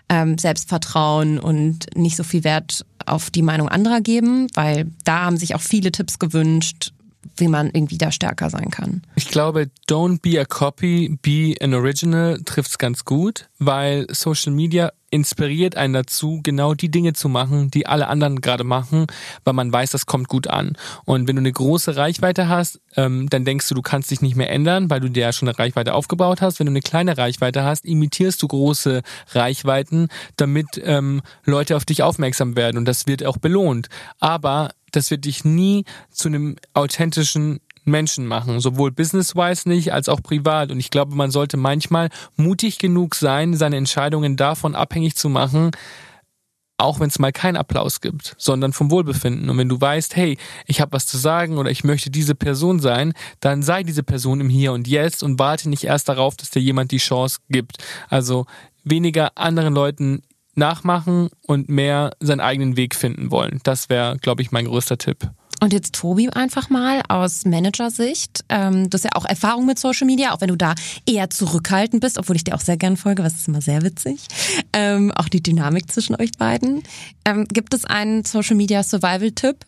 ähm, 0.09 0.37
Selbstvertrauen 0.37 1.39
und 1.39 1.95
nicht 1.95 2.15
so 2.15 2.23
viel 2.23 2.43
Wert 2.43 2.85
auf 3.05 3.29
die 3.29 3.43
Meinung 3.43 3.69
anderer 3.69 4.01
geben, 4.01 4.47
weil 4.55 4.87
da 5.03 5.25
haben 5.25 5.37
sich 5.37 5.55
auch 5.55 5.61
viele 5.61 5.91
Tipps 5.91 6.19
gewünscht, 6.19 6.91
wie 7.37 7.47
man 7.47 7.67
irgendwie 7.67 7.97
da 7.97 8.11
stärker 8.11 8.49
sein 8.49 8.69
kann. 8.69 9.03
Ich 9.15 9.27
glaube, 9.27 9.69
don't 9.87 10.21
be 10.21 10.39
a 10.39 10.45
copy, 10.45 11.17
be 11.21 11.55
an 11.61 11.73
original 11.73 12.41
trifft's 12.45 12.77
ganz 12.77 13.05
gut, 13.05 13.49
weil 13.59 14.07
Social 14.11 14.53
Media 14.53 14.91
inspiriert 15.11 15.75
einen 15.75 15.93
dazu, 15.93 16.39
genau 16.43 16.73
die 16.73 16.89
Dinge 16.89 17.13
zu 17.13 17.29
machen, 17.29 17.71
die 17.71 17.87
alle 17.87 18.07
anderen 18.07 18.41
gerade 18.41 18.63
machen, 18.63 19.07
weil 19.43 19.53
man 19.53 19.71
weiß, 19.71 19.91
das 19.91 20.05
kommt 20.05 20.27
gut 20.27 20.47
an. 20.47 20.77
Und 21.05 21.27
wenn 21.27 21.35
du 21.35 21.41
eine 21.41 21.51
große 21.51 21.95
Reichweite 21.95 22.47
hast, 22.47 22.79
ähm, 22.95 23.29
dann 23.29 23.45
denkst 23.45 23.67
du, 23.69 23.75
du 23.75 23.81
kannst 23.81 24.11
dich 24.11 24.21
nicht 24.21 24.35
mehr 24.35 24.49
ändern, 24.51 24.89
weil 24.89 24.99
du 24.99 25.09
dir 25.09 25.21
ja 25.21 25.33
schon 25.33 25.47
eine 25.47 25.57
Reichweite 25.57 25.93
aufgebaut 25.93 26.41
hast. 26.41 26.59
Wenn 26.59 26.67
du 26.67 26.71
eine 26.71 26.81
kleine 26.81 27.17
Reichweite 27.17 27.63
hast, 27.63 27.85
imitierst 27.85 28.41
du 28.41 28.47
große 28.47 29.01
Reichweiten, 29.31 30.09
damit 30.37 30.67
ähm, 30.83 31.21
Leute 31.43 31.75
auf 31.75 31.85
dich 31.85 32.03
aufmerksam 32.03 32.55
werden. 32.55 32.77
Und 32.77 32.85
das 32.85 33.07
wird 33.07 33.25
auch 33.25 33.37
belohnt. 33.37 33.89
Aber 34.19 34.71
das 34.91 35.11
wird 35.11 35.25
dich 35.25 35.45
nie 35.45 35.85
zu 36.09 36.27
einem 36.27 36.55
authentischen 36.73 37.59
Menschen 37.85 38.25
machen, 38.25 38.59
sowohl 38.59 38.91
business-wise 38.91 39.67
nicht 39.67 39.93
als 39.93 40.09
auch 40.09 40.21
privat. 40.21 40.71
Und 40.71 40.79
ich 40.79 40.91
glaube, 40.91 41.15
man 41.15 41.31
sollte 41.31 41.57
manchmal 41.57 42.09
mutig 42.35 42.77
genug 42.77 43.15
sein, 43.15 43.55
seine 43.55 43.77
Entscheidungen 43.77 44.37
davon 44.37 44.75
abhängig 44.75 45.15
zu 45.15 45.29
machen, 45.29 45.71
auch 46.77 46.99
wenn 46.99 47.09
es 47.09 47.19
mal 47.19 47.33
keinen 47.33 47.57
Applaus 47.57 47.99
gibt, 47.99 48.35
sondern 48.37 48.71
vom 48.71 48.89
Wohlbefinden. 48.89 49.49
Und 49.49 49.57
wenn 49.57 49.67
du 49.67 49.79
weißt, 49.79 50.15
hey, 50.15 50.37
ich 50.65 50.79
habe 50.79 50.93
was 50.93 51.05
zu 51.05 51.17
sagen 51.17 51.57
oder 51.57 51.69
ich 51.69 51.83
möchte 51.83 52.09
diese 52.09 52.35
Person 52.35 52.79
sein, 52.79 53.13
dann 53.41 53.61
sei 53.63 53.83
diese 53.83 54.03
Person 54.03 54.39
im 54.39 54.49
Hier 54.49 54.71
und 54.71 54.87
Jetzt 54.87 55.21
und 55.21 55.39
warte 55.39 55.69
nicht 55.69 55.83
erst 55.83 56.07
darauf, 56.07 56.37
dass 56.37 56.51
dir 56.51 56.61
jemand 56.61 56.91
die 56.91 56.97
Chance 56.97 57.39
gibt. 57.49 57.77
Also 58.07 58.45
weniger 58.85 59.37
anderen 59.37 59.73
Leuten 59.73 60.21
nachmachen 60.59 61.29
und 61.47 61.69
mehr 61.69 62.11
seinen 62.19 62.41
eigenen 62.41 62.77
Weg 62.77 62.93
finden 62.93 63.31
wollen. 63.31 63.59
Das 63.63 63.89
wäre, 63.89 64.17
glaube 64.17 64.43
ich, 64.43 64.51
mein 64.51 64.65
größter 64.65 64.99
Tipp. 64.99 65.31
Und 65.61 65.73
jetzt 65.73 65.93
Tobi 65.93 66.29
einfach 66.29 66.69
mal 66.69 67.01
aus 67.09 67.43
Managersicht. 67.43 68.45
Ähm, 68.47 68.89
du 68.89 68.95
hast 68.95 69.03
ja 69.03 69.11
auch 69.15 69.25
Erfahrung 69.25 69.65
mit 69.65 69.77
Social 69.77 70.07
Media, 70.07 70.31
auch 70.31 70.39
wenn 70.39 70.47
du 70.47 70.55
da 70.55 70.73
eher 71.05 71.29
zurückhaltend 71.29 72.01
bist, 72.01 72.17
obwohl 72.17 72.37
ich 72.37 72.45
dir 72.45 72.55
auch 72.55 72.61
sehr 72.61 72.77
gern 72.77 72.95
folge, 72.95 73.23
was 73.23 73.35
ist 73.35 73.47
immer 73.47 73.61
sehr 73.61 73.81
witzig. 73.81 74.25
Ähm, 74.71 75.11
auch 75.11 75.27
die 75.27 75.43
Dynamik 75.43 75.91
zwischen 75.91 76.15
euch 76.15 76.31
beiden. 76.37 76.83
Ähm, 77.25 77.45
gibt 77.45 77.73
es 77.73 77.83
einen 77.83 78.23
Social 78.23 78.55
Media 78.55 78.83
Survival-Tipp? 78.83 79.65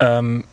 Ähm, 0.00 0.44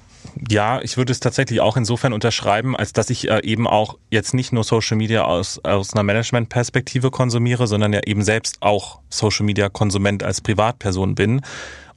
ja, 0.49 0.81
ich 0.81 0.97
würde 0.97 1.11
es 1.11 1.19
tatsächlich 1.19 1.61
auch 1.61 1.77
insofern 1.77 2.13
unterschreiben, 2.13 2.76
als 2.76 2.93
dass 2.93 3.09
ich 3.09 3.30
äh, 3.30 3.41
eben 3.43 3.68
auch 3.68 3.97
jetzt 4.09 4.34
nicht 4.34 4.51
nur 4.51 4.63
Social 4.63 4.97
Media 4.97 5.23
aus, 5.23 5.59
aus 5.63 5.93
einer 5.93 6.03
Management-Perspektive 6.03 7.11
konsumiere, 7.11 7.68
sondern 7.68 7.93
ja 7.93 8.01
eben 8.05 8.23
selbst 8.23 8.57
auch 8.61 9.01
Social 9.09 9.45
Media-Konsument 9.45 10.23
als 10.23 10.41
Privatperson 10.41 11.15
bin 11.15 11.41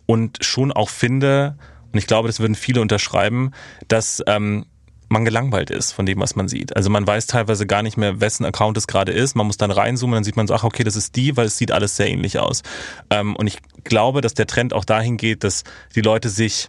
und 0.06 0.44
schon 0.44 0.72
auch 0.72 0.90
finde, 0.90 1.56
und 1.92 1.98
ich 1.98 2.06
glaube, 2.06 2.28
das 2.28 2.40
würden 2.40 2.54
viele 2.54 2.80
unterschreiben, 2.80 3.52
dass 3.88 4.22
ähm, 4.26 4.66
man 5.08 5.24
gelangweilt 5.24 5.70
ist 5.70 5.92
von 5.92 6.06
dem, 6.06 6.20
was 6.20 6.34
man 6.34 6.48
sieht. 6.48 6.76
Also 6.76 6.90
man 6.90 7.06
weiß 7.06 7.26
teilweise 7.26 7.66
gar 7.66 7.82
nicht 7.82 7.96
mehr, 7.96 8.20
wessen 8.20 8.44
Account 8.44 8.76
es 8.76 8.86
gerade 8.86 9.12
ist. 9.12 9.36
Man 9.36 9.46
muss 9.46 9.56
dann 9.56 9.70
reinzoomen, 9.70 10.14
dann 10.14 10.24
sieht 10.24 10.36
man 10.36 10.46
so, 10.46 10.54
ach 10.54 10.64
okay, 10.64 10.84
das 10.84 10.96
ist 10.96 11.16
die, 11.16 11.36
weil 11.36 11.46
es 11.46 11.56
sieht 11.56 11.72
alles 11.72 11.96
sehr 11.96 12.08
ähnlich 12.08 12.38
aus. 12.38 12.62
Ähm, 13.10 13.36
und 13.36 13.46
ich 13.46 13.58
glaube, 13.84 14.20
dass 14.20 14.34
der 14.34 14.46
Trend 14.46 14.74
auch 14.74 14.84
dahin 14.84 15.16
geht, 15.16 15.44
dass 15.44 15.64
die 15.94 16.00
Leute 16.00 16.28
sich 16.28 16.68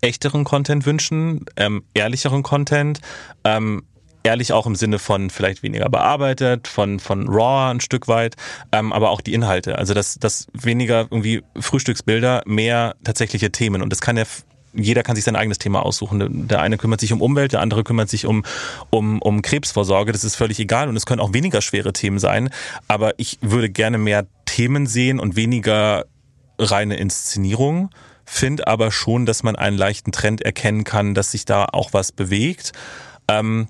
echteren 0.00 0.44
Content 0.44 0.86
wünschen, 0.86 1.44
ähm, 1.56 1.84
ehrlicheren 1.94 2.42
Content, 2.42 3.00
ähm, 3.44 3.82
ehrlich 4.22 4.52
auch 4.52 4.66
im 4.66 4.76
Sinne 4.76 4.98
von 4.98 5.30
vielleicht 5.30 5.62
weniger 5.62 5.88
bearbeitet, 5.88 6.68
von, 6.68 7.00
von 7.00 7.28
raw 7.28 7.72
ein 7.72 7.80
Stück 7.80 8.08
weit, 8.08 8.36
ähm, 8.70 8.92
aber 8.92 9.10
auch 9.10 9.20
die 9.20 9.34
Inhalte. 9.34 9.78
Also 9.78 9.94
das, 9.94 10.16
das 10.18 10.46
weniger 10.52 11.08
irgendwie 11.10 11.42
Frühstücksbilder, 11.58 12.42
mehr 12.46 12.94
tatsächliche 13.04 13.50
Themen. 13.50 13.82
Und 13.82 13.90
das 13.90 14.00
kann 14.00 14.16
ja 14.16 14.24
jeder 14.74 15.02
kann 15.02 15.16
sich 15.16 15.24
sein 15.24 15.36
eigenes 15.36 15.58
Thema 15.58 15.84
aussuchen. 15.84 16.48
Der 16.48 16.62
eine 16.62 16.78
kümmert 16.78 16.98
sich 16.98 17.12
um 17.12 17.20
Umwelt, 17.20 17.52
der 17.52 17.60
andere 17.60 17.84
kümmert 17.84 18.08
sich 18.08 18.24
um, 18.24 18.42
um, 18.88 19.20
um 19.20 19.42
Krebsvorsorge. 19.42 20.12
Das 20.12 20.24
ist 20.24 20.36
völlig 20.36 20.58
egal 20.60 20.88
und 20.88 20.96
es 20.96 21.04
können 21.04 21.20
auch 21.20 21.34
weniger 21.34 21.60
schwere 21.60 21.92
Themen 21.92 22.18
sein. 22.18 22.48
Aber 22.88 23.12
ich 23.18 23.38
würde 23.42 23.68
gerne 23.68 23.98
mehr 23.98 24.26
Themen 24.46 24.86
sehen 24.86 25.20
und 25.20 25.36
weniger 25.36 26.06
reine 26.58 26.96
Inszenierung 26.96 27.90
finde 28.24 28.66
aber 28.66 28.90
schon, 28.90 29.26
dass 29.26 29.42
man 29.42 29.56
einen 29.56 29.76
leichten 29.76 30.12
Trend 30.12 30.42
erkennen 30.42 30.84
kann, 30.84 31.14
dass 31.14 31.32
sich 31.32 31.44
da 31.44 31.66
auch 31.66 31.92
was 31.92 32.12
bewegt. 32.12 32.72
Ähm, 33.28 33.68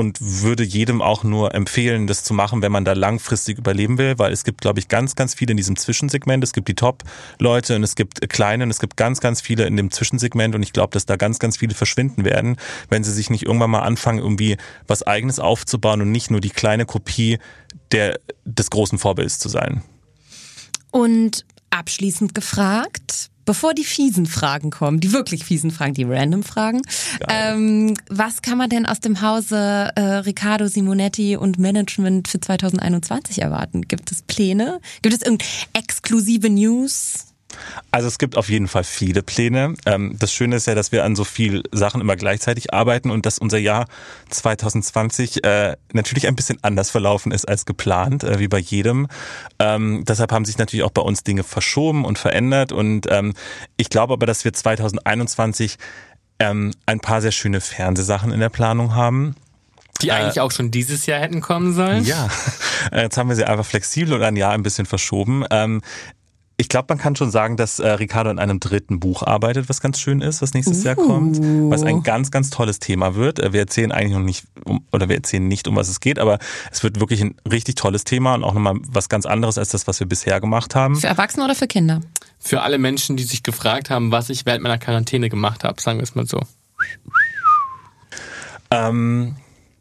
und 0.00 0.18
würde 0.20 0.62
jedem 0.62 1.02
auch 1.02 1.24
nur 1.24 1.54
empfehlen, 1.54 2.06
das 2.06 2.24
zu 2.24 2.32
machen, 2.32 2.62
wenn 2.62 2.72
man 2.72 2.86
da 2.86 2.94
langfristig 2.94 3.58
überleben 3.58 3.98
will, 3.98 4.18
weil 4.18 4.32
es 4.32 4.44
gibt, 4.44 4.62
glaube 4.62 4.78
ich, 4.78 4.88
ganz, 4.88 5.14
ganz 5.14 5.34
viele 5.34 5.50
in 5.50 5.58
diesem 5.58 5.76
Zwischensegment. 5.76 6.42
Es 6.42 6.54
gibt 6.54 6.68
die 6.68 6.74
Top-Leute 6.74 7.76
und 7.76 7.82
es 7.82 7.96
gibt 7.96 8.26
kleine 8.30 8.64
und 8.64 8.70
es 8.70 8.80
gibt 8.80 8.96
ganz, 8.96 9.20
ganz 9.20 9.42
viele 9.42 9.66
in 9.66 9.76
dem 9.76 9.90
Zwischensegment 9.90 10.54
und 10.54 10.62
ich 10.62 10.72
glaube, 10.72 10.92
dass 10.92 11.04
da 11.04 11.16
ganz, 11.16 11.38
ganz 11.38 11.58
viele 11.58 11.74
verschwinden 11.74 12.24
werden, 12.24 12.56
wenn 12.88 13.04
sie 13.04 13.12
sich 13.12 13.28
nicht 13.28 13.44
irgendwann 13.44 13.70
mal 13.70 13.80
anfangen, 13.80 14.20
irgendwie 14.20 14.56
was 14.86 15.02
Eigenes 15.02 15.38
aufzubauen 15.38 16.00
und 16.00 16.10
nicht 16.10 16.30
nur 16.30 16.40
die 16.40 16.48
kleine 16.48 16.86
Kopie 16.86 17.38
der, 17.92 18.18
des 18.46 18.70
großen 18.70 18.98
Vorbilds 18.98 19.38
zu 19.38 19.50
sein. 19.50 19.82
Und 20.92 21.44
abschließend 21.68 22.34
gefragt, 22.34 23.29
bevor 23.50 23.74
die 23.74 23.82
fiesen 23.82 24.26
Fragen 24.26 24.70
kommen, 24.70 25.00
die 25.00 25.12
wirklich 25.12 25.44
fiesen 25.44 25.72
Fragen, 25.72 25.92
die 25.92 26.04
random 26.04 26.44
Fragen, 26.44 26.82
ähm, 27.28 27.94
was 28.08 28.42
kann 28.42 28.56
man 28.56 28.70
denn 28.70 28.86
aus 28.86 29.00
dem 29.00 29.22
Hause 29.22 29.90
äh, 29.96 30.00
Riccardo 30.00 30.68
Simonetti 30.68 31.36
und 31.36 31.58
Management 31.58 32.28
für 32.28 32.38
2021 32.38 33.42
erwarten? 33.42 33.88
Gibt 33.88 34.12
es 34.12 34.22
Pläne? 34.22 34.80
Gibt 35.02 35.16
es 35.16 35.22
irgendeine 35.22 35.50
exklusive 35.72 36.48
News? 36.48 37.29
Also 37.90 38.08
es 38.08 38.18
gibt 38.18 38.36
auf 38.36 38.48
jeden 38.48 38.68
Fall 38.68 38.84
viele 38.84 39.22
Pläne. 39.22 39.74
Ähm, 39.86 40.16
das 40.18 40.32
Schöne 40.32 40.56
ist 40.56 40.66
ja, 40.66 40.74
dass 40.74 40.92
wir 40.92 41.04
an 41.04 41.16
so 41.16 41.24
viel 41.24 41.62
Sachen 41.72 42.00
immer 42.00 42.16
gleichzeitig 42.16 42.72
arbeiten 42.72 43.10
und 43.10 43.26
dass 43.26 43.38
unser 43.38 43.58
Jahr 43.58 43.86
2020 44.30 45.44
äh, 45.44 45.76
natürlich 45.92 46.28
ein 46.28 46.36
bisschen 46.36 46.58
anders 46.62 46.90
verlaufen 46.90 47.32
ist 47.32 47.48
als 47.48 47.66
geplant, 47.66 48.24
äh, 48.24 48.38
wie 48.38 48.48
bei 48.48 48.58
jedem. 48.58 49.08
Ähm, 49.58 50.04
deshalb 50.06 50.32
haben 50.32 50.44
sich 50.44 50.58
natürlich 50.58 50.84
auch 50.84 50.92
bei 50.92 51.02
uns 51.02 51.24
Dinge 51.24 51.42
verschoben 51.42 52.04
und 52.04 52.18
verändert 52.18 52.72
und 52.72 53.06
ähm, 53.10 53.34
ich 53.76 53.90
glaube 53.90 54.12
aber, 54.12 54.26
dass 54.26 54.44
wir 54.44 54.52
2021 54.52 55.76
ein 56.42 57.00
paar 57.02 57.20
sehr 57.20 57.32
schöne 57.32 57.60
Fernsehsachen 57.60 58.32
in 58.32 58.40
der 58.40 58.48
Planung 58.48 58.94
haben. 58.94 59.36
Die 60.02 60.12
eigentlich 60.12 60.38
äh, 60.38 60.40
auch 60.40 60.50
schon 60.50 60.70
dieses 60.70 61.06
Jahr 61.06 61.20
hätten 61.20 61.40
kommen 61.40 61.74
sollen? 61.74 62.04
Ja, 62.04 62.28
jetzt 62.92 63.16
haben 63.16 63.28
wir 63.28 63.36
sie 63.36 63.44
einfach 63.44 63.66
flexibel 63.66 64.14
und 64.14 64.22
ein 64.22 64.36
Jahr 64.36 64.52
ein 64.52 64.62
bisschen 64.62 64.86
verschoben. 64.86 65.44
Ähm, 65.50 65.82
ich 66.60 66.68
glaube, 66.68 66.86
man 66.90 66.98
kann 66.98 67.16
schon 67.16 67.30
sagen, 67.30 67.56
dass 67.56 67.78
äh, 67.78 67.88
Ricardo 67.88 68.28
an 68.28 68.38
einem 68.38 68.60
dritten 68.60 69.00
Buch 69.00 69.22
arbeitet, 69.22 69.70
was 69.70 69.80
ganz 69.80 69.98
schön 69.98 70.20
ist, 70.20 70.42
was 70.42 70.52
nächstes 70.52 70.82
uh. 70.82 70.88
Jahr 70.88 70.94
kommt, 70.94 71.38
was 71.70 71.82
ein 71.82 72.02
ganz, 72.02 72.30
ganz 72.30 72.50
tolles 72.50 72.80
Thema 72.80 73.14
wird. 73.14 73.38
Äh, 73.38 73.54
wir 73.54 73.60
erzählen 73.60 73.90
eigentlich 73.92 74.12
noch 74.12 74.20
nicht, 74.20 74.44
um, 74.64 74.84
oder 74.92 75.08
wir 75.08 75.16
erzählen 75.16 75.48
nicht, 75.48 75.66
um 75.68 75.76
was 75.76 75.88
es 75.88 76.00
geht, 76.00 76.18
aber 76.18 76.38
es 76.70 76.82
wird 76.82 77.00
wirklich 77.00 77.22
ein 77.22 77.34
richtig 77.50 77.76
tolles 77.76 78.04
Thema 78.04 78.34
und 78.34 78.44
auch 78.44 78.52
nochmal 78.52 78.74
was 78.86 79.08
ganz 79.08 79.24
anderes 79.24 79.56
als 79.56 79.70
das, 79.70 79.86
was 79.86 80.00
wir 80.00 80.06
bisher 80.06 80.38
gemacht 80.38 80.74
haben. 80.74 80.96
Für 80.96 81.06
Erwachsene 81.06 81.46
oder 81.46 81.54
für 81.54 81.66
Kinder? 81.66 82.02
Für 82.38 82.60
alle 82.60 82.76
Menschen, 82.76 83.16
die 83.16 83.22
sich 83.24 83.42
gefragt 83.42 83.88
haben, 83.88 84.12
was 84.12 84.28
ich 84.28 84.44
während 84.44 84.62
meiner 84.62 84.78
Quarantäne 84.78 85.30
gemacht 85.30 85.64
habe, 85.64 85.80
sagen 85.80 85.98
wir 85.98 86.04
es 86.04 86.14
mal 86.14 86.26
so. 86.26 86.40
Ähm, 88.70 89.34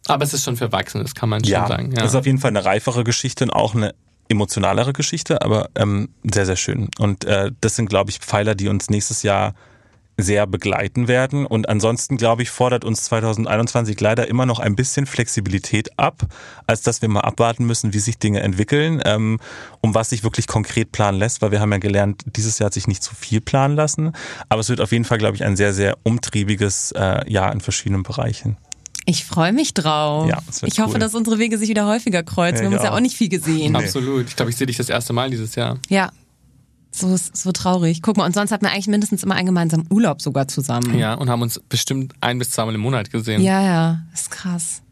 aber 0.08 0.24
es 0.24 0.34
ist 0.34 0.46
schon 0.46 0.56
für 0.56 0.66
Erwachsene, 0.66 1.04
das 1.04 1.14
kann 1.14 1.28
man 1.28 1.44
schon 1.44 1.52
ja, 1.52 1.68
sagen. 1.68 1.92
Ja, 1.92 2.04
es 2.04 2.12
ist 2.12 2.16
auf 2.16 2.26
jeden 2.26 2.38
Fall 2.38 2.50
eine 2.50 2.64
reifere 2.64 3.04
Geschichte 3.04 3.44
und 3.44 3.50
auch 3.50 3.76
eine 3.76 3.94
emotionalere 4.30 4.94
Geschichte, 4.94 5.42
aber 5.42 5.70
ähm, 5.76 6.10
sehr, 6.24 6.46
sehr 6.46 6.56
schön. 6.56 6.90
Und 7.00 7.26
äh, 7.26 7.52
das 7.62 7.76
sind, 7.76 7.90
glaube 7.90 8.12
ich, 8.12 8.20
Pfeiler, 8.20 8.56
die 8.56 8.70
uns 8.70 8.90
nächstes 8.90 9.24
Jahr 9.24 9.54
sehr 10.22 10.48
begleiten 10.48 11.08
werden. 11.08 11.46
Und 11.46 11.70
ansonsten, 11.70 12.18
glaube 12.18 12.44
ich, 12.44 12.50
fordert 12.50 12.86
uns 12.86 13.04
2021 13.06 14.00
leider 14.00 14.28
immer 14.28 14.46
noch 14.46 14.60
ein 14.60 14.76
bisschen 14.76 15.06
Flexibilität 15.06 15.98
ab, 15.98 16.24
als 16.68 16.82
dass 16.82 17.02
wir 17.02 17.10
mal 17.10 17.22
abwarten 17.22 17.66
müssen, 17.66 17.94
wie 17.94 18.00
sich 18.00 18.20
Dinge 18.20 18.42
entwickeln, 18.42 19.02
ähm, 19.06 19.40
um 19.82 19.96
was 19.96 20.10
sich 20.10 20.24
wirklich 20.24 20.48
konkret 20.48 20.92
planen 20.92 21.20
lässt, 21.20 21.42
weil 21.42 21.52
wir 21.52 21.60
haben 21.60 21.72
ja 21.72 21.78
gelernt, 21.78 22.24
dieses 22.36 22.60
Jahr 22.60 22.68
hat 22.68 22.74
sich 22.74 22.88
nicht 22.88 23.04
zu 23.04 23.16
viel 23.16 23.42
planen 23.42 23.76
lassen. 23.76 24.14
Aber 24.50 24.62
es 24.62 24.70
wird 24.70 24.82
auf 24.82 24.92
jeden 24.92 25.06
Fall, 25.06 25.18
glaube 25.18 25.36
ich, 25.36 25.44
ein 25.44 25.56
sehr, 25.56 25.74
sehr 25.74 25.98
umtriebiges 26.04 26.92
äh, 26.92 27.30
Jahr 27.32 27.52
in 27.52 27.62
verschiedenen 27.62 28.04
Bereichen. 28.04 28.58
Ich 29.10 29.26
freue 29.26 29.54
mich 29.54 29.74
drauf. 29.74 30.30
Ja, 30.30 30.40
ich 30.62 30.80
hoffe, 30.80 31.00
dass 31.00 31.16
unsere 31.16 31.40
Wege 31.40 31.58
sich 31.58 31.68
wieder 31.68 31.88
häufiger 31.88 32.22
kreuzen. 32.22 32.58
Ja, 32.58 32.62
wir 32.62 32.68
haben 32.68 32.74
uns 32.76 32.84
ja 32.84 32.94
auch 32.94 33.00
nicht 33.00 33.18
viel 33.18 33.30
gesehen. 33.30 33.72
Nee. 33.72 33.80
Absolut. 33.80 34.28
Ich 34.28 34.36
glaube, 34.36 34.52
ich 34.52 34.58
sehe 34.58 34.68
dich 34.68 34.78
das 34.78 34.88
erste 34.88 35.14
Mal 35.14 35.32
dieses 35.32 35.56
Jahr. 35.56 35.80
Ja, 35.90 36.12
so, 36.92 37.16
so 37.18 37.52
traurig. 37.52 38.04
Guck 38.04 38.18
mal, 38.18 38.26
und 38.26 38.36
sonst 38.36 38.52
hatten 38.52 38.66
wir 38.66 38.72
eigentlich 38.72 38.88
mindestens 38.88 39.24
immer 39.24 39.34
einen 39.34 39.48
gemeinsamen 39.48 39.88
Urlaub 39.90 40.22
sogar 40.22 40.48
zusammen. 40.48 40.98
Ja, 40.98 41.16
und 41.16 41.30
haben 41.30 41.42
uns 41.42 41.60
bestimmt 41.70 42.14
ein 42.22 42.38
bis 42.38 42.52
zweimal 42.52 42.76
im 42.76 42.82
Monat 42.82 43.10
gesehen. 43.10 43.42
Ja, 43.42 43.64
ja, 43.64 44.00
ist 44.14 44.30
krass. 44.30 44.84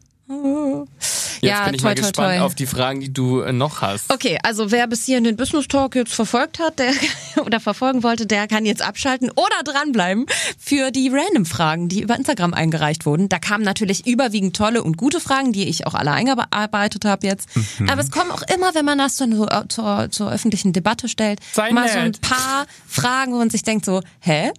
Jetzt 1.40 1.50
ja, 1.50 1.64
bin 1.64 1.74
ich 1.74 1.80
toi, 1.80 1.88
mal 1.88 1.94
toi, 1.94 2.02
gespannt 2.02 2.36
toi. 2.36 2.44
auf 2.44 2.54
die 2.54 2.66
Fragen, 2.66 3.00
die 3.00 3.12
du 3.12 3.40
äh, 3.40 3.52
noch 3.52 3.80
hast. 3.80 4.12
Okay, 4.12 4.38
also 4.42 4.70
wer 4.70 4.86
bis 4.86 5.04
hierhin 5.04 5.24
den 5.24 5.36
Business 5.36 5.68
Talk 5.68 5.94
jetzt 5.94 6.12
verfolgt 6.12 6.58
hat, 6.58 6.78
der 6.78 6.92
oder 7.44 7.60
verfolgen 7.60 8.02
wollte, 8.02 8.26
der 8.26 8.46
kann 8.46 8.66
jetzt 8.66 8.82
abschalten 8.82 9.30
oder 9.30 9.62
dranbleiben 9.64 10.26
für 10.58 10.90
die 10.90 11.08
random 11.08 11.46
Fragen, 11.46 11.88
die 11.88 12.02
über 12.02 12.16
Instagram 12.16 12.54
eingereicht 12.54 13.06
wurden. 13.06 13.28
Da 13.28 13.38
kamen 13.38 13.64
natürlich 13.64 14.06
überwiegend 14.06 14.56
tolle 14.56 14.82
und 14.82 14.96
gute 14.96 15.20
Fragen, 15.20 15.52
die 15.52 15.68
ich 15.68 15.86
auch 15.86 15.94
alle 15.94 16.10
eingearbeitet 16.10 17.04
habe 17.04 17.26
jetzt. 17.26 17.48
Mhm. 17.56 17.88
Aber 17.88 18.02
es 18.02 18.10
kommen 18.10 18.30
auch 18.30 18.42
immer, 18.54 18.74
wenn 18.74 18.84
man 18.84 18.98
das 18.98 19.16
dann 19.16 19.34
so 19.34 19.46
äh, 19.46 19.68
zur, 19.68 20.08
zur 20.10 20.30
öffentlichen 20.30 20.72
Debatte 20.72 21.08
stellt, 21.08 21.40
Sei 21.52 21.70
mal 21.72 21.82
nett. 21.82 21.92
so 21.92 21.98
ein 21.98 22.12
paar 22.20 22.66
Fragen, 22.86 23.32
wo 23.32 23.38
man 23.38 23.50
sich 23.50 23.62
denkt 23.62 23.84
so, 23.84 24.02
hä? 24.20 24.52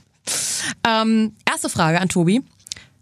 ähm, 0.86 1.32
erste 1.48 1.68
Frage 1.68 2.00
an 2.00 2.08
Tobi. 2.08 2.42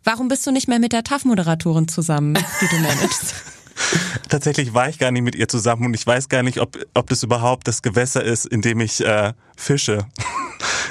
Warum 0.05 0.29
bist 0.29 0.47
du 0.47 0.51
nicht 0.51 0.69
mehr 0.69 0.79
mit 0.79 0.93
der 0.93 1.05
TAF-Moderatorin 1.05 1.89
zusammen, 1.89 2.35
die 2.35 2.69
du 2.69 2.77
managst? 2.77 3.35
Tatsächlich 4.29 4.75
war 4.75 4.89
ich 4.89 4.99
gar 4.99 5.11
nicht 5.11 5.23
mit 5.23 5.35
ihr 5.35 5.49
zusammen 5.49 5.87
und 5.87 5.95
ich 5.95 6.07
weiß 6.07 6.29
gar 6.29 6.43
nicht, 6.43 6.61
ob, 6.61 6.79
ob 6.95 7.09
das 7.09 7.23
überhaupt 7.23 7.67
das 7.69 7.83
Gewässer 7.83 8.23
ist, 8.23 8.47
in 8.47 8.63
dem 8.63 8.81
ich 8.81 9.05
äh, 9.05 9.33
fische. 9.57 10.07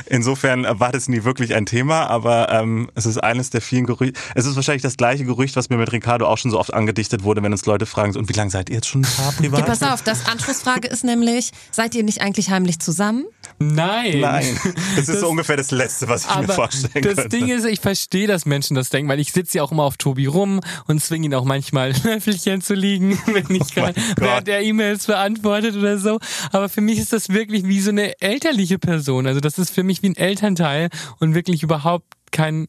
Insofern 0.10 0.66
war 0.80 0.92
das 0.92 1.08
nie 1.08 1.24
wirklich 1.24 1.54
ein 1.56 1.66
Thema, 1.66 2.08
aber 2.08 2.52
ähm, 2.52 2.90
es 2.96 3.06
ist 3.06 3.18
eines 3.18 3.50
der 3.52 3.62
vielen 3.62 3.86
Gerüchte. 3.86 4.20
Es 4.36 4.46
ist 4.46 4.56
wahrscheinlich 4.56 4.82
das 4.82 4.98
gleiche 4.98 5.24
Gerücht, 5.24 5.56
was 5.56 5.70
mir 5.70 5.78
mit 5.78 5.92
Ricardo 5.92 6.28
auch 6.28 6.38
schon 6.38 6.52
so 6.52 6.60
oft 6.60 6.74
angedichtet 6.74 7.24
wurde, 7.24 7.44
wenn 7.44 7.52
uns 7.52 7.66
Leute 7.66 7.86
fragen, 7.86 8.14
so, 8.14 8.20
und 8.20 8.30
wie 8.30 8.34
lange 8.34 8.50
seid 8.50 8.70
ihr 8.70 8.76
jetzt 8.76 8.88
schon 8.88 9.02
ein 9.02 9.12
Paar 9.16 9.32
privat? 9.38 9.60
Ja, 9.60 9.66
pass 9.66 9.84
auf, 9.84 10.02
das 10.02 10.26
Anschlussfrage 10.26 10.88
ist 10.88 11.04
nämlich, 11.04 11.52
seid 11.72 11.94
ihr 11.96 12.04
nicht 12.04 12.22
eigentlich 12.22 12.50
heimlich 12.50 12.80
zusammen? 12.80 13.26
Nein. 13.60 14.20
Nein. 14.20 14.60
Das 14.64 15.00
ist 15.00 15.10
das, 15.10 15.20
so 15.20 15.30
ungefähr 15.30 15.58
das 15.58 15.72
Letzte, 15.72 16.08
was 16.08 16.26
ich 16.26 16.36
mir 16.36 16.48
vorstellen 16.48 16.92
das 16.94 17.16
könnte. 17.16 17.16
Das 17.16 17.28
Ding 17.30 17.50
ist, 17.50 17.66
ich 17.66 17.80
verstehe, 17.80 18.28
dass 18.28 18.46
Menschen 18.46 18.76
das 18.76 18.90
denken, 18.90 19.10
weil 19.10 19.20
ich 19.20 19.32
sitze 19.32 19.58
ja 19.58 19.64
auch 19.64 19.72
immer 19.72 19.84
auf 19.84 19.98
Tobi 19.98 20.26
rum 20.26 20.62
und 20.88 21.04
zwinge 21.04 21.26
ihn 21.26 21.36
auch 21.36 21.44
manchmal 21.44 21.94
Löffelchen 22.04 22.62
zu 22.62 22.74
liegen, 22.74 23.20
wenn 23.26 23.56
ich 23.56 23.78
oh 23.78 23.90
während 24.18 24.48
der 24.48 24.64
E-Mails 24.64 25.06
beantwortet 25.06 25.76
oder 25.76 25.98
so. 25.98 26.20
Aber 26.52 26.70
für 26.70 26.82
mich 26.82 27.00
ist 27.00 27.14
das 27.14 27.30
wirklich 27.30 27.66
wie 27.66 27.82
so 27.82 27.90
eine 27.90 28.20
elterliche 28.22 28.80
Person. 28.80 29.28
Also 29.28 29.40
das 29.40 29.58
ist 29.58 29.72
für 29.72 29.84
mich 29.84 29.99
wie 30.04 30.10
ein 30.10 30.18
Elternteil 30.18 30.90
und 31.20 31.36
wirklich 31.36 31.64
überhaupt 31.64 32.06
kein 32.32 32.68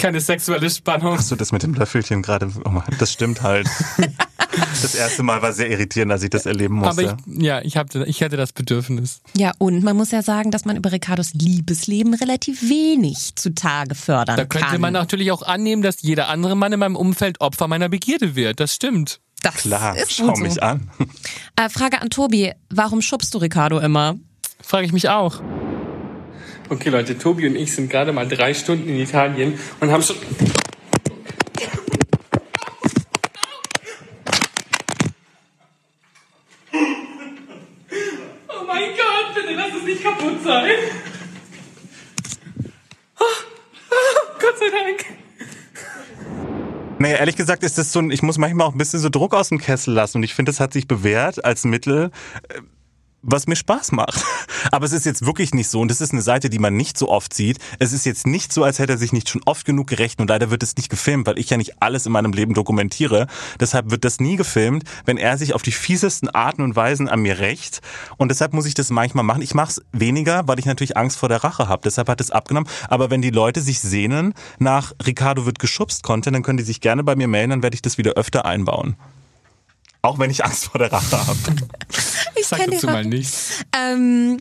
keine 0.00 0.20
sexuelle 0.20 0.70
Spannung. 0.70 1.18
Hast 1.18 1.30
du 1.30 1.36
das 1.36 1.52
mit 1.52 1.62
dem 1.62 1.74
Löffelchen 1.74 2.22
gerade? 2.22 2.50
Oh 2.64 2.80
das 2.98 3.12
stimmt 3.12 3.42
halt. 3.42 3.68
das 4.82 4.94
erste 4.94 5.22
Mal 5.22 5.42
war 5.42 5.52
sehr 5.52 5.70
irritierend, 5.70 6.10
als 6.10 6.22
ich 6.22 6.30
das 6.30 6.46
erleben 6.46 6.76
musste. 6.76 7.10
Aber 7.10 7.18
ich, 7.26 7.42
ja, 7.42 7.60
ich, 7.60 7.76
hab, 7.76 7.94
ich 7.94 8.22
hatte 8.22 8.38
das 8.38 8.52
Bedürfnis. 8.52 9.20
Ja, 9.36 9.52
und 9.58 9.82
man 9.82 9.96
muss 9.96 10.10
ja 10.10 10.22
sagen, 10.22 10.50
dass 10.50 10.64
man 10.64 10.76
über 10.76 10.90
Ricardos 10.90 11.34
Liebesleben 11.34 12.14
relativ 12.14 12.62
wenig 12.62 13.36
zutage 13.36 13.94
fördern 13.94 14.36
kann. 14.36 14.36
Da 14.36 14.44
könnte 14.46 14.68
kann. 14.68 14.80
man 14.80 14.94
natürlich 14.94 15.32
auch 15.32 15.42
annehmen, 15.42 15.82
dass 15.82 16.00
jeder 16.00 16.28
andere 16.28 16.56
Mann 16.56 16.72
in 16.72 16.80
meinem 16.80 16.96
Umfeld 16.96 17.42
Opfer 17.42 17.68
meiner 17.68 17.90
Begierde 17.90 18.34
wird. 18.34 18.58
Das 18.58 18.74
stimmt. 18.74 19.20
Das 19.42 19.54
Klar, 19.56 19.96
schau 20.08 20.34
so. 20.34 20.42
mich 20.42 20.62
an. 20.62 20.90
Äh, 21.56 21.68
Frage 21.68 22.00
an 22.00 22.08
Tobi, 22.08 22.52
warum 22.70 23.02
schubst 23.02 23.34
du 23.34 23.38
Ricardo 23.38 23.78
immer? 23.78 24.16
Frage 24.62 24.86
ich 24.86 24.92
mich 24.92 25.08
auch. 25.10 25.42
Okay, 26.70 26.88
Leute, 26.88 27.18
Tobi 27.18 27.48
und 27.48 27.56
ich 27.56 27.74
sind 27.74 27.90
gerade 27.90 28.12
mal 28.12 28.28
drei 28.28 28.54
Stunden 28.54 28.88
in 28.88 29.00
Italien 29.00 29.58
und 29.80 29.90
haben 29.90 30.04
schon. 30.04 30.14
Oh 38.48 38.64
mein 38.68 38.90
Gott, 38.90 39.34
bitte 39.34 39.52
lass 39.56 39.70
es 39.76 39.82
nicht 39.82 40.04
kaputt 40.04 40.44
sein. 40.44 40.70
Oh, 43.18 43.24
Gott 44.38 44.56
sei 44.56 44.66
Dank. 44.70 45.06
Naja, 47.00 47.16
ehrlich 47.16 47.34
gesagt 47.34 47.64
ist 47.64 47.78
das 47.78 47.92
so 47.92 47.98
ein, 47.98 48.12
ich 48.12 48.22
muss 48.22 48.38
manchmal 48.38 48.68
auch 48.68 48.72
ein 48.74 48.78
bisschen 48.78 49.00
so 49.00 49.08
Druck 49.08 49.34
aus 49.34 49.48
dem 49.48 49.58
Kessel 49.58 49.92
lassen 49.92 50.18
und 50.18 50.22
ich 50.22 50.34
finde, 50.34 50.52
das 50.52 50.60
hat 50.60 50.72
sich 50.72 50.86
bewährt 50.86 51.44
als 51.44 51.64
Mittel, 51.64 52.12
äh, 52.48 52.60
was 53.22 53.46
mir 53.46 53.56
Spaß 53.56 53.92
macht. 53.92 54.24
Aber 54.72 54.86
es 54.86 54.92
ist 54.92 55.06
jetzt 55.06 55.24
wirklich 55.24 55.54
nicht 55.54 55.68
so 55.68 55.80
und 55.80 55.90
es 55.90 56.00
ist 56.00 56.12
eine 56.12 56.22
Seite, 56.22 56.50
die 56.50 56.58
man 56.58 56.76
nicht 56.76 56.98
so 56.98 57.08
oft 57.08 57.32
sieht. 57.34 57.58
Es 57.78 57.92
ist 57.92 58.06
jetzt 58.06 58.26
nicht 58.26 58.52
so, 58.52 58.64
als 58.64 58.78
hätte 58.78 58.92
er 58.92 58.98
sich 58.98 59.12
nicht 59.12 59.28
schon 59.28 59.42
oft 59.44 59.64
genug 59.64 59.88
gerechnet 59.88 60.20
und 60.20 60.28
leider 60.28 60.50
wird 60.50 60.62
es 60.62 60.76
nicht 60.76 60.88
gefilmt, 60.88 61.26
weil 61.26 61.38
ich 61.38 61.50
ja 61.50 61.56
nicht 61.56 61.82
alles 61.82 62.06
in 62.06 62.12
meinem 62.12 62.32
Leben 62.32 62.54
dokumentiere. 62.54 63.26
Deshalb 63.58 63.90
wird 63.90 64.04
das 64.04 64.20
nie 64.20 64.36
gefilmt, 64.36 64.84
wenn 65.04 65.16
er 65.16 65.38
sich 65.38 65.54
auf 65.54 65.62
die 65.62 65.72
fiesesten 65.72 66.28
Arten 66.28 66.62
und 66.62 66.76
Weisen 66.76 67.08
an 67.08 67.20
mir 67.20 67.38
rächt 67.38 67.80
und 68.16 68.30
deshalb 68.30 68.52
muss 68.52 68.66
ich 68.66 68.74
das 68.74 68.90
manchmal 68.90 69.24
machen. 69.24 69.42
Ich 69.42 69.54
mache 69.54 69.70
es 69.70 69.82
weniger, 69.92 70.46
weil 70.46 70.58
ich 70.58 70.66
natürlich 70.66 70.96
Angst 70.96 71.18
vor 71.18 71.28
der 71.28 71.44
Rache 71.44 71.68
habe. 71.68 71.82
Deshalb 71.84 72.08
hat 72.08 72.20
es 72.20 72.30
abgenommen. 72.30 72.68
Aber 72.88 73.10
wenn 73.10 73.22
die 73.22 73.30
Leute 73.30 73.60
sich 73.60 73.80
sehnen 73.80 74.34
nach 74.58 74.92
Ricardo 75.04 75.46
wird 75.46 75.58
geschubst 75.58 76.02
Content, 76.02 76.34
dann 76.34 76.42
können 76.42 76.58
die 76.58 76.64
sich 76.64 76.80
gerne 76.80 77.04
bei 77.04 77.16
mir 77.16 77.28
melden, 77.28 77.50
dann 77.50 77.62
werde 77.62 77.74
ich 77.74 77.82
das 77.82 77.98
wieder 77.98 78.12
öfter 78.12 78.44
einbauen. 78.44 78.96
Auch 80.02 80.18
wenn 80.18 80.30
ich 80.30 80.44
Angst 80.44 80.66
vor 80.66 80.78
der 80.78 80.92
Rache 80.92 81.26
habe. 81.26 81.38
ich 82.36 82.46
Sag 82.46 82.66
dazu 82.70 82.86
mal 82.86 83.04
nichts. 83.04 83.64
Ähm, 83.76 84.40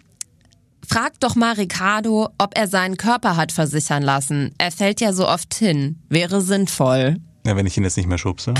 frag 0.87 1.19
doch 1.19 1.35
mal 1.35 1.53
Ricardo, 1.53 2.29
ob 2.37 2.57
er 2.57 2.67
seinen 2.67 2.97
Körper 2.97 3.35
hat 3.35 3.51
versichern 3.51 4.03
lassen. 4.03 4.53
Er 4.57 4.71
fällt 4.71 5.01
ja 5.01 5.11
so 5.11 5.27
oft 5.27 5.53
hin. 5.53 6.01
Wäre 6.09 6.41
sinnvoll. 6.41 7.17
Ja, 7.45 7.55
wenn 7.55 7.65
ich 7.65 7.77
ihn 7.77 7.83
jetzt 7.83 7.97
nicht 7.97 8.07
mehr 8.07 8.17
schubse. 8.17 8.53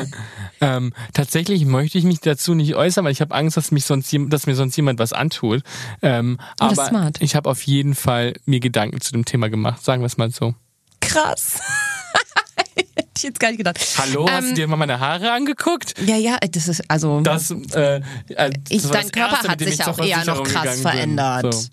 ähm, 0.60 0.92
tatsächlich 1.12 1.64
möchte 1.66 1.98
ich 1.98 2.04
mich 2.04 2.20
dazu 2.20 2.54
nicht 2.54 2.74
äußern, 2.74 3.04
weil 3.04 3.12
ich 3.12 3.20
habe 3.20 3.34
Angst, 3.34 3.56
dass, 3.56 3.70
mich 3.70 3.84
sonst, 3.84 4.14
dass 4.28 4.46
mir 4.46 4.54
sonst 4.54 4.76
jemand 4.76 4.98
was 4.98 5.12
antut. 5.12 5.62
Ähm, 6.02 6.38
oh, 6.60 6.64
aber 6.64 7.10
ich 7.20 7.36
habe 7.36 7.50
auf 7.50 7.62
jeden 7.62 7.94
Fall 7.94 8.34
mir 8.44 8.60
Gedanken 8.60 9.00
zu 9.00 9.12
dem 9.12 9.24
Thema 9.24 9.50
gemacht, 9.50 9.84
sagen 9.84 10.02
wir 10.02 10.06
es 10.06 10.16
mal 10.16 10.30
so. 10.30 10.54
Krass. 11.00 11.60
Hätte 12.74 13.08
ich 13.16 13.22
jetzt 13.22 13.40
gar 13.40 13.48
nicht 13.48 13.58
gedacht. 13.58 13.78
Hallo, 13.98 14.28
hast 14.28 14.44
du 14.44 14.48
ähm, 14.50 14.54
dir 14.54 14.68
mal 14.68 14.76
meine 14.76 14.98
Haare 14.98 15.32
angeguckt? 15.32 15.94
Ja, 16.04 16.16
ja, 16.16 16.38
das 16.38 16.68
ist 16.68 16.82
also. 16.88 17.20
Das, 17.20 17.50
äh, 17.50 18.00
äh 18.28 18.50
ich, 18.68 18.82
dein 18.82 19.10
Körper 19.10 19.36
Erste, 19.36 19.48
hat 19.48 19.60
sich 19.60 19.78
ja 19.78 19.86
auch 19.88 19.98
eher 19.98 20.24
noch 20.24 20.42
krass 20.42 20.80
verändert. 20.80 21.54
So. 21.54 21.68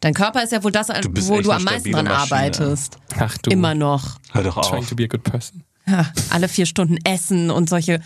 Dein 0.00 0.14
Körper 0.14 0.42
ist 0.42 0.52
ja 0.52 0.62
wohl 0.62 0.72
das, 0.72 0.86
du 0.86 1.28
wo 1.28 1.40
du 1.40 1.52
am 1.52 1.62
meisten 1.62 1.92
dran 1.92 2.08
arbeitest. 2.08 2.96
Ach 3.18 3.36
du. 3.38 3.50
Immer 3.50 3.74
noch. 3.74 4.18
Hör 4.32 4.42
doch 4.42 4.56
auf. 4.56 4.70
Trying 4.70 4.86
to 4.86 4.96
be 4.96 5.04
a 5.04 5.06
good 5.06 5.22
person. 5.22 5.62
Ja, 5.86 6.10
alle 6.30 6.48
vier 6.48 6.66
Stunden 6.66 6.98
essen 7.04 7.50
und 7.50 7.68
solche 7.68 8.00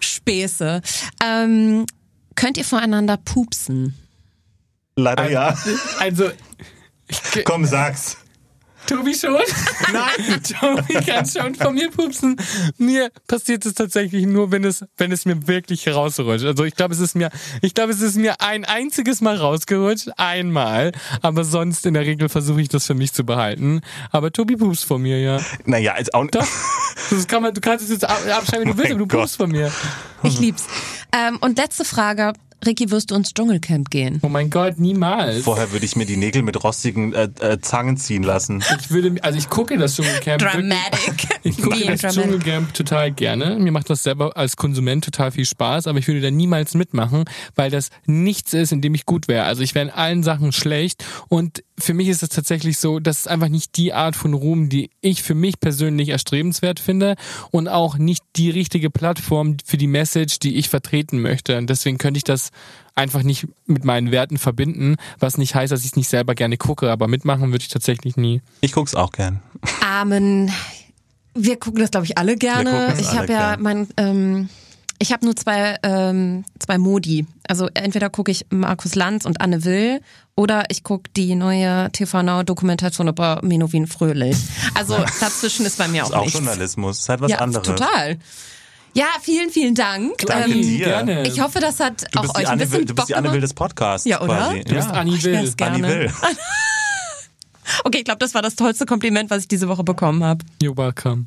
Späße. 0.00 0.80
Ähm, 1.22 1.86
könnt 2.34 2.56
ihr 2.56 2.64
voreinander 2.64 3.16
pupsen? 3.16 3.94
Leider 4.96 5.22
also, 5.22 5.32
ja. 5.32 5.54
Also. 6.00 6.30
Komm, 7.44 7.64
sag's. 7.64 8.16
Tobi 8.86 9.14
schon? 9.14 9.40
Nein, 9.92 10.42
Tobi 10.60 10.94
kann 11.04 11.26
schon 11.26 11.54
von 11.54 11.74
mir 11.74 11.90
pupsen. 11.90 12.36
Mir 12.78 13.10
passiert 13.26 13.66
es 13.66 13.74
tatsächlich 13.74 14.26
nur, 14.26 14.52
wenn 14.52 14.64
es, 14.64 14.84
wenn 14.96 15.12
es 15.12 15.24
mir 15.24 15.46
wirklich 15.46 15.88
rausrutscht. 15.88 16.44
Also 16.44 16.64
ich 16.64 16.74
glaube, 16.74 16.94
es 16.94 17.00
ist 17.00 17.16
mir, 17.16 17.30
ich 17.62 17.74
glaube, 17.74 17.92
es 17.92 18.00
ist 18.00 18.16
mir 18.16 18.40
ein 18.40 18.64
einziges 18.64 19.20
Mal 19.20 19.36
rausgerutscht, 19.36 20.10
einmal. 20.16 20.92
Aber 21.22 21.44
sonst 21.44 21.86
in 21.86 21.94
der 21.94 22.04
Regel 22.04 22.28
versuche 22.28 22.60
ich 22.60 22.68
das 22.68 22.86
für 22.86 22.94
mich 22.94 23.12
zu 23.12 23.24
behalten. 23.24 23.80
Aber 24.10 24.32
Tobi 24.32 24.56
pupst 24.56 24.84
von 24.84 25.02
mir, 25.02 25.20
ja. 25.20 25.40
Naja, 25.64 25.94
als 25.94 26.12
auch 26.14 26.26
Doch. 26.30 26.46
Das 27.10 27.26
kann 27.26 27.42
man, 27.42 27.54
du 27.54 27.60
kannst 27.60 27.84
es 27.84 27.90
jetzt 27.90 28.04
abschreiben, 28.04 28.66
wie 28.66 28.72
du 28.72 28.78
willst, 28.78 28.90
aber 28.90 28.98
du 29.00 29.06
pupst 29.06 29.36
von 29.36 29.50
mir. 29.50 29.70
Ich 30.22 30.38
lieb's. 30.38 30.66
Ähm, 31.12 31.38
und 31.40 31.58
letzte 31.58 31.84
Frage. 31.84 32.32
Ricky, 32.64 32.90
wirst 32.90 33.10
du 33.10 33.14
ins 33.14 33.34
Dschungelcamp 33.34 33.90
gehen? 33.90 34.20
Oh 34.22 34.28
mein 34.28 34.50
Gott, 34.50 34.78
niemals. 34.78 35.44
Vorher 35.44 35.72
würde 35.72 35.84
ich 35.84 35.96
mir 35.96 36.06
die 36.06 36.16
Nägel 36.16 36.42
mit 36.42 36.62
rostigen 36.62 37.12
äh, 37.12 37.28
äh, 37.40 37.60
Zangen 37.60 37.96
ziehen 37.96 38.22
lassen. 38.22 38.62
Ich 38.80 38.90
würde, 38.90 39.14
also 39.22 39.38
ich 39.38 39.48
gucke 39.48 39.76
das 39.76 39.96
Dschungelcamp. 39.96 40.40
Dramatic. 40.40 41.28
Ich 41.42 41.60
gucke 41.60 41.84
das 41.86 42.00
Dramatic. 42.00 42.22
Dschungelcamp 42.22 42.74
total 42.74 43.12
gerne. 43.12 43.56
Mir 43.58 43.72
macht 43.72 43.90
das 43.90 44.02
selber 44.02 44.36
als 44.36 44.56
Konsument 44.56 45.04
total 45.04 45.30
viel 45.30 45.44
Spaß, 45.44 45.86
aber 45.86 45.98
ich 45.98 46.08
würde 46.08 46.20
da 46.20 46.30
niemals 46.30 46.74
mitmachen, 46.74 47.24
weil 47.54 47.70
das 47.70 47.90
nichts 48.06 48.52
ist, 48.52 48.72
in 48.72 48.80
dem 48.80 48.94
ich 48.94 49.06
gut 49.06 49.28
wäre. 49.28 49.44
Also 49.44 49.62
ich 49.62 49.74
wäre 49.74 49.86
in 49.86 49.92
allen 49.92 50.22
Sachen 50.22 50.52
schlecht 50.52 51.04
und 51.28 51.62
für 51.78 51.94
mich 51.94 52.08
ist 52.08 52.22
es 52.22 52.30
tatsächlich 52.30 52.78
so, 52.78 53.00
das 53.00 53.20
ist 53.20 53.28
einfach 53.28 53.48
nicht 53.48 53.76
die 53.76 53.92
Art 53.92 54.16
von 54.16 54.34
Ruhm, 54.34 54.68
die 54.68 54.90
ich 55.00 55.22
für 55.22 55.34
mich 55.34 55.60
persönlich 55.60 56.08
erstrebenswert 56.08 56.80
finde 56.80 57.16
und 57.50 57.68
auch 57.68 57.98
nicht 57.98 58.22
die 58.36 58.50
richtige 58.50 58.90
Plattform 58.90 59.56
für 59.64 59.76
die 59.76 59.86
Message, 59.86 60.38
die 60.38 60.56
ich 60.56 60.68
vertreten 60.68 61.20
möchte. 61.20 61.58
Und 61.58 61.68
deswegen 61.68 61.98
könnte 61.98 62.18
ich 62.18 62.24
das 62.24 62.50
einfach 62.94 63.22
nicht 63.22 63.46
mit 63.66 63.84
meinen 63.84 64.10
Werten 64.10 64.38
verbinden, 64.38 64.96
was 65.18 65.36
nicht 65.36 65.54
heißt, 65.54 65.70
dass 65.70 65.80
ich 65.80 65.86
es 65.86 65.96
nicht 65.96 66.08
selber 66.08 66.34
gerne 66.34 66.56
gucke, 66.56 66.90
aber 66.90 67.08
mitmachen 67.08 67.52
würde 67.52 67.62
ich 67.62 67.68
tatsächlich 67.68 68.16
nie. 68.16 68.40
Ich 68.62 68.72
gucke 68.72 68.88
es 68.88 68.94
auch 68.94 69.12
gern. 69.12 69.42
Amen. 69.82 70.50
Wir 71.34 71.58
gucken 71.58 71.80
das, 71.80 71.90
glaube 71.90 72.06
ich, 72.06 72.16
alle 72.16 72.36
gerne. 72.36 72.94
Ich 72.98 73.12
habe 73.12 73.30
ja 73.30 73.56
mein 73.58 73.88
ähm, 73.98 74.48
ich 74.98 75.12
habe 75.12 75.24
nur 75.24 75.36
zwei, 75.36 75.76
ähm, 75.82 76.44
zwei 76.58 76.78
Modi. 76.78 77.26
Also 77.48 77.68
entweder 77.74 78.10
gucke 78.10 78.30
ich 78.30 78.46
Markus 78.50 78.94
Lanz 78.94 79.24
und 79.24 79.40
Anne 79.40 79.64
Will 79.64 80.00
oder 80.34 80.64
ich 80.70 80.82
gucke 80.82 81.10
die 81.16 81.34
neue 81.34 81.90
TV 81.92 82.22
Now 82.22 82.42
Dokumentation 82.42 83.08
über 83.08 83.40
Menowin 83.42 83.86
Fröhlich. 83.86 84.36
Also 84.74 84.96
dazwischen 85.20 85.66
ist 85.66 85.78
bei 85.78 85.88
mir 85.88 86.04
auch, 86.04 86.08
ist 86.08 86.14
auch 86.14 86.22
nichts. 86.22 86.38
Journalismus, 86.38 86.98
ist 87.00 87.08
halt 87.08 87.20
was 87.20 87.30
ja, 87.30 87.38
anderes. 87.38 87.66
Total. 87.66 88.18
Ja, 88.94 89.06
vielen, 89.20 89.50
vielen 89.50 89.74
Dank. 89.74 90.18
Danke 90.26 90.52
ähm, 90.52 90.62
dir. 90.62 90.86
Gerne. 90.86 91.28
Ich 91.28 91.40
hoffe, 91.40 91.60
das 91.60 91.80
hat 91.80 92.06
du 92.12 92.20
auch 92.20 92.34
euch 92.34 92.48
ein 92.48 92.58
bisschen 92.58 92.78
Will, 92.78 92.84
Du 92.86 92.94
bist 92.94 93.08
die 93.10 93.14
Anne 93.14 93.30
Will 93.30 93.40
des 93.40 93.52
Podcasts. 93.52 94.06
Ja, 94.06 94.22
oder? 94.22 94.36
Quasi. 94.36 94.60
Du 94.64 94.74
bist 94.74 94.90
Annie 94.90 95.22
Will. 95.22 95.54
Annie 95.60 95.82
Will. 95.82 96.12
Okay, 97.84 97.98
ich 97.98 98.04
glaube, 98.04 98.18
das 98.18 98.32
war 98.32 98.42
das 98.42 98.54
tollste 98.54 98.86
Kompliment, 98.86 99.28
was 99.28 99.42
ich 99.42 99.48
diese 99.48 99.68
Woche 99.68 99.82
bekommen 99.82 100.22
habe. 100.22 100.44
You're 100.62 100.76
welcome. 100.76 101.26